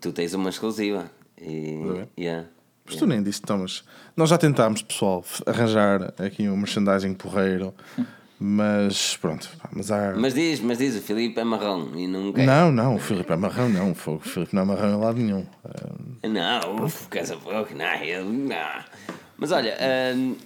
Tu 0.00 0.12
tens 0.12 0.32
uma 0.34 0.50
exclusiva. 0.50 1.10
E, 1.40 2.06
yeah. 2.18 2.46
Mas 2.86 2.96
tu 2.96 3.06
nem 3.06 3.22
disse, 3.22 3.42
Thomas. 3.42 3.84
Nós 4.16 4.30
já 4.30 4.38
tentámos, 4.38 4.82
pessoal, 4.82 5.24
arranjar 5.46 6.14
aqui 6.18 6.48
um 6.48 6.56
merchandising 6.56 7.14
porreiro, 7.14 7.72
mas 8.38 9.16
pronto. 9.18 9.48
pá, 9.60 9.68
Mas 9.72 9.90
há... 9.90 10.14
Mas 10.16 10.34
diz, 10.34 10.60
mas 10.60 10.78
diz, 10.78 10.96
o 10.96 11.00
Filipe 11.02 11.38
é 11.38 11.44
marrão 11.44 11.90
e 11.94 12.08
não 12.08 12.32
quer. 12.32 12.44
Não, 12.46 12.72
não, 12.72 12.96
o 12.96 12.98
Filipe 12.98 13.32
é 13.32 13.36
marrão, 13.36 13.68
não. 13.68 13.92
O 13.92 14.18
Filipe 14.18 14.54
não 14.54 14.62
é 14.62 14.64
marrão 14.64 14.98
em 14.98 15.00
lado 15.00 15.18
nenhum. 15.18 15.46
Ah, 15.64 16.28
Não, 16.28 16.84
uf, 16.84 17.06
casa 17.08 17.36
pouco, 17.36 17.74
não, 17.74 17.94
ele 17.94 18.24
não. 18.24 18.84
Mas 19.36 19.52
olha, 19.52 19.76
hum, 20.16 20.36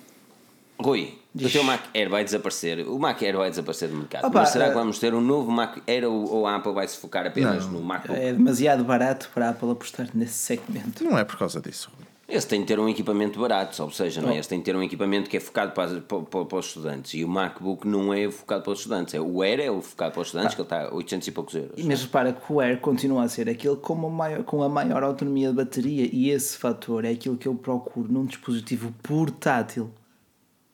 Rui, 0.78 1.18
o 1.44 1.50
teu 1.50 1.62
Mac 1.64 1.80
Air 1.94 2.08
vai 2.08 2.24
desaparecer. 2.24 2.86
O 2.88 2.98
Mac 2.98 3.22
Air 3.22 3.36
vai 3.36 3.50
desaparecer 3.50 3.88
do 3.88 3.96
mercado. 3.96 4.26
Opa, 4.26 4.40
mas 4.40 4.50
será 4.50 4.66
eh, 4.66 4.68
que 4.68 4.74
vamos 4.74 4.98
ter 4.98 5.14
um 5.14 5.20
novo 5.20 5.50
Mac 5.50 5.78
Air 5.86 6.04
ou, 6.04 6.30
ou 6.32 6.46
a 6.46 6.56
Apple 6.56 6.72
vai 6.72 6.86
se 6.88 6.96
focar 6.98 7.26
apenas 7.26 7.66
no 7.66 7.80
MacBook? 7.82 8.18
É 8.18 8.32
demasiado 8.32 8.84
barato 8.84 9.30
para 9.34 9.46
a 9.46 9.50
Apple 9.50 9.70
apostar 9.70 10.08
nesse 10.14 10.34
segmento. 10.34 11.04
não 11.04 11.18
é 11.18 11.24
por 11.24 11.36
causa 11.38 11.60
disso. 11.60 11.90
Esse 12.28 12.48
tem 12.48 12.60
de 12.62 12.66
ter 12.66 12.80
um 12.80 12.88
equipamento 12.88 13.38
barato, 13.38 13.80
ou 13.84 13.88
seja, 13.92 14.20
Oh. 14.20 14.26
não 14.26 14.32
é? 14.32 14.38
Esse 14.38 14.48
tem 14.48 14.58
de 14.58 14.64
ter 14.64 14.74
um 14.74 14.82
equipamento 14.82 15.30
que 15.30 15.36
é 15.36 15.40
focado 15.40 15.70
para, 15.70 16.00
para, 16.00 16.18
para- 16.22 16.44
para 16.44 16.58
os 16.58 16.66
estudantes. 16.66 17.14
E 17.14 17.22
o 17.24 17.28
MacBook 17.28 17.86
não 17.86 18.12
é 18.12 18.28
focado 18.28 18.64
para 18.64 18.72
os 18.72 18.80
estudantes. 18.80 19.14
É, 19.14 19.20
o 19.20 19.42
Air 19.42 19.60
é 19.60 19.70
o 19.70 19.80
focado 19.80 20.10
para 20.12 20.22
os 20.22 20.26
estudantes, 20.26 20.52
que 20.56 20.60
ele 20.60 20.66
está 20.66 20.88
a 20.88 20.92
800 20.92 21.28
e 21.28 21.30
poucos 21.30 21.54
euros. 21.54 21.84
Mas 21.84 22.02
repara 22.02 22.32
que 22.32 22.52
o 22.52 22.58
Air 22.58 22.80
continua 22.80 23.22
a 23.22 23.28
ser 23.28 23.48
aquele 23.48 23.76
com 23.76 24.04
a, 24.04 24.10
maior, 24.10 24.42
com 24.42 24.60
a 24.60 24.68
maior 24.68 25.04
autonomia 25.04 25.50
de 25.50 25.54
bateria 25.54 26.10
e 26.12 26.30
esse 26.30 26.58
fator 26.58 27.04
é 27.04 27.10
aquilo 27.10 27.36
que 27.36 27.46
eu 27.46 27.54
procuro 27.54 28.10
num 28.12 28.24
dispositivo 28.24 28.92
portátil. 29.04 29.88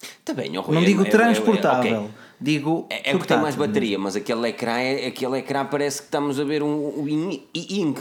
Está 0.02 0.34
bem, 0.34 0.56
Rui, 0.56 0.74
Não 0.74 0.82
é- 0.82 0.84
digo 0.86 1.04
é- 1.04 1.06
é- 1.06 1.10
transportável, 1.10 1.98
ok. 2.02 2.10
digo 2.40 2.86
É, 2.90 3.10
é 3.10 3.14
o 3.14 3.20
que 3.20 3.26
tem 3.28 3.38
mais 3.38 3.54
bateria, 3.54 3.98
mas 3.98 4.16
aquele 4.16 4.48
ecrã, 4.48 4.78
é, 4.78 5.06
aquele 5.06 5.38
ecrã 5.38 5.64
parece 5.64 5.98
que 5.98 6.04
estamos 6.04 6.40
a 6.40 6.44
ver 6.44 6.62
um, 6.62 7.00
um 7.00 7.08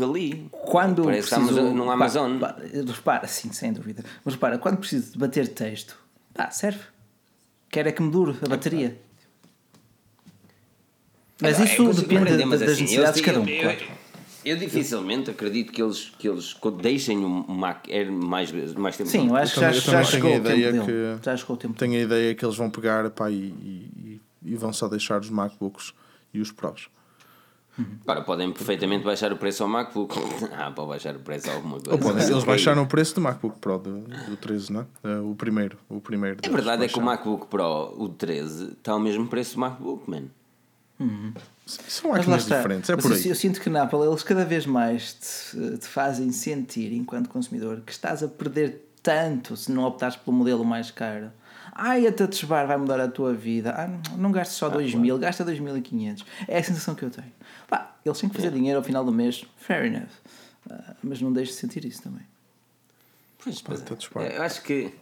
ali. 0.03 0.47
Quando 0.51 1.03
Parece 1.03 1.29
que 1.29 1.35
preciso, 1.35 1.49
estamos 1.51 1.71
a- 1.71 1.73
num 1.75 1.91
Amazon. 1.91 2.39
pá, 2.39 2.55
repara, 2.87 3.27
sim, 3.27 3.51
sem 3.53 3.71
dúvida. 3.71 4.03
Mas 4.25 4.33
repara, 4.33 4.57
quando 4.57 4.77
preciso 4.77 5.11
de 5.13 5.17
bater 5.19 5.47
texto, 5.47 5.95
pá, 6.33 6.49
serve. 6.49 6.79
Quero 7.69 7.87
é 7.89 7.91
que 7.91 8.01
me 8.01 8.11
dure 8.11 8.35
a 8.43 8.47
bateria. 8.49 8.97
Mas 11.41 11.59
É, 11.59 11.63
isso 11.63 11.91
depende 11.93 12.37
das 12.59 12.61
assim, 12.61 12.81
necessidades 12.83 13.15
de 13.15 13.23
cada 13.23 13.39
um. 13.39 13.47
eu- 13.47 13.61
claro. 13.61 13.79
Eu- 14.45 14.53
Eu 14.53 14.57
dificilmente 14.57 15.29
acredito 15.29 15.71
que 15.71 15.81
eles, 15.81 16.11
que 16.17 16.27
eles 16.27 16.55
deixem 16.81 17.23
o 17.23 17.29
Mac 17.51 17.87
Air 17.89 18.11
mais, 18.11 18.51
mais 18.75 18.97
tempo. 18.97 19.09
Sim, 19.09 19.27
eu 19.29 19.35
acho 19.35 19.53
que 19.55 19.59
já, 19.61 19.71
já 19.71 20.03
chegou 20.03 20.29
o 20.31 20.33
tempo 20.33 20.47
dele. 20.47 20.81
que- 21.19 21.25
Já 21.25 21.37
chegou 21.37 21.55
o 21.55 21.59
tempo 21.59 21.73
Tenho 21.77 21.93
a 21.93 22.03
ideia 22.03 22.35
que 22.35 22.43
eles 22.45 22.55
vão 22.55 22.69
pegar 22.69 23.09
pá, 23.11 23.29
e, 23.29 23.35
e, 23.35 24.21
e 24.43 24.55
vão 24.55 24.71
só 24.73 24.87
deixar 24.87 25.19
os 25.21 25.29
MacBooks 25.29 25.93
e 26.33 26.39
os 26.41 26.51
Pros. 26.51 26.89
Agora 28.03 28.21
podem 28.21 28.51
perfeitamente 28.51 29.03
baixar 29.05 29.31
o 29.33 29.37
preço 29.37 29.63
ao 29.63 29.69
MacBook. 29.69 30.13
Ah, 30.53 30.69
para 30.69 30.85
baixar 30.85 31.15
o 31.15 31.19
preço 31.19 31.49
a 31.49 31.53
alguma 31.53 31.75
coisa. 31.79 31.91
Ou 31.93 31.97
podem, 31.97 32.27
eles 32.29 32.43
baixaram 32.43 32.83
o 32.83 32.87
preço 32.87 33.15
do 33.15 33.21
MacBook 33.21 33.59
Pro 33.59 33.79
do, 33.79 34.01
do 34.01 34.37
13, 34.37 34.71
não 34.73 34.81
é? 34.81 34.85
Eh, 35.03 35.19
O 35.19 35.33
primeiro. 35.35 35.77
O 35.89 35.99
primeiro 36.01 36.37
A 36.37 36.41
deles 36.41 36.55
verdade 36.55 36.83
é 36.83 36.87
que 36.87 36.99
o 36.99 37.01
baixaram. 37.01 37.31
MacBook 37.31 37.47
Pro, 37.47 37.93
o 37.97 38.09
13, 38.09 38.73
está 38.73 38.91
ao 38.91 38.99
mesmo 38.99 39.25
preço 39.27 39.55
do 39.55 39.61
MacBook, 39.61 40.07
man. 40.09 40.23
São 41.87 42.11
máquinas 42.11 42.45
diferentes, 42.45 42.89
é 42.89 42.95
Mas 42.95 43.03
por 43.03 43.11
eu, 43.11 43.17
aí. 43.17 43.27
eu 43.29 43.35
sinto 43.35 43.61
que 43.61 43.69
na 43.69 43.83
Apple 43.83 43.99
eles 43.99 44.23
cada 44.23 44.45
vez 44.45 44.65
mais 44.65 45.13
te, 45.13 45.77
te 45.77 45.87
fazem 45.87 46.31
sentir, 46.31 46.93
enquanto 46.93 47.29
consumidor, 47.29 47.81
que 47.85 47.91
estás 47.91 48.23
a 48.23 48.27
perder 48.27 48.87
tanto 49.03 49.57
se 49.57 49.71
não 49.71 49.83
optares 49.83 50.15
pelo 50.15 50.35
modelo 50.35 50.63
mais 50.63 50.91
caro. 50.91 51.31
Ai, 51.73 52.05
a 52.05 52.11
touch 52.11 52.45
bar 52.45 52.67
vai 52.67 52.77
mudar 52.77 52.99
a 52.99 53.07
tua 53.07 53.33
vida. 53.33 53.73
Ah, 53.75 53.87
não, 53.87 54.17
não 54.17 54.31
gastes 54.31 54.57
só 54.57 54.69
2 54.69 54.93
mil, 54.95 55.17
gasta 55.17 55.45
2.500. 55.45 56.23
É 56.47 56.57
a 56.59 56.63
sensação 56.63 56.93
que 56.93 57.03
eu 57.03 57.09
tenho. 57.09 57.31
Pá, 57.67 57.95
eles 58.05 58.19
têm 58.19 58.29
que 58.29 58.35
fazer 58.35 58.51
dinheiro 58.51 58.77
ao 58.77 58.83
final 58.83 59.03
do 59.05 59.11
mês, 59.11 59.45
fair 59.57 59.85
enough. 59.85 60.09
Ah, 60.69 60.95
mas 61.01 61.21
não 61.21 61.31
deixes 61.31 61.55
de 61.55 61.61
sentir 61.61 61.85
isso 61.85 62.01
também. 62.01 62.25
Pois, 63.43 63.61
pois 63.61 63.81
é. 63.81 64.37
Eu 64.37 64.43
acho 64.43 64.61
que. 64.61 64.93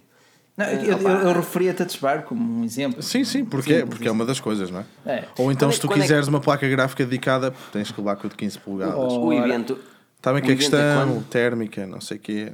Não, 0.59 0.65
Eh, 0.65 0.83
eu, 0.91 0.97
eu, 0.97 1.09
eu 1.29 1.33
referi 1.33 1.69
a 1.69 1.73
touch 1.73 1.97
bar 2.01 2.23
como 2.23 2.59
um 2.59 2.65
exemplo. 2.65 3.01
Sim, 3.01 3.23
sim, 3.23 3.45
porque, 3.45 3.73
é, 3.75 3.85
porque 3.85 4.07
é 4.09 4.11
uma 4.11 4.25
das 4.25 4.41
coisas, 4.41 4.69
não 4.69 4.81
é? 4.81 4.85
É. 5.05 5.25
Ou 5.37 5.51
então, 5.53 5.69
Quando 5.69 5.71
é- 5.71 5.75
se 5.75 5.79
tu 5.79 5.87
quando 5.87 5.91
é 5.93 6.01
que- 6.01 6.07
quiseres 6.07 6.27
uma 6.27 6.41
placa 6.41 6.67
gráfica 6.67 7.05
dedicada, 7.05 7.53
tens 7.71 7.89
que 7.91 7.99
levar 8.01 8.17
com 8.17 8.27
a 8.27 8.29
de 8.29 8.35
15 8.35 8.59
polegadas. 8.59 8.95
Oh. 9.13 9.27
O 9.27 9.33
evento. 9.33 9.79
Está 10.17 10.33
bem 10.33 10.41
o 10.41 10.45
que 10.45 10.51
é 10.51 10.53
é 10.53 10.57
questão 10.57 11.07
quando? 11.07 11.23
térmica, 11.29 11.87
não 11.87 12.01
sei 12.01 12.17
o 12.17 12.19
quê. 12.19 12.51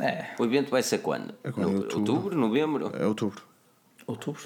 É, 0.00 0.30
O 0.36 0.44
evento 0.44 0.68
vai 0.70 0.82
ser 0.82 0.98
quando? 0.98 1.32
Em 1.44 1.60
No- 1.60 1.74
outubro. 1.76 1.98
outubro, 1.98 2.36
novembro? 2.36 2.92
É 2.98 3.06
outubro, 3.06 3.40
outubro. 4.04 4.42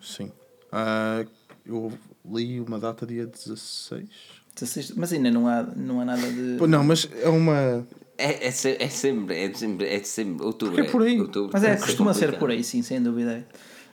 sim. 0.00 0.30
Ah, 0.70 1.24
eu 1.66 1.92
li 2.32 2.60
uma 2.60 2.78
data 2.78 3.04
dia 3.04 3.26
16. 3.26 4.08
16, 4.54 4.92
mas 4.92 5.12
ainda 5.12 5.30
não 5.32 5.48
há, 5.48 5.62
não 5.74 6.00
há 6.00 6.04
nada 6.04 6.22
de. 6.30 6.58
Não, 6.68 6.84
mas 6.84 7.08
é 7.20 7.28
uma. 7.28 7.84
É, 8.18 8.46
é, 8.46 8.50
se- 8.50 8.76
é 8.80 8.88
sempre, 8.88 9.36
é 9.44 9.52
sempre, 9.52 9.86
é 9.86 10.02
sempre 10.02 10.44
outubro. 10.44 10.80
É 10.80 10.84
por 10.88 11.02
aí. 11.02 11.20
outubro 11.20 11.50
Mas 11.52 11.62
é, 11.64 11.76
ser 11.76 11.84
costuma 11.86 12.12
ser 12.14 12.20
complicado. 12.20 12.40
por 12.40 12.50
aí, 12.50 12.64
sim, 12.64 12.80
sem 12.82 13.02
dúvida. 13.02 13.46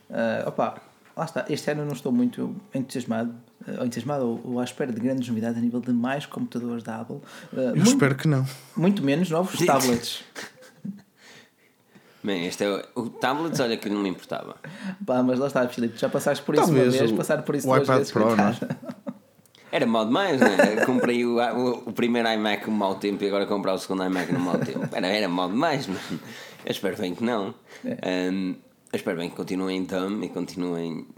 Uh, 0.08 0.48
opa, 0.48 0.80
lá 1.16 1.24
está. 1.24 1.44
Este 1.48 1.70
ano 1.70 1.82
eu 1.82 1.86
não 1.86 1.92
estou 1.92 2.10
muito 2.12 2.54
entusiasmado, 2.74 3.34
ou 3.78 3.84
entusiasmado 3.84 4.24
ou, 4.26 4.40
ou 4.54 4.60
à 4.60 4.64
espera 4.64 4.92
de 4.92 5.00
grandes 5.00 5.28
novidades 5.28 5.58
a 5.58 5.60
nível 5.60 5.80
de 5.80 5.92
mais 5.92 6.24
computadores 6.26 6.82
da 6.82 7.00
Apple. 7.00 7.16
Uh, 7.16 7.22
Eu 7.58 7.66
muito, 7.76 7.88
espero 7.88 8.14
que 8.14 8.26
não. 8.28 8.46
muito 8.76 9.02
menos 9.02 9.28
novos 9.30 9.58
tablets. 9.66 10.22
Bem, 12.22 12.46
este 12.46 12.64
é 12.64 12.82
o, 12.96 13.02
o 13.02 13.10
tablets, 13.10 13.60
olha 13.60 13.76
que 13.76 13.90
não 13.90 14.00
me 14.00 14.08
importava. 14.08 14.56
Pá, 15.04 15.22
mas 15.22 15.38
lá 15.38 15.46
está, 15.46 15.68
Filipe, 15.68 15.98
já 15.98 16.08
passaste 16.08 16.42
por 16.42 16.54
isso 16.54 16.64
Talvez 16.64 16.86
uma 16.94 16.98
vez, 16.98 17.12
o- 17.12 17.16
passar 17.16 17.42
por 17.42 17.54
isso 17.54 17.68
o 17.68 17.74
duas 17.74 17.82
iPad 17.84 17.98
vezes. 17.98 18.12
Pro, 18.12 18.34
não 18.34 18.48
é? 18.48 18.56
Era 19.74 19.86
mal 19.86 20.04
demais, 20.04 20.40
não 20.40 20.46
é? 20.46 20.86
Comprei 20.86 21.24
o, 21.24 21.38
o, 21.38 21.70
o 21.86 21.92
primeiro 21.92 22.28
iMac 22.28 22.70
no 22.70 22.76
mau 22.76 22.94
tempo 22.94 23.24
e 23.24 23.26
agora 23.26 23.44
comprar 23.44 23.74
o 23.74 23.78
segundo 23.78 24.04
iMac 24.04 24.32
no 24.32 24.38
mau 24.38 24.56
tempo. 24.56 24.88
Era, 24.92 25.08
era 25.08 25.28
mal 25.28 25.48
demais, 25.48 25.88
mano. 25.88 26.20
Eu 26.64 26.70
espero 26.70 26.96
bem 26.96 27.12
que 27.12 27.24
não. 27.24 27.52
É. 27.84 28.30
Um, 28.30 28.50
eu 28.92 28.96
espero 28.96 29.16
bem 29.16 29.28
que 29.28 29.34
continuem 29.34 29.82
dumb 29.82 30.24
e 30.24 30.28
continuem. 30.28 31.08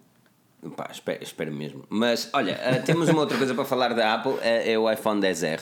Pá, 0.75 0.89
espero, 0.91 1.23
espero 1.23 1.53
mesmo. 1.53 1.85
Mas 1.91 2.31
olha, 2.33 2.55
uh, 2.55 2.83
temos 2.83 3.11
uma 3.11 3.21
outra 3.21 3.37
coisa 3.37 3.55
para 3.55 3.67
falar 3.67 3.93
da 3.93 4.15
Apple: 4.15 4.39
é, 4.41 4.73
é 4.73 4.79
o 4.79 4.91
iPhone 4.91 5.21
10R. 5.21 5.61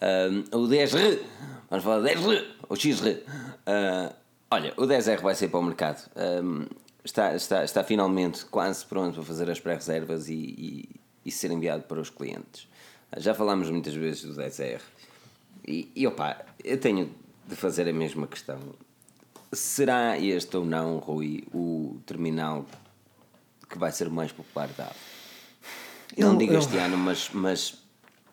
Um, 0.00 0.44
o 0.56 0.68
10R, 0.68 1.18
vamos 1.68 1.84
falar 1.84 1.98
do 1.98 2.06
10R, 2.06 2.44
o 2.68 2.76
XR. 2.76 3.08
Uh, 3.08 4.14
olha, 4.52 4.72
o 4.76 4.82
10R 4.82 5.20
vai 5.20 5.34
sair 5.34 5.48
para 5.48 5.58
o 5.58 5.64
mercado. 5.64 6.08
Um, 6.14 6.64
está, 7.04 7.34
está, 7.34 7.64
está 7.64 7.82
finalmente 7.82 8.44
quase 8.46 8.86
pronto 8.86 9.14
para 9.14 9.24
fazer 9.24 9.50
as 9.50 9.58
pré-reservas 9.58 10.28
e, 10.28 10.34
e, 10.34 11.05
e 11.26 11.30
ser 11.32 11.50
enviado 11.50 11.82
para 11.82 12.00
os 12.00 12.08
clientes. 12.08 12.68
Já 13.16 13.34
falámos 13.34 13.68
muitas 13.68 13.94
vezes 13.94 14.22
do 14.22 14.34
DSR. 14.34 14.80
E, 15.66 15.90
e 15.96 16.06
opa, 16.06 16.46
eu 16.62 16.78
tenho 16.78 17.10
de 17.48 17.56
fazer 17.56 17.88
a 17.88 17.92
mesma 17.92 18.28
questão. 18.28 18.60
Será 19.52 20.16
este 20.18 20.56
ou 20.56 20.64
não, 20.64 20.98
Rui, 20.98 21.44
o 21.52 21.98
terminal 22.06 22.64
que 23.68 23.76
vai 23.76 23.90
ser 23.90 24.08
mais 24.08 24.30
popular 24.30 24.68
da 24.68 24.84
Apple? 24.84 25.00
Eu, 26.16 26.28
não 26.28 26.38
digo 26.38 26.52
eu... 26.52 26.58
este 26.60 26.76
ano, 26.78 26.96
mas, 26.96 27.30
mas 27.32 27.86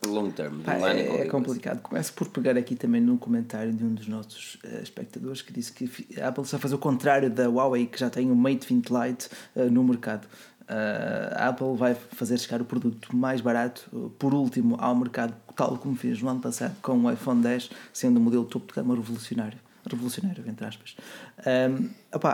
long 0.05 0.29
term. 0.31 0.61
Pá, 0.61 0.75
é, 0.91 1.21
é 1.21 1.25
complicado. 1.25 1.81
Começo 1.81 2.13
por 2.13 2.27
pegar 2.29 2.57
aqui 2.57 2.75
também 2.75 3.01
num 3.01 3.17
comentário 3.17 3.71
de 3.71 3.83
um 3.83 3.93
dos 3.93 4.07
nossos 4.07 4.55
uh, 4.55 4.81
espectadores 4.81 5.41
que 5.41 5.51
disse 5.51 5.71
que 5.71 5.89
a 6.19 6.27
Apple 6.27 6.43
está 6.43 6.57
a 6.57 6.59
fazer 6.59 6.75
o 6.75 6.79
contrário 6.79 7.29
da 7.29 7.49
Huawei, 7.49 7.85
que 7.85 7.99
já 7.99 8.09
tem 8.09 8.31
o 8.31 8.35
Mate 8.35 8.67
20 8.67 8.89
Lite 8.89 9.29
uh, 9.55 9.69
no 9.69 9.83
mercado. 9.83 10.27
Uh, 10.63 11.35
a 11.35 11.49
Apple 11.49 11.75
vai 11.75 11.93
fazer 11.93 12.37
chegar 12.37 12.61
o 12.61 12.65
produto 12.65 13.15
mais 13.15 13.41
barato, 13.41 14.11
por 14.17 14.33
último, 14.33 14.77
ao 14.79 14.95
mercado, 14.95 15.35
tal 15.55 15.77
como 15.77 15.95
fez 15.95 16.21
no 16.21 16.29
ano 16.29 16.39
passado 16.39 16.75
com 16.81 17.03
o 17.03 17.11
iPhone 17.11 17.41
10, 17.41 17.69
sendo 17.91 18.17
o 18.17 18.21
modelo 18.21 18.45
topo 18.45 18.67
de 18.67 18.73
gama 18.73 18.95
revolucionário. 18.95 19.59
Revolucionário, 19.89 20.43
entre 20.47 20.65
aspas. 20.65 20.95
Um, 21.45 21.89
opa, 22.13 22.33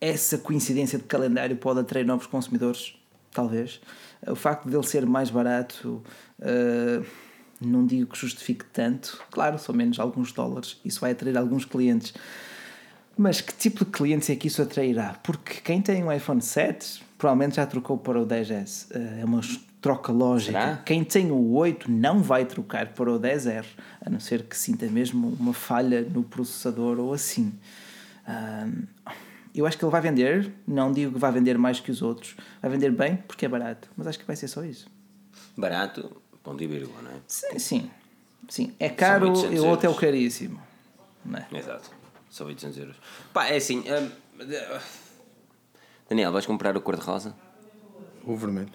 essa 0.00 0.38
coincidência 0.38 0.98
de 0.98 1.04
calendário 1.04 1.56
pode 1.56 1.80
atrair 1.80 2.06
novos 2.06 2.26
consumidores, 2.26 2.94
talvez. 3.32 3.80
O 4.26 4.36
facto 4.36 4.68
de 4.68 4.76
ele 4.76 4.86
ser 4.86 5.04
mais 5.04 5.28
barato, 5.28 6.02
uh, 6.38 7.04
não 7.60 7.84
digo 7.84 8.12
que 8.12 8.18
justifique 8.18 8.64
tanto. 8.66 9.20
Claro, 9.32 9.58
são 9.58 9.74
menos 9.74 9.98
alguns 9.98 10.32
dólares, 10.32 10.80
isso 10.84 11.00
vai 11.00 11.10
atrair 11.10 11.36
alguns 11.36 11.64
clientes. 11.64 12.14
Mas 13.16 13.40
que 13.40 13.52
tipo 13.52 13.84
de 13.84 13.90
clientes 13.90 14.30
é 14.30 14.36
que 14.36 14.46
isso 14.46 14.62
atrairá? 14.62 15.18
Porque 15.24 15.54
quem 15.54 15.82
tem 15.82 16.04
um 16.04 16.12
iPhone 16.12 16.40
7 16.40 17.07
provavelmente 17.18 17.56
já 17.56 17.66
trocou 17.66 17.98
para 17.98 18.18
o 18.20 18.26
10S. 18.26 18.86
Eh, 18.92 19.20
é 19.20 19.24
uma 19.24 19.40
troca 19.80 20.12
lógica. 20.12 20.52
Será? 20.52 20.76
Quem 20.78 21.04
tem 21.04 21.30
o 21.30 21.52
8 21.52 21.90
não 21.90 22.22
vai 22.22 22.44
trocar 22.44 22.88
para 22.94 23.12
o 23.12 23.18
10R, 23.18 23.66
a 24.00 24.08
não 24.08 24.20
ser 24.20 24.44
que 24.44 24.56
sinta 24.56 24.86
mesmo 24.86 25.36
uma 25.38 25.52
falha 25.52 26.02
no 26.02 26.22
processador 26.22 26.98
ou 26.98 27.12
assim. 27.12 27.52
eu 29.54 29.66
acho 29.66 29.76
que 29.76 29.84
ele 29.84 29.92
vai 29.92 30.00
vender, 30.00 30.52
não 30.66 30.92
digo 30.92 31.12
que 31.12 31.18
vai 31.18 31.32
vender 31.32 31.58
mais 31.58 31.80
que 31.80 31.90
os 31.90 32.02
outros, 32.02 32.36
vai 32.62 32.70
vender 32.70 32.92
bem 32.92 33.16
porque 33.16 33.46
é 33.46 33.48
barato, 33.48 33.88
mas 33.96 34.06
acho 34.06 34.18
que 34.18 34.24
vai 34.24 34.36
ser 34.36 34.48
só 34.48 34.64
isso. 34.64 34.88
Barato, 35.56 36.20
ponto 36.42 36.62
e 36.62 36.66
vírgula, 36.66 37.02
não 37.02 37.10
é? 37.10 37.14
Sim, 37.26 37.58
sim. 37.58 37.90
sim. 38.48 38.74
É 38.78 38.88
caro 38.88 39.32
e 39.52 39.58
o 39.58 39.66
outro 39.66 39.86
é 39.86 39.90
o 39.90 39.94
caríssimo. 39.94 40.60
É? 41.34 41.58
Exato, 41.58 41.90
são 42.30 42.46
800 42.46 42.78
euros. 42.78 42.96
Pá, 43.32 43.48
é 43.48 43.56
assim. 43.56 43.84
Daniel, 46.08 46.32
vais 46.32 46.46
comprar 46.46 46.76
o 46.76 46.80
cor-de-rosa? 46.80 47.34
O 48.24 48.34
vermelho. 48.36 48.72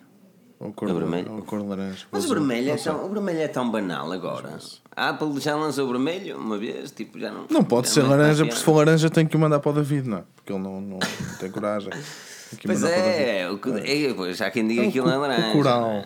Ou 0.59 0.71
cor, 0.71 0.89
o 0.89 0.93
vermelho? 0.93 1.33
Ou 1.33 1.41
cor 1.41 1.67
laranja. 1.67 2.05
Mas 2.11 2.25
o 2.25 2.29
vermelho, 2.29 2.71
é 2.71 2.77
tão, 2.77 3.05
o 3.05 3.09
vermelho 3.09 3.39
é 3.41 3.47
tão 3.47 3.69
banal 3.69 4.11
agora. 4.11 4.57
A 4.95 5.09
Apple 5.09 5.39
já 5.41 5.55
lançou 5.55 5.85
o 5.85 5.91
vermelho 5.91 6.37
uma 6.37 6.57
vez, 6.57 6.91
tipo, 6.91 7.19
já 7.19 7.31
não. 7.31 7.45
Não 7.49 7.63
pode 7.63 7.89
ser 7.89 8.03
laranja, 8.03 8.45
porque 8.45 8.57
se 8.57 8.63
for 8.63 8.77
laranja 8.77 9.09
tem 9.09 9.25
que 9.25 9.35
o 9.35 9.39
mandar 9.39 9.59
para 9.59 9.71
o 9.71 9.73
David, 9.73 10.07
não 10.07 10.19
é? 10.19 10.23
Porque 10.35 10.53
ele 10.53 10.61
não, 10.61 10.79
não, 10.79 10.99
não 10.99 11.37
tem 11.39 11.51
coragem. 11.51 11.91
Pois 12.63 12.83
é, 12.83 13.49
o, 13.49 13.59
é, 14.27 14.33
já 14.33 14.51
quem 14.51 14.67
diga 14.67 14.83
é 14.83 14.87
aquilo 14.87 15.09
é 15.09 15.17
laranja. 15.17 15.49
O 15.49 15.53
coral. 15.53 16.05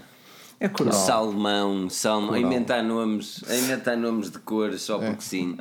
É 0.60 0.68
coral. 0.68 0.94
Salmão, 0.94 1.90
salmão, 1.90 2.34
a 2.34 2.40
inventar 2.40 2.82
nomes, 2.84 3.44
a 3.48 3.56
inventar 3.56 3.96
nomes 3.96 4.32
de 4.32 4.40
cores 4.40 4.82
só 4.82 4.98
porque 4.98 5.12
é. 5.12 5.20
sim. 5.20 5.58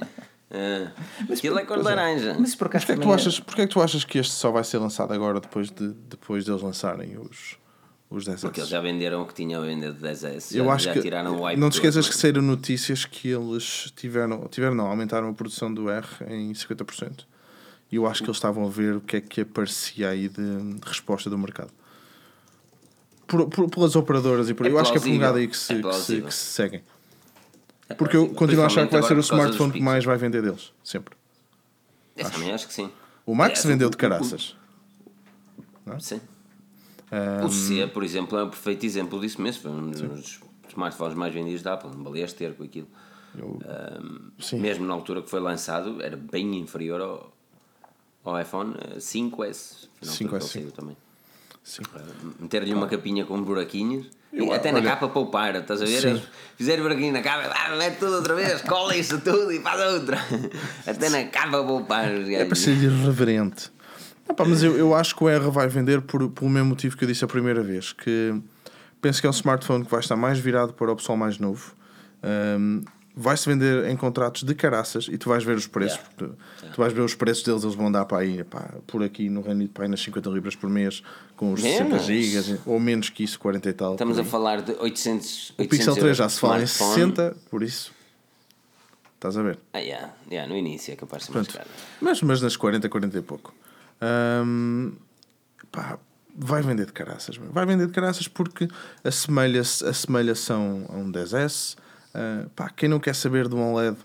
Uh, 0.56 0.90
mas 1.28 1.38
aquilo 1.38 1.58
é 1.58 1.64
cor 1.66 1.78
é. 1.78 1.82
laranja. 1.82 2.36
Mas 2.38 2.54
por 2.54 2.68
acaso 2.68 2.86
porquê, 2.86 2.92
é 2.92 2.96
que 2.96 3.02
tu 3.02 3.12
achas, 3.12 3.40
porquê 3.40 3.62
é 3.62 3.66
que 3.66 3.72
tu 3.72 3.82
achas 3.82 4.04
que 4.04 4.18
este 4.18 4.32
só 4.32 4.50
vai 4.50 4.64
ser 4.64 4.78
lançado 4.78 5.12
agora 5.12 5.38
depois 5.38 5.70
de 5.70 5.88
depois 6.08 6.46
deles 6.46 6.62
lançarem 6.62 7.18
os, 7.18 7.56
os 8.08 8.24
10S? 8.24 8.40
Porque 8.40 8.60
eles 8.60 8.70
já 8.70 8.80
venderam 8.80 9.22
o 9.22 9.26
que 9.26 9.34
tinham 9.34 9.62
a 9.62 9.66
vender 9.66 9.92
de 9.92 10.00
10S. 10.00 10.54
Já, 10.54 10.58
Eu 10.58 10.70
acho 10.70 10.86
já 10.86 10.94
que 10.94 11.02
tiraram 11.02 11.38
o 11.38 11.56
Não 11.56 11.68
te 11.68 11.74
esqueças 11.74 12.08
que 12.08 12.16
saíram 12.16 12.40
notícias 12.40 13.04
que 13.04 13.28
eles 13.28 13.92
tiveram, 13.94 14.48
tiveram 14.48 14.74
não, 14.74 14.86
aumentaram 14.86 15.28
a 15.28 15.34
produção 15.34 15.72
do 15.72 15.90
R 15.90 16.06
em 16.26 16.52
50%. 16.52 17.26
E 17.92 17.96
eu 17.96 18.06
acho 18.06 18.22
que 18.22 18.28
eles 18.28 18.38
estavam 18.38 18.66
a 18.66 18.70
ver 18.70 18.96
o 18.96 19.00
que 19.00 19.16
é 19.18 19.20
que 19.20 19.42
aparecia 19.42 20.08
aí 20.08 20.28
de, 20.28 20.74
de 20.74 20.88
resposta 20.88 21.28
do 21.28 21.36
mercado. 21.36 21.70
Por, 23.26 23.46
por, 23.48 23.68
pelas 23.68 23.94
operadoras 23.94 24.48
e 24.48 24.54
por 24.54 24.64
aí. 24.66 24.72
É 24.72 24.74
eu 24.74 24.78
acho 24.78 24.90
que 24.90 24.98
é 24.98 25.00
por 25.00 25.10
um 25.10 25.20
lado 25.20 25.38
aí 25.38 25.48
que 25.48 25.56
se, 25.56 25.74
é 25.74 25.82
que 25.82 25.94
se, 25.94 26.22
que 26.22 26.34
se 26.34 26.44
seguem. 26.44 26.82
É 27.88 27.94
Porque 27.94 28.16
eu 28.16 28.28
continuo 28.30 28.64
a 28.64 28.66
achar 28.66 28.86
que 28.86 28.92
vai 28.92 29.02
ser 29.02 29.16
o 29.16 29.20
smartphone 29.20 29.72
que 29.72 29.80
mais 29.80 30.04
vai 30.04 30.16
vender 30.16 30.42
deles, 30.42 30.72
sempre. 30.82 31.16
Esse 32.16 32.28
acho. 32.28 32.38
também 32.38 32.52
acho 32.52 32.66
que 32.66 32.74
sim. 32.74 32.90
O 33.24 33.34
Max 33.34 33.64
é, 33.64 33.68
vendeu 33.68 33.90
de 33.90 33.96
caraças. 33.96 34.56
É? 35.86 35.98
Sim. 35.98 36.20
Um... 37.12 37.44
O 37.44 37.50
C, 37.50 37.86
por 37.86 38.02
exemplo, 38.02 38.38
é 38.38 38.44
um 38.44 38.50
perfeito 38.50 38.84
exemplo 38.84 39.20
disso 39.20 39.40
mesmo. 39.40 39.62
Foi 39.62 39.70
um 39.70 39.90
dos 39.90 40.40
smartphones 40.68 41.14
mais 41.14 41.32
vendidos 41.32 41.62
da 41.62 41.74
Apple. 41.74 41.90
Não 41.90 42.02
balias 42.02 42.32
ter 42.32 42.54
com 42.54 42.64
aquilo. 42.64 42.88
Eu... 43.36 43.58
Um, 44.02 44.58
mesmo 44.58 44.86
na 44.86 44.94
altura 44.94 45.22
que 45.22 45.30
foi 45.30 45.40
lançado, 45.40 46.02
era 46.02 46.16
bem 46.16 46.58
inferior 46.58 47.00
ao, 47.00 47.32
ao 48.24 48.40
iPhone 48.40 48.74
5S. 48.96 49.88
5S. 50.02 50.72
Também. 50.72 50.96
Sim. 51.62 51.82
Uh, 51.82 52.42
Meter-lhe 52.42 52.74
uma 52.74 52.88
capinha 52.88 53.24
com 53.24 53.40
buraquinhos 53.42 54.08
eu, 54.32 54.52
até 54.52 54.70
olha, 54.70 54.82
na 54.82 54.90
capa 54.90 55.08
poupar, 55.08 55.56
estás 55.56 55.80
a 55.80 55.84
ver? 55.84 56.00
Sim. 56.00 56.22
Fizer 56.56 56.80
aqui 56.80 57.10
na 57.10 57.22
capa, 57.22 57.52
ah, 57.54 57.76
mete 57.76 57.98
tudo 57.98 58.16
outra 58.16 58.34
vez, 58.34 58.60
cola 58.62 58.96
isso 58.96 59.20
tudo 59.20 59.52
e 59.52 59.60
faz 59.60 59.80
outra. 59.94 60.18
Até 60.86 61.08
na 61.08 61.24
capa 61.24 61.62
poupar. 61.64 62.08
É 62.10 62.44
para 62.44 62.54
ser 62.54 62.72
irreverente. 62.72 63.70
Pá, 64.36 64.44
mas 64.44 64.62
eu, 64.62 64.76
eu 64.76 64.94
acho 64.94 65.14
que 65.14 65.22
o 65.22 65.28
R 65.28 65.50
vai 65.50 65.68
vender 65.68 66.00
por, 66.02 66.28
pelo 66.30 66.50
mesmo 66.50 66.70
motivo 66.70 66.96
que 66.96 67.04
eu 67.04 67.08
disse 67.08 67.24
a 67.24 67.28
primeira 67.28 67.62
vez. 67.62 67.92
Que 67.92 68.34
penso 69.00 69.20
que 69.20 69.26
é 69.26 69.30
um 69.30 69.32
smartphone 69.32 69.84
que 69.84 69.90
vai 69.90 70.00
estar 70.00 70.16
mais 70.16 70.38
virado 70.38 70.72
para 70.72 70.90
o 70.90 70.96
pessoal 70.96 71.16
mais 71.16 71.38
novo. 71.38 71.74
Um, 72.24 72.82
vai-se 73.16 73.48
vender 73.48 73.88
em 73.88 73.96
contratos 73.96 74.42
de 74.42 74.54
caraças 74.54 75.08
e 75.10 75.16
tu 75.16 75.30
vais 75.30 75.42
ver 75.42 75.56
os 75.56 75.66
preços. 75.66 75.98
Yeah. 76.20 76.36
Tu 76.70 76.76
vais 76.76 76.92
ver 76.92 77.00
os 77.00 77.14
preços 77.14 77.42
deles, 77.42 77.62
eles 77.62 77.74
vão 77.74 77.90
dar 77.90 78.04
para 78.04 78.18
aí, 78.18 78.44
pá, 78.44 78.74
por 78.86 79.02
aqui 79.02 79.30
no 79.30 79.40
Reino 79.40 79.60
Unido, 79.60 79.70
para 79.72 79.84
aí 79.84 79.90
nas 79.90 80.02
50 80.02 80.28
libras 80.28 80.54
por 80.54 80.68
mês, 80.68 81.02
com 81.34 81.50
os 81.54 81.62
menos. 81.62 81.78
60 81.78 81.98
gigas, 82.00 82.60
ou 82.66 82.78
menos 82.78 83.08
que 83.08 83.24
isso, 83.24 83.40
40 83.40 83.68
e 83.70 83.72
tal. 83.72 83.92
Estamos 83.92 84.18
a 84.18 84.24
falar 84.24 84.60
de 84.60 84.72
800, 84.72 85.54
800 85.56 85.58
O 85.58 85.68
Pixel 85.68 85.96
3 85.96 86.16
já 86.16 86.28
se 86.28 86.38
fala 86.38 86.62
em 86.62 86.66
60, 86.66 87.36
por 87.50 87.62
isso. 87.62 87.90
Estás 89.14 89.38
a 89.38 89.42
ver? 89.42 89.58
Ah, 89.72 89.78
yeah. 89.78 90.12
Yeah, 90.30 90.52
no 90.52 90.58
início 90.58 90.92
é 90.92 90.96
capaz 90.96 91.22
de 91.22 91.26
ser 91.28 91.32
Pronto. 91.32 91.54
mais 91.54 91.66
caro. 91.66 91.70
Mas, 92.02 92.20
mas 92.20 92.42
nas 92.42 92.54
40, 92.54 92.86
40 92.86 93.18
e 93.18 93.22
pouco. 93.22 93.54
Um, 94.44 94.92
pá, 95.72 95.98
vai 96.36 96.60
vender 96.60 96.84
de 96.84 96.92
caraças. 96.92 97.38
Vai 97.38 97.64
vender 97.64 97.86
de 97.86 97.92
caraças 97.94 98.28
porque 98.28 98.68
assemelha-se 99.02 99.86
assemelha-se 99.86 100.52
a 100.52 100.58
um, 100.58 100.84
a 100.90 100.96
um 100.96 101.10
10S 101.10 101.76
Uh, 102.16 102.48
pá, 102.50 102.70
quem 102.70 102.88
não 102.88 102.98
quer 102.98 103.14
saber 103.14 103.46
de 103.46 103.54
um 103.54 103.74
OLED 103.74 103.98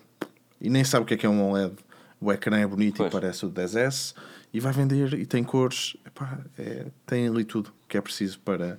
e 0.59 0.69
nem 0.69 0.83
sabe 0.83 1.03
o 1.03 1.05
que 1.05 1.13
é 1.13 1.17
que 1.17 1.25
é 1.25 1.29
um 1.29 1.49
OLED, 1.49 1.73
o 2.19 2.29
ecrã 2.29 2.59
é 2.59 2.67
bonito 2.67 2.97
pois. 2.97 3.09
e 3.09 3.11
parece 3.11 3.45
o 3.45 3.49
10S 3.49 4.13
e 4.53 4.59
vai 4.59 4.73
vender 4.73 5.13
e 5.13 5.25
tem 5.25 5.43
cores, 5.45 5.95
epá, 6.05 6.39
é, 6.59 6.87
tem 7.05 7.29
ali 7.29 7.45
tudo 7.45 7.71
que 7.87 7.97
é 7.97 8.01
preciso 8.01 8.37
para, 8.41 8.77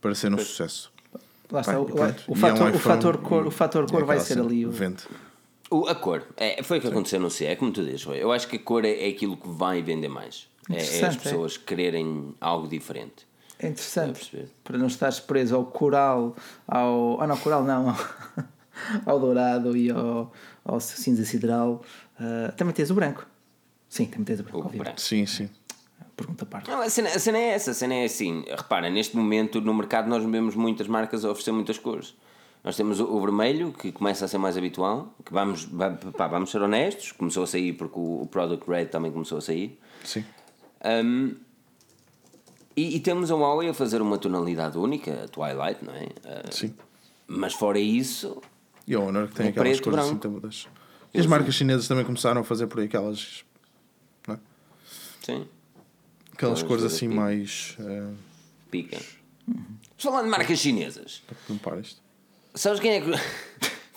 para 0.00 0.14
ser 0.14 0.32
um 0.32 0.36
pois. 0.36 0.46
sucesso. 0.46 0.92
Lá 1.50 1.60
está, 1.60 1.72
Pá, 1.72 1.78
o, 1.78 1.82
o, 2.28 2.34
fator, 2.36 2.68
é 2.68 2.70
um 2.70 2.74
o, 2.74 2.78
fator, 2.78 3.18
cor, 3.18 3.46
o 3.46 3.50
fator 3.50 3.90
cor 3.90 4.02
é 4.02 4.04
vai 4.04 4.20
ser 4.20 4.38
ali. 4.38 4.64
O... 4.64 4.70
Vende. 4.70 5.02
O, 5.70 5.86
a 5.88 5.94
cor, 5.94 6.22
é, 6.36 6.62
foi 6.62 6.78
o 6.78 6.80
que 6.80 6.86
Sim. 6.86 6.92
aconteceu 6.92 7.20
no 7.20 7.30
C, 7.30 7.46
é 7.46 7.56
como 7.56 7.72
tu 7.72 7.84
dizes, 7.84 8.06
eu 8.06 8.30
acho 8.30 8.46
que 8.46 8.56
a 8.56 8.58
cor 8.58 8.84
é, 8.84 9.06
é 9.06 9.08
aquilo 9.08 9.36
que 9.36 9.48
vai 9.48 9.82
vender 9.82 10.08
mais. 10.08 10.48
É, 10.70 10.76
é 10.76 11.04
as 11.04 11.16
pessoas 11.16 11.56
quererem 11.56 12.34
algo 12.40 12.68
diferente. 12.68 13.26
É 13.58 13.66
interessante. 13.66 14.48
Para 14.62 14.78
não 14.78 14.86
estares 14.86 15.18
preso 15.18 15.56
ao 15.56 15.64
coral, 15.64 16.36
ao. 16.66 17.20
Ah, 17.20 17.26
não, 17.26 17.36
coral 17.36 17.64
não. 17.64 17.96
ao 19.06 19.18
dourado 19.18 19.76
e 19.76 19.90
ao, 19.90 20.32
ao 20.64 20.80
cinza 20.80 21.24
sideral. 21.24 21.82
Uh, 22.18 22.52
também 22.56 22.74
tens 22.74 22.90
o 22.90 22.94
branco. 22.94 23.26
Sim, 23.88 24.06
também 24.06 24.24
tens 24.24 24.40
o 24.40 24.42
branco. 24.42 24.68
O 24.68 24.78
branco. 24.78 25.00
Sim, 25.00 25.26
sim. 25.26 25.48
Pergunta 26.16 26.44
parte. 26.44 26.68
Não, 26.68 26.80
a, 26.80 26.90
cena, 26.90 27.08
a 27.10 27.18
cena 27.18 27.38
é 27.38 27.50
essa, 27.50 27.70
a 27.70 27.74
cena 27.74 27.94
é 27.94 28.04
assim. 28.04 28.44
Repara, 28.48 28.90
neste 28.90 29.16
momento 29.16 29.60
no 29.60 29.72
mercado 29.72 30.08
nós 30.08 30.24
vemos 30.24 30.56
muitas 30.56 30.88
marcas 30.88 31.24
a 31.24 31.30
oferecer 31.30 31.52
muitas 31.52 31.78
cores. 31.78 32.14
Nós 32.64 32.76
temos 32.76 32.98
o, 32.98 33.04
o 33.04 33.20
vermelho, 33.20 33.72
que 33.72 33.92
começa 33.92 34.24
a 34.24 34.28
ser 34.28 34.38
mais 34.38 34.56
habitual, 34.56 35.14
que 35.24 35.32
vamos, 35.32 35.68
pá, 36.16 36.26
vamos 36.26 36.50
ser 36.50 36.60
honestos, 36.60 37.12
começou 37.12 37.44
a 37.44 37.46
sair 37.46 37.72
porque 37.72 37.98
o, 37.98 38.22
o 38.22 38.26
Product 38.26 38.68
Red 38.68 38.86
também 38.86 39.12
começou 39.12 39.38
a 39.38 39.40
sair. 39.40 39.78
Sim. 40.04 40.24
Um, 40.84 41.36
e, 42.76 42.96
e, 42.96 43.00
temos 43.00 43.30
a 43.30 43.34
Huawei 43.34 43.68
a 43.68 43.74
fazer 43.74 44.00
uma 44.00 44.18
tonalidade 44.18 44.78
única, 44.78 45.24
a 45.24 45.28
Twilight, 45.28 45.84
não 45.84 45.94
é? 45.94 46.04
Uh, 46.04 46.52
Sim. 46.54 46.74
Mas 47.26 47.52
fora 47.52 47.78
isso, 47.78 48.40
e 48.88 48.94
a 48.94 49.00
Honor 49.00 49.28
que 49.28 49.34
tem 49.34 49.48
aquelas 49.48 49.80
cores 49.80 49.98
assim 49.98 50.16
todas. 50.16 50.66
E 51.12 51.20
as 51.20 51.26
marcas 51.26 51.54
chinesas 51.54 51.86
também 51.86 52.04
começaram 52.04 52.40
a 52.40 52.44
fazer 52.44 52.66
por 52.66 52.80
aí 52.80 52.86
aquelas. 52.86 53.44
Não 54.26 54.34
é? 54.34 54.38
Sim. 55.22 55.46
Aquelas 56.32 56.62
cores 56.62 56.84
assim 56.84 57.08
pica. 57.08 57.20
mais. 57.20 57.76
Uh... 57.78 58.14
Pica. 58.70 58.98
Uhum. 59.46 59.64
Falando 59.98 60.24
de 60.24 60.30
marcas 60.30 60.58
chinesas. 60.58 61.22
Não 61.48 61.80
isto. 61.80 62.00
Sabes 62.54 62.80
quem 62.80 62.92
é 62.92 63.00
que. 63.02 63.10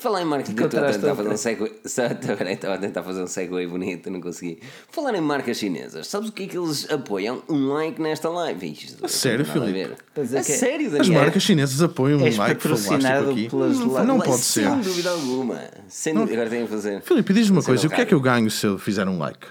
Falar 0.02 0.24
em 0.24 0.26
marcas, 0.26 0.50
estou 0.50 0.64
a 0.64 0.68
Encontraste 0.68 1.00
tentar 1.00 1.16
fazer 1.16 1.30
um 1.30 1.38
segue. 1.38 1.72
Estava 1.86 2.74
a 2.74 2.78
tentar 2.80 3.04
fazer 3.04 3.22
um 3.22 3.28
segue 3.28 3.68
bonito, 3.68 4.10
não 4.10 4.20
consegui. 4.20 4.58
Falar 4.92 5.14
em 5.14 5.22
marcas 5.22 5.58
chinesas, 5.58 6.08
sabes 6.08 6.30
o 6.30 6.32
que 6.32 6.44
é 6.44 6.48
que 6.48 6.58
eles 6.58 6.90
apoiam? 6.90 7.44
Um 7.48 7.68
like 7.72 8.02
nesta 8.02 8.28
live. 8.28 8.72
Isto, 8.72 9.06
A 9.06 9.08
sério, 9.08 9.46
a 9.48 9.48
Filipe? 9.48 9.94
a 10.18 10.22
A 10.22 10.24
que- 10.24 10.44
sério, 10.44 10.88
As 10.88 10.94
Daniel. 10.94 11.22
marcas 11.22 11.44
chinesas 11.44 11.82
apoiam 11.84 12.18
um 12.20 12.24
like 12.24 12.56
patrocinado 12.56 13.30
aqui. 13.30 13.48
pelas 13.48 13.78
Não, 13.78 14.04
Não 14.06 14.20
pode 14.20 14.42
ser. 14.42 14.64
Sem 14.68 14.80
dúvida 14.82 15.12
alguma. 15.12 15.62
Sem 15.88 16.14
dúvida. 16.16 16.34
Agora 16.34 16.50
tenho 16.50 16.66
que 16.66 16.72
fazer. 16.74 17.02
Filipe, 17.04 17.34
diz-me 17.34 17.58
uma 17.58 17.64
coisa: 17.64 17.86
o 17.86 17.90
que 17.92 18.02
é 18.02 18.06
que 18.06 18.14
eu 18.16 18.20
ganho 18.20 18.50
se 18.50 18.66
eu 18.66 18.80
fizer 18.80 19.08
um 19.08 19.20
like? 19.20 19.46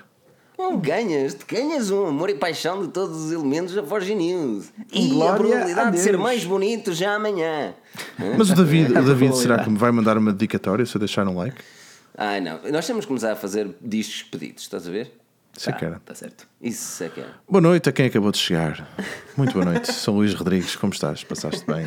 Não 0.60 0.78
ganhas, 0.78 1.32
te 1.32 1.46
ganhas 1.46 1.90
um 1.90 2.06
amor 2.06 2.28
e 2.28 2.34
paixão 2.34 2.82
de 2.82 2.88
todos 2.88 3.16
os 3.24 3.32
elementos 3.32 3.74
da 3.74 3.82
Forge 3.82 4.14
News. 4.14 4.66
E 4.92 5.06
a 5.06 5.14
Glória 5.14 5.32
a 5.32 5.36
probabilidade 5.36 5.96
de 5.96 6.02
ser 6.02 6.18
mais 6.18 6.44
bonito 6.44 6.92
já 6.92 7.14
amanhã. 7.14 7.72
Mas 8.36 8.50
o 8.50 8.54
David, 8.54 8.90
o 8.90 8.92
David 8.92 9.04
probabilidade. 9.04 9.38
será 9.38 9.64
que 9.64 9.70
me 9.70 9.78
vai 9.78 9.90
mandar 9.90 10.18
uma 10.18 10.32
dedicatória 10.34 10.84
se 10.84 10.94
eu 10.94 10.98
deixar 10.98 11.26
um 11.26 11.34
like? 11.34 11.56
Ai 12.14 12.42
não, 12.42 12.60
nós 12.70 12.86
temos 12.86 13.06
que 13.06 13.08
começar 13.08 13.32
a 13.32 13.36
fazer 13.36 13.70
discos 13.80 14.22
pedidos, 14.24 14.64
estás 14.64 14.86
a 14.86 14.90
ver? 14.90 15.10
Isso 15.56 15.70
é 15.70 15.72
que 15.72 15.82
era. 15.82 15.96
Está 15.96 16.14
certo. 16.14 16.46
Isso 16.60 17.04
é 17.04 17.08
que 17.08 17.20
é. 17.20 17.26
Boa 17.48 17.62
noite 17.62 17.88
a 17.88 17.92
quem 17.92 18.04
acabou 18.04 18.30
de 18.30 18.36
chegar. 18.36 18.86
Muito 19.38 19.54
boa 19.54 19.64
noite. 19.64 19.90
Sou 19.90 20.14
Luís 20.16 20.34
Rodrigues, 20.34 20.76
como 20.76 20.92
estás? 20.92 21.24
Passaste 21.24 21.64
bem? 21.66 21.86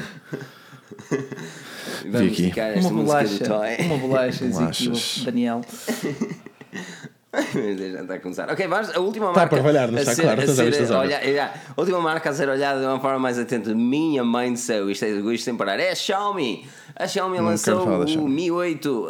Vamos 2.12 2.32
aqui. 2.32 2.46
ficar 2.46 2.70
esta 2.70 2.90
Uma 2.90 3.04
bolacha, 3.04 3.44
uma 3.86 3.98
bolacha, 4.00 4.46
Bolachas. 4.46 5.26
Já 7.34 8.02
está 8.02 8.14
a 8.14 8.20
começar. 8.20 8.52
Ok, 8.52 8.68
vamos. 8.68 8.90
A 8.96 9.00
última 9.00 9.30
Está 9.30 9.40
a 9.42 9.44
marca. 9.44 9.56
parvalhar, 9.56 9.92
não 9.92 9.98
a 9.98 10.02
está 10.02 10.14
ser- 10.14 10.22
claro, 10.22 10.42
a 10.42 10.44
estás 10.44 10.60
a 10.60 10.72
ser 10.86 10.94
olha- 10.94 11.16
é, 11.16 11.40
a 11.42 11.54
última 11.76 12.00
marca 12.00 12.30
a 12.30 12.34
ser 12.34 12.48
olhada 12.48 12.80
de 12.80 12.86
uma 12.86 13.00
forma 13.00 13.18
mais 13.18 13.40
atenta. 13.40 13.74
Minha 13.74 14.24
mãe 14.24 14.54
do 14.54 14.60
céu, 14.60 14.90
isto 14.92 15.04
é 15.06 15.10
isto 15.10 15.44
sem 15.44 15.56
parar. 15.56 15.80
É 15.80 15.90
a 15.92 15.96
Xiaomi. 15.96 16.68
A 16.96 17.08
Xiaomi 17.08 17.38
Não 17.38 17.46
lançou 17.46 17.88
o 18.04 18.08
Xiaomi. 18.08 18.32
Mi 18.32 18.52
8 18.52 18.88
uh, 18.88 19.10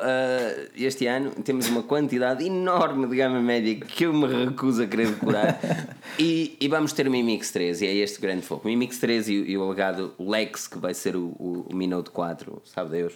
este 0.75 1.05
ano. 1.05 1.31
Temos 1.43 1.67
uma 1.67 1.83
quantidade 1.83 2.45
enorme 2.45 3.07
de 3.07 3.15
gama 3.17 3.41
média 3.41 3.75
que 3.75 4.05
eu 4.05 4.13
me 4.13 4.45
recuso 4.45 4.83
a 4.83 4.87
querer 4.87 5.07
decorar. 5.07 5.59
e, 6.17 6.55
e 6.61 6.67
vamos 6.69 6.93
ter 6.93 7.05
o 7.07 7.11
Mi 7.11 7.21
Mix 7.23 7.51
3. 7.51 7.81
E 7.81 7.87
é 7.87 7.93
este 7.95 8.19
o 8.19 8.21
grande 8.21 8.43
foco. 8.43 8.65
O 8.65 8.71
Mi 8.71 8.77
Mix 8.77 8.99
3 8.99 9.27
e, 9.27 9.37
o- 9.37 9.45
e 9.45 9.57
o 9.57 9.63
alegado 9.63 10.13
Lex, 10.17 10.67
que 10.69 10.77
vai 10.77 10.93
ser 10.93 11.17
o, 11.17 11.35
o, 11.37 11.67
o 11.69 11.75
Mi 11.75 11.87
Note 11.87 12.09
4, 12.11 12.61
sabe 12.63 12.89
Deus. 12.91 13.13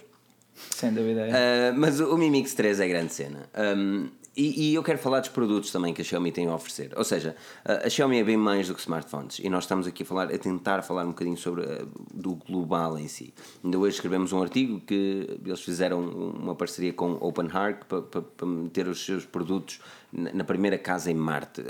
Sem 0.70 0.92
dúvida. 0.92 1.20
é. 1.28 1.70
Uh, 1.70 1.78
mas 1.78 1.98
o 2.00 2.16
Mi 2.18 2.28
Mix 2.30 2.52
3 2.52 2.80
é 2.80 2.88
grande 2.88 3.14
cena. 3.14 3.48
Um, 3.56 4.08
e, 4.38 4.70
e 4.70 4.74
eu 4.74 4.84
quero 4.84 4.98
falar 4.98 5.18
dos 5.18 5.28
produtos 5.28 5.72
também 5.72 5.92
que 5.92 6.00
a 6.00 6.04
Xiaomi 6.04 6.30
tem 6.30 6.46
a 6.46 6.54
oferecer. 6.54 6.92
Ou 6.96 7.02
seja, 7.02 7.34
a, 7.64 7.90
Xiaomi 7.90 8.20
é 8.20 8.24
bem 8.24 8.36
mais 8.36 8.68
do 8.68 8.74
que 8.74 8.80
smartphones. 8.80 9.40
E 9.40 9.50
nós 9.50 9.64
estamos 9.64 9.84
aqui 9.88 10.04
a, 10.04 10.06
falar, 10.06 10.32
a 10.32 10.38
tentar 10.38 10.82
falar 10.82 11.02
um 11.02 11.08
bocadinho 11.08 11.36
sobre 11.36 11.62
uh, 11.62 11.88
do 12.14 12.36
global 12.36 12.96
em 12.96 13.08
si. 13.08 13.34
Ainda 13.64 13.76
hoje 13.76 13.96
escrevemos 13.96 14.32
um 14.32 14.40
artigo 14.40 14.80
que 14.80 15.40
eles 15.44 15.60
fizeram 15.60 16.00
uma 16.00 16.54
parceria 16.54 16.92
com 16.92 17.14
OpenHeart 17.20 17.84
para, 17.88 18.00
para, 18.00 18.22
para 18.22 18.46
meter 18.46 18.86
os 18.86 19.04
seus 19.04 19.26
produtos 19.26 19.80
na, 20.12 20.44
primeira 20.44 20.78
casa 20.78 21.10
em 21.10 21.14
Marte. 21.14 21.62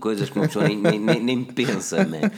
Coisas 0.00 0.30
que 0.30 0.36
uma 0.38 0.46
pessoa 0.46 0.66
nem, 0.66 0.76
nem, 0.78 0.98
nem, 1.00 1.20
nem 1.20 1.44
pensa, 1.44 2.04
né? 2.04 2.30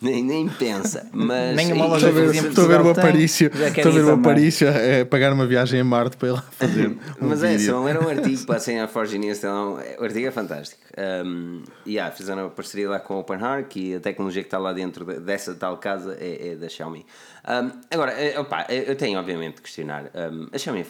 nem, 0.00 0.22
nem 0.22 0.48
pensa. 0.48 1.08
Mas 1.12 1.56
Nem 1.56 1.72
uma 1.72 1.86
e- 1.86 1.88
loja 1.88 2.08
Estou 2.08 2.10
a 2.10 2.12
ver, 2.12 2.24
Por 2.26 2.30
exemplo, 2.30 2.48
estou 2.50 2.64
a 2.64 2.68
ver 2.68 2.80
o 2.80 2.90
Aparício, 2.90 3.46
estou 3.52 3.90
a 3.92 3.94
ver 3.94 4.04
o. 4.04 4.10
Aparício 4.14 4.68
a 4.68 5.06
pagar 5.06 5.32
uma 5.32 5.46
viagem 5.46 5.80
a 5.80 5.84
Marte 5.84 6.16
para 6.16 6.28
ir 6.28 6.32
lá 6.32 6.42
fazer 6.42 6.88
um 7.20 7.28
Mas 7.28 7.42
é, 7.42 7.56
vídeo. 7.56 7.66
só 7.72 7.88
era 7.88 8.00
um 8.04 8.08
artigo 8.08 8.46
para 8.46 8.84
a 8.84 8.88
Forge 8.88 9.18
News, 9.18 9.38
então, 9.38 9.78
o 9.98 10.04
artigo 10.04 10.26
é 10.26 10.30
fantástico. 10.30 10.80
Um, 11.24 11.62
e 11.86 11.92
yeah, 11.94 12.14
fizeram 12.14 12.42
uma 12.44 12.50
parceria 12.50 12.88
lá 12.90 12.98
com 13.00 13.14
a 13.14 13.18
OpenHeart 13.18 13.76
e 13.76 13.94
a 13.94 14.00
tecnologia 14.00 14.42
que 14.42 14.46
está 14.48 14.58
lá 14.58 14.72
dentro 14.72 15.04
de- 15.04 15.20
dessa 15.20 15.54
tal 15.54 15.76
casa 15.78 16.16
é, 16.20 16.48
é 16.50 16.54
da 16.56 16.68
Xiaomi. 16.68 17.04
Um, 17.48 17.70
agora, 17.90 18.12
eh, 18.12 18.38
opa, 18.38 18.66
eu 18.68 18.94
tenho 18.96 19.18
obviamente 19.18 19.56
de 19.56 19.62
questionar. 19.62 20.10
Um, 20.14 20.48
a 20.52 20.58
Xiaomi, 20.58 20.84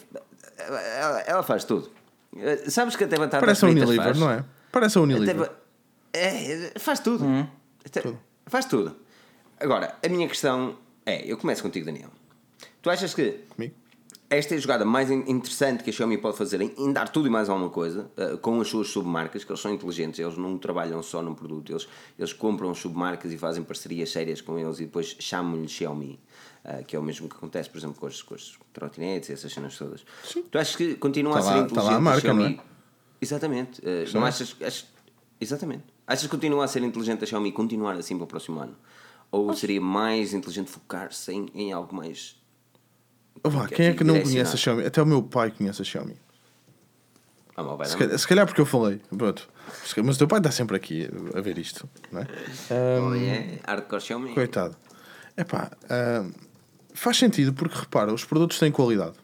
ela, 0.99 1.21
ela 1.27 1.43
faz 1.43 1.65
tudo. 1.65 1.91
Eh, 2.37 2.71
Sabes 2.71 2.97
que 2.97 3.05
até 3.05 3.17
batatas 3.17 3.41
Parece 3.41 3.65
a 3.65 3.69
fritas 3.69 3.89
Unilever, 3.89 4.13
faz? 4.15 4.19
não 4.19 4.31
é? 4.31 4.45
Parece 4.71 4.99
a 4.99 5.03
Até 5.03 5.15
Unilever. 5.15 5.37
ba- 5.49 5.53
é, 6.13 6.73
faz 6.79 7.01
tudo. 7.01 7.25
Até- 7.85 8.03
Faz 8.47 8.65
tudo. 8.65 8.97
Agora, 9.61 9.95
a 10.05 10.09
minha 10.09 10.27
questão 10.29 10.77
é: 11.05 11.31
eu 11.31 11.37
começo 11.37 11.63
contigo, 11.63 11.85
Daniel. 11.87 12.11
Tu 12.81 12.89
achas 12.91 13.13
que 13.13 13.33
Comigo? 13.55 13.75
esta 14.31 14.55
é 14.55 14.57
a 14.59 14.61
jogada 14.61 14.85
mais 14.85 15.11
in- 15.11 15.25
interessante 15.27 15.83
que 15.83 15.91
a 15.91 15.93
Xiaomi 15.93 16.17
pode 16.19 16.37
fazer 16.39 16.61
em, 16.61 16.93
dar 16.93 17.09
tudo 17.09 17.27
e 17.27 17.31
mais 17.31 17.49
alguma 17.49 17.69
coisa 17.71 18.11
uh, 18.17 18.39
com 18.39 18.61
as 18.61 18.69
suas 18.69 18.89
submarcas, 18.89 19.43
que 19.45 19.51
eles 19.51 19.61
são 19.61 19.73
inteligentes, 19.73 20.19
eles 20.21 20.37
não 20.39 20.57
trabalham 20.57 21.03
só 21.03 21.21
num 21.23 21.35
produto, 21.35 21.73
eles, 21.73 21.89
eles 22.19 22.33
compram 22.33 22.71
as 22.71 22.79
submarcas 22.79 23.33
e 23.33 23.39
fazem 23.39 23.63
parcerias 23.65 24.11
sérias 24.11 24.41
com 24.41 24.59
eles 24.59 24.79
e 24.81 24.85
depois 24.85 25.17
chamam-lhe 25.19 25.69
Xiaomi, 25.69 26.19
uh, 26.69 26.85
que 26.85 26.95
é 26.95 26.99
o 26.99 27.03
mesmo 27.03 27.29
que 27.29 27.37
acontece, 27.37 27.69
por 27.71 27.79
exemplo, 27.79 27.99
com 27.99 28.07
as, 28.07 28.23
com 28.23 28.35
as 28.35 28.59
trotinetes 28.73 29.29
e 29.31 29.33
essas 29.33 29.53
cenas 29.53 29.77
todas. 29.77 30.05
Tu 30.51 30.59
achas 30.59 30.77
que 30.77 30.95
continua 30.97 31.33
Tá 31.35 31.39
a 31.39 31.43
ser 31.43 31.49
lá- 31.49 31.55
tá 31.55 31.61
inteligente 31.65 31.91
lá 31.91 31.97
a 31.97 32.01
marca, 32.01 32.21
Xiaomi? 32.21 32.43
não 32.43 32.51
é? 32.51 32.59
Exatamente. 33.21 33.81
Uh, 33.81 34.05
não 34.15 34.25
achas, 34.25 34.55
achas- 34.61 34.87
Exatamente. 35.41 35.85
Achas 36.07 36.25
que 36.25 36.31
continua 36.31 36.65
a 36.65 36.69
ser 36.69 36.83
inteligente 36.83 37.23
a 37.25 37.27
Xiaomi 37.27 37.53
continuar 37.53 37.95
assim 37.97 38.17
para 38.17 38.25
o 38.25 38.27
próximo 38.27 38.59
ano? 38.61 38.77
Ou 39.31 39.55
seria 39.55 39.81
mais 39.81 40.33
inteligente 40.33 40.71
focar-se 40.71 41.31
em, 41.33 41.47
em 41.55 41.73
algo 41.73 41.95
mais 41.95 42.37
vá, 43.45 43.69
que 43.69 43.75
quem 43.77 43.87
é 43.89 43.93
que 43.95 44.03
não 44.03 44.21
conhece 44.21 44.55
a 44.55 44.57
Xiaomi? 44.57 44.85
Até 44.87 45.03
o 45.03 45.07
meu 45.07 45.23
pai 45.23 45.51
conhece 45.51 45.83
a 45.83 45.85
Xiaomi. 45.85 46.17
Ah, 47.55 47.63
mal 47.63 47.77
vai 47.77 47.87
Se 47.89 47.97
calhar, 47.97 48.19
se 48.19 48.27
calhar 48.27 48.47
porque 48.47 48.61
eu 48.61 48.67
falei. 48.67 49.01
Pronto. 49.17 49.49
Mas 50.05 50.17
o 50.17 50.19
teu 50.19 50.29
pai 50.29 50.39
está 50.39 50.51
sempre 50.51 50.77
aqui 50.77 51.09
a 51.35 51.41
ver 51.41 51.59
isto, 51.59 51.89
não 52.11 52.23
é? 52.23 52.27
Oh, 52.71 53.15
é? 53.15 53.59
Hardcore 53.67 54.01
Xiaomi. 54.01 54.33
Coitado. 54.35 54.77
Epá, 55.37 55.71
ah, 55.91 56.25
faz 56.99 57.17
sentido 57.17 57.53
porque 57.53 57.79
repara, 57.79 58.13
os 58.13 58.25
produtos 58.25 58.59
têm 58.59 58.71
qualidade. 58.71 59.15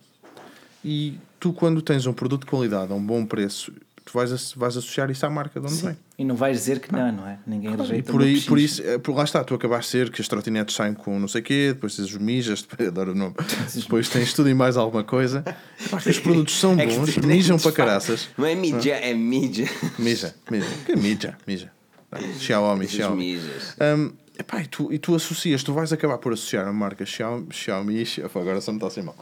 E 0.85 1.19
tu, 1.41 1.53
quando 1.53 1.81
tens 1.83 2.07
um 2.07 2.13
produto 2.13 2.43
de 2.43 2.47
qualidade 2.51 2.93
a 2.93 2.95
um 2.95 3.05
bom 3.05 3.25
preço, 3.25 3.73
tu 4.05 4.13
vais, 4.13 4.31
vais 4.53 4.77
associar 4.77 5.11
isso 5.11 5.25
à 5.25 5.31
marca 5.31 5.59
de 5.59 5.67
onde 5.67 5.83
vem. 5.83 5.97
E 6.19 6.25
não 6.25 6.37
vais 6.37 6.59
dizer 6.59 6.79
que 6.79 6.93
não, 6.93 7.11
não 7.11 7.27
é? 7.27 7.39
Ninguém 7.47 7.73
E 7.73 7.77
rejeita 7.77 8.13
por, 8.13 8.23
aí, 8.23 8.41
por 8.43 8.59
isso, 8.59 8.83
por 9.03 9.15
lá 9.17 9.25
está, 9.25 9.43
tu 9.43 9.55
acabaste 9.55 9.87
de 9.87 9.91
ser 10.05 10.11
que 10.13 10.21
as 10.21 10.29
trotinetes 10.29 10.77
saem 10.77 10.93
com 10.95 11.19
não 11.19 11.27
sei 11.27 11.41
o 11.41 11.45
quê, 11.45 11.73
depois 11.73 11.97
tens 11.97 12.09
os 12.11 12.17
mijas, 12.19 12.67
adoro 12.87 13.13
o 13.13 13.15
nome, 13.15 13.35
depois 13.75 14.09
tens 14.11 14.33
tudo 14.35 14.49
e 14.51 14.55
mais 14.55 14.77
alguma 14.77 15.03
coisa. 15.03 15.43
Os 16.07 16.19
produtos 16.19 16.55
são 16.59 16.75
É 16.79 16.87
bons, 16.87 17.15
tu- 17.15 17.27
mijam 17.27 17.59
para 17.59 17.73
caraças. 17.73 18.29
Não 18.37 18.45
é 18.47 18.55
mídia, 18.55 18.95
é 18.95 19.15
mídia. 19.15 19.69
Mija, 19.99 20.35
mija. 20.51 20.67
Que 20.85 20.95
mija, 20.97 21.37
mija. 21.47 21.73
Xiaomi, 22.39 22.87
Xiaomi. 22.87 23.41
Um, 23.81 24.13
epá, 24.39 24.61
e, 24.63 24.67
tu, 24.67 24.93
e 24.93 24.99
tu 24.99 25.15
associas, 25.15 25.63
tu 25.63 25.73
vais 25.73 25.93
acabar 25.93 26.19
por 26.19 26.33
associar 26.33 26.67
a 26.67 26.73
marca 26.73 27.05
Xiaomi, 27.07 27.47
Xiaomi 27.53 28.05
Xi- 28.07 28.23
agora 28.23 28.61
só 28.61 28.73
me 28.73 28.79
está 28.79 28.87
a 28.89 28.91
ser 28.91 29.03
mal, 29.03 29.17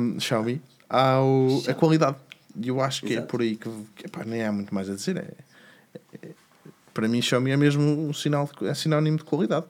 um, 0.00 0.18
Xiaomi, 0.20 0.60
ao, 0.88 1.48
a 1.68 1.74
qualidade. 1.74 2.16
E 2.60 2.68
eu 2.68 2.80
acho 2.82 3.02
que 3.06 3.12
é 3.12 3.16
Exato. 3.16 3.28
por 3.28 3.40
aí 3.40 3.56
que, 3.56 3.68
que, 3.96 4.06
epá, 4.06 4.24
nem 4.24 4.42
há 4.44 4.52
muito 4.52 4.74
mais 4.74 4.88
a 4.90 4.94
dizer. 4.94 5.16
É, 5.16 5.96
é- 6.22 6.28
para 6.92 7.08
mim, 7.08 7.22
Xiaomi 7.22 7.50
é 7.50 7.56
mesmo 7.56 7.82
um 7.82 8.12
sinal 8.12 8.46
de, 8.60 8.66
é 8.68 8.74
sinónimo 8.74 9.16
de 9.16 9.24
qualidade. 9.24 9.64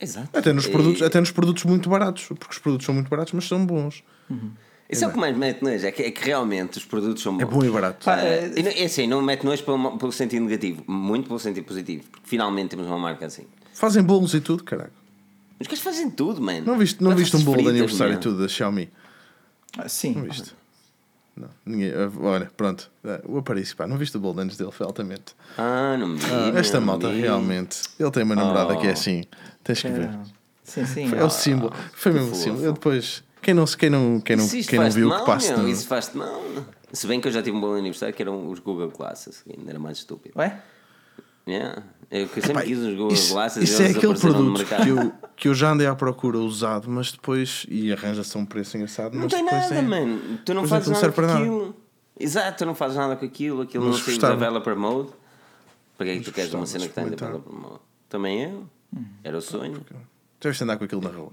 Exato. 0.00 0.36
Até 0.36 0.52
nos, 0.52 0.66
E- 0.66 0.70
produtos, 0.70 1.02
até 1.02 1.20
nos 1.20 1.30
produtos 1.30 1.62
muito 1.64 1.88
baratos, 1.88 2.24
porque 2.26 2.50
os 2.50 2.58
produtos 2.58 2.84
são 2.86 2.94
muito 2.94 3.08
baratos, 3.08 3.32
mas 3.32 3.46
são 3.46 3.64
bons. 3.64 4.02
Isso 4.92 5.04
é 5.04 5.08
o 5.08 5.12
que 5.12 5.18
mais 5.18 5.36
mete 5.36 5.62
nojo, 5.62 5.86
é 5.86 5.90
que, 5.90 6.02
é 6.02 6.10
que 6.10 6.24
realmente 6.24 6.76
os 6.78 6.84
produtos 6.84 7.22
são 7.22 7.32
bons. 7.36 7.42
É 7.42 7.46
bom 7.46 7.64
e 7.64 7.70
barato. 7.70 8.08
Ah, 8.08 8.20
é- 8.20 8.48
não- 8.62 8.70
é 8.70 8.84
assim, 8.84 9.06
não 9.06 9.22
mete 9.22 9.42
nojo 9.44 9.64
pelo, 9.64 9.96
pelo 9.98 10.12
sentido 10.12 10.44
negativo, 10.44 10.84
muito 10.86 11.26
pelo 11.28 11.38
sentido 11.38 11.64
positivo, 11.64 12.04
porque 12.10 12.28
finalmente 12.28 12.70
temos 12.70 12.86
uma 12.86 12.98
marca 12.98 13.24
assim. 13.26 13.44
Fazem 13.72 14.02
bolos 14.02 14.34
e 14.34 14.40
tudo, 14.40 14.62
caralho. 14.62 14.92
Os 15.58 15.66
caras 15.66 15.80
fazem 15.80 16.10
tudo, 16.10 16.40
mano. 16.42 16.66
Não 16.66 16.76
viste, 16.76 17.02
não 17.02 17.14
viste 17.16 17.36
um 17.36 17.42
bolo 17.42 17.62
de 17.62 17.68
aniversário 17.68 18.14
e 18.14 18.18
tudo 18.18 18.40
da 18.42 18.48
Xiaomi? 18.48 18.90
Ah, 19.78 19.88
sim. 19.88 20.12
Não 20.12 20.22
viste? 20.24 20.54
Não, 21.34 21.48
ninguém. 21.64 21.90
ah, 21.94 22.10
Olha, 22.20 22.50
pronto. 22.54 22.90
Ah, 23.04 23.20
O 23.24 23.38
Aparício, 23.38 23.74
pá, 23.74 23.86
não 23.86 23.96
viste 23.96 24.14
o 24.16 24.20
bolo 24.20 24.34
de 24.34 24.40
anos 24.42 24.56
dele? 24.58 24.70
Foi 24.72 24.84
altamente. 24.86 25.34
Ah, 25.56 25.96
não 25.98 26.08
me 26.08 26.16
vi, 26.18 26.26
Ah, 26.30 26.52
esta 26.58 26.78
não 26.78 26.86
malta 26.88 27.08
vi. 27.10 27.20
realmente. 27.22 27.78
Ele 27.98 28.10
tem 28.10 28.22
uma 28.24 28.34
namorada 28.34 28.74
Oh. 28.74 28.78
que 28.78 28.86
é 28.88 28.90
assim. 28.90 29.24
Tens 29.64 29.80
que 29.80 29.88
ver. 29.88 30.10
Sim, 30.62 30.84
sim. 30.84 31.08
Foi, 31.08 31.18
é 31.18 31.24
o 31.24 31.30
símbolo. 31.30 31.72
Foi 31.94 32.12
mesmo 32.12 32.32
o 32.32 32.34
símbolo. 32.34 32.64
Eu 32.64 32.72
depois. 32.74 33.22
Quem 33.42 33.54
não, 33.54 33.64
quem 33.66 33.90
não, 33.90 34.20
quem 34.20 34.36
não, 34.36 34.48
quem 34.48 34.78
não 34.78 34.90
viu, 34.90 35.08
mal, 35.08 35.18
que 35.18 35.26
passe 35.26 35.48
meu, 35.48 35.62
no. 35.62 35.68
Isso 35.68 35.86
faz-te 35.88 36.16
mal. 36.16 36.40
Se 36.92 37.06
bem 37.08 37.20
que 37.20 37.26
eu 37.26 37.32
já 37.32 37.42
tive 37.42 37.56
um 37.56 37.60
bom 37.60 37.74
aniversário 37.74 38.14
que 38.14 38.22
eram 38.22 38.48
os 38.48 38.60
Google 38.60 38.88
Glasses, 38.96 39.42
que 39.42 39.58
ainda 39.58 39.70
era 39.70 39.80
mais 39.80 39.98
estúpido. 39.98 40.38
Ué? 40.38 40.62
Yeah. 41.48 41.82
Eu 42.08 42.28
que 42.28 42.40
sempre 42.40 42.54
Pá, 42.54 42.62
quis 42.62 42.78
os 42.78 42.94
Google 42.94 43.12
isso 43.12 43.32
Glasses 43.32 43.64
isso 43.64 43.82
e 43.82 43.84
é 43.84 43.88
eles 43.88 43.96
aquele 43.96 44.12
apareceram 44.12 44.44
no 44.44 44.54
produto 44.54 44.58
mercado. 44.58 44.82
que 44.84 44.88
eu, 44.90 45.12
que 45.34 45.48
eu 45.48 45.54
já 45.54 45.72
andei 45.72 45.88
à 45.88 45.94
procura 45.94 46.38
usado, 46.38 46.88
mas 46.88 47.10
depois. 47.10 47.66
E 47.68 47.92
arranja-se 47.92 48.36
a 48.36 48.40
um 48.40 48.46
preço 48.46 48.76
engraçado. 48.76 49.14
Não 49.14 49.24
mas 49.24 49.32
tem 49.32 49.42
nada, 49.42 49.74
é, 49.74 49.82
mano. 49.82 50.38
Tu 50.44 50.54
não 50.54 50.66
fazes 50.68 50.88
nada 50.88 51.10
com 51.10 51.20
aquilo. 51.22 51.76
Exato, 52.20 52.58
tu 52.58 52.66
não 52.66 52.74
fazes 52.76 52.96
nada 52.96 53.16
com 53.16 53.24
aquilo, 53.24 53.62
aquilo 53.62 53.86
Mas 53.86 53.98
não 53.98 54.04
tem 54.04 54.18
developer 54.18 54.76
mode. 54.76 55.10
Para 55.96 56.06
que 56.06 56.12
é 56.12 56.18
que 56.18 56.24
tu 56.24 56.32
queres 56.32 56.54
uma 56.54 56.66
cena 56.66 56.84
de 56.84 56.90
que 56.90 56.94
tem 56.94 57.10
developer 57.10 57.52
mode? 57.52 57.80
Também 58.08 58.44
eu. 58.44 58.68
Era 59.24 59.38
o 59.38 59.40
sonho. 59.40 59.84
Deves 60.40 60.62
andar 60.62 60.76
com 60.76 60.84
aquilo 60.84 61.00
na 61.00 61.10
rua. 61.10 61.32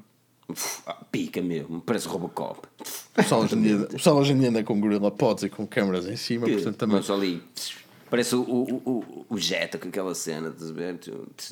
Uf, 0.49 0.81
ah, 0.87 0.97
pica 1.11 1.41
mesmo, 1.41 1.79
parece 1.81 2.07
Robocop. 2.07 2.59
O 2.79 3.13
pessoal 3.13 3.41
hoje 3.41 3.55
em 3.55 3.61
dia, 3.61 3.75
o 3.77 3.87
pessoal 3.87 4.17
hoje 4.17 4.33
em 4.33 4.39
dia 4.39 4.49
anda 4.49 4.63
com 4.63 4.79
Gorilla 4.79 5.11
Pods 5.11 5.43
e 5.43 5.49
com 5.49 5.67
câmaras 5.67 6.07
em 6.07 6.15
cima, 6.15 6.47
portanto 6.47 6.75
também. 6.75 6.97
Mas 6.97 7.09
ali. 7.09 7.43
Parece 8.09 8.35
o, 8.35 8.41
o, 8.41 8.81
o, 8.83 9.25
o 9.29 9.37
Jetta 9.37 9.77
com 9.77 9.87
aquela 9.87 10.15
cena, 10.15 10.49
estás 10.49 10.71
a 10.71 10.73
ver? 10.73 10.99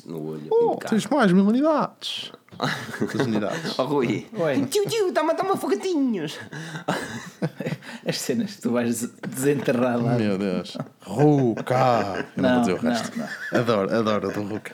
No 0.04 0.30
olho. 0.30 0.48
Oh, 0.50 0.74
tens 0.76 1.06
mais 1.06 1.30
mil 1.32 1.46
unidades. 1.46 2.32
Quantas 2.98 3.26
unidades? 3.26 3.74
Oh, 3.78 3.84
Rui. 3.84 4.26
Oi. 4.36 4.66
Tio, 4.66 4.84
tio, 4.86 5.12
dá-me 5.12 5.30
dá 5.30 5.56
fogatinhos. 5.56 6.38
As 8.06 8.18
cenas 8.18 8.56
que 8.56 8.62
tu 8.62 8.72
vais 8.72 9.08
desenterrar 9.28 10.02
lá. 10.02 10.14
Meu 10.14 10.36
Deus. 10.38 10.76
Ruca! 11.02 12.26
Eu 12.36 12.42
não, 12.42 12.48
Não, 12.48 12.54
vou 12.54 12.60
dizer 12.60 12.72
o 12.80 12.82
não, 12.82 12.90
resto. 12.92 13.22
Adoro, 13.52 13.94
adoro 13.94 14.30
a 14.30 14.32
do 14.32 14.42
Ruca. 14.42 14.72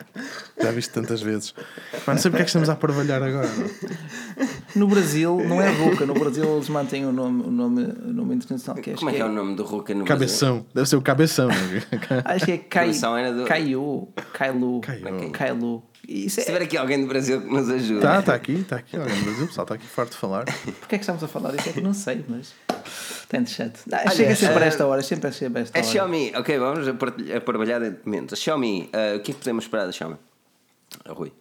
Já 0.61 0.71
viste 0.71 0.93
tantas 0.93 1.21
vezes. 1.21 1.55
Mas 2.07 2.07
não 2.07 2.17
sei 2.19 2.31
porque 2.31 2.43
é 2.43 2.45
que 2.45 2.49
estamos 2.51 2.69
a 2.69 2.77
parvalhar 2.77 3.23
agora. 3.23 3.49
No 4.75 4.87
Brasil, 4.89 5.37
não 5.47 5.61
é 5.61 5.71
Ruca, 5.71 6.07
no 6.07 6.15
Brasil 6.15 6.45
eles 6.57 6.69
mantêm 6.69 7.05
o 7.07 7.13
nome, 7.13 7.43
o 7.43 7.51
nome, 7.51 7.83
o 7.83 8.13
nome 8.13 8.35
internacional 8.37 8.81
que 8.83 8.91
é, 8.93 8.95
Como 8.95 9.11
é 9.11 9.15
que 9.15 9.21
é 9.21 9.25
o 9.25 9.33
nome 9.33 9.57
do 9.57 9.65
Ruka 9.65 9.93
no 9.95 10.05
Brasil? 10.05 10.27
Cabeção. 10.27 10.67
Deve 10.75 10.89
ser 10.89 10.97
o 10.97 11.03
cabeção. 11.03 11.49
não 11.49 11.55
é? 11.55 12.23
Acho 12.25 12.45
que 12.47 12.53
é 12.53 12.59
era 13.19 13.33
do- 13.33 13.45
Kaiu. 13.45 14.09
Kailu. 14.33 14.81
Kailu. 14.81 15.31
Kailu. 15.33 15.83
Isso 16.09 16.37
Se 16.37 16.43
é, 16.43 16.45
tiver 16.45 16.63
aqui 16.63 16.77
alguém 16.77 17.01
do 17.01 17.07
Brasil 17.07 17.41
que 17.41 17.49
nos 17.49 17.69
ajude. 17.71 18.01
Tá, 18.01 18.21
está 18.21 18.35
aqui, 18.35 18.53
está 18.53 18.77
aqui. 18.77 18.97
Olha, 18.97 19.15
no 19.15 19.23
Brasil, 19.23 19.45
o 19.45 19.49
pessoal 19.49 19.65
está 19.65 19.75
aqui 19.75 19.87
farto 19.87 20.13
de 20.13 20.17
falar. 20.19 20.45
Porquê 20.45 20.95
é 20.95 20.99
que 20.99 21.03
estamos 21.03 21.23
a 21.23 21.29
falar 21.29 21.53
disso? 21.53 21.69
É 21.69 21.73
que 21.73 21.81
não 21.81 21.95
sei, 21.95 22.25
mas. 22.29 22.55
Chato. 23.47 23.81
Não, 23.91 23.99
Olha, 23.99 24.11
chega 24.11 24.37
sempre 24.37 24.63
a 24.63 24.67
eh, 24.67 24.69
esta 24.69 24.87
hora, 24.87 25.03
sempre 25.03 25.33
chega 25.33 25.59
a 25.59 25.63
esta 25.63 25.77
A 25.77 25.83
hora. 25.83 25.91
Xiaomi, 25.91 26.33
ok, 26.37 26.59
vamos 26.59 26.87
a 26.87 26.93
a 26.93 27.41
partilhar 27.41 27.81
de 27.81 27.91
documentos. 27.91 28.39
A 28.39 28.41
Xiaomi, 28.41 28.89
ah, 28.93 29.17
o 29.17 29.21
que 29.21 29.33
é 29.33 29.35
que 29.35 29.41
podemos 29.41 29.65
esperar 29.65 29.87
da 29.87 29.93
Xiaomi? 29.93 30.17
Ah, 31.05 31.13
Rui. 31.13 31.33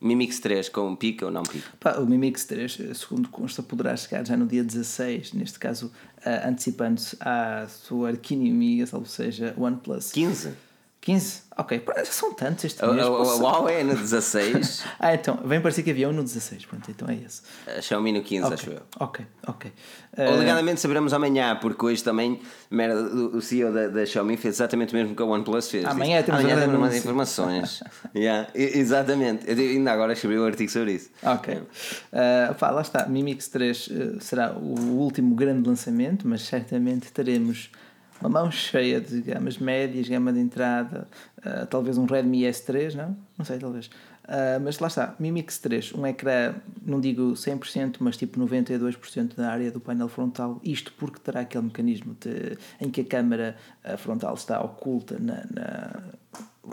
Mi 0.00 0.14
Mix 0.14 0.38
3 0.38 0.68
com 0.68 0.94
pica 0.94 1.26
ou 1.26 1.30
não 1.32 1.42
pica? 1.42 1.68
Pá, 1.80 1.98
o 1.98 2.06
Mi 2.06 2.16
Mix 2.18 2.44
3, 2.44 2.78
eh, 2.80 2.94
segundo 2.94 3.28
consta, 3.28 3.62
poderá 3.62 3.96
chegar 3.96 4.24
já 4.24 4.36
no 4.36 4.46
dia 4.46 4.64
16, 4.64 5.32
neste 5.32 5.58
caso 5.58 5.92
ah, 6.24 6.48
antecipando-se 6.48 7.16
à 7.20 7.66
sua 7.68 8.10
arquinimiga, 8.10 8.88
ou 8.92 9.04
seja, 9.04 9.54
OnePlus. 9.56 10.12
15? 10.12 10.52
15? 11.08 11.48
Ok, 11.56 11.82
já 11.96 12.04
são 12.04 12.32
tantos 12.34 12.64
este 12.66 12.84
mês. 12.86 13.04
a, 13.04 13.10
posso- 13.10 13.44
a 13.46 13.50
Huawei 13.50 13.80
é 13.80 13.82
no 13.82 13.96
16, 13.96 14.84
Ah, 15.00 15.14
então, 15.14 15.40
vem 15.44 15.60
parecer 15.60 15.82
que 15.82 15.90
havia 15.90 16.08
um 16.08 16.12
no 16.12 16.22
16, 16.22 16.66
pronto, 16.66 16.88
então 16.90 17.08
é 17.08 17.14
esse. 17.16 17.40
a 17.66 17.80
Xiaomi 17.80 18.12
no 18.12 18.22
15, 18.22 18.44
Ok, 18.44 18.54
acho 18.54 18.70
eu. 18.70 18.82
ok, 19.00 19.26
ok. 19.46 19.72
Ou 20.18 20.24
Ah, 20.24 20.28
Alegadamente 20.34 20.80
saberemos 20.80 21.12
amanhã, 21.12 21.56
porque 21.60 21.84
hoje 21.84 22.04
também 22.04 22.40
merda, 22.70 23.00
o 23.02 23.38
o 23.38 23.40
CEO 23.42 23.72
da, 23.72 23.88
da 23.88 24.04
Xiaomi 24.06 24.36
fez 24.36 24.56
exatamente 24.56 24.92
o 24.94 24.96
mesmo 24.96 25.16
que 25.16 25.22
a 25.22 25.24
OnePlus 25.26 25.68
fez. 25.70 25.84
Amanhã 25.86 26.22
temos 26.22 26.40
amanhã 26.40 26.60
temos 26.60 26.74
anúncio." 26.76 26.98
informações. 26.98 27.82
Yeah, 28.14 28.48
exatamente. 28.54 29.44
Eu 29.50 29.56
ainda 29.56 29.92
agora 29.92 30.12
escrevi 30.12 30.38
um 30.38 30.44
artigo 30.44 30.70
sobre 30.70 30.92
isso. 30.92 31.10
Ok. 31.22 31.60
Ah, 32.12 32.54
pá, 32.58 32.70
lá 32.70 32.82
está. 32.82 33.06
Mi 33.06 33.22
Mix 33.22 33.48
3 33.48 33.88
eh, 33.90 34.20
será 34.20 34.52
o 34.52 34.78
último 34.98 35.34
grande 35.34 35.68
lançamento, 35.68 36.26
mas 36.28 36.42
certamente 36.42 37.10
teremos 37.12 37.70
uma 38.20 38.28
mão 38.28 38.50
cheia 38.50 39.00
de 39.00 39.20
gamas 39.22 39.58
médias, 39.58 40.08
gama 40.08 40.32
de 40.32 40.40
entrada, 40.40 41.06
ah, 41.44 41.66
talvez 41.66 41.96
um 41.98 42.04
Redmi 42.06 42.42
S3, 42.42 42.94
não? 42.94 43.16
Não 43.36 43.44
sei, 43.44 43.58
talvez. 43.58 43.90
Ah, 44.30 44.58
mas 44.62 44.78
lá 44.78 44.88
está, 44.88 45.14
Mi 45.18 45.32
Mix 45.32 45.58
3, 45.58 45.94
um 45.94 46.06
ecrã, 46.06 46.54
não 46.84 47.00
digo 47.00 47.32
100%, 47.32 47.96
mas 48.00 48.16
tipo 48.16 48.38
92% 48.38 49.34
da 49.36 49.50
área 49.50 49.70
do 49.70 49.80
painel 49.80 50.08
frontal. 50.08 50.60
Isto 50.62 50.92
porque 50.98 51.18
terá 51.18 51.40
aquele 51.40 51.64
mecanismo 51.64 52.14
de, 52.20 52.58
em 52.80 52.90
que 52.90 53.00
a 53.00 53.04
câmara 53.04 53.56
ah, 53.82 53.96
frontal 53.96 54.34
está 54.34 54.60
oculta 54.60 55.16
na- 55.18 55.46
na, 55.50 56.02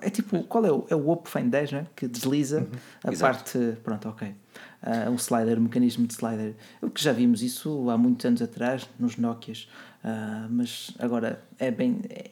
é 0.02 0.10
tipo, 0.10 0.44
qual 0.44 0.66
é 0.66 0.72
o, 0.72 0.86
é 0.90 0.96
o 0.96 1.08
Oppo 1.10 1.30
Find 1.30 1.50
10, 1.50 1.72
não 1.72 1.80
é? 1.80 1.86
Que 1.96 2.08
desliza 2.08 2.68
a 3.04 3.12
Exato. 3.12 3.34
parte. 3.38 3.78
Pronto, 3.84 4.10
ok. 4.10 4.34
Ah, 4.82 5.10
um 5.10 5.16
slider, 5.16 5.58
um 5.58 5.62
mecanismo 5.62 6.06
de 6.06 6.14
slider. 6.14 6.54
Que 6.94 7.02
já 7.02 7.14
vimos 7.14 7.42
isso 7.42 7.90
há 7.90 7.98
muitos 7.98 8.26
anos 8.26 8.42
atrás, 8.42 8.90
nos 9.00 9.16
Nokias. 9.16 9.70
Ah, 10.08 10.48
mas 10.52 10.92
agora 11.00 11.42
é 11.58 11.72
bem. 11.72 12.00
é- 12.10 12.30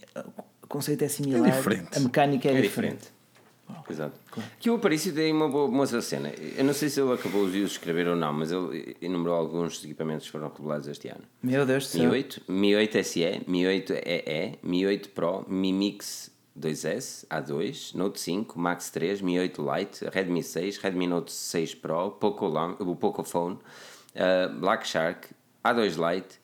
o 0.61 0.67
conceito 0.67 1.03
é 1.03 1.07
similar. 1.07 1.49
diferente. 1.51 1.97
A 1.97 1.99
mecânica 1.99 2.47
é, 2.47 2.57
É 2.57 2.61
diferente. 2.61 2.97
diferente. 2.99 3.13
Exato. 3.89 4.19
Que 4.59 4.69
o 4.69 4.75
Aparício 4.75 5.13
tem 5.13 5.31
uma 5.33 5.49
boa, 5.49 5.67
uma 5.67 5.85
cena. 6.01 6.29
Eu 6.57 6.63
não 6.63 6.73
sei 6.73 6.89
se 6.89 7.01
ele 7.01 7.11
acabou 7.13 7.49
de 7.49 7.63
escrever 7.63 8.07
ou 8.07 8.15
não, 8.15 8.31
mas 8.31 8.51
ele 8.51 8.95
enumerou 9.01 9.35
alguns 9.35 9.75
dos 9.77 9.85
equipamentos 9.85 10.25
que 10.27 10.31
foram 10.31 10.49
revelados 10.55 10.87
este 10.87 11.07
ano. 11.07 11.21
Meu 11.41 11.65
Deus 11.65 11.85
do 11.85 11.89
céu. 11.89 12.03
Mi 12.03 12.07
8, 12.17 12.41
Mi 12.47 12.75
8 12.75 12.97
SE, 13.03 13.41
Mi 13.47 13.65
8 13.65 13.93
EE, 13.93 14.59
Mi 14.61 14.85
8 14.85 15.09
Pro, 15.09 15.45
Mi 15.47 15.73
Mix 15.73 16.31
2S, 16.59 17.25
A2, 17.29 17.95
Note 17.95 18.19
5, 18.19 18.59
Max 18.59 18.89
3, 18.91 19.21
Mi 19.23 19.39
8 19.39 19.61
Lite, 19.61 20.09
Redmi 20.09 20.43
6, 20.43 20.77
Redmi 20.77 21.07
Note 21.07 21.31
6 21.31 21.75
Pro, 21.75 22.11
Poco, 22.11 22.47
Lam- 22.47 22.77
o 22.79 22.95
Poco 22.95 23.23
Phone, 23.23 23.55
uh, 24.15 24.59
Black 24.59 24.87
Shark, 24.87 25.29
A2 25.63 25.95
Lite 25.97 26.39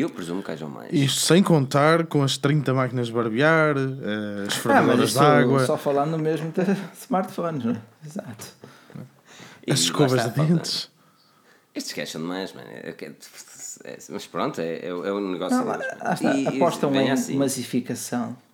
eu 0.00 0.08
presumo 0.10 0.42
que 0.42 0.50
hajam 0.50 0.68
mais. 0.68 0.92
Isto 0.92 1.20
sem 1.20 1.42
contar 1.42 2.06
com 2.06 2.22
as 2.22 2.36
30 2.38 2.72
máquinas 2.72 3.08
de 3.08 3.12
barbear, 3.12 3.76
eh, 3.76 4.46
as 4.48 4.54
Ah, 4.66 5.04
isto 5.04 5.18
de 5.18 5.24
água, 5.24 5.66
só 5.66 5.76
falando 5.76 6.18
mesmo 6.18 6.50
de 6.50 6.60
smartphones, 7.00 7.64
não 7.64 7.72
é? 7.72 7.76
Exato. 8.06 8.46
E 9.66 9.72
as 9.72 9.78
lá 9.80 9.84
escovas 9.84 10.24
de 10.24 10.30
dentes. 10.30 10.90
Estes 11.74 11.92
são 12.10 12.20
demais, 12.20 12.52
mano. 12.52 12.66
É 12.70 12.92
que- 12.92 13.06
é- 13.06 13.98
Mas 14.10 14.26
pronto, 14.26 14.60
é, 14.60 14.76
é, 14.76 14.88
é 14.88 14.92
o 14.92 15.20
negócio 15.20 15.56
Não, 15.58 15.64
deles. 15.72 15.86
lá 16.02 16.12
está, 16.14 16.34
E- 16.34 16.44
e 16.44 16.48
apostam 16.48 16.94
em 16.94 17.10
assim. 17.10 17.36
massificação, 17.36 18.36
é? 18.38 18.51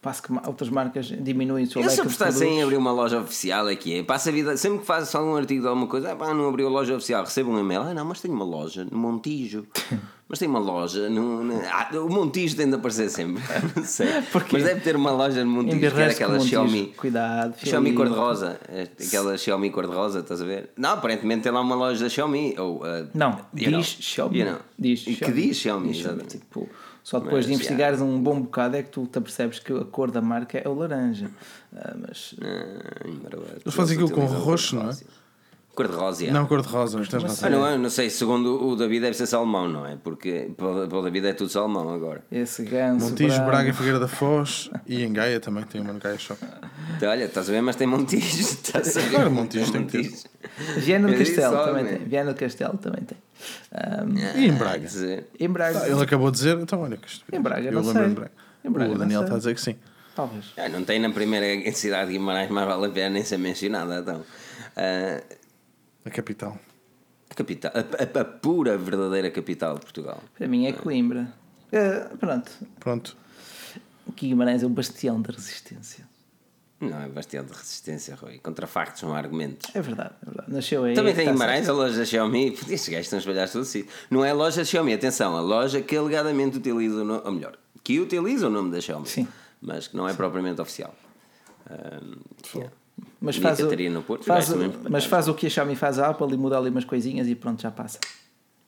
Passo 0.00 0.22
que 0.22 0.32
outras 0.46 0.70
marcas 0.70 1.06
diminuem 1.06 1.64
o 1.64 1.66
seu 1.70 1.82
Eu 1.82 1.90
se 1.90 1.96
leque 1.96 2.08
de 2.08 2.14
apostasse 2.14 2.36
em 2.38 2.40
produtos. 2.46 2.62
abrir 2.64 2.76
uma 2.76 2.92
loja 2.92 3.20
oficial 3.20 3.68
é. 3.68 4.02
Passa 4.04 4.30
a 4.30 4.32
vida, 4.32 4.56
sempre 4.56 4.78
que 4.78 4.86
faz 4.86 5.12
algum 5.14 5.34
artigo 5.34 5.62
de 5.62 5.66
alguma 5.68 5.88
coisa, 5.88 6.12
ah, 6.12 6.16
pá, 6.16 6.32
não 6.32 6.48
abriu 6.48 6.68
a 6.68 6.70
loja 6.70 6.94
oficial, 6.94 7.24
recebo 7.24 7.50
um 7.50 7.58
e-mail, 7.58 7.82
ah 7.82 7.92
não, 7.94 8.04
mas 8.04 8.20
tenho 8.20 8.32
uma 8.32 8.44
loja 8.44 8.86
no 8.90 8.96
Montijo. 8.96 9.66
Mas 10.30 10.38
tem 10.40 10.46
uma 10.46 10.58
loja 10.58 11.08
no. 11.08 11.42
no- 11.42 11.58
ah, 11.72 11.88
o 11.94 12.08
Montijo 12.10 12.54
tem 12.54 12.68
de 12.68 12.74
aparecer 12.74 13.08
sempre. 13.08 13.42
Não 13.74 13.82
sei. 13.82 14.20
Porquê? 14.30 14.58
Mas 14.58 14.64
deve 14.64 14.80
ter 14.82 14.94
uma 14.94 15.10
loja 15.10 15.42
no 15.42 15.50
Montijo 15.50 15.78
que 15.78 15.86
era 15.86 16.10
aquela 16.12 16.32
Montijo. 16.34 16.50
Xiaomi. 16.50 16.92
Cuidado, 16.98 17.54
Xiaomi 17.58 17.92
fialinho. 17.92 17.94
cor-de-rosa. 17.96 18.60
É, 18.68 18.82
Aquela 18.82 19.38
Xiaomi 19.38 19.70
cor-de-rosa, 19.70 20.18
estás 20.20 20.42
a 20.42 20.44
ver? 20.44 20.68
Não, 20.76 20.90
aparentemente 20.90 21.44
tem 21.44 21.50
lá 21.50 21.62
uma 21.62 21.74
loja 21.74 22.04
da 22.04 22.10
Xiaomi. 22.10 22.54
Ou, 22.58 22.82
uh, 22.82 23.08
Não, 23.14 23.40
diz 23.54 23.68
know, 23.70 23.82
Xiaomi. 23.82 24.38
you 24.40 24.44
know. 24.50 24.58
Diz 24.78 25.02
que 25.02 25.14
Xiaomi. 25.14 25.34
diz 25.42 25.56
Xiaomi, 25.56 25.88
Diz 25.92 26.00
exatamente. 26.00 26.36
Tipo, 26.36 26.68
só 27.08 27.18
depois 27.20 27.46
de 27.46 27.52
Mas, 27.52 27.60
investigares 27.60 28.00
um 28.02 28.20
bom 28.20 28.42
bocado 28.42 28.76
é 28.76 28.82
que 28.82 28.90
tu 28.90 29.06
te 29.06 29.16
apercebes 29.18 29.58
que 29.58 29.72
a 29.72 29.84
cor 29.84 30.10
da 30.10 30.20
marca 30.20 30.58
é 30.58 30.68
o 30.68 30.74
laranja. 30.74 31.30
Ah, 31.74 31.94
mas 31.98 32.34
Ah. 32.42 33.06
Eles 33.64 33.74
fazem 33.74 33.94
aquilo 33.96 34.10
com 34.10 34.26
roxo, 34.26 34.76
não 34.76 34.82
é? 34.82 34.84
cor-de-rosa. 34.84 35.18
Cor-de-rosa, 35.74 36.22
yeah. 36.24 36.38
Não 36.40 36.46
cor-de-rosa, 36.48 36.98
mas 36.98 37.08
tens 37.08 37.22
Ah, 37.24 37.28
razão. 37.28 37.50
não, 37.50 37.66
eu 37.70 37.78
não 37.78 37.88
sei, 37.88 38.10
segundo 38.10 38.66
o 38.68 38.74
David 38.74 39.00
deve 39.00 39.16
ser 39.16 39.26
salmão, 39.26 39.68
não 39.68 39.86
é? 39.86 39.96
Porque 40.02 40.50
para 40.56 40.66
o 40.98 41.02
David 41.02 41.28
é 41.28 41.32
tudo 41.32 41.48
salmão 41.50 41.88
agora. 41.94 42.22
esse 42.32 42.62
ganso. 42.64 43.06
Montijo, 43.10 43.28
branco- 43.36 43.46
Braga, 43.50 43.72
Figueira 43.72 44.00
da 44.00 44.08
Foz 44.08 44.70
e 44.86 45.02
em 45.04 45.12
Gaia 45.12 45.38
também 45.40 45.62
tem 45.64 45.80
uma 45.80 45.92
no 45.92 46.00
Gaia 46.00 46.18
Shop. 46.18 46.38
Então, 46.96 47.08
olha, 47.08 47.24
estás 47.24 47.48
a 47.48 47.52
ver, 47.52 47.60
mas 47.62 47.76
tem 47.76 47.86
Montijo. 47.86 48.24
Estás 48.42 48.96
a 48.96 49.00
ver? 49.00 49.10
Claro, 49.10 49.30
Montijo 49.30 49.70
tem. 49.70 49.80
Montijo. 49.82 50.16
Viana 50.78 51.08
do 51.08 51.16
Castelo 51.16 51.64
também 51.64 51.86
tem. 51.86 51.98
Viana 52.08 52.32
do 52.34 52.38
Castelo 52.38 52.78
também 52.78 53.04
tem. 53.04 53.18
Ah, 53.72 54.04
E 54.36 54.46
em 54.46 54.52
Braga? 54.52 54.78
dizer, 54.86 55.26
em 55.38 55.48
Braga. 55.48 55.86
Ele 55.88 56.02
acabou 56.02 56.30
de 56.30 56.38
dizer, 56.38 56.58
então 56.58 56.80
olha 56.80 56.96
que 56.96 57.06
isto. 57.08 57.24
Em 57.32 57.40
Braga, 57.40 57.66
eu 57.68 57.72
não 57.72 57.80
lembro 57.82 58.02
sei. 58.02 58.10
em 58.10 58.14
Braga. 58.14 58.32
Em 58.64 58.70
Braga, 58.70 58.92
o 58.92 58.98
Daniel 58.98 59.22
está 59.22 59.34
a 59.34 59.38
dizer 59.38 59.54
que 59.54 59.60
sim. 59.60 59.76
Talvez. 60.14 60.46
ah, 60.56 60.68
não 60.68 60.82
tem 60.84 60.98
na 60.98 61.10
primeira 61.10 61.46
cidade 61.72 62.06
de 62.10 62.18
Guimarães, 62.18 62.50
mas 62.50 62.66
vale 62.66 62.86
a 62.86 62.90
pena 62.90 63.10
nem 63.10 63.24
ser 63.24 63.38
mencionada. 63.38 63.98
Então, 64.00 64.24
Ah, 64.76 65.22
A 66.04 66.10
capital. 66.10 66.58
a, 67.30 67.34
capital, 67.34 67.72
a, 67.74 68.18
a- 68.18 68.22
a 68.22 68.24
pura, 68.24 68.76
verdadeira 68.76 69.30
capital 69.30 69.74
de 69.74 69.80
Portugal. 69.82 70.20
Para 70.36 70.48
mim 70.48 70.66
é 70.66 70.72
Coimbra. 70.72 71.28
Ah, 71.72 72.10
pronto. 72.18 72.50
Pronto. 72.80 73.16
Guimarães 74.16 74.62
é 74.62 74.66
um 74.66 74.70
bastião 74.72 75.20
da 75.20 75.32
resistência. 75.32 76.07
Não, 76.80 77.02
é 77.02 77.08
bastante 77.08 77.52
resistência, 77.52 78.14
Rui. 78.14 78.38
Contra 78.38 78.66
factos 78.66 79.00
são 79.00 79.12
argumentos. 79.12 79.68
É 79.74 79.80
verdade, 79.82 80.12
é 80.22 80.24
verdade. 80.26 80.52
Nasceu 80.52 80.84
aí. 80.84 80.94
Também 80.94 81.12
tem 81.14 81.24
tá 81.26 81.32
Guimarães 81.32 81.68
a 81.68 81.72
loja 81.72 81.96
da 81.98 82.04
Xiaomi. 82.04 82.50
Estes 82.70 82.88
gajos 82.88 83.06
estão 83.06 83.18
espalhados 83.18 83.52
todo 83.52 83.64
sítio. 83.64 83.90
Não 84.10 84.24
é 84.24 84.30
a 84.30 84.34
loja 84.34 84.58
da 84.58 84.64
Xiaomi, 84.64 84.92
atenção, 84.94 85.36
a 85.36 85.40
loja 85.40 85.80
que 85.82 85.96
alegadamente 85.96 86.56
utiliza 86.58 87.02
o 87.02 87.04
nome, 87.04 87.22
ou 87.24 87.32
melhor, 87.32 87.56
que 87.82 87.98
utiliza 87.98 88.46
o 88.46 88.50
nome 88.50 88.70
da 88.70 88.80
Xiaomi, 88.80 89.08
Sim. 89.08 89.26
mas 89.60 89.88
que 89.88 89.96
não 89.96 90.08
é 90.08 90.14
propriamente 90.14 90.60
oficial. 90.60 90.94
Yeah. 92.54 92.72
Mas 93.20 93.36
E 93.36 93.38
a 93.40 93.42
faz, 93.42 93.58
o, 93.60 93.62
Catarina 93.64 93.94
no 93.94 94.02
Porto, 94.02 94.24
faz, 94.24 94.48
o- 94.50 94.56
mas 94.88 95.04
faz 95.04 95.28
o 95.28 95.34
que 95.34 95.46
a 95.46 95.50
Xiaomi 95.50 95.74
faz 95.76 95.98
à 95.98 96.08
Apple 96.10 96.32
e 96.32 96.36
muda 96.36 96.56
ali 96.58 96.70
umas 96.70 96.84
coisinhas 96.84 97.26
e 97.28 97.34
pronto, 97.34 97.60
já 97.60 97.70
passa. 97.70 97.98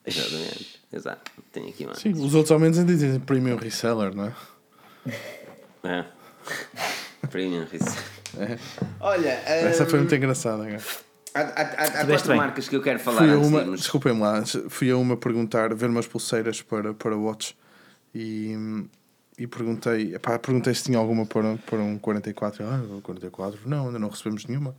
Exatamente, 0.04 0.80
exato. 0.92 1.30
Tenho 1.52 1.68
aqui 1.68 1.84
mais. 1.86 1.98
Sim, 1.98 2.10
os 2.12 2.34
outros 2.34 2.50
ao 2.50 2.58
menos 2.58 2.78
ainda 2.78 2.92
dizem 2.92 3.20
premium 3.20 3.56
reseller, 3.56 4.14
não 4.14 4.24
é? 4.24 4.34
É. 5.84 6.04
Premium. 7.30 7.64
Olha, 9.00 9.28
Essa 9.46 9.86
foi 9.86 9.98
muito 10.00 10.14
engraçada. 10.14 10.64
cara. 10.66 10.82
há, 11.34 11.40
há- 11.40 12.00
há- 12.02 12.06
quatro 12.06 12.28
bem. 12.28 12.36
marcas 12.36 12.68
que 12.68 12.76
eu 12.76 12.82
quero 12.82 12.98
falar 12.98 13.18
Fui 13.18 13.30
a 13.30 13.36
de 13.36 13.46
uma, 13.46 13.60
irmos. 13.60 13.80
desculpem-me 13.80 14.20
lá, 14.20 14.42
fui 14.68 14.90
a 14.90 14.96
uma 14.96 15.16
perguntar, 15.16 15.74
ver 15.74 15.88
umas 15.88 16.06
pulseiras 16.06 16.60
para, 16.62 16.92
para 16.94 17.16
Watch 17.16 17.56
e, 18.14 18.54
e 19.38 19.46
perguntei, 19.46 20.14
epá, 20.14 20.38
perguntei 20.38 20.74
se 20.74 20.84
tinha 20.84 20.98
alguma 20.98 21.24
para, 21.26 21.56
para 21.58 21.78
um 21.78 21.98
44. 21.98 22.64
Ah, 22.64 22.80
44? 23.02 23.60
Não, 23.66 23.86
ainda 23.86 23.98
não 23.98 24.08
recebemos 24.08 24.44
nenhuma. 24.46 24.74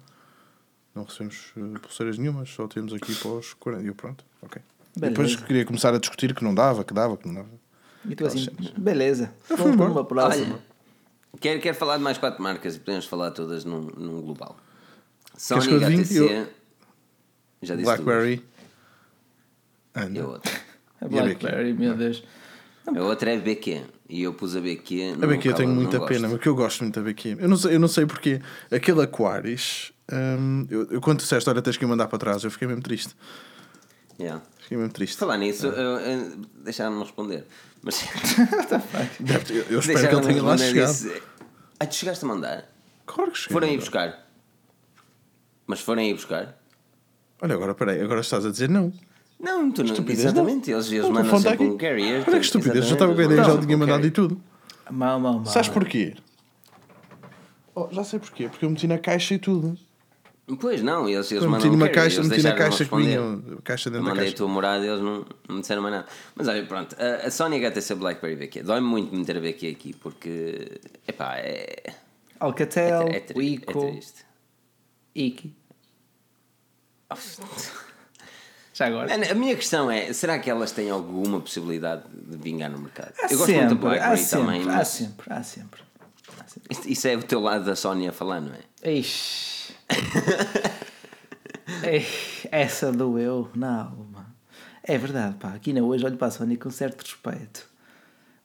Não 0.94 1.04
recebemos 1.06 1.54
eh, 1.58 1.80
pulseiras 1.80 2.18
nenhumas, 2.18 2.50
só 2.50 2.68
temos 2.68 2.94
aqui 2.94 3.16
para 3.16 3.32
os 3.32 3.54
40. 3.54 3.84
E 3.84 3.88
eu, 3.88 3.96
pronto, 3.96 4.26
ok. 4.42 4.62
E 4.98 5.00
depois 5.00 5.30
Beleza. 5.30 5.46
queria 5.48 5.66
começar 5.66 5.94
a 5.94 5.98
discutir 5.98 6.36
que 6.36 6.44
não 6.44 6.54
dava, 6.54 6.84
que 6.84 6.94
dava, 6.94 7.16
que 7.16 7.26
não 7.26 7.36
dava. 7.36 7.48
E 8.04 8.14
tu 8.16 8.26
assim, 8.26 8.48
beleza, 8.78 9.32
para 9.48 9.64
embora. 9.70 9.92
uma 9.92 10.04
próxima. 10.04 10.56
Olha, 10.56 10.71
quero, 11.40 11.60
quero 11.62 11.78
falar 11.78 11.98
de 11.98 12.04
mais 12.04 12.18
quatro 12.18 12.42
marcas 12.42 12.76
e 12.76 12.80
podemos 12.80 13.06
falar 13.06 13.32
todas 13.32 13.64
num, 13.66 13.82
num 13.82 14.22
global. 14.22 14.58
Sony? 15.38 15.84
HTC, 15.84 16.18
Eu- 16.20 16.48
já 17.64 17.76
disse 17.76 17.86
Blackberry. 17.86 18.44
Anda. 19.96 20.20
E 20.20 20.22
a 20.22 20.28
outra. 20.28 20.52
A 21.00 21.06
E 21.06 21.08
a 21.20 21.24
Blackberry, 21.24 21.74
meu 21.74 21.96
Deus. 21.96 22.24
A 22.88 23.02
outra 23.04 23.32
é 23.32 23.38
BQ. 23.38 23.84
E 24.10 24.24
eu 24.24 24.34
pus 24.34 24.56
a 24.56 24.62
BQ. 24.62 25.16
A 25.22 25.28
BQ 25.28 25.50
eu 25.50 25.54
tenho 25.54 25.70
muita 25.70 26.00
pena, 26.06 26.28
porque 26.30 26.50
eu 26.50 26.56
gosto 26.56 26.82
muito 26.82 27.00
da 27.00 27.06
BQ. 27.06 27.38
Eu 27.40 27.48
não 27.48 27.56
sei, 27.58 27.76
eu 27.76 27.80
não 27.80 27.88
sei 27.88 28.06
porque 28.06 28.42
aquele 28.70 29.02
Aquaris, 29.02 29.94
hum, 30.12 30.68
eu, 30.70 30.88
eu 30.92 31.02
quando 31.02 31.20
disseste, 31.20 31.50
olha, 31.50 31.62
tens 31.62 31.78
que 31.78 31.86
me 31.86 31.90
mandar 31.92 32.08
para 32.08 32.18
trás, 32.18 32.44
eu 32.44 32.52
fiquei 32.52 32.68
mesmo 32.68 32.82
triste. 32.82 33.16
Yeah. 34.20 34.42
Fiquei 34.72 34.78
mesmo 34.78 34.94
triste. 34.94 35.18
Falar 35.18 35.38
nisso, 35.38 35.66
É. 35.68 35.70
eu- 35.70 36.00
eu- 36.00 36.36
deixaram-me 36.64 37.02
responder. 37.04 37.44
Mas 37.84 38.00
ter- 39.46 39.54
eu, 39.54 39.64
eu 39.70 39.80
espero 39.80 40.08
que 40.08 40.16
ele 40.16 40.22
tenha 40.28 40.44
lá 40.44 40.58
chegado. 40.58 40.88
disse, 40.94 41.22
Ah, 41.78 41.86
tu 41.86 41.96
chegaste 41.96 42.24
a 42.24 42.28
mandar? 42.30 42.70
Claro 43.06 43.32
que 43.32 43.38
cheguei. 43.38 43.54
Foram 43.54 43.68
aí 43.68 43.78
buscar. 43.78 44.28
Mas 45.68 45.82
foram 45.82 46.02
aí 46.02 46.14
buscar? 46.14 46.58
Olha, 47.42 47.56
agora 47.56 47.76
peraí, 47.76 48.00
agora 48.02 48.22
estás 48.22 48.46
a 48.46 48.50
dizer 48.52 48.70
não. 48.70 48.94
Não, 49.38 49.70
tu 49.74 49.84
não. 49.84 49.90
Estupidez, 49.92 50.24
Exatamente, 50.26 50.72
eles, 50.72 50.90
eles 50.90 51.02
Não, 51.04 51.10
o 51.10 51.14
mandam 51.16 51.38
sempre 51.42 51.66
um 51.66 51.78
carrier. 51.78 52.24
Olha 52.26 52.40
que 52.40 52.46
estupidez, 52.46 52.86
já 52.86 52.94
estava 52.94 53.14
com 53.14 53.20
a 53.20 53.24
ideia, 53.26 53.44
já 53.44 53.54
o 53.54 53.60
tinha 53.60 53.78
mandado 53.78 54.08
e 54.08 54.12
tudo. 54.12 54.42
Mal, 54.90 55.20
mal, 55.20 55.34
mal. 55.34 55.46
Sabes 55.48 55.68
porquê? 55.68 56.16
Oh, 57.76 57.90
já 57.92 58.06
sei 58.06 58.20
porquê, 58.20 58.48
porque 58.48 58.64
eu 58.64 58.70
meti 58.70 58.88
na 58.88 58.98
caixa 59.00 59.34
e 59.34 59.40
tudo. 59.40 59.78
Pois 60.60 60.82
não, 60.82 61.08
eles, 61.08 61.32
eles 61.32 61.44
mandam 61.46 61.70
um 61.72 61.78
carrier, 61.80 61.94
caixa, 61.96 62.18
eles 62.18 62.30
meti 62.30 62.44
na 62.44 62.54
caixa 62.54 62.86
que 62.86 62.96
vinha, 62.96 63.20
a 63.22 63.62
caixa 63.62 63.90
dentro 63.90 64.04
da 64.06 64.10
mandei 64.10 64.24
a 64.24 64.26
caixa. 64.28 64.38
tua 64.38 64.48
morada 64.48 64.86
e 64.86 64.90
eles 64.90 65.02
não, 65.02 65.26
não 65.48 65.56
me 65.56 65.62
disseram 65.62 65.82
mais 65.82 65.96
nada. 65.96 66.08
Mas 66.36 66.48
olha, 66.48 66.66
pronto, 66.66 66.96
a, 67.00 67.28
a 67.28 67.32
Sony 67.32 67.58
HTC 67.66 67.96
Blackberry 67.96 68.36
BQ. 68.36 68.64
Dói-me 68.64 68.88
muito 68.88 69.16
meter 69.16 69.38
a 69.38 69.40
BQ 69.42 69.68
aqui 69.70 69.94
porque. 69.94 70.80
Epá, 71.08 71.36
é. 71.38 71.76
Alcatel, 72.40 73.08
é, 73.10 73.20
tri- 73.20 73.36
é 73.36 73.38
Wico, 73.38 73.92
triste. 73.92 74.26
Iki. 75.16 75.56
Já 78.74 78.88
agora. 78.88 79.10
Mano, 79.10 79.32
A 79.32 79.36
minha 79.36 79.56
questão 79.56 79.92
é: 79.92 80.12
será 80.14 80.40
que 80.40 80.50
elas 80.50 80.72
têm 80.72 80.90
alguma 80.90 81.40
possibilidade 81.42 82.04
de 82.12 82.38
vingar 82.38 82.70
no 82.72 82.80
mercado? 82.80 83.14
Há 83.22 83.28
eu 83.32 83.38
gosto 83.38 83.52
muito 83.52 83.64
da 83.64 83.70
sempre, 83.70 83.88
há 83.88 83.90
BlackBerry 83.90 84.18
sempre, 84.18 84.46
também, 84.46 84.62
há 84.62 84.66
mas 84.78 84.88
sempre, 84.88 85.34
há 85.34 85.44
sempre. 85.44 85.82
Há 86.40 86.48
sempre. 86.48 86.92
isso 86.92 87.08
é 87.08 87.16
o 87.16 87.24
teu 87.24 87.42
lado 87.42 87.66
da 87.66 87.76
Sony 87.76 88.08
a 88.08 88.12
falar, 88.12 88.40
não 88.42 88.54
é? 88.54 88.92
Ixi. 88.92 89.51
Ei, 91.84 92.06
Essa 92.52 92.92
doeu 92.92 93.50
na 93.56 93.84
alma. 93.86 94.28
É 94.84 94.98
verdade, 94.98 95.36
pá. 95.36 95.50
Aqui 95.54 95.74
na 95.74 95.82
hoje 95.82 96.06
olho 96.06 96.18
para 96.18 96.28
a 96.28 96.32
Sony 96.32 96.58
com 96.58 96.70
certo 96.72 97.02
respeito. 97.02 97.70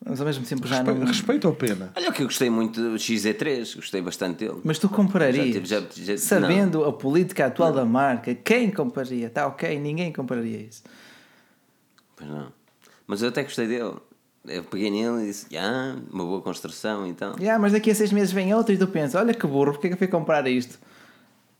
Mas 0.05 0.19
ao 0.21 0.27
mesmo 0.27 0.45
tempo 0.45 0.67
já 0.67 0.77
Respeito, 0.77 0.99
não. 0.99 1.07
respeito 1.07 1.47
ou 1.47 1.55
pena? 1.55 1.91
Olha 1.95 2.11
que 2.11 2.21
eu 2.21 2.27
gostei 2.27 2.49
muito 2.51 2.79
do 2.79 2.95
XZ3, 2.97 3.75
gostei 3.75 4.01
bastante 4.01 4.45
dele. 4.45 4.61
Mas 4.63 4.77
tu 4.77 4.87
comprarias, 4.87 5.67
Já 5.67 5.79
já- 5.81 5.87
já- 5.91 6.17
sabendo 6.17 6.85
a 6.85 6.93
política 6.93 7.47
atual 7.47 7.73
da 7.73 7.83
marca, 7.83 8.33
quem 8.35 8.69
compraria? 8.69 9.29
Tá 9.29 9.47
ok, 9.47 9.77
ninguém 9.79 10.13
compraria 10.13 10.59
isso. 10.59 10.83
Pois 12.15 12.29
não. 12.29 12.51
Mas 13.07 13.21
eu 13.23 13.29
até 13.29 13.41
gostei 13.43 13.67
dele. 13.67 13.95
Eu 14.45 14.63
peguei 14.63 14.89
nele 14.91 15.23
e 15.23 15.27
disse: 15.27 15.57
ah, 15.57 15.95
uma 16.11 16.23
boa 16.23 16.41
construção 16.41 17.05
então. 17.07 17.35
Yeah, 17.39 17.59
mas 17.59 17.73
daqui 17.73 17.89
a 17.91 17.95
seis 17.95 18.11
meses 18.11 18.31
vem 18.31 18.53
outro 18.53 18.73
e 18.73 18.77
tu 18.77 18.87
pensas, 18.87 19.15
olha 19.19 19.33
que 19.33 19.45
burro, 19.47 19.73
porque 19.73 19.87
é 19.87 19.89
que 19.89 19.93
eu 19.95 19.97
fui 19.97 20.07
comprar 20.07 20.47
isto? 20.47 20.79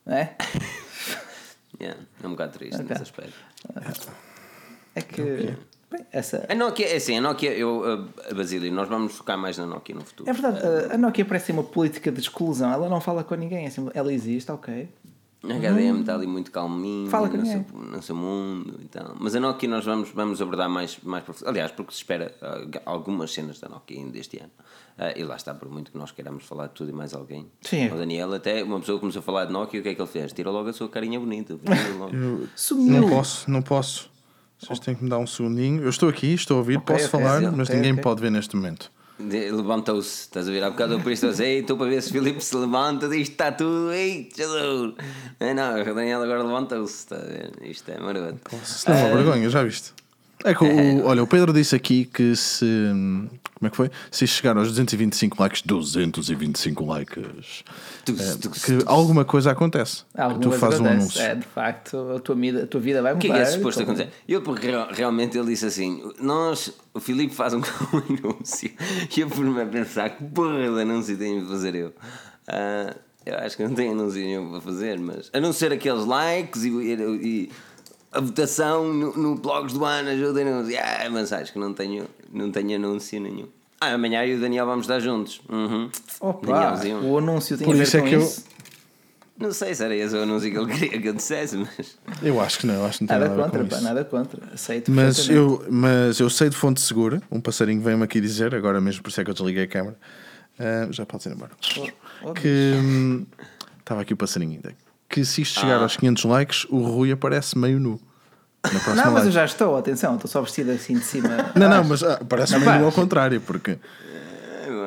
Não 0.08 0.16
é? 0.16 0.36
Yeah, 1.80 2.00
é 2.24 2.26
um 2.28 2.32
bocado 2.32 2.54
triste 2.54 2.76
Ok. 2.82 2.88
nesse 2.90 3.04
aspecto. 3.04 3.36
É 4.96 5.02
que. 5.02 5.56
Bem, 5.92 6.06
essa, 6.12 6.44
A 6.50 6.56
Nokia, 6.56 6.88
é 6.88 6.96
assim, 6.96 7.16
a 7.18 7.22
Nokia, 7.22 7.52
eu, 7.56 8.10
a 8.30 8.34
Basílio, 8.34 8.74
nós 8.74 8.90
vamos 8.90 9.14
focar 9.16 9.38
mais 9.38 9.60
na 9.60 9.68
Nokia 9.68 9.94
no 9.94 10.02
futuro. 10.04 10.28
É 10.28 10.34
verdade, 10.34 10.60
a- 10.66 10.96
a 10.96 10.98
Nokia 10.98 11.24
parece 11.24 11.52
uma 11.52 11.64
política 11.64 12.12
de 12.12 12.20
exclusão. 12.20 12.72
Ela 12.72 12.90
não 12.90 13.00
fala 13.00 13.24
com 13.24 13.36
ninguém. 13.36 13.66
é 13.66 13.68
assim, 13.68 13.88
ela 13.94 14.12
existe, 14.12 14.52
ok. 14.52 14.90
A 15.44 15.54
HDM 15.54 16.00
está 16.02 16.16
ali 16.16 16.26
muito 16.26 16.52
calminho 16.52 17.12
Fala 17.12 17.30
com 17.30 17.38
no, 17.38 17.46
seu, 17.46 17.60
no 17.74 18.02
seu 18.02 18.16
mundo 18.16 18.80
e 18.82 18.86
tal. 18.88 19.16
Mas 19.20 19.36
a 19.36 19.40
Nokia 19.40 19.70
nós 19.70 19.86
vamos, 19.86 20.10
vamos 20.10 20.42
abordar 20.42 20.68
mais, 20.68 20.98
mais 21.04 21.24
profundo. 21.24 21.48
Aliás, 21.48 21.72
porque 21.72 21.92
se 21.94 22.00
espera 22.00 22.34
ah, 22.42 22.66
algumas 22.86 23.32
cenas 23.32 23.60
da 23.60 23.70
Nokia 23.70 24.00
ainda 24.00 24.18
este 24.18 24.40
ano. 24.40 24.52
Ah, 24.98 25.14
e 25.16 25.24
lá 25.24 25.36
está, 25.36 25.54
por 25.54 25.70
muito 25.70 25.92
que 25.92 25.98
nós 25.98 26.12
queiramos 26.12 26.44
falar 26.44 26.68
de 26.68 26.74
tudo 26.74 26.90
e 26.90 26.94
mais 26.94 27.14
alguém. 27.14 27.46
Sim. 27.62 27.88
O 27.92 27.96
Daniel, 27.96 28.34
até 28.34 28.64
uma 28.64 28.80
pessoa 28.80 29.00
começou 29.00 29.20
a 29.20 29.24
falar 29.24 29.46
de 29.46 29.54
Nokia, 29.54 29.80
o 29.80 29.84
que 29.84 29.90
é 29.90 29.96
que 29.96 30.02
ele 30.02 30.10
fez? 30.10 30.34
Tirou 30.34 30.52
logo 30.52 30.70
a 30.70 30.74
sua 30.74 30.90
carinha 30.90 31.20
bonita. 31.20 31.54
Eu 32.14 32.48
Sumiu. 32.56 33.02
não 33.02 33.10
posso, 33.10 33.52
não 33.52 33.62
posso. 33.62 34.10
Vocês 34.60 34.80
têm 34.80 34.96
que 34.96 35.04
me 35.04 35.10
dar 35.10 35.20
um 35.20 35.28
segundinho. 35.28 35.84
Eu 35.84 35.90
estou 35.90 36.10
aqui, 36.10 36.34
estou 36.34 36.56
a 36.56 36.58
ouvir, 36.60 36.78
Ok, 36.78 36.96
posso 36.96 37.08
ok, 37.16 37.20
falar, 37.20 37.42
sim, 37.42 37.56
mas 37.56 37.70
ninguém 37.70 37.92
ok. 37.92 38.02
pode 38.04 38.22
ver 38.22 38.32
neste 38.32 38.56
momento. 38.56 38.92
Levantou-se, 39.20 40.22
estás 40.22 40.48
a 40.48 40.52
ver? 40.52 40.64
Há 40.64 40.70
bocado 40.70 40.94
eu 40.94 41.00
por 41.00 41.12
ei, 41.12 41.60
estou 41.60 41.76
para 41.76 41.88
ver 41.88 42.02
se 42.04 42.10
o 42.10 42.14
Filipe 42.14 42.44
se 42.44 42.56
levanta, 42.56 43.06
isto 43.16 43.32
está 43.32 43.52
tudo, 43.52 43.92
ei, 43.92 44.30
Jesus! 44.36 44.94
Não, 45.40 45.54
não, 45.56 45.82
o 45.82 45.96
Daniel 45.96 46.22
agora 46.22 46.44
levantou-se, 46.44 46.94
está 46.98 47.16
a 47.16 47.20
ver? 47.20 47.52
Isto 47.64 47.92
é 47.92 48.00
não 48.00 48.10
é 48.10 48.12
uma 48.12 49.16
vergonha, 49.16 49.50
já 49.50 49.64
viste? 49.64 49.94
É 50.44 50.54
que 50.54 50.64
o, 50.64 51.06
olha, 51.06 51.24
o 51.24 51.28
Pedro 51.28 51.52
disse 51.52 51.76
aqui 51.76 52.06
que 52.06 52.36
se. 52.36 52.66
Como 53.56 53.66
é 53.68 53.70
que 53.72 53.76
foi? 53.76 53.90
Se 54.12 54.28
chegar 54.28 54.56
aos 54.56 54.68
225 54.68 55.42
likes, 55.42 55.64
225 55.64 56.86
likes, 56.86 57.64
Tu- 58.06 58.12
é, 58.22 58.36
tu- 58.36 58.52
que 58.52 58.78
alguma 58.86 59.26
coisa 59.26 59.50
acontece. 59.52 60.04
Alguma 60.16 60.40
tu 60.40 60.52
fazes 60.52 60.80
um 60.80 60.86
anúncio. 60.86 61.20
É, 61.20 61.34
de 61.34 61.44
facto, 61.46 61.98
a 62.16 62.20
tua 62.20 62.36
vida, 62.36 62.64
a 62.66 62.68
tua 62.68 62.80
vida 62.80 63.02
vai 63.02 63.14
O 63.14 63.16
mudar. 63.16 63.28
que 63.28 63.32
é 63.32 63.36
que 63.36 63.42
é 63.42 63.46
suposto 63.46 63.82
então- 63.82 63.96
acontecer? 63.96 64.16
Eu, 64.28 64.44
porque 64.44 64.68
real- 64.68 64.90
realmente 64.92 65.36
ele 65.38 65.48
disse 65.48 65.66
assim: 65.66 66.04
Nós, 66.22 66.72
o 66.94 67.00
Filipe 67.00 67.34
faz 67.34 67.56
um 67.56 67.62
anúncio, 68.08 68.70
e 69.18 69.22
eu 69.22 69.28
por-me 69.28 69.60
a 69.60 69.66
pensar 69.66 70.12
que 70.12 70.24
porra 70.24 70.70
de 70.72 70.82
anúncio 70.82 71.18
tenho 71.18 71.42
de 71.42 71.48
fazer 71.48 71.74
eu. 71.74 71.94
Ah, 72.48 72.96
eu 73.26 73.36
acho 73.40 73.58
que 73.58 73.64
não 73.64 73.74
tenho 73.74 73.92
anúncio 73.94 74.22
nenhum 74.22 74.52
para 74.52 74.62
fazer, 74.62 75.00
mas 75.00 75.32
a 75.34 75.40
não 75.40 75.52
ser 75.52 75.72
aqueles 75.74 76.06
likes 76.06 76.64
e, 76.64 76.70
e- 76.70 76.94
e 76.94 77.52
a 78.12 78.20
votação 78.20 78.92
no, 78.94 79.16
no 79.18 79.36
blogs 79.36 79.74
do 79.74 79.84
ano, 79.86 80.10
ajudem-nos. 80.10 80.74
Ah, 80.76 81.10
mas 81.12 81.32
acho 81.34 81.54
que 81.54 81.60
não 81.60 81.74
tenho, 81.74 82.06
não 82.32 82.52
tenho 82.52 82.76
anúncio 82.76 83.20
nenhum. 83.20 83.48
Ah, 83.80 83.94
amanhã 83.94 84.24
eu 84.26 84.36
e 84.36 84.38
o 84.38 84.42
Daniel 84.42 84.66
vamos 84.66 84.86
estar 84.86 85.00
juntos. 85.00 85.40
Uhum. 85.50 85.90
Opa, 86.20 86.80
o 87.04 87.18
anúncio 87.18 87.58
tem 87.58 87.66
Por 87.66 87.76
a 87.76 87.78
ver 87.78 87.84
isso 87.84 87.98
é 87.98 88.02
que 88.02 88.16
eu-. 88.16 88.34
Não 89.40 89.52
sei 89.54 89.76
se 89.76 89.84
era 89.84 89.96
esse 89.96 90.16
o 90.16 90.24
anúncio 90.24 90.50
que 90.50 90.58
ele 90.58 90.74
queria 90.74 91.00
que 91.00 91.10
eu 91.10 91.14
dissesse, 91.14 91.58
mas. 91.58 91.96
Eu 92.24 92.42
acho 92.42 92.58
que 92.58 92.66
não, 92.66 92.74
eu 92.74 92.86
acho 92.86 92.98
que 92.98 93.04
não 93.04 93.08
tem 93.08 93.20
Nada 93.20 93.30
nada, 93.30 93.44
contra, 93.44 93.64
com 93.64 93.70
pá, 93.70 93.76
isso. 93.76 93.84
nada 93.86 94.06
contra. 94.06 94.54
Aceito 94.54 94.92
Mas 94.92 95.30
eu, 95.30 95.64
mas 95.70 96.20
eu 96.20 96.28
sei 96.28 96.50
de 96.50 96.56
fonte 96.56 96.82
segura, 96.82 97.22
um 97.32 97.40
passarinho 97.40 97.80
veio-me 97.82 98.04
aqui 98.04 98.20
dizer, 98.20 98.56
agora 98.56 98.82
mesmo 98.82 99.04
por 99.04 99.10
isso 99.10 99.22
é 99.22 99.24
que 99.24 99.30
eu 99.30 99.36
desliguei 99.36 99.66
a 99.66 99.68
câmera. 99.68 99.96
Ah, 100.58 100.88
já 100.90 101.06
pode 101.06 101.30
ir 101.30 101.34
embora. 101.34 101.52
Oh, 102.24 102.34
Que 102.34 102.74
hum, 102.78 103.26
estava 103.80 104.02
aqui 104.02 104.14
o 104.14 104.18
passarinho 104.18 104.54
ainda. 104.54 104.74
Que 105.10 105.24
se 105.26 105.42
isto 105.42 105.60
chegar 105.60 105.80
Ah. 105.80 105.84
aos 105.84 105.96
500 105.98 106.24
likes, 106.26 106.66
o 106.70 106.80
Rui 106.82 107.12
aparece 107.12 107.58
meio 107.58 107.80
nu. 107.80 108.00
Na 108.64 108.72
próxima 108.72 108.96
Não, 108.96 109.04
mas 109.06 109.14
live. 109.14 109.28
eu 109.28 109.32
já 109.32 109.46
estou, 109.46 109.78
atenção, 109.78 110.16
estou 110.16 110.30
só 110.30 110.42
vestido 110.42 110.72
assim 110.72 110.96
de 110.96 111.04
cima. 111.06 111.30
Não, 111.56 111.70
não, 111.70 111.84
mas 111.86 112.04
ah, 112.04 112.20
parece 112.28 112.54
Não, 112.54 112.60
meio 112.60 112.80
nu 112.80 112.86
ao 112.88 112.92
contrário, 112.92 113.40
porque 113.42 113.78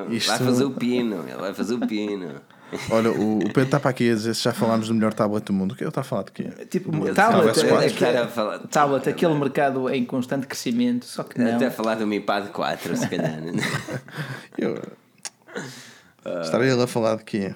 Vai 0.06 0.16
Isto- 0.16 0.44
fazer 0.44 0.64
o 0.64 0.70
pino, 0.72 1.24
ele 1.26 1.36
vai 1.38 1.55
fazer 1.55 1.74
o 1.74 1.86
pino. 1.86 2.34
olha, 2.90 3.10
o, 3.10 3.38
o 3.38 3.44
Pedro 3.44 3.62
está 3.62 3.80
para 3.80 3.90
aqui 3.90 4.10
a 4.10 4.14
dizer 4.14 4.34
se 4.34 4.42
já 4.42 4.52
falámos 4.52 4.88
do 4.88 4.94
melhor 4.94 5.14
tablet 5.14 5.44
do 5.44 5.52
mundo. 5.55 5.72
O 5.72 5.74
que 5.76 5.82
eu 5.84 5.88
está 5.88 6.02
a 6.02 6.05
falar 6.05 6.24
de 6.24 6.32
quê? 6.32 6.51
Tipo, 6.68 6.94
Ele 6.94 7.14
tablet, 7.14 7.59
a 7.59 7.66
é, 7.66 8.12
é, 8.14 8.18
a 8.22 8.59
tablet, 8.68 9.09
aquele 9.09 9.34
mercado 9.34 9.88
em 9.88 10.05
constante 10.05 10.47
crescimento, 10.47 11.06
só 11.06 11.22
que 11.22 11.38
não. 11.40 11.56
Até 11.56 11.70
falar 11.70 11.94
do 11.94 12.06
Mi 12.06 12.20
Pad 12.20 12.48
4, 12.51 12.97
se 12.97 13.09
calhar. 13.09 13.38
Eu, 14.59 14.82
Estarei 16.42 16.70
ele 16.70 16.82
a 16.82 16.86
falar 16.86 17.16
de 17.16 17.24
quê? 17.24 17.55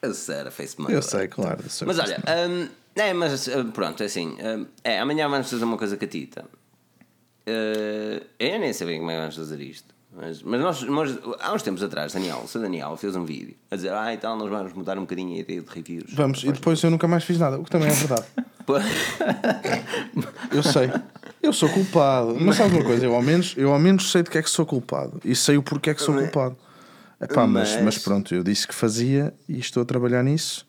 Eu 0.00 0.14
sei, 0.14 0.36
era 0.36 0.50
face 0.50 0.76
Eu 0.88 1.02
sei, 1.02 1.28
claro. 1.28 1.58
eu. 1.62 1.86
Mas 1.86 1.98
olha, 1.98 2.22
hum, 2.48 2.68
é, 2.94 3.12
mas 3.12 3.48
hum, 3.48 3.70
pronto, 3.70 4.02
é 4.02 4.06
assim. 4.06 4.36
hum, 4.40 4.66
é, 4.84 4.98
amanhã 5.00 5.28
vamos 5.28 5.50
fazer 5.50 5.64
uma 5.64 5.76
coisa 5.76 5.96
catita. 5.96 6.44
Uh, 7.48 8.24
eu 8.38 8.58
nem 8.58 8.72
sabia 8.72 8.98
como 8.98 9.10
é 9.10 9.14
que 9.14 9.20
vamos 9.20 9.36
fazer 9.36 9.60
isto. 9.60 9.94
Mas, 10.14 10.42
mas 10.42 10.60
nós, 10.60 10.82
nós, 10.82 11.18
há 11.40 11.52
uns 11.52 11.62
tempos 11.62 11.82
atrás, 11.82 12.12
Daniel, 12.12 12.42
o 12.44 12.48
seu 12.48 12.60
Daniel 12.60 12.96
fez 12.96 13.14
um 13.14 13.24
vídeo 13.24 13.54
a 13.70 13.76
dizer: 13.76 13.92
Ah, 13.92 14.12
e 14.12 14.16
tal, 14.16 14.36
nós 14.36 14.50
vamos 14.50 14.72
mudar 14.72 14.98
um 14.98 15.02
bocadinho 15.02 15.36
a 15.36 15.38
ideia 15.38 15.60
de 15.60 15.70
reviews. 15.70 16.12
Vamos, 16.12 16.42
e 16.44 16.52
depois 16.52 16.82
eu 16.82 16.90
nunca 16.90 17.06
mais 17.06 17.24
fiz 17.24 17.38
nada, 17.38 17.58
o 17.58 17.64
que 17.64 17.70
também 17.70 17.88
é 17.88 17.92
verdade. 17.92 18.26
Eu 20.52 20.62
sei. 20.62 20.90
Eu 21.42 21.52
sou 21.52 21.68
culpado. 21.70 22.36
Mas 22.38 22.56
sabe 22.56 22.74
uma 22.74 22.84
coisa? 22.84 23.06
Eu 23.06 23.14
ao, 23.14 23.22
menos, 23.22 23.54
eu 23.56 23.72
ao 23.72 23.78
menos 23.78 24.10
sei 24.10 24.22
de 24.22 24.30
que 24.30 24.36
é 24.36 24.42
que 24.42 24.50
sou 24.50 24.66
culpado. 24.66 25.20
E 25.24 25.34
sei 25.34 25.56
o 25.56 25.62
porquê 25.62 25.90
é 25.90 25.94
que 25.94 26.02
sou 26.02 26.14
culpado. 26.14 26.56
Epá, 27.20 27.46
mas, 27.46 27.74
Mas- 27.74 27.84
mas 27.84 27.98
pronto, 27.98 28.34
eu 28.34 28.42
disse 28.44 28.66
que 28.66 28.74
fazia 28.74 29.34
e 29.48 29.58
estou 29.58 29.82
a 29.82 29.86
trabalhar 29.86 30.22
nisso. 30.22 30.66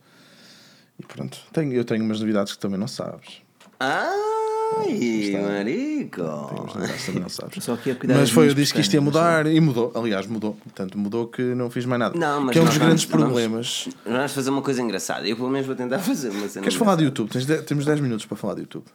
E 0.99 1.05
pronto, 1.05 1.37
tenho, 1.53 1.71
eu 1.73 1.85
tenho 1.85 2.03
umas 2.03 2.19
novidades 2.19 2.53
que 2.53 2.59
também 2.59 2.77
não 2.79 2.87
sabes. 2.87 3.41
Ai, 3.79 5.31
marico! 5.41 6.17
Tenho 6.21 6.61
umas 6.61 6.73
novidades 6.73 6.99
que 7.01 7.05
também 7.07 7.21
não 7.21 7.29
sabes. 7.29 7.63
Só 7.63 7.77
cuidar 7.77 8.15
Mas 8.15 8.29
foi, 8.31 8.49
eu 8.49 8.53
disse 8.53 8.73
que 8.73 8.81
isto 8.81 8.93
ia 8.93 9.01
mudar 9.01 9.45
e 9.47 9.59
mudou. 9.61 9.91
Aliás, 9.95 10.27
mudou. 10.27 10.53
Portanto, 10.55 10.97
mudou 10.97 11.27
que 11.27 11.41
não 11.41 11.69
fiz 11.69 11.85
mais 11.85 11.99
nada. 11.99 12.17
Não, 12.17 12.41
mas 12.41 12.53
que 12.53 12.59
é 12.59 12.61
um 12.61 12.65
dos 12.65 12.77
grandes 12.77 13.03
vamos- 13.05 13.21
vamos- 13.21 13.33
problemas. 13.43 13.89
Vamos 14.05 14.31
fazer 14.33 14.49
uma 14.49 14.61
coisa 14.61 14.81
engraçada. 14.81 15.27
Eu, 15.27 15.35
pelo 15.35 15.49
menos, 15.49 15.67
vou 15.67 15.75
tentar 15.75 15.99
fazer 15.99 16.29
uma 16.29 16.47
cena. 16.49 16.63
Queres 16.63 16.77
falar 16.77 16.95
de. 16.95 17.03
YouTube? 17.05 17.29
Tens 17.29 17.45
de- 17.45 17.61
temos 17.61 17.85
10 17.85 17.99
minutos 17.99 18.25
para 18.25 18.35
falar 18.37 18.55
de 18.55 18.61
YouTube. 18.61 18.85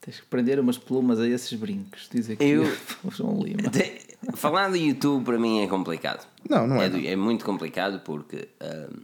Tens 0.00 0.20
que 0.20 0.26
prender 0.26 0.58
umas 0.60 0.78
plumas 0.78 1.18
a 1.20 1.26
esses 1.28 1.52
brincos. 1.52 2.08
Diz 2.12 2.30
aqui 2.30 2.44
Eu- 2.44 2.64
o 3.04 3.10
João 3.10 3.40
Lima. 3.42 3.70
Tem- 3.70 3.98
falar 4.34 4.70
de 4.72 4.78
YouTube 4.78 5.24
para 5.24 5.38
mim 5.38 5.62
é 5.62 5.66
complicado. 5.66 6.26
Não, 6.48 6.66
não 6.66 6.80
é. 6.80 6.86
É, 6.86 6.88
do- 6.88 7.06
é 7.06 7.16
muito 7.16 7.44
complicado 7.44 8.00
porque. 8.00 8.48
ahm, 8.60 9.02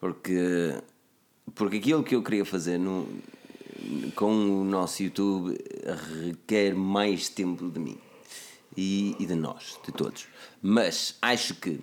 porque. 0.00 0.74
Porque 1.54 1.76
aquilo 1.76 2.02
que 2.02 2.14
eu 2.14 2.22
queria 2.22 2.44
fazer 2.44 2.78
no, 2.78 3.06
com 4.16 4.32
o 4.62 4.64
nosso 4.64 5.02
YouTube 5.02 5.56
requer 6.22 6.74
mais 6.74 7.28
tempo 7.28 7.70
de 7.70 7.78
mim 7.78 7.98
e, 8.76 9.14
e 9.20 9.26
de 9.26 9.34
nós, 9.34 9.78
de 9.84 9.92
todos. 9.92 10.26
Mas 10.62 11.16
acho 11.20 11.54
que 11.56 11.80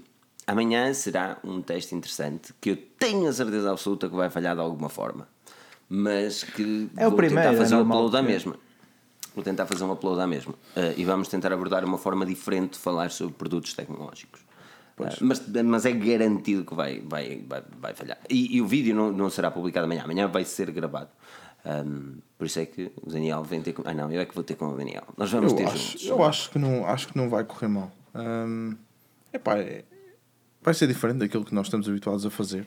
amanhã 0.48 0.92
será 0.94 1.38
um 1.44 1.62
teste 1.62 1.94
interessante 1.96 2.54
que 2.60 2.72
eu 2.72 2.76
tenho 2.76 3.28
a 3.30 3.34
certeza 3.34 3.72
absoluta 3.72 4.10
que 4.10 4.16
vai 4.16 4.30
falhar 4.32 4.56
de 4.56 4.62
alguma 4.62 4.90
forma. 4.90 5.28
Mas 5.88 6.44
que 6.44 6.90
É 6.98 7.06
o 7.06 7.12
vou 7.12 7.18
primeiro, 7.18 7.42
tentar 7.44 7.54
é 7.54 7.58
fazer 7.58 7.76
um 7.76 7.80
normal, 7.80 8.06
upload 8.08 8.26
é. 8.26 8.30
mesma. 8.30 8.56
Vou 9.34 9.44
tentar 9.44 9.66
fazer 9.66 9.84
um 9.84 9.92
upload 9.92 10.20
à 10.22 10.28
mesma. 10.28 10.54
Eh, 10.76 10.96
e 10.98 11.06
vamos 11.06 11.28
tentar 11.30 11.52
abordar 11.54 11.86
uma 11.86 11.98
forma 11.98 12.26
diferente 12.26 12.74
de 12.74 12.80
falar 12.80 13.12
sobre 13.12 13.34
produtos 13.34 13.74
tecnológicos. 13.74 14.42
Eh, 15.00 15.18
mas, 15.22 15.42
mas 15.64 15.86
é 15.86 15.92
garantido 15.94 16.66
que 16.66 16.76
vai, 16.76 17.00
vai, 17.00 17.42
vai, 17.48 17.64
vai 17.80 17.94
falhar. 17.94 18.18
E, 18.30 18.58
e 18.58 18.62
o 18.62 18.68
vídeo 18.68 18.94
não, 18.96 19.12
não 19.12 19.30
será 19.30 19.50
publicado 19.50 19.86
amanhã. 19.86 20.04
Amanhã 20.04 20.28
vai 20.28 20.44
ser 20.44 20.70
gravado. 20.72 21.10
Ahm, 21.66 22.18
por 22.38 22.46
isso 22.48 22.60
é 22.60 22.66
que 22.66 22.92
o 23.02 23.10
Daniel 23.10 23.44
vem 23.44 23.62
ter 23.62 23.72
com. 23.74 23.84
Ah, 23.86 23.94
não, 23.94 24.12
eu 24.12 24.20
é 24.20 24.26
que 24.26 24.34
vou 24.36 24.44
ter 24.44 24.56
com 24.56 24.68
o 24.68 24.76
Daniel. 24.76 25.04
Nós 25.16 25.32
vamos 25.32 25.54
ter 25.54 25.64
Eu 25.64 25.68
juntos. 25.70 25.96
acho, 25.96 26.08
eu 26.10 26.24
acho 26.24 26.50
que 26.50 26.60
não, 26.60 26.86
acho 26.86 27.08
que 27.08 27.18
não 27.18 27.30
vai 27.30 27.44
correr 27.44 27.68
mal. 27.68 27.92
Hum, 28.16 28.76
epá, 29.32 29.58
é- 29.60 29.86
vai 30.62 30.74
ser 30.74 30.88
diferente 30.88 31.20
daquilo 31.20 31.46
que 31.46 31.54
nós 31.54 31.68
estamos 31.68 31.88
habituados 31.88 32.26
a 32.26 32.30
fazer. 32.30 32.66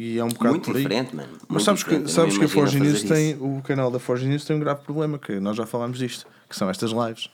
E 0.00 0.16
é 0.16 0.22
um 0.24 0.28
bocado 0.28 0.50
Muito 0.50 0.64
por 0.66 0.76
aí. 0.76 0.82
diferente, 0.82 1.16
mano. 1.16 1.28
Mas 1.32 1.48
Muito 1.48 1.64
sabes 1.64 1.80
diferente. 1.80 2.04
que, 2.04 2.12
sabes 2.12 2.38
que 2.38 2.44
a 2.44 2.48
Forge 2.48 2.78
News 2.78 3.02
tem, 3.02 3.32
isso. 3.32 3.44
o 3.44 3.60
canal 3.62 3.90
da 3.90 3.98
Forge 3.98 4.28
News 4.28 4.44
tem 4.44 4.54
um 4.54 4.60
grave 4.60 4.82
problema, 4.82 5.18
que 5.18 5.40
nós 5.40 5.56
já 5.56 5.66
falámos 5.66 5.98
disto, 5.98 6.24
que 6.48 6.54
são 6.54 6.70
estas 6.70 6.92
lives. 6.92 7.28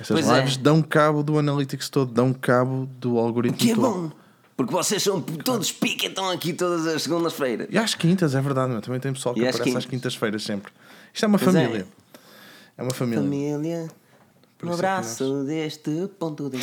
Estas 0.00 0.08
Pois 0.08 0.28
é. 0.28 0.36
lives 0.40 0.56
dão 0.56 0.82
cabo 0.82 1.22
do 1.22 1.38
analytics 1.38 1.88
todo, 1.88 2.10
dão 2.12 2.32
cabo 2.32 2.88
do 2.98 3.18
algoritmo 3.18 3.56
Que 3.58 3.70
é 3.70 3.74
todo. 3.76 3.82
bom. 4.08 4.10
Porque 4.56 4.72
vocês 4.72 5.00
são 5.02 5.20
todos 5.20 5.70
pica, 5.70 6.06
estão 6.06 6.28
aqui 6.30 6.52
todas 6.52 6.86
as 6.88 7.02
segundas-feiras. 7.02 7.68
E 7.70 7.78
às 7.78 7.94
quintas, 7.94 8.34
é 8.34 8.40
verdade, 8.40 8.72
meu. 8.72 8.80
também 8.80 8.98
tem 8.98 9.12
pessoal 9.12 9.32
que 9.34 9.40
E 9.40 9.44
aparece 9.44 9.60
às 9.62 9.64
quintas. 9.68 9.86
quintas-feiras 9.86 10.42
sempre. 10.42 10.72
Isto 11.12 11.24
é 11.24 11.28
uma 11.28 11.38
Pois 11.38 11.54
é. 11.54 11.62
família. 11.64 11.86
É. 12.78 12.82
uma 12.82 12.92
família. 12.92 13.22
Família, 13.22 13.88
um 14.62 14.70
é 14.70 14.72
abraço 14.74 15.44
deste 15.44 16.08
ponto 16.18 16.50
de. 16.50 16.58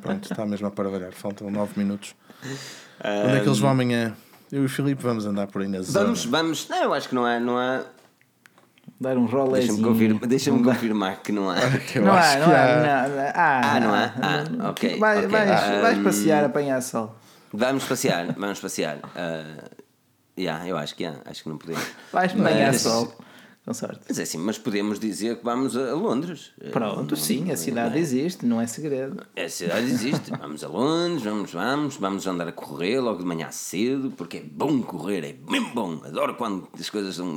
Pronto, 0.00 0.28
está 0.30 0.44
mesmo 0.46 0.66
a 0.66 0.70
paravalhar. 0.72 1.12
Faltam 1.12 1.50
9 1.50 1.72
minutos. 1.76 2.14
Onde 3.04 3.36
é 3.36 3.40
que 3.40 3.46
eles 3.48 3.58
vão 3.58 3.70
amanhã? 3.70 4.14
Eu 4.50 4.62
e 4.62 4.66
o 4.66 4.68
Filipe 4.68 5.02
vamos 5.02 5.26
andar 5.26 5.46
por 5.46 5.62
aí 5.62 5.68
na 5.68 5.80
zona. 5.82 6.04
Vamos, 6.06 6.24
vamos. 6.24 6.68
Não, 6.68 6.82
eu 6.84 6.94
acho 6.94 7.08
que 7.08 7.14
não 7.14 7.24
há. 7.24 7.38
Não 7.38 7.58
há 7.58 7.82
Dar 9.00 9.16
um 9.16 9.26
deixa-me 9.26 9.42
rolezinho. 9.42 9.82
confirmar, 9.88 10.26
deixa 10.26 10.50
confirmar 10.50 11.16
que 11.22 11.30
não 11.30 11.48
há. 11.50 11.56
Eu 11.94 12.02
Não 12.02 12.12
acho 12.12 12.36
há, 12.36 12.38
não 12.38 12.50
há, 12.52 12.58
há. 12.58 13.32
ah, 13.34 13.76
Ah, 13.76 13.80
não 13.80 13.94
há? 13.94 14.12
Ah, 14.20 14.70
ok, 14.70 14.98
Vai, 14.98 15.18
ok. 15.18 15.28
Vais, 15.28 15.50
Ah, 15.50 15.80
vais 15.82 15.98
passear, 15.98 16.44
apanhar 16.44 16.80
sol. 16.82 17.14
Vamos 17.52 17.84
passear, 17.84 18.32
vamos 18.36 18.58
passear. 18.58 18.98
Ah, 19.14 19.68
yeah, 20.36 20.66
eu 20.66 20.76
acho 20.76 20.96
que 20.96 21.04
há, 21.04 21.14
acho 21.26 21.42
que 21.44 21.48
não 21.48 21.58
podemos. 21.58 21.84
Vais 22.12 22.32
Mas- 22.34 22.46
apanhar 22.46 22.74
sol. 22.74 23.14
Mas 24.08 24.18
é 24.18 24.22
assim, 24.22 24.38
mas 24.38 24.58
podemos 24.58 24.98
dizer 24.98 25.38
que 25.38 25.44
vamos 25.44 25.76
a 25.76 25.94
Londres. 25.94 26.52
Pronto, 26.72 27.16
sim, 27.16 27.50
a 27.50 27.56
cidade 27.56 27.98
existe, 27.98 28.46
não 28.46 28.60
é 28.60 28.66
segredo. 28.66 29.22
A 29.36 29.48
cidade 29.48 29.86
existe. 29.86 30.30
Vamos 30.30 30.62
a 30.64 30.68
Londres, 30.68 31.22
vamos, 31.22 31.52
vamos, 31.52 31.96
vamos 31.96 32.26
andar 32.26 32.48
a 32.48 32.52
correr 32.52 33.00
logo 33.00 33.18
de 33.18 33.24
manhã 33.24 33.50
cedo, 33.50 34.12
porque 34.16 34.38
é 34.38 34.42
bom 34.42 34.80
correr, 34.82 35.24
é 35.24 35.32
bem 35.32 35.62
bom. 35.74 36.00
Adoro 36.04 36.34
quando 36.34 36.68
as 36.78 36.88
coisas 36.90 37.16
são 37.16 37.36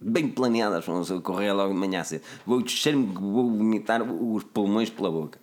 bem, 0.00 0.28
planeadas, 0.28 0.84
vamos 0.84 1.10
a 1.10 1.20
correr 1.20 1.52
logo 1.52 1.72
de 1.72 1.78
manhã 1.78 2.04
cedo. 2.04 2.22
Vou 2.46 2.62
descer-me, 2.62 3.06
vou 3.06 3.50
vomitar 3.50 4.02
os 4.02 4.44
pulmões 4.44 4.90
pela 4.90 5.10
boca. 5.10 5.38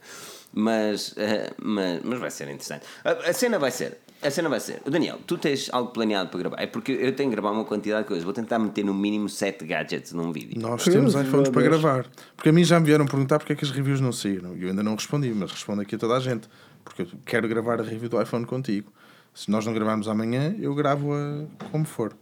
Mas, 0.56 1.16
eh, 1.18 1.52
mas, 1.62 2.02
mas 2.04 2.20
vai 2.20 2.30
ser 2.30 2.48
interessante. 2.50 2.86
A 3.04 3.34
cena 3.34 3.58
vai 3.58 3.72
ser. 3.72 4.03
A 4.24 4.32
cena 4.32 4.50
vai 4.50 4.60
ser. 4.60 4.82
Daniel, 4.86 5.20
tu 5.28 5.38
tens 5.38 5.70
algo 5.72 5.92
planeado 5.92 6.30
para 6.30 6.40
gravar? 6.40 6.62
É 6.62 6.66
porque 6.66 6.92
eu 6.92 7.14
tenho 7.16 7.30
que 7.30 7.36
gravar 7.36 7.52
uma 7.52 7.66
quantidade 7.66 8.04
de 8.04 8.08
coisas. 8.08 8.24
Vou 8.24 8.34
tentar 8.34 8.58
meter 8.60 8.84
no 8.84 8.94
mínimo 8.94 9.28
7 9.28 9.66
gadgets 9.66 10.14
num 10.14 10.32
vídeo. 10.32 10.62
Nós 10.62 10.84
temos 10.84 11.14
iPhones 11.16 11.50
para 11.50 11.62
gravar. 11.62 12.06
Porque 12.36 12.50
a 12.50 12.54
mim 12.54 12.64
já 12.64 12.80
me 12.80 12.86
vieram 12.86 13.06
perguntar 13.06 13.40
porque 13.40 13.54
é 13.54 13.56
que 13.56 13.66
as 13.66 13.72
reviews 13.72 14.00
não 14.00 14.12
saíram. 14.12 14.56
E 14.56 14.64
eu 14.64 14.70
ainda 14.70 14.84
não 14.84 14.96
respondi, 14.96 15.34
mas 15.34 15.52
respondo 15.52 15.82
aqui 15.82 15.96
a 15.96 15.98
toda 15.98 16.16
a 16.16 16.20
gente. 16.20 16.48
Porque 16.84 17.04
eu 17.04 17.08
quero 17.26 17.48
gravar 17.48 17.80
a 17.80 17.84
review 17.84 18.10
do 18.10 18.22
iPhone 18.22 18.46
contigo. 18.46 18.92
Se 19.34 19.50
nós 19.50 19.66
não 19.66 19.74
gravarmos 19.74 20.08
amanhã, 20.08 20.56
eu 20.60 20.74
gravo-a 20.76 21.46
como 21.72 21.86
for. 21.86 22.16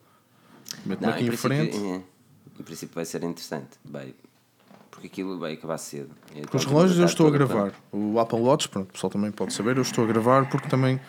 Meto-me 0.86 1.12
aqui 1.12 1.24
em, 1.24 1.28
princípio, 1.28 1.38
frente. 1.38 1.78
é, 1.78 2.02
em 2.60 2.64
princípio 2.64 2.96
vai 2.96 3.06
ser 3.06 3.24
interessante. 3.24 3.70
Vai, 3.84 4.14
porque 4.90 5.08
aquilo 5.08 5.40
vai 5.40 5.54
acabar 5.54 5.78
cedo. 5.78 6.12
Com 6.50 6.58
os 6.58 6.66
relógios 6.66 7.00
eu 7.00 7.06
estou 7.06 7.28
a 7.28 7.32
gravar. 7.32 7.74
O 7.92 8.20
Apple 8.20 8.40
Watch, 8.40 8.70
pronto, 8.70 8.90
o 8.90 8.94
pessoal 8.94 9.10
também 9.10 9.32
pode 9.32 9.54
saber, 9.54 9.78
eu 9.78 9.82
estou 9.82 10.04
a 10.04 10.08
gravar 10.08 10.50
porque 10.50 10.70
também 10.70 11.00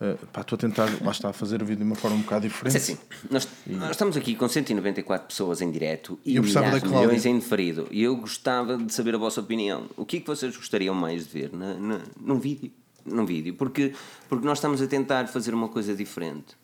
estou 0.00 0.56
a 0.56 0.58
tentar, 0.58 0.88
lá 1.02 1.10
está, 1.10 1.30
a 1.30 1.32
fazer 1.32 1.60
o 1.60 1.64
vídeo 1.64 1.78
de 1.78 1.84
uma 1.84 1.96
forma 1.96 2.16
um 2.16 2.20
bocado 2.20 2.48
diferente. 2.48 2.74
É 2.74 2.78
assim, 2.78 2.98
nós, 3.30 3.48
nós 3.66 3.90
estamos 3.90 4.16
aqui 4.16 4.36
com 4.36 4.48
194 4.48 5.26
pessoas 5.26 5.60
em 5.60 5.70
direto 5.70 6.18
e 6.24 6.36
Eu 6.36 6.42
milhares, 6.42 6.82
milhões 6.84 7.26
em 7.26 7.38
diferido. 7.38 7.88
E 7.90 8.02
eu 8.02 8.16
gostava 8.16 8.76
de 8.76 8.92
saber 8.92 9.16
a 9.16 9.18
vossa 9.18 9.40
opinião. 9.40 9.86
O 9.96 10.06
que 10.06 10.18
é 10.18 10.20
que 10.20 10.26
vocês 10.26 10.56
gostariam 10.56 10.94
mais 10.94 11.26
de 11.26 11.32
ver 11.32 11.52
na, 11.52 11.74
na, 11.74 12.00
num 12.20 12.38
vídeo? 12.38 12.70
Num 13.04 13.24
vídeo, 13.24 13.54
porque, 13.54 13.92
porque 14.28 14.46
nós 14.46 14.58
estamos 14.58 14.82
a 14.82 14.86
tentar 14.86 15.26
fazer 15.28 15.54
uma 15.54 15.68
coisa 15.68 15.94
diferente. 15.94 16.54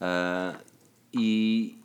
Ah, 0.00 0.54
e, 1.12 1.78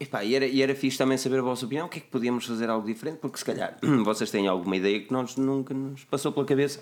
epá, 0.00 0.24
e, 0.24 0.34
era, 0.34 0.46
e 0.46 0.62
era 0.62 0.74
fixe 0.74 0.96
também 0.96 1.18
saber 1.18 1.38
a 1.40 1.42
vossa 1.42 1.66
opinião. 1.66 1.86
O 1.86 1.88
que 1.88 1.98
é 1.98 2.00
que 2.00 2.08
podíamos 2.08 2.46
fazer 2.46 2.70
algo 2.70 2.86
diferente? 2.86 3.18
Porque 3.18 3.38
se 3.38 3.44
calhar 3.44 3.76
vocês 4.04 4.30
têm 4.30 4.46
alguma 4.48 4.76
ideia 4.76 5.00
que 5.00 5.12
nós 5.12 5.36
nunca 5.36 5.74
nos 5.74 6.04
passou 6.04 6.32
pela 6.32 6.46
cabeça. 6.46 6.80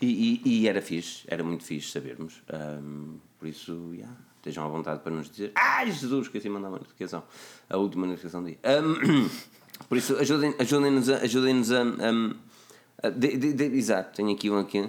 E, 0.00 0.40
e, 0.44 0.60
e 0.62 0.68
era 0.68 0.80
fixe, 0.80 1.24
era 1.26 1.42
muito 1.44 1.62
fixe 1.64 1.90
sabermos. 1.90 2.42
Ahm, 2.52 3.16
por 3.38 3.46
isso, 3.48 3.90
yeah, 3.92 4.16
estejam 4.36 4.64
à 4.64 4.68
vontade 4.68 5.02
para 5.02 5.12
nos 5.12 5.28
dizer. 5.30 5.52
Ai 5.54 5.90
Jesus, 5.90 6.28
que 6.28 6.38
assim 6.38 6.48
mandar 6.48 6.68
uma 6.68 6.78
notificação. 6.78 7.22
A 7.68 7.76
última 7.76 8.06
notificação 8.06 8.42
do 8.42 8.48
dia. 8.48 8.58
Ahm, 8.62 9.28
por 9.88 9.98
isso, 9.98 10.16
ajudem- 10.16 10.54
ajudem-nos 10.58 11.08
a. 11.10 11.16
Ajudem-nos 11.18 11.70
a, 11.72 11.80
ahm, 11.82 12.32
a- 13.02 13.10
de- 13.10 13.36
de- 13.36 13.52
de- 13.52 13.64
exato, 13.76 14.16
tenho 14.16 14.30
aqui 14.32 14.48
um 14.50 14.58
aqui. 14.58 14.88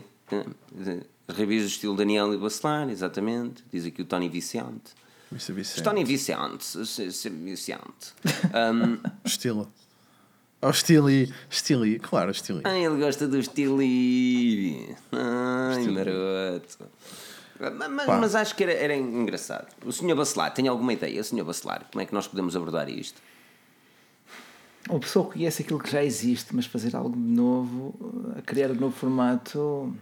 Reviews 1.28 1.64
do 1.64 1.68
estilo 1.70 1.96
Daniel 1.96 2.34
e 2.34 2.38
Bacelar, 2.38 2.90
exatamente. 2.90 3.64
Diz 3.72 3.86
aqui 3.86 4.02
o 4.02 4.06
Tony 4.06 4.30
Vicente. 4.30 4.94
É 5.34 5.54
Vicente. 5.54 5.84
Tony 5.84 6.04
Vicente, 6.04 6.78
Vicente. 7.30 8.14
Ahm, 8.54 8.98
Estilo. 9.24 9.72
Oh, 10.62 10.70
estili. 10.70 11.34
Estili, 11.50 11.98
claro, 12.00 12.30
estili. 12.32 12.62
Ai, 12.64 12.86
ele 12.86 12.98
gosta 13.00 13.28
do 13.28 13.40
estilo. 13.40 13.80
Ai, 15.12 15.88
maroto. 15.88 16.78
Ma- 17.78 17.90
Mas, 17.90 18.08
mas 18.08 18.36
acho 18.36 18.56
que 18.56 18.64
era, 18.64 18.74
era 18.74 18.96
engraçado. 18.96 19.68
O 19.86 19.92
Sr. 19.92 20.16
Bacelar, 20.16 20.54
tem 20.54 20.68
alguma 20.68 20.94
ideia, 20.94 21.24
Sr. 21.24 21.44
Bacelar? 21.44 21.86
Como 21.92 22.02
é 22.02 22.06
que 22.06 22.14
nós 22.14 22.28
podemos 22.28 22.56
abordar 22.56 22.90
isto? 22.90 23.22
Uma 24.90 25.00
pessoa 25.00 25.30
conhece 25.32 25.62
aquilo 25.62 25.80
que 25.80 25.92
já 25.92 26.04
existe, 26.04 26.56
mas 26.56 26.66
fazer 26.66 26.96
algo 26.96 27.12
de 27.16 27.20
novo, 27.20 28.34
a 28.38 28.42
criar 28.42 28.72
um 28.72 28.76
novo 28.76 28.96
formato, 28.96 29.96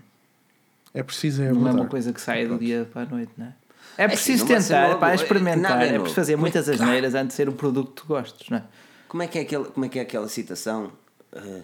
É 0.93 1.03
preciso 1.03 1.43
é 1.43 1.51
não 1.51 1.67
é 1.67 1.71
uma 1.71 1.85
coisa 1.87 2.13
que 2.13 2.21
saia 2.21 2.47
do 2.47 2.57
dia 2.57 2.87
para 2.91 3.01
a 3.03 3.05
noite, 3.05 3.31
não 3.37 3.47
é? 3.47 3.53
É 3.97 4.05
assim, 4.05 4.15
preciso 4.15 4.45
vai 4.45 4.61
ser 4.61 4.67
tentar, 4.73 4.87
logo, 4.87 4.99
pá, 5.01 5.11
é- 5.11 5.15
experimentar, 5.15 5.81
é 5.81 5.87
é 5.87 5.93
preciso 5.99 6.15
fazer 6.15 6.33
é 6.33 6.35
muitas 6.37 6.69
asneiras 6.69 7.13
antes 7.13 7.29
de 7.29 7.33
ser 7.33 7.49
um 7.49 7.53
produto 7.53 7.89
que 7.91 8.01
tu 8.01 8.07
gostes, 8.07 8.49
não 8.49 8.57
é? 8.59 8.63
Como 9.09 9.21
é 9.23 9.27
que 9.27 9.37
é 9.37 9.41
aquela, 9.41 9.65
como 9.65 9.85
é, 9.85 9.89
que 9.89 9.99
é 9.99 10.03
aquela 10.03 10.29
citação? 10.29 10.91
Ah, 11.35 11.61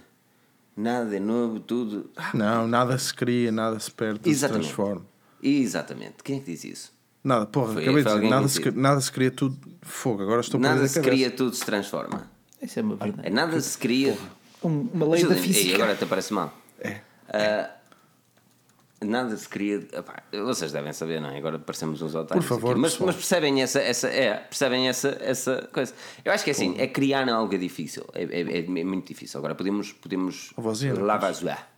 nada 0.76 1.16
é 1.16 1.20
novo, 1.20 1.60
tudo. 1.62 2.10
Ah, 2.18 2.32
Não, 2.34 2.68
nada 2.68 2.98
se 2.98 3.14
cria, 3.14 3.52
nada 3.52 3.80
se 3.80 3.90
perde, 3.92 4.20
tudo 4.20 4.26
se 4.26 4.32
Exatamente. 4.32 4.64
transforma. 4.66 5.06
Exatamente. 5.42 6.16
Quem 6.24 6.38
é 6.38 6.40
que 6.40 6.52
diz 6.52 6.64
isso? 6.66 6.94
Nada, 7.24 7.46
porra, 7.46 7.74
Foi- 7.74 7.84
acabei 7.84 8.04
de 8.04 8.10
dizer, 8.14 8.30
nada 8.30 8.48
se, 8.48 8.72
nada 8.72 9.00
se 9.02 9.12
cria 9.12 9.32
tudo 9.32 9.58
fogo. 9.82 10.22
Agora 10.24 10.42
estou 10.42 10.60
Nada 10.60 10.88
se 10.88 11.00
cria, 11.02 11.32
tudo 11.32 11.56
se 11.56 11.66
transforma. 11.66 12.30
Isso 12.62 12.80
é 12.80 12.84
uma 12.84 12.96
É, 12.96 12.98
verdade. 13.06 13.30
nada 13.30 13.62
se 13.62 13.78
cria. 13.78 14.18
Um- 14.64 14.90
uma 14.94 15.08
lei 15.08 15.24
da. 15.24 15.36
Ei, 15.36 15.42
física. 15.42 15.76
agora 15.76 15.94
até 15.94 16.06
parece 16.06 16.34
mal. 16.34 16.52
É. 16.80 17.02
Ah, 17.30 17.70
nada 19.02 19.36
se 19.36 19.48
cria. 19.48 19.78
epá, 19.92 20.24
vocês 20.32 20.72
devem 20.72 20.94
saber, 20.94 21.20
não 21.22 21.30
é? 21.30 21.38
Agora 21.38 21.60
parecemos 21.60 22.02
uns 22.02 22.16
otários. 22.16 22.46
Por 22.46 22.56
favor, 22.56 22.78
mas, 22.78 22.98
mas 23.00 23.16
percebem 23.16 23.62
essa, 23.62 23.80
essa, 23.80 24.08
é, 24.08 24.36
percebem 24.36 24.88
essa, 24.88 25.18
essa 25.20 25.70
coisa. 25.72 25.94
Eu 26.24 26.32
acho 26.32 26.44
que 26.44 26.50
é 26.50 26.54
assim, 26.54 26.76
é 26.78 26.88
criar 26.88 27.28
algo 27.30 27.54
é 27.54 27.58
difícil. 27.58 28.06
É, 28.14 28.24
é- 28.24 28.60
é 28.60 28.84
muito 28.84 29.08
difícil. 29.08 29.38
Agora 29.38 29.56
podemos. 29.56 29.92
podemos 29.94 30.54
vozinha, 30.58 30.94
não 30.94 31.04
lavazoar. 31.04 31.70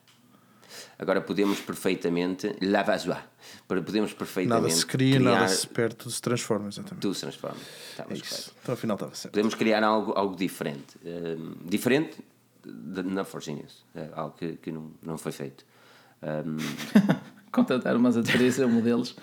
Agora 1.00 1.22
podemos 1.22 1.60
perfeitamente. 1.60 2.56
Lavazoar. 2.62 3.30
Podemos 3.68 4.14
perfeitamente. 4.14 4.62
Nada 4.64 4.74
se 4.74 4.86
cria, 4.86 5.18
criar, 5.18 5.32
nada 5.32 5.48
se 5.48 5.68
perde, 5.68 5.96
tudo 5.96 6.12
se 6.12 6.22
transforma, 6.22 6.68
exatamente. 6.70 7.02
Tudo 7.02 7.14
se 7.14 7.22
transforma. 7.22 7.58
Estava 7.92 8.14
É 8.14 8.18
isso. 8.18 8.52
Então 8.62 8.74
afinal 8.74 8.96
estava 8.96 9.14
certo. 9.16 9.34
Podemos 9.34 9.54
criar 9.54 9.84
algo, 9.84 10.14
algo 10.14 10.36
diferente. 10.36 10.98
Hum, 11.06 11.56
diferente 11.64 12.18
na 12.66 13.24
Forge 13.24 13.54
News. 13.54 13.86
É 13.96 14.10
algo 14.14 14.36
que, 14.38 14.54
que 14.58 14.72
não, 14.72 14.92
não 15.02 15.18
foi 15.18 15.32
feito. 15.32 15.66
Hum, 16.24 16.58
Contratar 17.52 17.96
umas 17.96 18.18
atrizes 18.18 18.60
ou 18.60 18.70
modelos, 18.70 19.16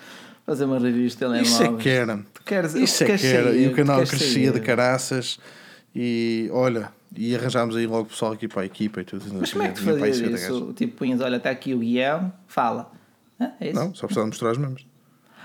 fazer 0.45 0.65
uma 0.65 0.77
review 0.79 1.07
de 1.07 1.15
telemóveis. 1.15 1.51
Isso 1.53 1.63
é 1.63 1.73
que 1.77 1.89
era. 1.89 2.19
queres- 2.45 2.73
Isso 2.75 3.03
é 3.03 3.17
que 3.17 3.25
era. 3.27 3.49
sair, 3.51 3.63
E 3.63 3.67
o 3.67 3.75
canal 3.75 3.97
crescia 3.99 4.27
sair. 4.51 4.53
de 4.53 4.59
caraças. 4.61 5.39
E 5.95 6.49
olha, 6.51 6.89
E 7.15 7.33
arranjámos 7.33 7.77
aí 7.77 7.87
logo 7.87 8.09
pessoal 8.09 8.33
aqui 8.33 8.45
para 8.47 8.63
a 8.63 8.65
equipa 8.65 8.99
e 8.99 9.05
tudo. 9.05 9.23
Mas 9.39 9.53
como 9.53 9.63
é 9.63 9.69
que 9.69 9.75
tu 9.75 9.83
fazias 9.83 10.17
50 10.17 10.31
gajos. 10.31 10.43
isso? 10.43 10.73
Tipo, 10.73 10.97
punhas, 10.97 11.21
olha, 11.21 11.37
está 11.37 11.49
aqui 11.49 11.73
o 11.73 11.79
guião, 11.79 12.33
fala. 12.47 12.91
É? 13.39 13.71
Não, 13.71 13.93
só 13.95 14.05
precisava 14.07 14.27
mostrar 14.27 14.51
os 14.51 14.57
membros. 14.57 14.85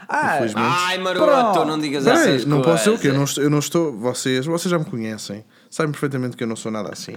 ah. 0.09 0.41
Ai, 0.57 0.99
maroto, 0.99 1.65
não 1.65 1.79
digas 1.79 2.03
Peraí, 2.05 2.31
essas 2.31 2.45
não 2.45 2.61
coisas. 2.63 2.73
posso 2.73 2.85
ser 2.85 2.91
o 2.91 2.99
quê? 2.99 3.09
Eu 3.09 3.15
não 3.15 3.23
estou, 3.25 3.45
eu 3.45 3.51
não 3.51 3.59
estou. 3.61 3.97
Vocês, 3.97 4.47
vocês 4.47 4.69
já 4.71 4.79
me 4.81 4.85
conhecem. 4.85 5.45
Sabem 5.71 5.93
perfeitamente 5.93 6.37
que 6.37 6.43
eu 6.43 6.49
não 6.49 6.57
sou 6.57 6.73
nada 6.73 6.91
assim. 6.93 7.15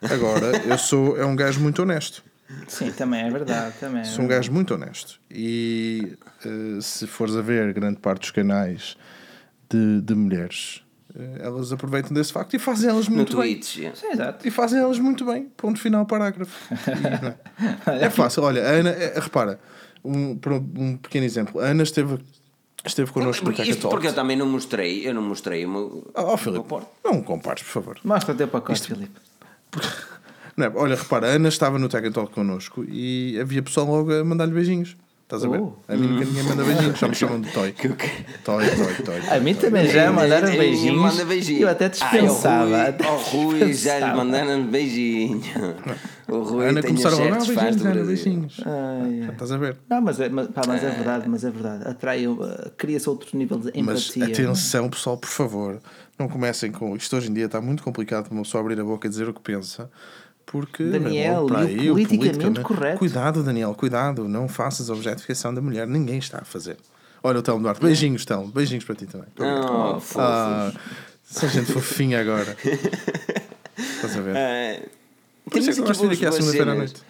Agora, 0.00 0.46
eu 0.66 0.78
sou. 0.78 1.18
É 1.18 1.26
um 1.26 1.36
gajo 1.36 1.60
muito 1.60 1.82
honesto. 1.82 2.22
Sim, 2.68 2.90
também 2.92 3.22
é 3.22 3.30
verdade. 3.30 3.74
Também 3.78 4.00
é 4.02 4.04
Sou 4.04 4.24
um 4.24 4.28
verdade. 4.28 4.46
gajo 4.48 4.52
muito 4.52 4.74
honesto. 4.74 5.20
E 5.30 6.16
eh, 6.44 6.80
se 6.80 7.06
fores 7.06 7.36
a 7.36 7.42
ver 7.42 7.72
grande 7.72 7.98
parte 8.00 8.20
dos 8.22 8.30
canais 8.30 8.96
de, 9.68 10.00
de 10.00 10.14
mulheres, 10.14 10.82
eh, 11.14 11.38
elas 11.40 11.72
aproveitam 11.72 12.12
desse 12.12 12.32
facto 12.32 12.54
e 12.54 12.58
fazem 12.58 12.90
elas 12.90 13.08
No 13.08 13.16
muito 13.16 13.36
bem. 13.36 13.54
Twitch. 13.54 13.76
yeah. 13.76 13.96
Sim, 13.96 14.08
exato. 14.12 14.46
E 14.46 14.50
fazem 14.50 14.78
elas 14.80 14.98
muito 14.98 15.24
bem. 15.24 15.44
Ponto 15.56 15.78
final, 15.80 16.04
parágrafo. 16.06 16.74
E, 17.88 17.90
é? 18.04 18.10
Fácil. 18.10 18.42
Olha, 18.42 18.62
a 18.62 18.70
Ana, 18.70 18.90
é- 18.90 19.18
repara, 19.20 19.60
um, 20.04 20.38
um 20.76 20.96
pequeno 20.96 21.24
exemplo. 21.26 21.60
A 21.60 21.66
Ana 21.66 21.82
esteve, 21.82 22.18
esteve 22.84 23.10
connosco 23.12 23.44
no 23.44 23.50
Porque 23.50 23.62
Tech 23.62 23.70
Isto 23.70 23.88
porque 23.88 24.06
eu 24.08 24.14
também 24.14 24.36
não 24.36 24.46
mostrei, 24.46 25.06
eu 25.06 25.14
não 25.14 25.22
mostrei 25.22 25.64
o 25.66 25.68
meu. 25.70 26.10
Oh, 26.14 26.36
Filipe, 26.36 26.66
não 27.04 27.22
compares, 27.22 27.62
por 27.62 27.70
favor. 27.70 27.98
Mostra 28.04 28.32
o 28.34 28.36
teu 28.36 28.48
pacote, 28.48 28.82
Filipe. 28.82 29.12
Não 29.76 30.09
é? 30.58 30.72
Olha, 30.74 30.96
repara, 30.96 31.28
a 31.28 31.30
Ana 31.30 31.48
estava 31.48 31.78
no 31.78 31.88
Tech 31.88 32.10
Talk 32.10 32.32
connosco 32.32 32.84
e 32.88 33.38
havia 33.40 33.62
pessoal 33.62 33.86
logo 33.86 34.12
a 34.12 34.24
mandar-lhe 34.24 34.52
beijinhos. 34.52 34.96
Estás 35.30 35.44
a 35.44 35.48
ver? 35.48 35.60
Oh. 35.60 35.74
A 35.86 35.94
mim 35.94 36.08
nunca 36.08 36.24
ninguém 36.24 36.42
manda 36.42 36.64
beijinhos, 36.64 36.98
só 36.98 37.06
me 37.06 37.14
chamam 37.14 37.40
de 37.40 37.52
Toy. 37.52 37.72
Toy, 37.72 37.96
Toy, 38.44 38.94
Toy. 39.04 39.20
A 39.30 39.38
mim 39.38 39.54
também 39.54 39.86
já 39.86 40.10
mandaram 40.10 40.50
beijinhos. 40.50 41.00
manda 41.00 41.24
beijinho. 41.24 41.60
Eu 41.60 41.68
até 41.68 41.88
dispensava. 41.88 42.76
Ai, 42.76 42.88
até 42.88 43.08
o 43.08 43.16
Rui, 43.16 43.44
o 43.44 43.64
Rui 43.64 43.72
já 43.72 44.00
lhe 44.00 44.16
mandaram 44.16 44.66
beijinho. 44.66 45.40
O 46.26 46.42
Rui 46.42 46.66
A 46.66 46.68
Ana 46.70 46.80
tem 46.82 46.90
começaram 46.90 47.16
ah, 47.16 47.20
certos 47.20 47.46
fãs 47.46 47.56
beijinhos, 47.56 47.86
Ana, 47.86 48.04
beijinhos. 48.04 48.60
Ai, 48.66 49.22
ai. 49.22 49.30
Estás 49.30 49.52
a 49.52 49.56
ver? 49.56 49.76
Não, 49.88 50.00
mas 50.00 50.18
é, 50.18 50.28
mas, 50.28 50.48
pá, 50.48 50.62
mas 50.66 50.82
é 50.82 50.90
verdade, 50.90 51.28
mas 51.28 51.44
é 51.44 51.50
verdade. 51.50 51.88
Atrai, 51.88 52.26
uh, 52.26 52.38
cria-se 52.76 53.08
outro 53.08 53.38
nível 53.38 53.58
de 53.58 53.70
Mas 53.82 54.16
empatia. 54.16 54.34
atenção, 54.34 54.88
pessoal, 54.90 55.16
por 55.16 55.30
favor, 55.30 55.80
não 56.18 56.28
comecem 56.28 56.72
com 56.72 56.96
isto. 56.96 57.16
Hoje 57.16 57.30
em 57.30 57.34
dia 57.34 57.46
está 57.46 57.60
muito 57.60 57.84
complicado 57.84 58.24
para 58.24 58.34
uma 58.34 58.42
pessoa 58.42 58.62
abrir 58.62 58.80
a 58.80 58.84
boca 58.84 59.06
e 59.06 59.10
dizer 59.10 59.28
o 59.28 59.32
que 59.32 59.40
pensa. 59.40 59.88
Porque 60.50 60.82
Daniel, 60.82 61.46
para 61.46 61.62
e 61.62 61.64
o 61.64 61.68
aí, 61.96 62.06
politicamente 62.06 62.18
politicamente- 62.18 62.60
correto. 62.62 62.98
Cuidado, 62.98 63.42
Daniel, 63.44 63.72
cuidado. 63.74 64.28
Não 64.28 64.48
faças 64.48 64.90
a 64.90 64.92
objetificação 64.94 65.54
da 65.54 65.60
mulher. 65.60 65.86
Ninguém 65.86 66.18
está 66.18 66.38
a 66.38 66.44
fazer. 66.44 66.76
Olha 67.22 67.38
o 67.38 67.42
Telmo 67.42 67.62
Duarte. 67.62 67.80
Beijinhos, 67.80 68.24
Telmo. 68.24 68.48
Beijinhos 68.48 68.84
para 68.84 68.94
ti 68.96 69.06
também. 69.06 69.28
Oh, 69.38 70.00
fofos. 70.00 70.16
Ah, 70.18 70.72
são 71.22 71.48
gente 71.48 71.70
fofinha 71.72 72.20
agora. 72.20 72.56
Estás 73.78 74.16
a 74.16 74.20
ver? 74.20 74.36
Ah, 74.36 74.88
Por 75.48 75.58
isso 75.58 75.70
é 75.70 75.72
que 75.74 75.80
eu 75.80 75.84
gosto 75.84 76.00
de 76.02 76.08
vir 76.08 76.14
aqui 76.16 76.26
à 76.26 76.32
segunda-feira 76.32 76.72
à 76.72 76.74
noite. 76.74 77.02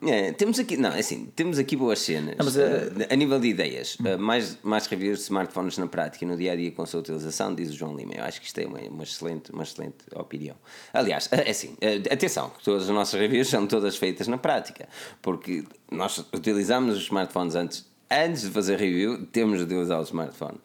É, 0.00 0.32
temos 0.32 0.58
aqui, 0.60 0.76
não, 0.76 0.90
é 0.92 1.00
assim, 1.00 1.26
temos 1.34 1.58
aqui 1.58 1.74
boas 1.74 1.98
cenas. 1.98 2.36
mas, 2.38 2.56
eh, 2.56 2.88
Ah, 3.10 3.12
a 3.14 3.16
nível 3.16 3.40
de 3.40 3.48
ideias, 3.48 3.96
ah, 4.04 4.16
mais, 4.16 4.56
mais 4.62 4.86
reviews 4.86 5.18
de 5.18 5.24
smartphones 5.24 5.76
na 5.76 5.88
prática 5.88 6.24
e 6.24 6.28
no 6.28 6.36
dia 6.36 6.52
a 6.52 6.56
dia 6.56 6.70
com 6.70 6.82
a 6.82 6.86
sua 6.86 7.00
utilização, 7.00 7.52
diz 7.54 7.70
o 7.70 7.72
João 7.72 7.96
Lima. 7.96 8.14
Eu 8.14 8.22
acho 8.24 8.40
que 8.40 8.46
isto 8.46 8.58
é 8.60 8.66
uma, 8.66 8.78
uma 8.78 9.02
excelente, 9.02 9.50
uma 9.50 9.64
excelente 9.64 9.96
opinião. 10.14 10.54
Aliás, 10.92 11.28
é 11.32 11.50
assim, 11.50 11.76
ah, 11.82 12.14
atenção, 12.14 12.50
que 12.50 12.62
todas 12.62 12.84
as 12.84 12.90
nossas 12.90 13.18
reviews 13.18 13.48
são 13.48 13.66
todas 13.66 13.96
feitas 13.96 14.28
na 14.28 14.38
prática, 14.38 14.88
porque 15.20 15.64
nós 15.90 16.18
utilizamos 16.32 16.96
os 16.96 17.02
smartphones 17.04 17.56
antes, 17.56 17.84
antes 18.10 18.42
de 18.42 18.50
fazer 18.50 18.78
review, 18.78 19.26
temos 19.26 19.58
de 19.58 19.64
utilizar 19.64 19.98
o 19.98 20.04
smartphone, 20.04 20.58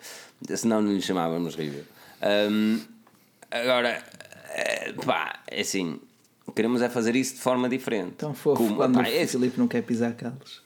senão 0.55 0.80
não 0.81 0.93
lhe 0.93 1.01
chamávamos 1.01 1.55
review. 1.55 1.84
Ahm, 2.22 2.80
agora, 3.49 4.03
pá, 5.05 5.39
é 6.45 6.49
assim. 6.49 6.52
Queremos 6.56 6.82
é 6.82 6.90
fazer 6.90 7.15
isso 7.15 7.36
de 7.36 7.41
forma 7.41 7.68
diferente. 7.70 8.14
Tão 8.18 8.34
fofo 8.34 8.64
Como- 8.64 8.76
quando 8.76 8.95
pá, 8.95 9.02
o 9.02 9.06
é- 9.07 9.28
Filipe 9.28 9.57
não 9.60 9.68
quer 9.68 9.82
pisar 9.84 10.14
calos. 10.14 10.61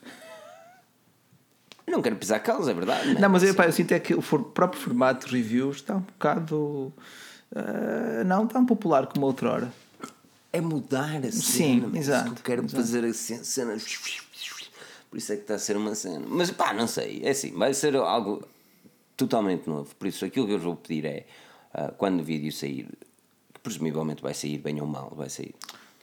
não 1.87 2.01
quero 2.01 2.15
pisar 2.17 2.39
calos, 2.39 2.67
é 2.67 2.73
verdade. 2.73 3.13
né? 3.13 3.19
Não, 3.21 3.29
mas 3.29 3.43
eu, 3.43 3.55
pá, 3.55 3.65
eu 3.65 3.71
sinto 3.71 3.91
é 3.93 3.99
que 3.99 4.13
o 4.13 4.21
próprio 4.21 4.79
formato 4.81 5.27
de 5.27 5.35
reviews 5.35 5.77
está 5.77 5.95
um 5.95 6.01
bocado. 6.01 6.93
ah, 7.55 8.23
não 8.25 8.45
tão 8.45 8.65
popular 8.65 9.07
como 9.07 9.25
outrora. 9.25 9.71
É 10.51 10.59
mudar 10.61 11.17
a 11.17 11.31
cena. 11.31 11.31
Sim, 11.31 11.91
exato, 11.93 12.29
Eu 12.31 12.35
quero 12.43 12.61
exato. 12.63 12.75
fazer 12.75 13.05
a 13.05 13.13
ce- 13.13 13.43
cena. 13.45 13.77
Por 15.09 15.17
isso 15.17 15.31
é 15.31 15.35
que 15.37 15.43
está 15.43 15.55
a 15.55 15.59
ser 15.59 15.77
uma 15.77 15.95
cena. 15.95 16.25
Mas 16.27 16.51
pá, 16.51 16.73
não 16.73 16.87
sei. 16.87 17.21
É 17.23 17.29
assim, 17.29 17.51
vai 17.51 17.73
ser 17.73 17.95
algo 17.95 18.45
totalmente 19.15 19.67
novo. 19.67 19.93
Por 19.95 20.07
isso 20.07 20.25
aquilo 20.25 20.45
que 20.45 20.53
eu 20.53 20.57
vos 20.57 20.65
vou 20.65 20.75
pedir 20.75 21.05
é 21.05 21.25
ah, 21.73 21.93
quando 21.97 22.19
o 22.19 22.23
vídeo 22.23 22.51
sair, 22.51 22.85
que 22.85 23.06
presumivelmente 23.67 24.21
vai 24.21 24.33
sair 24.33 24.57
bem 24.57 24.79
ou 24.81 24.87
mal, 24.87 25.11
vai 25.15 25.29
sair. 25.29 25.53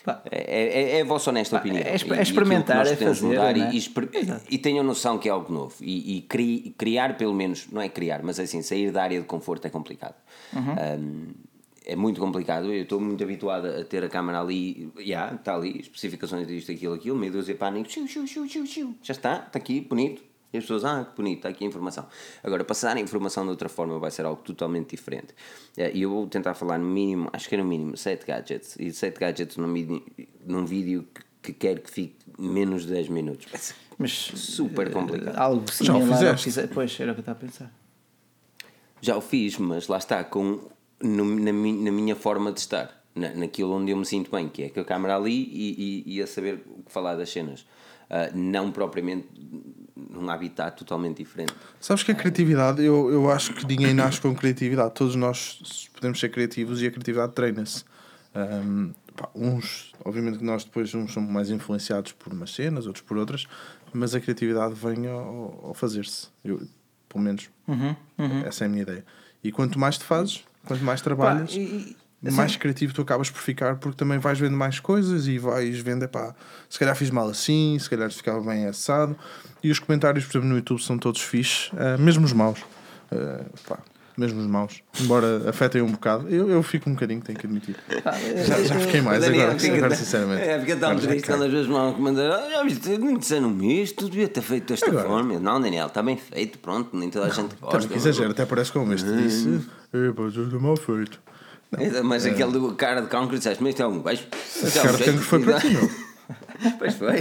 Pá. 0.04 0.20
É, 0.30 0.38
é, 0.38 0.98
é 0.98 1.00
a 1.00 1.04
vossa 1.04 1.30
honesta 1.30 1.56
opinião. 1.56 1.82
é 1.82 1.86
E- 1.86 1.88
é 1.88 2.18
e 2.18 2.22
experimentar, 2.22 2.76
aquilo 2.80 2.92
é 2.92 2.96
podemos 2.96 3.18
fazer, 3.18 3.26
mudar 3.26 3.56
não 3.56 3.64
é? 3.66 3.72
e, 3.72 3.78
e 3.78 4.54
e 4.54 4.58
tenham 4.58 4.84
noção 4.84 5.16
que 5.18 5.28
é 5.28 5.32
algo 5.32 5.50
novo. 5.50 5.74
E, 5.80 6.18
e 6.18 6.20
cri- 6.20 6.74
criar, 6.76 7.16
pelo 7.16 7.32
menos, 7.32 7.66
não 7.72 7.80
é 7.80 7.88
criar, 7.88 8.22
mas 8.22 8.38
assim, 8.38 8.60
sair 8.60 8.90
da 8.90 9.02
área 9.02 9.18
de 9.18 9.26
conforto 9.26 9.66
é 9.66 9.70
complicado. 9.70 10.14
Um, 10.54 11.28
é 11.86 11.96
muito 11.96 12.20
complicado. 12.20 12.70
Eu 12.72 12.82
estou 12.82 13.00
muito 13.00 13.22
habituado 13.24 13.66
a 13.66 13.82
ter 13.84 14.04
a 14.04 14.08
câmera 14.10 14.40
ali, 14.40 14.90
já, 15.00 15.32
está 15.34 15.54
ali, 15.54 15.80
especificações 15.80 16.46
disto, 16.46 16.70
aquilo, 16.70 16.94
aquilo, 16.94 17.16
meio 17.16 17.32
dúzia 17.32 17.54
pânico, 17.54 17.90
xiu, 17.90 18.06
xiu, 18.06 18.26
xiu, 18.26 18.46
xiu, 18.48 18.66
xiu. 18.66 18.94
já 19.02 19.12
está, 19.12 19.36
está 19.46 19.58
aqui, 19.58 19.80
bonito. 19.80 20.22
E 20.55 20.59
as 20.59 20.62
pessoas, 20.64 20.85
ah, 20.85 21.05
que 21.05 21.16
bonito, 21.16 21.39
está 21.39 21.48
aqui 21.48 21.64
a 21.64 21.66
informação. 21.66 22.06
Agora, 22.43 22.62
passar 22.64 22.97
a 22.97 23.01
informação 23.01 23.43
de 23.43 23.51
outra 23.51 23.68
forma 23.68 23.98
vai 23.98 24.10
ser 24.10 24.24
algo 24.24 24.40
totalmente 24.43 24.90
diferente. 24.90 25.35
Eh, 25.76 25.90
E 25.94 26.02
eu 26.02 26.10
vou 26.10 26.26
tentar 26.28 26.55
falar 26.55 26.78
no 26.78 26.86
mínimo, 26.86 27.28
acho 27.32 27.48
que 27.48 27.56
é 27.56 27.59
no 27.59 27.64
mínimo, 27.64 27.97
7 27.97 28.24
gadgets. 28.24 28.76
E 28.78 28.93
7 28.93 29.18
gadgets 29.18 29.56
num, 29.56 29.66
num 30.47 30.64
vídeo 30.64 31.06
que, 31.43 31.52
que 31.52 31.52
quero 31.52 31.81
que 31.81 31.90
fique 31.90 32.16
menos 32.39 32.86
de 32.86 32.93
10 32.93 33.09
minutos. 33.09 33.47
Mas 33.98 34.12
super 34.12 34.93
complicado. 34.93 35.36
algo 35.36 35.64
Já 35.82 35.93
o 35.94 36.01
similar 36.01 36.36
que 36.36 36.43
fizeste? 36.43 36.72
Pois, 36.74 37.01
era 37.01 37.10
o 37.10 37.14
que 37.14 37.18
eu 37.20 37.22
estava 37.22 37.39
a 37.39 37.40
pensar. 37.40 37.72
Já 39.01 39.16
o 39.16 39.20
fiz, 39.20 39.59
mas 39.59 39.89
lá 39.89 39.98
está, 39.98 40.22
com, 40.24 40.60
no- 41.02 41.24
na, 41.24 41.52
na 41.52 41.93
minha 41.93 42.14
forma 42.16 42.52
de 42.52 42.60
estar, 42.60 43.05
na, 43.14 43.31
naquilo 43.35 43.72
onde 43.74 43.90
eu 43.90 43.97
me 43.97 44.06
sinto 44.06 44.31
bem, 44.31 44.48
que 44.48 44.62
é 44.62 44.68
com 44.68 44.81
a 44.81 44.85
câmera 44.85 45.16
ali 45.16 45.32
e, 45.52 46.05
e, 46.06 46.16
e 46.16 46.22
a 46.22 46.26
saber 46.26 46.64
o 46.66 46.82
que 46.85 46.93
falar 46.93 47.14
das 47.16 47.28
cenas. 47.31 47.66
Ah, 48.10 48.31
não 48.35 48.70
propriamente 48.70 49.26
num 49.97 50.28
habitat 50.31 50.76
totalmente 50.76 51.18
diferente. 51.18 51.55
Sabes 51.81 52.02
que 52.02 52.12
a 52.12 52.14
criatividade, 52.14 52.82
eu, 52.85 53.10
eu 53.10 53.31
acho 53.31 53.52
que 53.55 53.66
ninguém 53.66 53.94
nasce 53.94 54.20
com 54.20 54.35
criatividade. 54.35 54.94
Todos 54.94 55.14
nós 55.16 55.89
podemos 55.94 56.20
ser 56.20 56.28
criativos 56.31 56.82
e 56.82 56.86
a 56.86 56.90
criatividade 56.90 57.32
treina-se. 57.32 57.85
Ahm, 58.35 58.90
pá, 59.16 59.28
uns, 59.35 59.93
obviamente 60.05 60.39
que 60.39 60.44
nós 60.44 60.64
depois 60.64 60.94
uns 60.94 61.12
somos 61.12 61.31
mais 61.31 61.51
influenciados 61.51 62.12
por 62.12 62.32
umas 62.32 62.52
cenas, 62.52 62.86
outros 62.86 63.05
por 63.05 63.16
outras, 63.16 63.47
mas 63.93 64.14
a 64.14 64.20
criatividade 64.20 64.74
vem 64.74 65.06
ao, 65.06 65.60
ao 65.68 65.74
fazer-se. 65.74 66.28
Eu, 66.44 66.60
pelo 67.09 67.22
menos, 67.24 67.48
essa 68.44 68.64
é 68.64 68.66
a 68.66 68.68
minha 68.68 68.82
ideia. 68.82 69.05
E 69.43 69.52
quanto 69.52 69.78
mais 69.78 69.97
te 69.98 70.05
fazes, 70.05 70.44
quanto 70.66 70.82
mais 70.85 71.01
trabalhas, 71.01 71.52
Pá, 71.52 71.59
e- 71.60 71.97
e- 72.28 72.30
mais 72.32 72.56
criativo 72.56 72.92
tu 72.94 73.02
acabas 73.02 73.30
por 73.30 73.40
ficar, 73.40 73.76
porque 73.76 73.96
também 73.96 74.18
vais 74.18 74.38
vendo 74.38 74.56
mais 74.56 74.80
coisas 74.80 75.26
e 75.26 75.38
vais 75.38 75.78
vendo, 75.80 76.02
epá, 76.05 76.34
se 76.68 76.78
calhar 76.78 76.94
fiz 76.96 77.10
mal 77.10 77.28
assim, 77.28 77.76
se 77.80 77.88
calhar 77.90 78.10
ficava 78.10 78.40
bem 78.40 78.66
assado. 78.66 79.16
E 79.62 79.70
os 79.70 79.78
comentários, 79.78 80.24
por 80.24 80.32
exemplo, 80.32 80.48
no 80.51 80.56
YouTube 80.56 80.82
são 80.82 80.98
todos 80.98 81.20
fixes, 81.20 81.70
ah, 81.76 81.96
mesmo 81.98 82.24
os 82.24 82.32
maus. 82.32 82.59
Ah, 83.12 83.44
pá, 83.66 83.78
mesmo 84.16 84.40
os 84.40 84.46
maus. 84.46 84.80
Embora 85.01 85.48
afetem 85.51 85.82
um 85.82 85.90
bocado, 85.90 86.28
eu, 86.28 86.48
eu 86.48 86.62
fico 86.62 86.88
um 86.88 86.92
bocadinho, 86.92 87.20
tenho 87.20 87.36
que 87.36 87.46
admitir. 87.46 87.74
Pá, 88.05 88.12
Já, 88.46 88.62
já 88.62 88.78
fiquei 88.78 89.01
mais 89.01 89.20
Daniel, 89.24 89.42
agora, 89.44 89.59
fica- 89.59 89.76
agora 89.76 89.94
sinceramente. 89.96 90.42
É, 90.42 90.60
fica 90.60 90.76
tão 90.76 90.90
Agora 90.90 91.02
já 91.02 91.09
triste 91.10 91.32
às 91.32 91.51
vezes 91.51 91.66
me 91.66 91.72
mandam 91.74 92.32
ah, 92.32 92.48
já 92.51 92.62
viste, 92.62 92.96
não 92.98 93.16
disseram-me 93.18 93.82
isto, 93.82 94.05
tu 94.05 94.10
devia 94.10 94.28
ter 94.28 94.42
feito 94.42 94.68
desta 94.68 94.86
Agora. 94.88 95.09
forma. 95.09 95.40
Não, 95.40 95.60
Daniel, 95.60 95.88
está 95.88 96.01
bem 96.02 96.16
feito, 96.16 96.59
pronto, 96.60 96.96
nem 96.96 97.10
toda 97.10 97.26
a 97.26 97.28
gente 97.30 97.56
gosta. 97.60 97.78
Também 97.78 97.88
que 97.88 97.96
exagero, 97.96 98.30
até 98.30 98.46
parece 98.46 98.70
como 98.70 98.92
este 98.92 99.10
disse. 99.16 99.60
Epá, 99.92 100.22
tudo 100.32 100.60
mal 100.60 100.76
feito. 100.76 101.20
Mas 102.04 102.24
aquele 102.26 102.52
do 102.52 102.74
cara 102.74 103.00
de 103.02 103.08
cancro 103.08 103.36
disseste, 103.36 103.62
mas 103.62 103.70
isto 103.70 103.82
é 103.82 103.86
um 103.86 104.00
gajo. 104.02 104.22
Esse 104.62 104.78
cara 104.78 104.92
de 104.96 105.12
foi 105.18 105.40
para 105.40 105.60
ti, 105.60 105.70
não? 105.70 105.88
Pois 106.78 106.94
foi. 106.94 107.18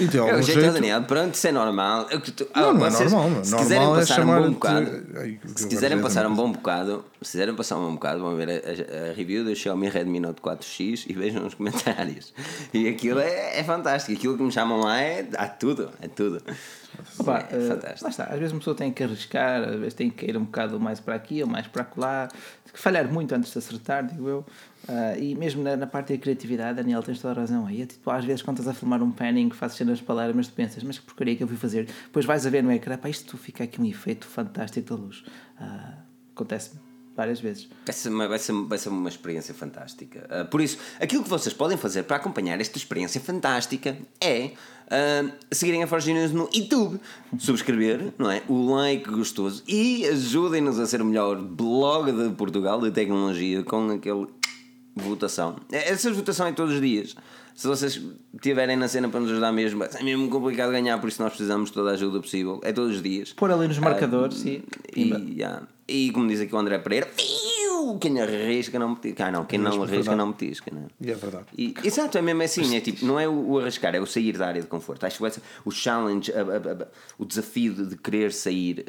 E 0.00 0.06
tem 0.08 0.20
É 0.20 0.22
o 0.22 0.26
algum 0.30 0.42
jeito, 0.42 0.60
jeito- 0.60 0.72
Daniel, 0.74 1.02
pronto, 1.02 1.34
isso 1.34 1.46
é 1.46 1.52
normal. 1.52 2.06
Eu 2.08 2.20
que 2.20 2.30
tu- 2.30 2.46
ah, 2.54 2.60
Não, 2.62 2.74
não 2.74 2.86
é 2.86 2.90
vocês, 2.90 3.12
normal, 3.12 3.30
meu. 3.30 3.44
Se 3.44 3.50
Normal 3.50 3.64
quiserem 3.68 3.86
é 3.86 3.94
passar 3.96 4.14
um 4.14 4.16
chamar-te- 4.16 4.42
bom 4.46 4.52
bocado, 4.52 5.02
Ai, 5.16 5.38
que 5.42 5.48
se 5.58 5.64
eu 5.64 5.68
quiserem 5.68 6.00
passar 6.00 6.24
um 6.26 6.28
não 6.30 6.36
bom 6.36 6.52
bocado, 6.52 7.04
se 7.20 7.32
quiserem 7.32 7.54
passar 7.54 7.76
um 7.76 7.84
bom 7.86 7.92
bocado, 7.94 8.20
vão 8.20 8.36
ver 8.36 8.48
a, 8.48 8.52
a- 8.52 9.10
a 9.10 9.12
review 9.12 9.44
do 9.44 9.54
Xiaomi 9.54 9.88
Redmi 9.90 10.20
Note 10.20 10.40
4X 10.40 11.04
e 11.08 11.12
vejam 11.12 11.44
os 11.46 11.52
comentários. 11.58 12.32
E 12.72 12.88
aquilo 12.88 13.18
é, 13.20 13.58
é 13.58 13.64
fantástico. 13.64 14.16
Aquilo 14.16 14.36
que 14.38 14.42
me 14.42 14.52
chamam 14.52 14.80
lá 14.80 14.98
é. 15.00 15.28
Há 15.36 15.48
tudo, 15.48 15.90
é 16.00 16.08
tudo. 16.08 16.40
Opa, 17.18 17.46
é 17.50 17.56
eh, 17.56 17.68
fantástico. 17.68 18.04
lá 18.04 18.10
está, 18.10 18.24
às 18.24 18.38
vezes 18.38 18.52
uma 18.52 18.58
pessoa 18.58 18.76
tem 18.76 18.92
que 18.92 19.02
arriscar, 19.02 19.62
às 19.62 19.76
vezes 19.76 19.94
tem 19.94 20.10
que 20.10 20.26
ir 20.26 20.36
um 20.36 20.44
bocado 20.44 20.78
mais 20.80 21.00
para 21.00 21.14
aqui 21.14 21.42
ou 21.42 21.48
mais 21.48 21.66
para 21.66 21.86
lá, 21.96 22.28
tem 22.64 22.72
que 22.72 22.78
falhar 22.78 23.10
muito 23.12 23.34
antes 23.34 23.52
de 23.52 23.58
acertar, 23.58 24.06
digo 24.06 24.28
eu. 24.28 24.46
Ah, 24.88 25.18
e 25.18 25.34
mesmo 25.34 25.62
na, 25.62 25.76
na 25.76 25.86
parte 25.86 26.14
da 26.14 26.20
criatividade, 26.20 26.76
Daniel, 26.76 27.02
tens 27.02 27.20
toda 27.20 27.34
a 27.34 27.42
razão 27.42 27.66
aí. 27.66 27.82
É 27.82 27.86
tipo, 27.86 28.08
às 28.10 28.24
vezes, 28.24 28.42
quando 28.42 28.58
estás 28.58 28.76
a 28.76 28.78
filmar 28.78 29.02
um 29.02 29.10
panning, 29.10 29.50
fazes 29.50 29.76
cenas 29.76 30.00
palavras, 30.00 30.36
mas 30.36 30.46
tu 30.46 30.54
pensas, 30.54 30.82
mas 30.82 30.98
que 30.98 31.04
porcaria 31.04 31.34
que 31.34 31.42
eu 31.42 31.48
fui 31.48 31.56
fazer? 31.56 31.86
Depois 32.04 32.24
vais 32.24 32.46
a 32.46 32.50
ver 32.50 32.62
no 32.62 32.70
ecrã, 32.70 32.96
pá, 32.96 33.08
isto 33.08 33.36
fica 33.36 33.64
aqui 33.64 33.80
um 33.80 33.84
efeito 33.84 34.26
fantástico 34.26 34.88
da 34.88 35.02
luz. 35.02 35.24
Ah, 35.58 36.06
Acontece-me. 36.36 36.78
várias 37.16 37.40
vezes. 37.40 37.66
Vai 37.86 37.94
ser, 37.94 38.10
uma, 38.10 38.28
vai, 38.28 38.38
ser, 38.38 38.52
vai 38.52 38.76
ser 38.76 38.90
uma 38.90 39.08
experiência 39.08 39.54
fantástica. 39.54 40.28
Uh, 40.30 40.46
por 40.50 40.60
isso, 40.60 40.78
aquilo 41.00 41.22
que 41.22 41.30
vocês 41.30 41.54
podem 41.54 41.78
fazer 41.78 42.02
para 42.02 42.16
acompanhar 42.16 42.60
esta 42.60 42.76
experiência 42.76 43.18
fantástica 43.22 43.96
é 44.20 44.50
uh, 44.86 45.32
seguirem 45.50 45.82
a 45.82 45.86
Forge 45.86 46.12
News 46.12 46.32
no 46.32 46.48
YouTube, 46.52 47.00
subscrever, 47.38 48.12
não 48.18 48.30
é? 48.30 48.42
O 48.48 48.74
like 48.74 49.08
gostoso 49.10 49.62
e 49.66 50.06
ajudem-nos 50.06 50.78
a 50.78 50.86
ser 50.86 51.02
o 51.02 51.04
melhor 51.04 51.36
blog 51.36 52.12
de 52.12 52.34
Portugal 52.34 52.80
de 52.80 52.90
tecnologia 52.90 53.62
com 53.62 53.90
aquele 53.90 54.26
votação. 54.94 55.56
Essa 55.70 56.12
votação 56.12 56.46
é 56.46 56.52
todos 56.52 56.74
os 56.74 56.80
dias. 56.80 57.14
Se 57.56 57.66
vocês 57.66 58.00
tiverem 58.42 58.76
na 58.76 58.86
cena 58.86 59.08
para 59.08 59.18
nos 59.18 59.30
ajudar 59.30 59.50
mesmo, 59.50 59.82
é 59.82 60.02
mesmo 60.02 60.28
complicado 60.28 60.70
ganhar, 60.70 60.98
por 60.98 61.08
isso 61.08 61.22
nós 61.22 61.30
precisamos 61.32 61.70
de 61.70 61.74
toda 61.74 61.90
a 61.90 61.94
ajuda 61.94 62.20
possível. 62.20 62.60
É 62.62 62.70
todos 62.70 62.96
os 62.96 63.02
dias. 63.02 63.32
Pôr 63.32 63.50
ali 63.50 63.66
nos 63.66 63.78
marcadores 63.78 64.42
uh, 64.42 64.48
e, 64.48 64.62
e, 64.94 65.34
yeah. 65.38 65.66
e 65.88 66.12
como 66.12 66.28
diz 66.28 66.38
aqui 66.38 66.54
o 66.54 66.58
André 66.58 66.78
Pereira, 66.78 67.08
quem 67.98 68.20
arrisca 68.20 68.78
não 68.78 68.94
petisca. 68.94 69.26
Ah, 69.26 69.30
não, 69.30 69.44
quem 69.44 69.58
não 69.58 69.82
arrisca 69.82 70.16
não 70.16 70.32
petisca. 70.32 70.70
Não. 70.72 70.86
E 71.00 71.10
é 71.10 71.14
verdade. 71.14 71.46
E, 71.56 71.74
exato, 71.82 72.18
é 72.18 72.22
mesmo 72.22 72.42
assim. 72.42 72.76
É 72.76 72.80
tipo, 72.80 73.04
não 73.04 73.18
é 73.18 73.28
o, 73.28 73.52
o, 73.52 73.58
arriscar, 73.58 73.94
é 73.94 74.00
o 74.00 74.06
sair 74.06 74.36
da 74.36 74.48
área 74.48 74.60
de 74.60 74.68
conforto. 74.68 75.06
Acho 75.06 75.16
que 75.16 75.22
vai 75.22 75.30
ser 75.30 75.40
o 75.64 75.70
challenge, 75.70 76.32
a, 76.32 76.40
a, 76.40 76.84
a, 76.84 76.86
o 77.18 77.24
desafio 77.24 77.72
de, 77.72 77.86
de 77.86 77.96
querer 77.96 78.32
sair, 78.32 78.84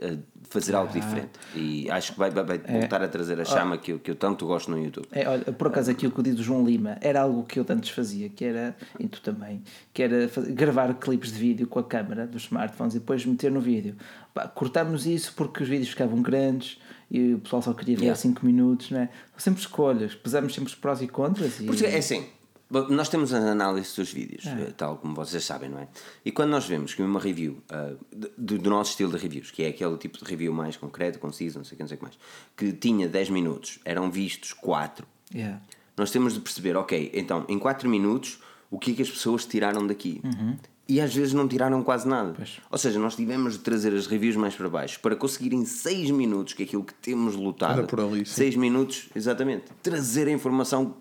fazer 0.61 0.75
algo 0.75 0.91
ah. 0.91 0.99
diferente. 0.99 1.29
E 1.55 1.89
acho 1.89 2.13
que 2.13 2.19
vai, 2.19 2.29
vai, 2.29 2.43
vai 2.43 2.61
é. 2.63 2.79
voltar 2.79 3.01
a 3.01 3.07
trazer 3.07 3.39
a 3.39 3.45
chama 3.45 3.77
que, 3.77 3.91
eu, 3.91 3.99
que 3.99 4.11
eu 4.11 4.15
tanto 4.15 4.45
gosto 4.45 4.71
no 4.71 4.83
YouTube. 4.83 5.07
É, 5.11 5.27
olha, 5.27 5.43
por 5.43 5.67
acaso 5.67 5.91
aqui 5.91 6.07
o 6.07 6.11
que 6.11 6.19
eu 6.19 6.23
disse 6.23 6.37
do 6.37 6.43
João 6.43 6.65
Lima 6.65 6.97
era 7.01 7.21
algo 7.21 7.43
que 7.43 7.59
eu 7.59 7.65
tanto 7.65 7.91
fazia, 7.93 8.29
que 8.29 8.45
era, 8.45 8.75
e 8.99 9.07
tu 9.07 9.21
também, 9.21 9.61
que 9.93 10.03
era 10.03 10.27
fazer, 10.27 10.51
gravar 10.53 10.93
clipes 10.95 11.31
de 11.31 11.39
vídeo 11.39 11.67
com 11.67 11.79
a 11.79 11.83
câmera 11.83 12.25
dos 12.25 12.43
smartphones 12.43 12.95
e 12.95 12.99
depois 12.99 13.25
meter 13.25 13.51
no 13.51 13.61
vídeo. 13.61 13.95
Pá, 14.33 14.47
cortámos 14.47 15.05
isso 15.05 15.33
porque 15.35 15.63
os 15.63 15.69
vídeos 15.69 15.89
ficavam 15.89 16.21
grandes 16.21 16.79
e 17.09 17.33
o 17.33 17.39
pessoal 17.39 17.61
só 17.61 17.73
queria 17.73 17.97
ver 17.97 18.15
5 18.15 18.39
yeah. 18.39 18.41
minutos, 18.43 18.91
não 18.91 18.99
é? 18.99 19.09
Sempre 19.37 19.61
escolhas, 19.61 20.13
pesamos 20.13 20.53
sempre 20.53 20.69
os 20.69 20.75
prós 20.75 21.01
e 21.01 21.07
contras. 21.07 21.59
E... 21.59 21.65
Porque 21.65 21.85
é 21.85 21.97
assim, 21.97 22.25
nós 22.69 23.07
temos 23.07 23.33
a 23.33 23.37
análise 23.37 23.95
dos 23.95 24.11
vídeos, 24.11 24.45
é. 24.45 24.73
tal 24.75 24.97
como 24.97 25.15
vocês 25.15 25.43
sabem, 25.43 25.69
não 25.69 25.79
é? 25.79 25.87
E 26.25 26.31
quando 26.31 26.49
nós 26.49 26.65
vemos 26.65 26.93
que 26.93 27.01
uma 27.01 27.19
review 27.19 27.63
uh, 27.71 27.97
do, 28.37 28.57
do, 28.57 28.69
nosso 28.69 28.91
estilo 28.91 29.11
de 29.11 29.17
reviews, 29.17 29.51
que 29.51 29.63
é 29.63 29.69
aquele 29.69 29.97
tipo 29.97 30.17
de 30.17 30.25
review 30.25 30.53
mais 30.53 30.75
concreto, 30.75 31.17
conciso, 31.17 31.57
não 31.57 31.65
sei 31.65 31.75
o 31.75 31.77
que, 31.77 31.83
não 31.83 31.87
sei 31.87 31.95
o 31.95 31.97
que 31.99 32.03
mais, 32.03 32.17
que 32.57 32.73
tinha 32.73 33.07
10 33.07 33.29
minutos, 33.29 33.79
eram 33.85 34.11
vistos 34.11 34.51
4, 34.51 35.07
yeah. 35.33 35.61
nós 35.95 36.11
temos 36.11 36.33
de 36.33 36.41
perceber, 36.41 36.75
ok, 36.75 37.09
então 37.13 37.45
em 37.47 37.57
4 37.57 37.87
minutos, 37.89 38.39
o 38.69 38.77
que 38.77 38.91
é 38.91 38.93
que 38.95 39.01
as 39.01 39.09
pessoas 39.09 39.45
tiraram 39.45 39.87
daqui? 39.87 40.19
Uhum. 40.23 40.57
E 40.89 41.01
às 41.01 41.13
vezes 41.13 41.33
não 41.33 41.47
tiraram 41.47 41.83
quase 41.83 42.07
nada. 42.07 42.33
Pois. 42.33 42.61
Ou 42.71 42.77
seja, 42.77 42.97
nós 42.97 43.15
tivemos 43.15 43.53
de 43.53 43.59
trazer 43.59 43.93
as 43.93 44.07
reviews 44.07 44.37
mais 44.37 44.55
para 44.55 44.69
baixo 44.69 44.99
para 45.01 45.17
conseguir 45.17 45.53
em 45.53 45.65
6 45.65 46.11
minutos, 46.11 46.53
que 46.53 46.63
é 46.63 46.65
aquilo 46.65 46.83
que 46.83 46.93
temos 46.93 47.35
lutado. 47.35 47.81
6 48.25 48.55
minutos, 48.55 49.09
exatamente. 49.13 49.65
Trazer 49.83 50.27
a 50.27 50.31
informação 50.31 50.95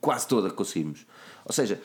quase 0.00 0.26
toda 0.26 0.50
conseguimos. 0.50 1.06
Ou 1.44 1.52
seja, 1.52 1.80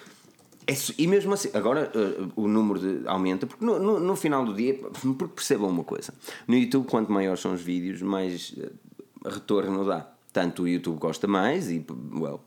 é, 0.68 0.74
e 0.98 1.06
mesmo 1.06 1.34
assim, 1.34 1.50
agora 1.54 1.92
uh, 1.94 2.32
o 2.36 2.48
número 2.48 2.80
de, 2.80 3.08
aumenta, 3.08 3.46
porque 3.46 3.64
no, 3.64 3.78
no, 3.78 4.00
no, 4.00 4.16
final 4.16 4.44
do 4.44 4.54
dia, 4.54 4.74
porque 4.74 5.28
percebam 5.28 5.70
uma 5.70 5.84
coisa: 5.84 6.14
no 6.48 6.56
YouTube, 6.56 6.88
quanto 6.88 7.12
maiores 7.12 7.40
são 7.40 7.54
os 7.54 7.62
vídeos, 7.62 8.02
mais 8.02 8.52
uh, 8.58 9.30
retorno 9.30 9.86
dá. 9.86 10.12
Tanto 10.34 10.64
o 10.64 10.68
YouTube 10.68 10.98
gosta 10.98 11.28
mais 11.28 11.70
e, 11.70 11.86
well, 12.14 12.42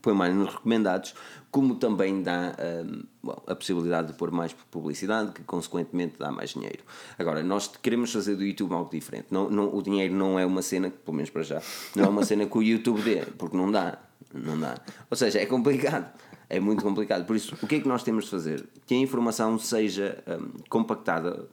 põe 0.00 0.14
mais 0.14 0.34
nos 0.34 0.54
recomendados, 0.54 1.14
como 1.50 1.76
também 1.76 2.22
dá 2.22 2.54
um, 2.84 3.02
well, 3.26 3.42
a 3.46 3.54
possibilidade 3.54 4.08
de 4.08 4.14
pôr 4.14 4.30
mais 4.30 4.52
publicidade, 4.70 5.32
que 5.32 5.42
consequentemente 5.42 6.16
dá 6.18 6.30
mais 6.30 6.50
dinheiro. 6.50 6.80
Agora, 7.18 7.42
nós 7.42 7.68
queremos 7.80 8.12
fazer 8.12 8.36
do 8.36 8.44
YouTube 8.44 8.72
algo 8.74 8.90
diferente. 8.90 9.26
Não, 9.30 9.48
não, 9.48 9.74
o 9.74 9.82
dinheiro 9.82 10.14
não 10.14 10.38
é 10.38 10.44
uma 10.44 10.62
cena, 10.62 10.90
pelo 10.90 11.16
menos 11.16 11.30
para 11.30 11.42
já, 11.42 11.62
não 11.96 12.04
é 12.04 12.08
uma 12.08 12.24
cena 12.24 12.46
que 12.46 12.58
o 12.58 12.62
YouTube 12.62 13.02
dê, 13.02 13.22
porque 13.36 13.56
não 13.56 13.70
dá. 13.70 13.98
Não 14.32 14.58
dá. 14.58 14.76
Ou 15.10 15.16
seja, 15.16 15.38
é 15.38 15.46
complicado. 15.46 16.12
É 16.50 16.60
muito 16.60 16.82
complicado. 16.82 17.26
Por 17.26 17.36
isso, 17.36 17.56
o 17.62 17.66
que 17.66 17.76
é 17.76 17.80
que 17.80 17.88
nós 17.88 18.02
temos 18.02 18.24
de 18.24 18.30
fazer? 18.30 18.66
Que 18.86 18.94
a 18.94 18.98
informação 18.98 19.58
seja 19.58 20.22
um, 20.26 20.62
compactada 20.68 21.46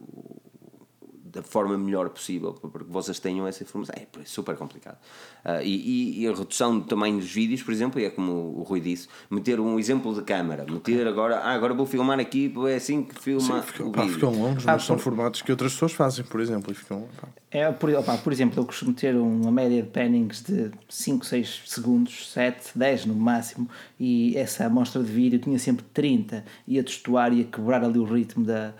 da 1.35 1.43
forma 1.43 1.77
melhor 1.77 2.09
possível 2.09 2.53
para 2.53 2.83
que 2.83 2.89
vocês 2.89 3.19
tenham 3.19 3.45
essa 3.45 3.61
informação. 3.61 3.93
É, 3.97 4.07
é 4.21 4.25
super 4.25 4.55
complicado. 4.55 4.97
Uh, 5.43 5.61
e, 5.61 6.23
e, 6.23 6.27
a 6.27 6.33
redução 6.33 6.79
do 6.79 6.85
tamanho 6.85 7.19
dos 7.19 7.29
vídeos, 7.29 7.61
por 7.61 7.73
exemplo, 7.73 8.01
é 8.01 8.09
como 8.09 8.31
o 8.31 8.63
Rui 8.63 8.79
disse, 8.79 9.09
meter 9.29 9.59
um 9.59 9.77
exemplo 9.77 10.15
de 10.15 10.21
câmara, 10.21 10.65
meter 10.67 11.05
agora, 11.05 11.39
ah, 11.39 11.53
agora 11.53 11.73
vou 11.73 11.85
filmar 11.85 12.19
aqui, 12.19 12.53
é 12.69 12.75
assim 12.75 13.03
que 13.03 13.21
filma 13.21 13.61
Sim, 13.61 13.67
ficam, 13.67 13.87
o 13.89 13.91
pá, 13.91 14.07
ficam 14.07 14.31
longos, 14.31 14.65
ah, 14.65 14.73
mas 14.73 14.83
são 14.83 14.97
formatos 14.97 15.41
que 15.41 15.51
outras 15.51 15.73
pessoas 15.73 15.91
fazem, 15.91 16.23
por 16.23 16.39
exemplo, 16.39 16.71
e 16.71 16.75
ficam... 16.75 17.07
Pá. 17.19 17.27
É, 17.55 17.71
por, 17.71 17.89
opa, 17.91 18.17
por 18.17 18.33
exemplo, 18.33 18.59
eu 18.59 18.65
costumo 18.65 18.93
ter 18.93 19.15
uma 19.15 19.49
média 19.49 19.81
de 19.81 19.87
pannings 19.87 20.43
de 20.43 20.71
5, 20.89 21.25
6 21.25 21.61
segundos, 21.65 22.29
7, 22.33 22.77
10 22.77 23.05
no 23.05 23.15
máximo, 23.15 23.69
e 23.97 24.35
essa 24.35 24.65
amostra 24.65 25.01
de 25.01 25.09
vídeo 25.09 25.39
tinha 25.39 25.57
sempre 25.57 25.85
30, 25.93 26.43
ia 26.67 26.83
testuar, 26.83 27.31
ia 27.31 27.45
quebrar 27.45 27.81
ali 27.81 27.97
o 27.97 28.03
ritmo 28.03 28.43
da 28.43 28.73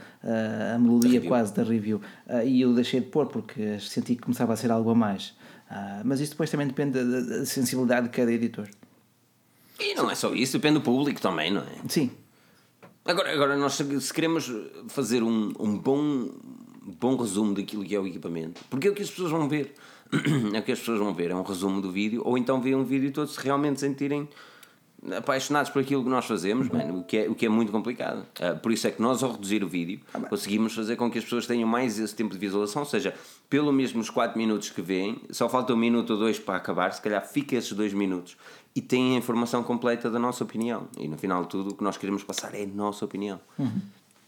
a 0.74 0.78
melodia 0.78 1.22
da 1.22 1.28
quase 1.28 1.54
da 1.54 1.64
review. 1.64 2.02
Uh, 2.28 2.46
e 2.46 2.60
eu 2.60 2.74
deixei 2.74 3.00
de 3.00 3.06
pôr 3.06 3.28
porque 3.28 3.80
senti 3.80 4.16
que 4.16 4.24
começava 4.24 4.52
a 4.52 4.58
ser 4.58 4.70
algo 4.72 4.90
a 4.90 4.96
mais. 4.96 5.30
Uh, 5.72 6.04
mas 6.04 6.20
isso 6.20 6.32
depois 6.32 6.50
também 6.50 6.68
depende 6.68 7.02
da, 7.02 7.20
da, 7.22 7.46
sensibilidade 7.46 8.08
de 8.08 8.14
cada 8.14 8.30
editor. 8.30 8.68
E 9.80 9.96
não 9.96 10.12
é 10.12 10.16
só 10.16 10.34
isso, 10.34 10.58
depende 10.58 10.80
do 10.80 10.82
público 10.82 11.22
também, 11.22 11.50
não 11.50 11.62
é? 11.62 11.76
Sim. 11.88 12.12
Agora, 13.06 13.32
agora 13.32 13.56
nós 13.56 13.76
se 13.76 14.14
queremos 14.14 14.52
fazer 14.90 15.22
um, 15.22 15.54
um 15.60 15.78
bom, 15.78 16.28
bom 17.00 17.16
resumo 17.16 17.54
daquilo 17.54 17.84
que 17.84 17.96
é 17.96 18.00
o 18.00 18.06
equipamento, 18.06 18.62
porque 18.70 18.88
é 18.88 18.92
o 18.92 18.94
que 18.94 19.02
as 19.02 19.10
pessoas 19.10 19.32
vão 19.32 19.50
ver. 19.50 19.74
é 20.54 20.60
o 20.60 20.64
que 20.64 20.72
as 20.72 20.80
pessoas 20.80 21.00
vão 21.00 21.14
ver, 21.14 21.32
é 21.32 21.36
um 21.36 21.42
resumo 21.42 21.82
do 21.82 21.92
vídeo, 21.92 22.22
ou 22.24 22.38
então 22.38 22.62
ver 22.62 22.76
um 22.76 22.84
vídeo 22.84 23.12
todo 23.12 23.28
se 23.28 23.40
realmente 23.44 23.80
sentirem 23.80 24.30
apaixonados 25.18 25.70
por 25.70 25.82
aquilo 25.82 26.04
que 26.04 26.10
nós 26.10 26.26
fazemos, 26.26 26.70
mano, 26.70 27.00
o, 27.00 27.04
que 27.04 27.18
é, 27.18 27.30
o 27.30 27.36
que 27.36 27.46
é 27.46 27.50
muito 27.50 27.72
complicado. 27.72 28.26
Uh, 28.40 28.58
por 28.60 28.72
isso 28.72 28.88
é 28.88 28.92
que 28.92 29.02
nós, 29.02 29.22
ao 29.22 29.32
reduzir 29.32 29.64
o 29.64 29.68
vídeo, 29.68 30.00
ah, 30.14 30.20
conseguimos 30.22 30.74
fazer 30.74 30.96
com 30.96 31.12
que 31.12 31.18
as 31.18 31.24
pessoas 31.24 31.46
tenham 31.46 31.68
mais 31.68 32.00
esse 32.00 32.16
tempo 32.16 32.34
de 32.34 32.40
visualização, 32.40 32.82
ou 32.82 32.88
seja, 32.88 33.14
pelo 33.50 33.72
mesmo 33.72 34.02
os 34.02 34.10
4 34.10 34.38
minutos 34.38 34.70
que 34.70 34.82
vêm, 34.82 35.22
só 35.30 35.48
falta 35.48 35.74
um 35.74 35.78
minuto 35.78 36.14
ou 36.14 36.20
dois 36.20 36.40
para 36.40 36.56
acabar, 36.56 36.92
se 36.94 37.02
calhar 37.02 37.24
fica 37.28 37.56
esses 37.56 37.72
2 37.72 37.94
minutos 37.94 38.38
e 38.76 38.82
têm 38.82 39.16
a 39.16 39.20
informação 39.20 39.64
completa 39.64 40.10
da 40.10 40.20
nossa 40.20 40.44
opinião. 40.44 40.88
E 40.98 41.08
no 41.08 41.18
final 41.18 41.44
de 41.44 41.50
tudo, 41.50 41.72
o 41.72 41.76
que 41.76 41.84
nós 41.84 41.98
queremos 41.98 42.24
passar 42.24 42.54
é 42.56 42.64
a 42.64 42.68
nossa 42.68 43.06
opinião. 43.06 43.40
Uhum. 43.60 43.82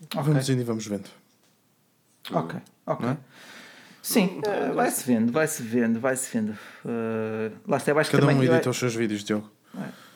Okay. 0.05 0.21
Vamos 0.21 0.49
indo 0.49 0.61
e 0.61 0.63
vamos 0.63 0.85
vendo. 0.85 1.09
Ok, 2.31 2.59
ok. 2.85 3.09
É? 3.09 3.17
Sim, 4.01 4.39
uh, 4.39 4.73
vai-se 4.73 5.03
vendo, 5.05 5.31
vai-se 5.31 5.61
vendo, 5.63 5.99
vai-se 5.99 6.37
vendo. 6.37 6.51
Uh, 6.85 7.51
lá 7.67 7.77
está, 7.77 7.93
Cada 8.05 8.25
um 8.25 8.31
edita 8.31 8.61
vai... 8.61 8.69
os 8.69 8.77
seus 8.77 8.95
vídeos, 8.95 9.23
Diogo. 9.23 9.49
É. 9.77 10.07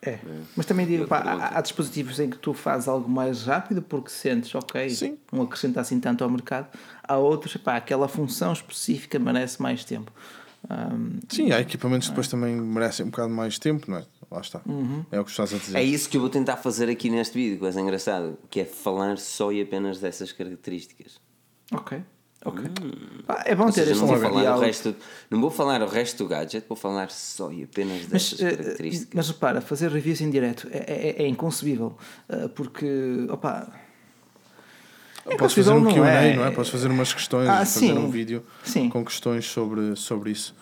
É. 0.00 0.18
Mas 0.56 0.64
também 0.64 0.86
digo, 0.86 1.06
pá, 1.06 1.18
há, 1.18 1.58
há, 1.58 1.60
dispositivos 1.60 2.20
em 2.20 2.30
que 2.30 2.38
tu 2.38 2.54
fazes 2.54 2.86
algo 2.86 3.08
mais 3.08 3.44
rápido 3.44 3.82
porque 3.82 4.10
sentes, 4.10 4.54
ok, 4.54 4.88
Sim. 4.90 5.18
não 5.32 5.42
acrescenta 5.42 5.80
assim 5.80 5.98
tanto 5.98 6.22
ao 6.22 6.30
mercado. 6.30 6.68
Há 7.02 7.16
outros, 7.16 7.56
pá, 7.56 7.76
aquela 7.76 8.06
função 8.06 8.52
específica 8.52 9.18
merece 9.18 9.60
mais 9.60 9.84
tempo. 9.84 10.12
Um, 10.70 11.18
Sim, 11.28 11.50
há 11.52 11.60
equipamentos 11.60 12.08
que 12.08 12.12
depois 12.12 12.28
é. 12.28 12.30
também 12.30 12.54
merecem 12.54 13.06
um 13.06 13.10
bocado 13.10 13.30
mais 13.30 13.58
tempo, 13.58 13.90
não 13.90 13.98
é? 13.98 14.06
Lá 14.30 14.40
está. 14.40 14.60
Uhum. 14.66 15.04
É 15.10 15.18
o 15.18 15.24
que 15.24 15.30
estás 15.30 15.52
a 15.54 15.58
dizer. 15.58 15.76
É 15.76 15.82
isso 15.82 16.08
que 16.08 16.16
eu 16.16 16.20
vou 16.20 16.30
tentar 16.30 16.58
fazer 16.58 16.88
aqui 16.88 17.10
neste 17.10 17.34
vídeo, 17.34 17.58
coisa 17.58 17.80
engraçada, 17.80 18.38
que 18.50 18.60
é 18.60 18.64
falar 18.64 19.18
só 19.18 19.50
e 19.50 19.62
apenas 19.62 20.00
dessas 20.00 20.32
características. 20.32 21.18
Ok. 21.72 22.02
Ok. 22.44 22.64
Hum. 22.64 23.22
Ah, 23.26 23.42
é 23.44 23.54
bom 23.54 23.66
ter 23.66 23.72
seja, 23.72 23.92
este 23.92 24.00
não 24.00 24.06
vou 24.08 24.16
falar 24.18 24.56
o 24.56 24.60
resto, 24.60 24.96
Não 25.28 25.40
vou 25.40 25.50
falar 25.50 25.82
o 25.82 25.86
resto 25.88 26.24
do 26.24 26.28
gadget, 26.28 26.64
vou 26.68 26.76
falar 26.76 27.10
só 27.10 27.50
e 27.50 27.64
apenas 27.64 28.06
dessas 28.06 28.40
mas, 28.40 28.42
eh, 28.42 28.56
características. 28.56 29.14
Mas 29.14 29.28
repara, 29.28 29.60
fazer 29.60 29.90
reviews 29.90 30.20
em 30.20 30.30
direto 30.30 30.68
é, 30.70 31.16
é, 31.18 31.22
é 31.24 31.28
inconcebível. 31.28 31.96
Eh, 32.28 32.48
porque, 32.48 33.26
opa. 33.28 33.68
É 35.26 35.36
Podes 35.36 35.54
fazer 35.54 35.72
um 35.72 35.84
QA, 35.84 35.96
não, 35.96 36.06
é? 36.06 36.36
não 36.36 36.46
é? 36.46 36.50
Podes 36.52 36.70
fazer 36.70 36.88
umas 36.88 37.12
questões, 37.12 37.48
ah, 37.48 37.58
fazer 37.58 37.80
sim. 37.80 37.92
um 37.92 38.08
vídeo 38.08 38.42
sim. 38.64 38.88
com 38.88 39.04
questões 39.04 39.44
sobre, 39.44 39.94
sobre 39.94 40.30
isso. 40.30 40.54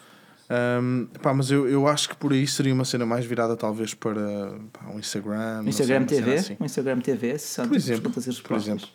Um, 0.49 1.07
pá, 1.21 1.35
mas 1.35 1.51
eu, 1.51 1.69
eu 1.69 1.87
acho 1.87 2.09
que 2.09 2.17
por 2.17 2.33
aí 2.33 2.47
seria 2.47 2.73
uma 2.73 2.85
cena 2.85 3.05
mais 3.05 3.25
virada 3.25 3.57
talvez 3.57 3.95
para 3.95 4.55
pá, 4.73 4.87
um 4.93 4.99
Instagram. 4.99 5.63
Instagram 5.67 6.07
sei, 6.09 6.19
TV? 6.19 6.35
Assim. 6.35 6.57
Um 6.59 6.65
Instagram 6.65 7.01
TV, 7.01 7.39
se 7.39 7.63
por 7.63 7.77
exemplo, 7.77 8.13
por 8.43 8.57
exemplo. 8.57 8.89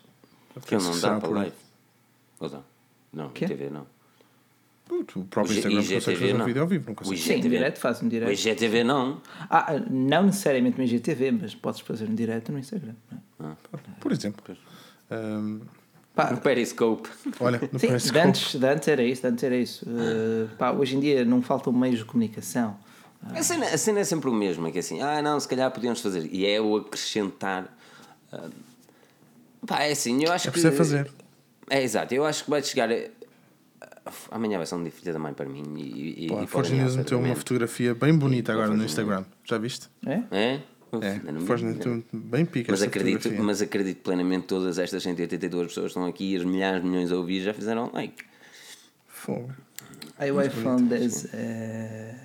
Que 0.65 0.75
não 0.75 0.99
dá 0.99 1.19
para 1.19 1.29
live. 1.29 1.70
Ou 2.41 2.49
não? 2.49 2.63
Não, 3.13 3.30
que? 3.30 3.45
TV 3.45 3.69
não. 3.69 3.85
O 4.89 5.23
próprio 5.23 5.55
Instagram 5.55 5.80
IGTV 5.80 5.95
consegue 5.95 6.19
fazer 6.19 6.34
não. 6.34 6.41
um 6.41 6.45
vídeo 6.45 6.61
ao 6.61 6.68
vivo, 6.68 6.88
não 6.88 6.95
consegue. 6.95 7.22
Sim, 7.22 7.39
direto, 7.39 7.80
faz 7.80 8.03
um 8.03 8.09
direto. 8.09 8.27
O 8.27 8.31
IGTV 8.31 8.84
não. 8.84 9.22
Ah, 9.49 9.76
não 9.89 10.23
necessariamente 10.23 10.77
no 10.77 10.84
IGTV, 10.84 11.31
mas 11.31 11.55
podes 11.55 11.80
fazer 11.80 12.09
um 12.09 12.15
direto 12.15 12.51
no 12.51 12.59
Instagram. 12.59 12.93
É? 13.11 13.15
Ah. 13.39 13.55
Por 14.01 14.11
exemplo. 14.11 14.43
Um, 15.09 15.61
pá, 16.13 16.31
no 16.31 16.41
Periscope. 16.41 17.09
Olha, 17.39 17.59
no 17.72 17.80
Sim, 17.80 17.88
Periscope. 17.88 18.19
Antes, 18.19 18.55
antes 18.55 18.88
era 18.88 19.03
isso, 19.03 19.27
antes 19.27 19.43
era 19.43 19.55
isso. 19.55 19.85
Uh, 19.85 20.49
pá, 20.57 20.72
hoje 20.72 20.97
em 20.97 20.99
dia 20.99 21.23
não 21.23 21.41
faltam 21.41 21.72
meios 21.72 21.99
de 21.99 22.05
comunicação. 22.05 22.77
Uh, 23.23 23.38
a, 23.38 23.43
cena, 23.43 23.65
a 23.68 23.77
cena 23.77 23.99
é 23.99 24.03
sempre 24.03 24.30
o 24.30 24.34
mesmo, 24.34 24.68
é 24.68 24.72
que 24.72 24.77
é 24.77 24.81
assim, 24.81 25.01
ah 25.01 25.22
não, 25.22 25.39
se 25.39 25.47
calhar 25.47 25.72
podíamos 25.72 26.01
fazer. 26.01 26.27
E 26.34 26.45
é 26.45 26.59
o 26.59 26.76
acrescentar. 26.76 27.65
Uh, 28.34 28.51
pá, 29.65 29.84
é 29.84 29.91
assim, 29.91 30.22
eu 30.22 30.34
acho 30.34 30.49
é 30.49 30.51
que. 30.51 30.68
É 30.68 30.72
fazer. 30.72 31.09
É 31.72 31.81
exato, 31.81 32.14
eu 32.14 32.26
acho 32.26 32.43
que 32.43 32.49
vai 32.49 32.61
chegar 32.61 32.89
Amanhã 34.30 34.57
vai 34.57 34.65
ser 34.65 34.76
um 34.76 34.84
dia 34.84 34.91
filha 34.91 35.14
da 35.14 35.19
mãe 35.19 35.34
para 35.34 35.48
mim. 35.48 35.64
E, 35.77 36.26
e, 36.26 36.27
Pô, 36.27 36.41
e 36.41 36.43
a 36.43 36.48
Forge 36.48 36.72
podem 36.72 36.84
News 36.84 36.95
meteu 36.95 37.19
uma 37.19 37.35
fotografia 37.35 37.95
bem 37.95 38.14
bonita 38.18 38.52
agora 38.52 38.73
no 38.73 38.84
Instagram. 38.84 39.23
Já 39.45 39.57
viste? 39.57 39.88
É? 40.06 40.23
É? 40.31 40.60
Uf, 40.91 41.06
É, 41.06 41.11
ainda 41.11 41.31
News 41.31 41.85
não. 41.85 42.03
bem 42.11 42.45
pica 42.45 42.72
Mas 42.72 42.81
essa 42.81 42.89
acredito, 42.89 43.18
fotografia. 43.19 43.45
mas 43.45 43.61
acredito 43.61 44.02
plenamente 44.02 44.41
que 44.41 44.48
todas 44.49 44.77
estas 44.80 45.02
182 45.03 45.68
pessoas 45.68 45.85
que 45.85 45.89
estão 45.89 46.06
aqui, 46.06 46.35
as 46.35 46.43
milhares, 46.43 46.84
milhões 46.84 47.11
a 47.11 47.15
ouvir, 47.15 47.41
já 47.41 47.53
fizeram 47.53 47.89
like. 47.93 48.23
Fogo. 49.07 49.53
Aí 50.18 50.31
o 50.31 50.41
iPhone 50.41 50.84
10. 50.84 51.34
é... 51.34 52.15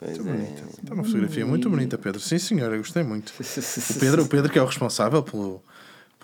Pois 0.00 0.18
Muito 0.18 0.28
é. 0.28 0.32
bonita. 0.32 0.62
Está 0.82 0.94
uma 0.94 1.04
fotografia 1.04 1.46
muito 1.46 1.70
bonita, 1.70 1.96
Pedro. 1.96 2.20
Sim, 2.20 2.38
senhora, 2.38 2.76
gostei 2.76 3.02
muito. 3.02 3.32
O 3.40 4.00
Pedro, 4.00 4.22
o 4.24 4.28
Pedro 4.28 4.52
que 4.52 4.58
é 4.58 4.62
o 4.62 4.66
responsável 4.66 5.22
pelo, 5.22 5.62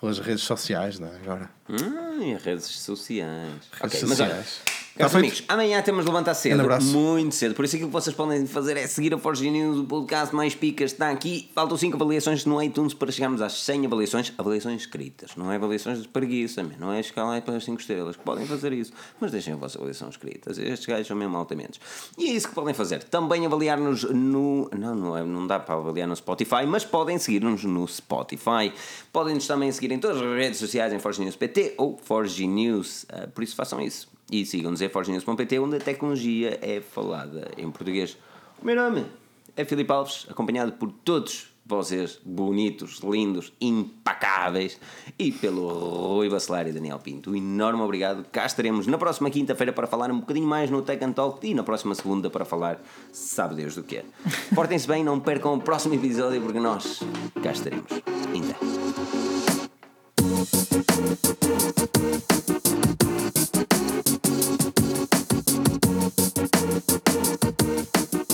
pelas 0.01 0.17
redes 0.17 0.43
sociais, 0.43 0.99
não 0.99 1.07
é? 1.07 1.15
Agora. 1.17 1.49
Hum, 1.71 2.21
e 2.21 2.35
redes 2.35 2.65
sociais. 2.65 3.53
Redes 3.71 4.01
ok, 4.01 4.01
mas 4.07 4.19
olha, 4.19 4.29
sociais. 4.35 4.61
caros 4.65 4.81
Tá 4.97 5.07
feito? 5.07 5.17
amigos, 5.17 5.43
amanhã 5.47 5.81
temos 5.81 6.03
de 6.03 6.11
levantar 6.11 6.33
cedo, 6.33 6.61
Um 6.61 6.83
muito 6.83 7.33
cedo. 7.33 7.55
Por 7.55 7.63
isso 7.63 7.77
aquilo 7.77 7.89
que 7.89 7.93
vocês 7.93 8.13
podem 8.13 8.45
fazer 8.45 8.75
é 8.75 8.85
seguir 8.87 9.13
a 9.13 9.17
Forge 9.17 9.49
News, 9.49 9.77
o 9.79 9.85
podcast 9.85 10.35
mais 10.35 10.53
picas 10.53 10.91
está 10.91 11.09
aqui. 11.09 11.49
Faltam 11.55 11.77
5 11.77 11.95
avaliações 11.95 12.45
no 12.45 12.61
iTunes 12.61 12.93
para 12.93 13.09
chegarmos 13.09 13.41
às 13.41 13.53
100 13.63 13.85
avaliações. 13.85 14.33
Avaliações 14.37 14.81
escritas, 14.81 15.31
não 15.37 15.49
é 15.49 15.55
avaliações 15.55 16.01
de 16.01 16.09
preguiça, 16.09 16.61
não 16.77 16.91
é 16.91 17.01
chegar 17.01 17.23
lá 17.23 17.39
para 17.39 17.55
as 17.55 17.63
5 17.63 17.79
estrelas, 17.79 18.17
que 18.17 18.23
podem 18.23 18.45
fazer 18.45 18.73
isso. 18.73 18.91
Mas 19.19 19.31
deixem 19.31 19.53
a 19.53 19.57
vossa 19.57 19.77
avaliação 19.77 20.09
escrita. 20.09 20.51
Estes 20.51 20.85
gajos 20.85 21.07
são 21.07 21.15
mesmo 21.15 21.37
altamentos. 21.37 21.79
E 22.17 22.29
é 22.29 22.33
isso 22.33 22.49
que 22.49 22.53
podem 22.53 22.73
fazer. 22.73 23.01
Também 23.03 23.45
avaliar-nos 23.45 24.03
no. 24.03 24.69
Não, 24.77 24.93
não, 24.93 25.17
é, 25.17 25.23
não 25.23 25.47
dá 25.47 25.57
para 25.57 25.75
avaliar 25.75 26.07
no 26.07 26.15
Spotify, 26.17 26.65
mas 26.67 26.83
podem 26.83 27.17
seguir-nos 27.17 27.63
no 27.63 27.87
Spotify. 27.87 28.73
Podem-nos 29.13 29.47
também 29.47 29.71
seguir 29.71 29.91
em 29.93 29.99
todas 29.99 30.17
as 30.17 30.23
redes 30.23 30.59
sociais 30.59 30.91
em 30.91 30.99
Forge 30.99 31.21
News 31.21 31.37
PT 31.37 31.60
ou 31.77 31.97
Forge 31.97 32.47
News. 32.47 33.05
Ah, 33.09 33.27
por 33.27 33.43
isso 33.43 33.55
façam 33.55 33.79
isso. 33.81 34.09
E 34.31 34.45
sigam-nos 34.45 34.81
em 34.81 34.89
forgenews.pt, 34.89 35.59
onde 35.59 35.75
a 35.75 35.79
tecnologia 35.79 36.57
é 36.61 36.79
falada 36.79 37.51
em 37.57 37.69
português. 37.69 38.17
O 38.61 38.65
meu 38.65 38.75
nome 38.75 39.05
é 39.55 39.65
Filipe 39.65 39.91
Alves, 39.91 40.25
acompanhado 40.29 40.73
por 40.73 40.91
todos 40.91 41.51
vocês, 41.65 42.19
bonitos, 42.25 42.99
lindos, 42.99 43.53
impacáveis, 43.61 44.79
e 45.17 45.31
pelo 45.31 45.67
Rui 46.15 46.29
Bacelar 46.29 46.67
e 46.67 46.71
Daniel 46.71 46.99
Pinto. 46.99 47.31
Um 47.31 47.35
enorme 47.35 47.81
obrigado. 47.81 48.25
Cá 48.31 48.45
estaremos 48.45 48.87
na 48.87 48.97
próxima 48.97 49.29
quinta-feira 49.29 49.71
para 49.71 49.87
falar 49.87 50.11
um 50.11 50.19
bocadinho 50.19 50.47
mais 50.47 50.69
no 50.69 50.81
Tech 50.81 51.03
and 51.03 51.13
Talk 51.13 51.45
e 51.47 51.53
na 51.53 51.63
próxima 51.63 51.95
segunda 51.95 52.29
para 52.29 52.43
falar, 52.43 52.81
sabe 53.11 53.55
Deus 53.55 53.75
do 53.75 53.83
que 53.83 53.97
é. 53.97 54.05
Portem-se 54.53 54.87
bem, 54.87 55.03
não 55.03 55.19
percam 55.19 55.53
o 55.53 55.61
próximo 55.61 55.93
episódio, 55.95 56.41
porque 56.41 56.59
nós 56.59 57.01
cá 57.41 57.51
estaremos. 57.51 57.91
Ainda. 58.33 59.20
Thank 60.71 60.89
you. 68.13 68.30